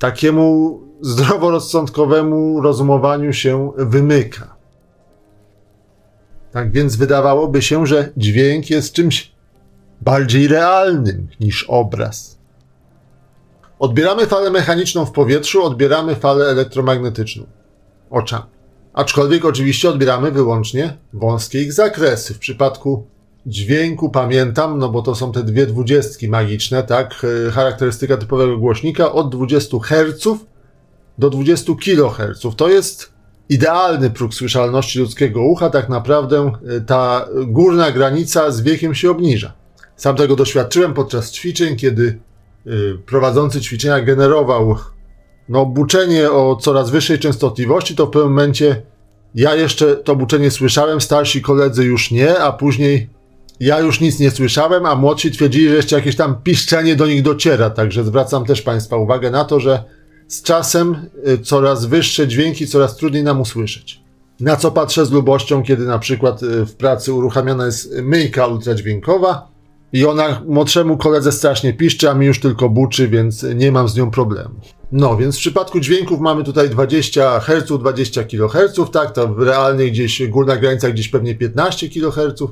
[0.00, 4.56] takiemu zdroworozsądkowemu rozumowaniu się wymyka.
[6.52, 9.32] Tak więc wydawałoby się, że dźwięk jest czymś
[10.00, 12.38] bardziej realnym niż obraz.
[13.78, 17.44] Odbieramy falę mechaniczną w powietrzu, odbieramy falę elektromagnetyczną
[18.10, 18.44] oczami.
[18.92, 22.34] Aczkolwiek oczywiście odbieramy wyłącznie wąskie ich zakresy.
[22.34, 23.06] W przypadku
[23.46, 27.26] dźwięku pamiętam, no bo to są te dwie dwudziestki magiczne, tak?
[27.48, 30.28] E, charakterystyka typowego głośnika od 20 Hz
[31.18, 32.56] do 20 kHz.
[32.56, 33.12] To jest
[33.48, 35.70] idealny próg słyszalności ludzkiego ucha.
[35.70, 39.52] Tak naprawdę e, ta górna granica z wiekiem się obniża.
[39.96, 42.18] Sam tego doświadczyłem podczas ćwiczeń, kiedy
[42.66, 42.70] e,
[43.06, 44.76] prowadzący ćwiczenia generował
[45.48, 48.82] no, buczenie o coraz wyższej częstotliwości, to w pewnym momencie
[49.34, 53.08] ja jeszcze to buczenie słyszałem, starsi koledzy już nie, a później
[53.60, 57.22] ja już nic nie słyszałem, a młodsi twierdzili, że jeszcze jakieś tam piszczenie do nich
[57.22, 57.70] dociera.
[57.70, 59.84] Także zwracam też Państwa uwagę na to, że
[60.28, 60.96] z czasem
[61.28, 64.00] y, coraz wyższe dźwięki, coraz trudniej nam usłyszeć.
[64.40, 69.48] Na co patrzę z lubością, kiedy na przykład y, w pracy uruchamiana jest myjka ultradźwiękowa
[69.92, 73.96] i ona młodszemu koledze strasznie piszczy, a mi już tylko buczy, więc nie mam z
[73.96, 74.54] nią problemu.
[74.92, 80.28] No, więc w przypadku dźwięków mamy tutaj 20 Hz, 20 kHz, tak, to realnie gdzieś
[80.28, 82.42] górna granica gdzieś pewnie 15 kHz.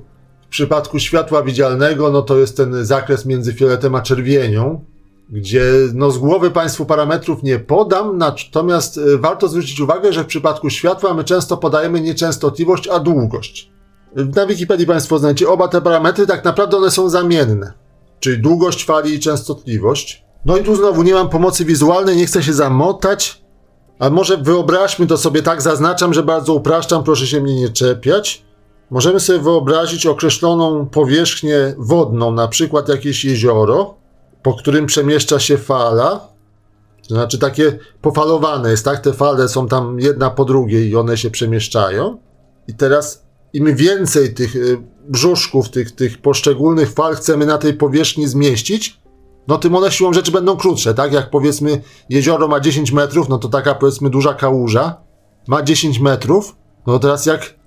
[0.48, 4.84] W przypadku światła widzialnego, no to jest ten zakres między fioletem a czerwienią,
[5.30, 5.62] gdzie
[5.94, 10.70] no z głowy Państwu parametrów nie podam, natomiast y, warto zwrócić uwagę, że w przypadku
[10.70, 13.70] światła my często podajemy nie częstotliwość, a długość.
[14.36, 17.72] Na Wikipedii Państwo znajdziecie oba te parametry, tak naprawdę one są zamienne,
[18.20, 20.24] czyli długość fali i częstotliwość.
[20.44, 23.42] No i tu znowu nie mam pomocy wizualnej, nie chcę się zamotać,
[23.98, 28.47] a może wyobraźmy to sobie tak, zaznaczam, że bardzo upraszczam, proszę się mnie nie czepiać.
[28.90, 33.94] Możemy sobie wyobrazić określoną powierzchnię wodną, na przykład jakieś jezioro,
[34.42, 36.28] po którym przemieszcza się fala.
[37.08, 39.00] To znaczy takie pofalowane jest, tak?
[39.00, 42.18] Te fale są tam jedna po drugiej i one się przemieszczają.
[42.68, 48.28] I teraz im więcej tych y, brzuszków, tych, tych poszczególnych fal chcemy na tej powierzchni
[48.28, 49.00] zmieścić,
[49.48, 51.12] no tym one siłą rzeczy będą krótsze, tak?
[51.12, 54.96] Jak powiedzmy jezioro ma 10 metrów, no to taka powiedzmy duża kałuża
[55.46, 57.57] ma 10 metrów, no teraz jak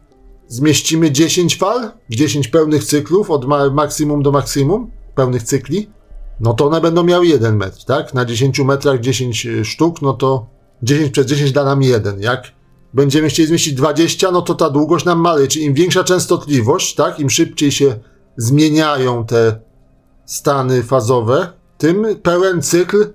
[0.52, 5.90] zmieścimy 10 fal, 10 pełnych cyklów od ma maksimum do maksimum, pełnych cykli,
[6.40, 8.14] no to one będą miały 1 metr, tak?
[8.14, 10.48] Na 10 metrach 10 y, sztuk, no to
[10.84, 12.22] 10 przez 10 da nam 1.
[12.22, 12.52] Jak
[12.94, 15.48] będziemy chcieli zmieścić 20, no to ta długość nam maleje.
[15.48, 17.20] Czyli im większa częstotliwość, tak?
[17.20, 17.96] Im szybciej się
[18.38, 19.60] zmieniają te
[20.26, 21.48] stany fazowe,
[21.78, 23.14] tym pełen cykl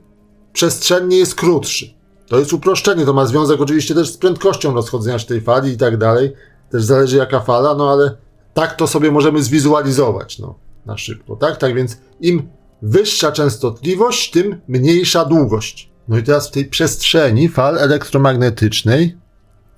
[0.52, 1.94] przestrzennie jest krótszy.
[2.28, 5.76] To jest uproszczenie, to ma związek oczywiście też z prędkością rozchodzenia się tej fali i
[5.76, 6.32] tak dalej.
[6.70, 8.16] Też zależy jaka fala, no ale
[8.54, 10.54] tak to sobie możemy zwizualizować, no,
[10.86, 11.56] na szybko, tak?
[11.56, 12.48] Tak więc im
[12.82, 15.90] wyższa częstotliwość, tym mniejsza długość.
[16.08, 19.16] No i teraz w tej przestrzeni fal elektromagnetycznej,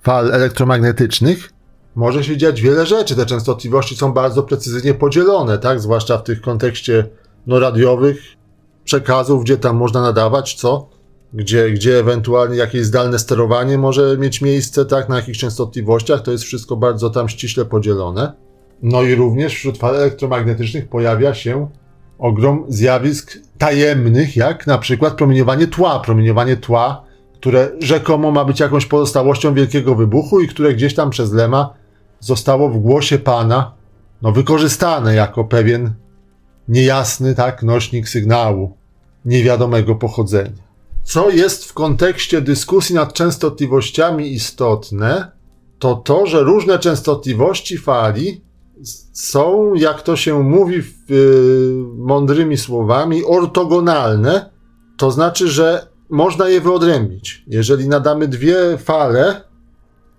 [0.01, 1.49] fal elektromagnetycznych,
[1.95, 3.15] może się dziać wiele rzeczy.
[3.15, 5.79] Te częstotliwości są bardzo precyzyjnie podzielone, tak?
[5.79, 7.09] Zwłaszcza w tych kontekście
[7.47, 8.21] no, radiowych
[8.83, 10.89] przekazów, gdzie tam można nadawać, co?
[11.33, 15.09] Gdzie, gdzie ewentualnie jakieś zdalne sterowanie może mieć miejsce, tak?
[15.09, 16.21] Na jakich częstotliwościach.
[16.21, 18.33] To jest wszystko bardzo tam ściśle podzielone.
[18.81, 21.69] No i również wśród fal elektromagnetycznych pojawia się
[22.19, 25.99] ogrom zjawisk tajemnych, jak na przykład promieniowanie tła.
[25.99, 31.33] Promieniowanie tła, które rzekomo ma być jakąś pozostałością wielkiego wybuchu i które gdzieś tam przez
[31.33, 31.73] Lema
[32.19, 33.71] zostało w głosie Pana
[34.21, 35.93] no, wykorzystane jako pewien
[36.67, 38.77] niejasny tak, nośnik sygnału
[39.25, 40.68] niewiadomego pochodzenia.
[41.09, 45.31] Co jest w kontekście dyskusji nad częstotliwościami istotne,
[45.79, 48.41] to to, że różne częstotliwości fali
[49.13, 50.75] są, jak to się mówi
[51.09, 54.49] yy, mądrymi słowami, ortogonalne,
[54.97, 57.43] to znaczy, że można je wyodrębnić.
[57.47, 59.41] Jeżeli nadamy dwie fale,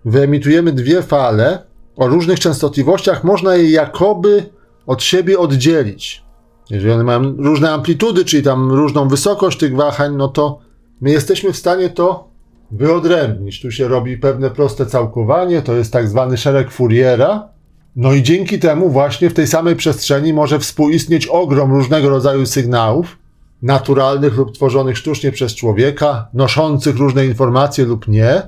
[0.04, 4.50] wyemitujemy dwie fale o różnych częstotliwościach, można je jakoby
[4.86, 6.24] od siebie oddzielić.
[6.70, 10.69] Jeżeli one mają różne amplitudy, czyli tam różną wysokość tych wahań, no to
[11.00, 12.28] my jesteśmy w stanie to
[12.70, 13.60] wyodrębnić.
[13.60, 17.48] Tu się robi pewne proste całkowanie, to jest tak zwany szereg Fouriera,
[17.96, 23.18] no i dzięki temu właśnie w tej samej przestrzeni może współistnieć ogrom różnego rodzaju sygnałów,
[23.62, 28.42] naturalnych lub tworzonych sztucznie przez człowieka, noszących różne informacje lub nie,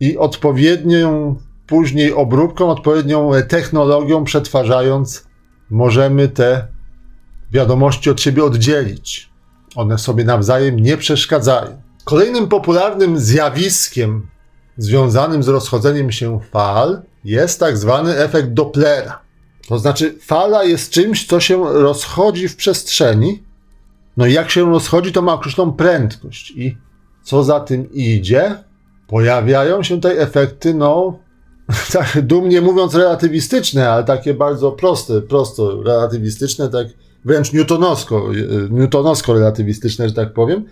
[0.00, 5.26] i odpowiednią później obróbką, odpowiednią technologią przetwarzając,
[5.70, 6.66] możemy te
[7.52, 9.30] wiadomości od siebie oddzielić.
[9.76, 11.89] One sobie nawzajem nie przeszkadzają.
[12.10, 14.26] Kolejnym popularnym zjawiskiem
[14.76, 19.22] związanym z rozchodzeniem się fal jest tak zwany efekt Dopplera.
[19.68, 23.42] To znaczy, fala jest czymś, co się rozchodzi w przestrzeni.
[24.16, 26.50] No i jak się rozchodzi, to ma określoną prędkość.
[26.50, 26.76] I
[27.22, 28.64] co za tym idzie?
[29.06, 31.18] Pojawiają się tutaj efekty, no,
[31.92, 36.86] tak dumnie mówiąc, relatywistyczne, ale takie bardzo proste, prosto relatywistyczne, tak
[37.24, 38.28] wręcz newtonowsko,
[38.70, 40.64] newtonowsko relatywistyczne, że tak powiem.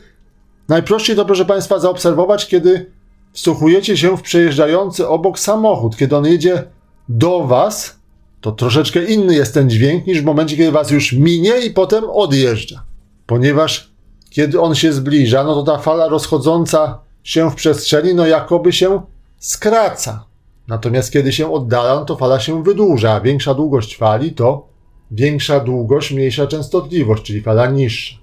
[0.68, 2.92] Najprościej to, proszę Państwa, zaobserwować, kiedy
[3.32, 6.64] wsłuchujecie się w przejeżdżający obok samochód, kiedy on jedzie
[7.08, 7.98] do Was,
[8.40, 12.04] to troszeczkę inny jest ten dźwięk niż w momencie, kiedy was już minie i potem
[12.10, 12.84] odjeżdża.
[13.26, 13.92] Ponieważ
[14.30, 19.02] kiedy on się zbliża, no to ta fala rozchodząca się w przestrzeni, no jakoby się
[19.38, 20.24] skraca.
[20.68, 24.68] Natomiast kiedy się oddala, no to fala się wydłuża, większa długość fali to
[25.10, 28.16] większa długość, mniejsza częstotliwość, czyli fala niższa.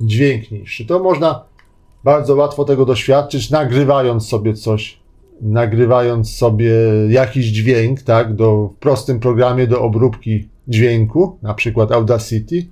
[0.00, 0.86] Dźwięk niższy.
[0.86, 1.44] To można
[2.04, 4.98] bardzo łatwo tego doświadczyć, nagrywając sobie coś,
[5.40, 6.72] nagrywając sobie
[7.08, 12.66] jakiś dźwięk, tak, do, w prostym programie do obróbki dźwięku, na przykład Audacity,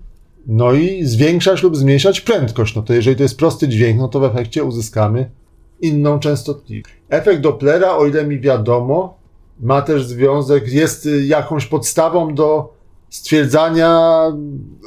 [0.47, 2.77] no i zwiększać lub zmniejszać prędkość.
[2.77, 5.31] No to jeżeli to jest prosty dźwięk, no to w efekcie uzyskamy
[5.81, 6.95] inną częstotliwość.
[7.09, 9.19] Efekt Dopplera, o ile mi wiadomo,
[9.61, 12.75] ma też związek, jest jakąś podstawą do
[13.13, 14.23] stwierdzania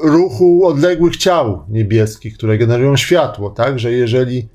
[0.03, 3.79] ruchu odległych ciał niebieskich, które generują światło, tak?
[3.79, 4.47] Że jeżeli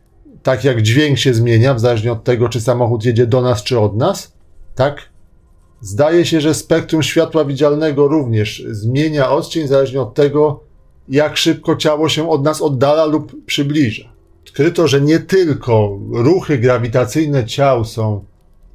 [0.42, 3.78] tak jak dźwięk się zmienia, w zależności od tego, czy samochód jedzie do nas, czy
[3.78, 4.32] od nas,
[4.74, 5.08] tak?
[5.80, 10.60] Zdaje się, że spektrum światła widzialnego również zmienia odcień, zależnie od tego,
[11.08, 14.12] jak szybko ciało się od nas oddala lub przybliża.
[14.46, 18.24] Odkryto, że nie tylko ruchy grawitacyjne ciał są.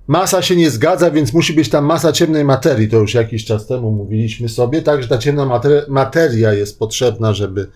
[0.07, 2.87] Masa się nie zgadza, więc musi być tam masa ciemnej materii.
[2.87, 7.67] To już jakiś czas temu mówiliśmy sobie, tak, że ta ciemna materia jest potrzebna, żeby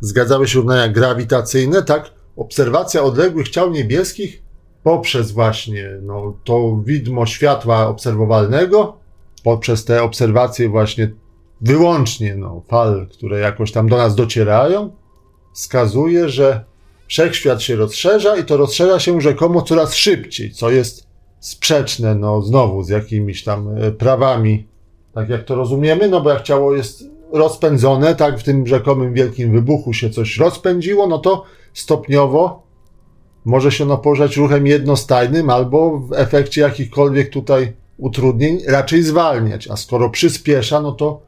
[0.00, 2.10] zgadzały się równania grawitacyjne, tak?
[2.36, 4.42] Obserwacja odległych ciał niebieskich
[4.82, 8.96] poprzez właśnie no, to widmo światła obserwowalnego,
[9.44, 11.10] poprzez te obserwacje właśnie
[11.60, 14.90] wyłącznie no, fal, które jakoś tam do nas docierają,
[15.54, 16.64] wskazuje, że
[17.08, 21.05] wszechświat się rozszerza i to rozszerza się rzekomo coraz szybciej, co jest
[21.46, 24.66] sprzeczne, no znowu z jakimiś tam e, prawami,
[25.14, 29.52] tak jak to rozumiemy, no bo jak ciało jest rozpędzone, tak w tym rzekomym wielkim
[29.52, 31.44] wybuchu się coś rozpędziło, no to
[31.74, 32.62] stopniowo
[33.44, 39.76] może się ono poruszać ruchem jednostajnym albo w efekcie jakichkolwiek tutaj utrudnień raczej zwalniać, a
[39.76, 41.20] skoro przyspiesza, no to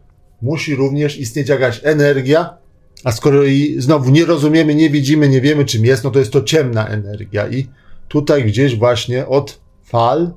[0.42, 2.56] musi również istnieć jakaś energia,
[3.04, 6.32] a skoro jej znowu nie rozumiemy, nie widzimy, nie wiemy czym jest, no to jest
[6.32, 7.48] to ciemna energia.
[7.48, 7.66] I
[8.08, 10.34] tutaj gdzieś właśnie od fal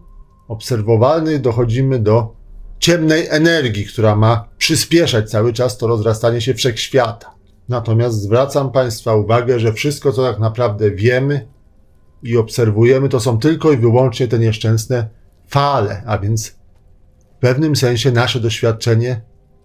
[0.48, 2.36] obserwowalnych dochodzimy do
[2.80, 7.36] ciemnej energii, która ma przyspieszać cały czas to rozrastanie się wszechświata.
[7.70, 11.48] Natomiast zwracam Państwa uwagę, że wszystko, co tak naprawdę wiemy
[12.24, 15.10] i obserwujemy, to są tylko i wyłącznie te nieszczęsne
[15.48, 16.50] fale, a więc
[17.38, 19.22] w pewnym sensie nasze doświadczenie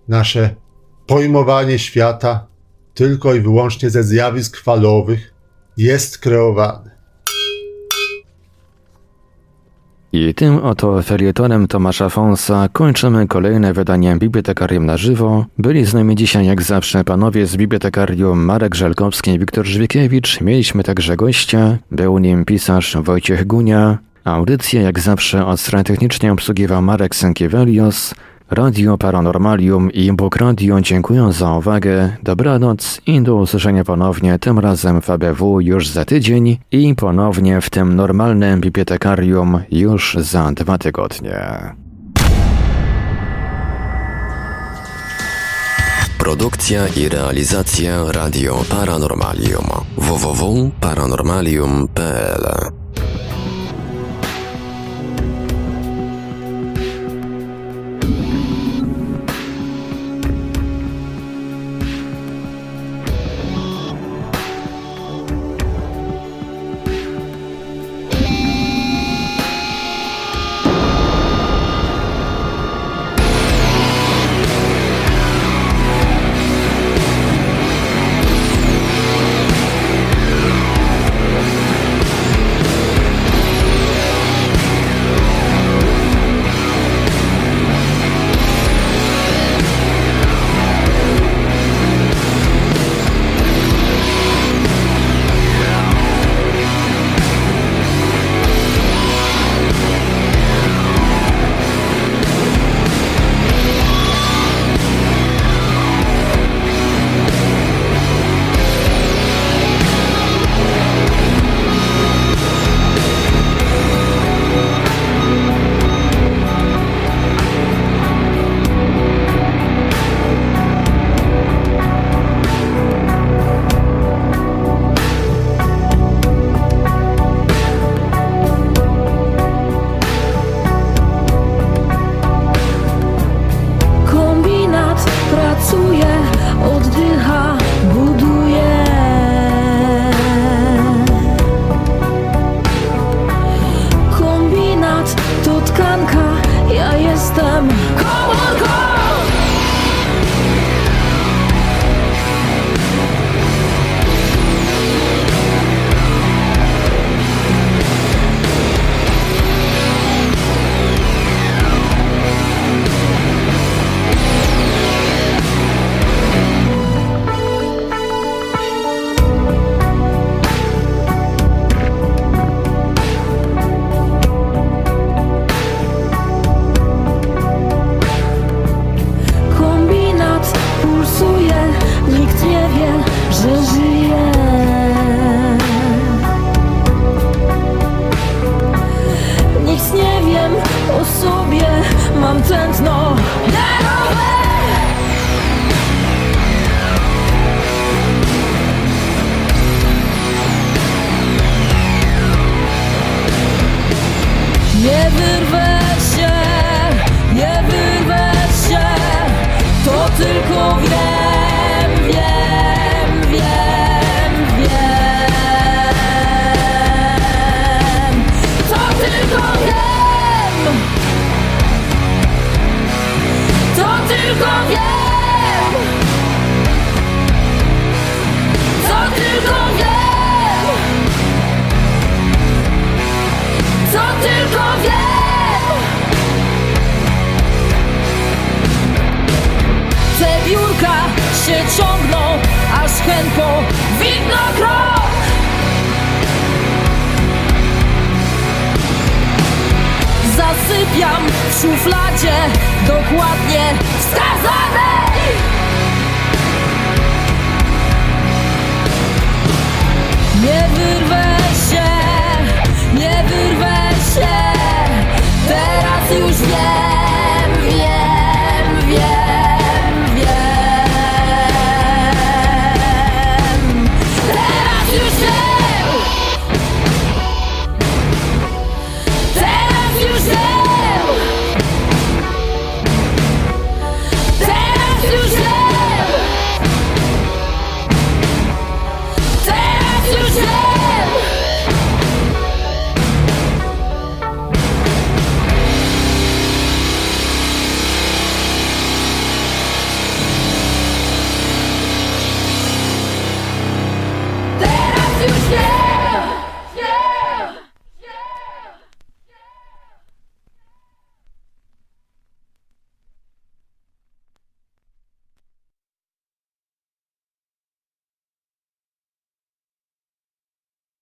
[0.08, 0.55] nasze
[1.06, 2.47] pojmowanie świata
[2.94, 5.34] tylko i wyłącznie ze zjawisk falowych
[5.76, 6.95] jest kreowane.
[10.17, 15.47] I tym oto felietonem Tomasza Fonsa kończymy kolejne wydanie Bibliotekarium na żywo.
[15.59, 20.41] Byli z nami dzisiaj jak zawsze panowie z Bibliotekarium Marek Żelkowski i Wiktor Żwikiewicz.
[20.41, 23.99] Mieliśmy także gościa, był nim pisarz Wojciech Gunia.
[24.25, 28.15] Audycję jak zawsze od strony technicznej obsługiwał Marek Sękiewelios.
[28.50, 35.02] Radio Paranormalium i Bóg Radio dziękuję za uwagę, dobranoc i do usłyszenia ponownie, tym razem
[35.02, 41.41] w ABW już za tydzień i ponownie w tym normalnym bibliotekarium już za dwa tygodnie.
[46.18, 49.66] Produkcja i realizacja Radio Paranormalium.
[49.97, 52.47] Www.paranormalium.pl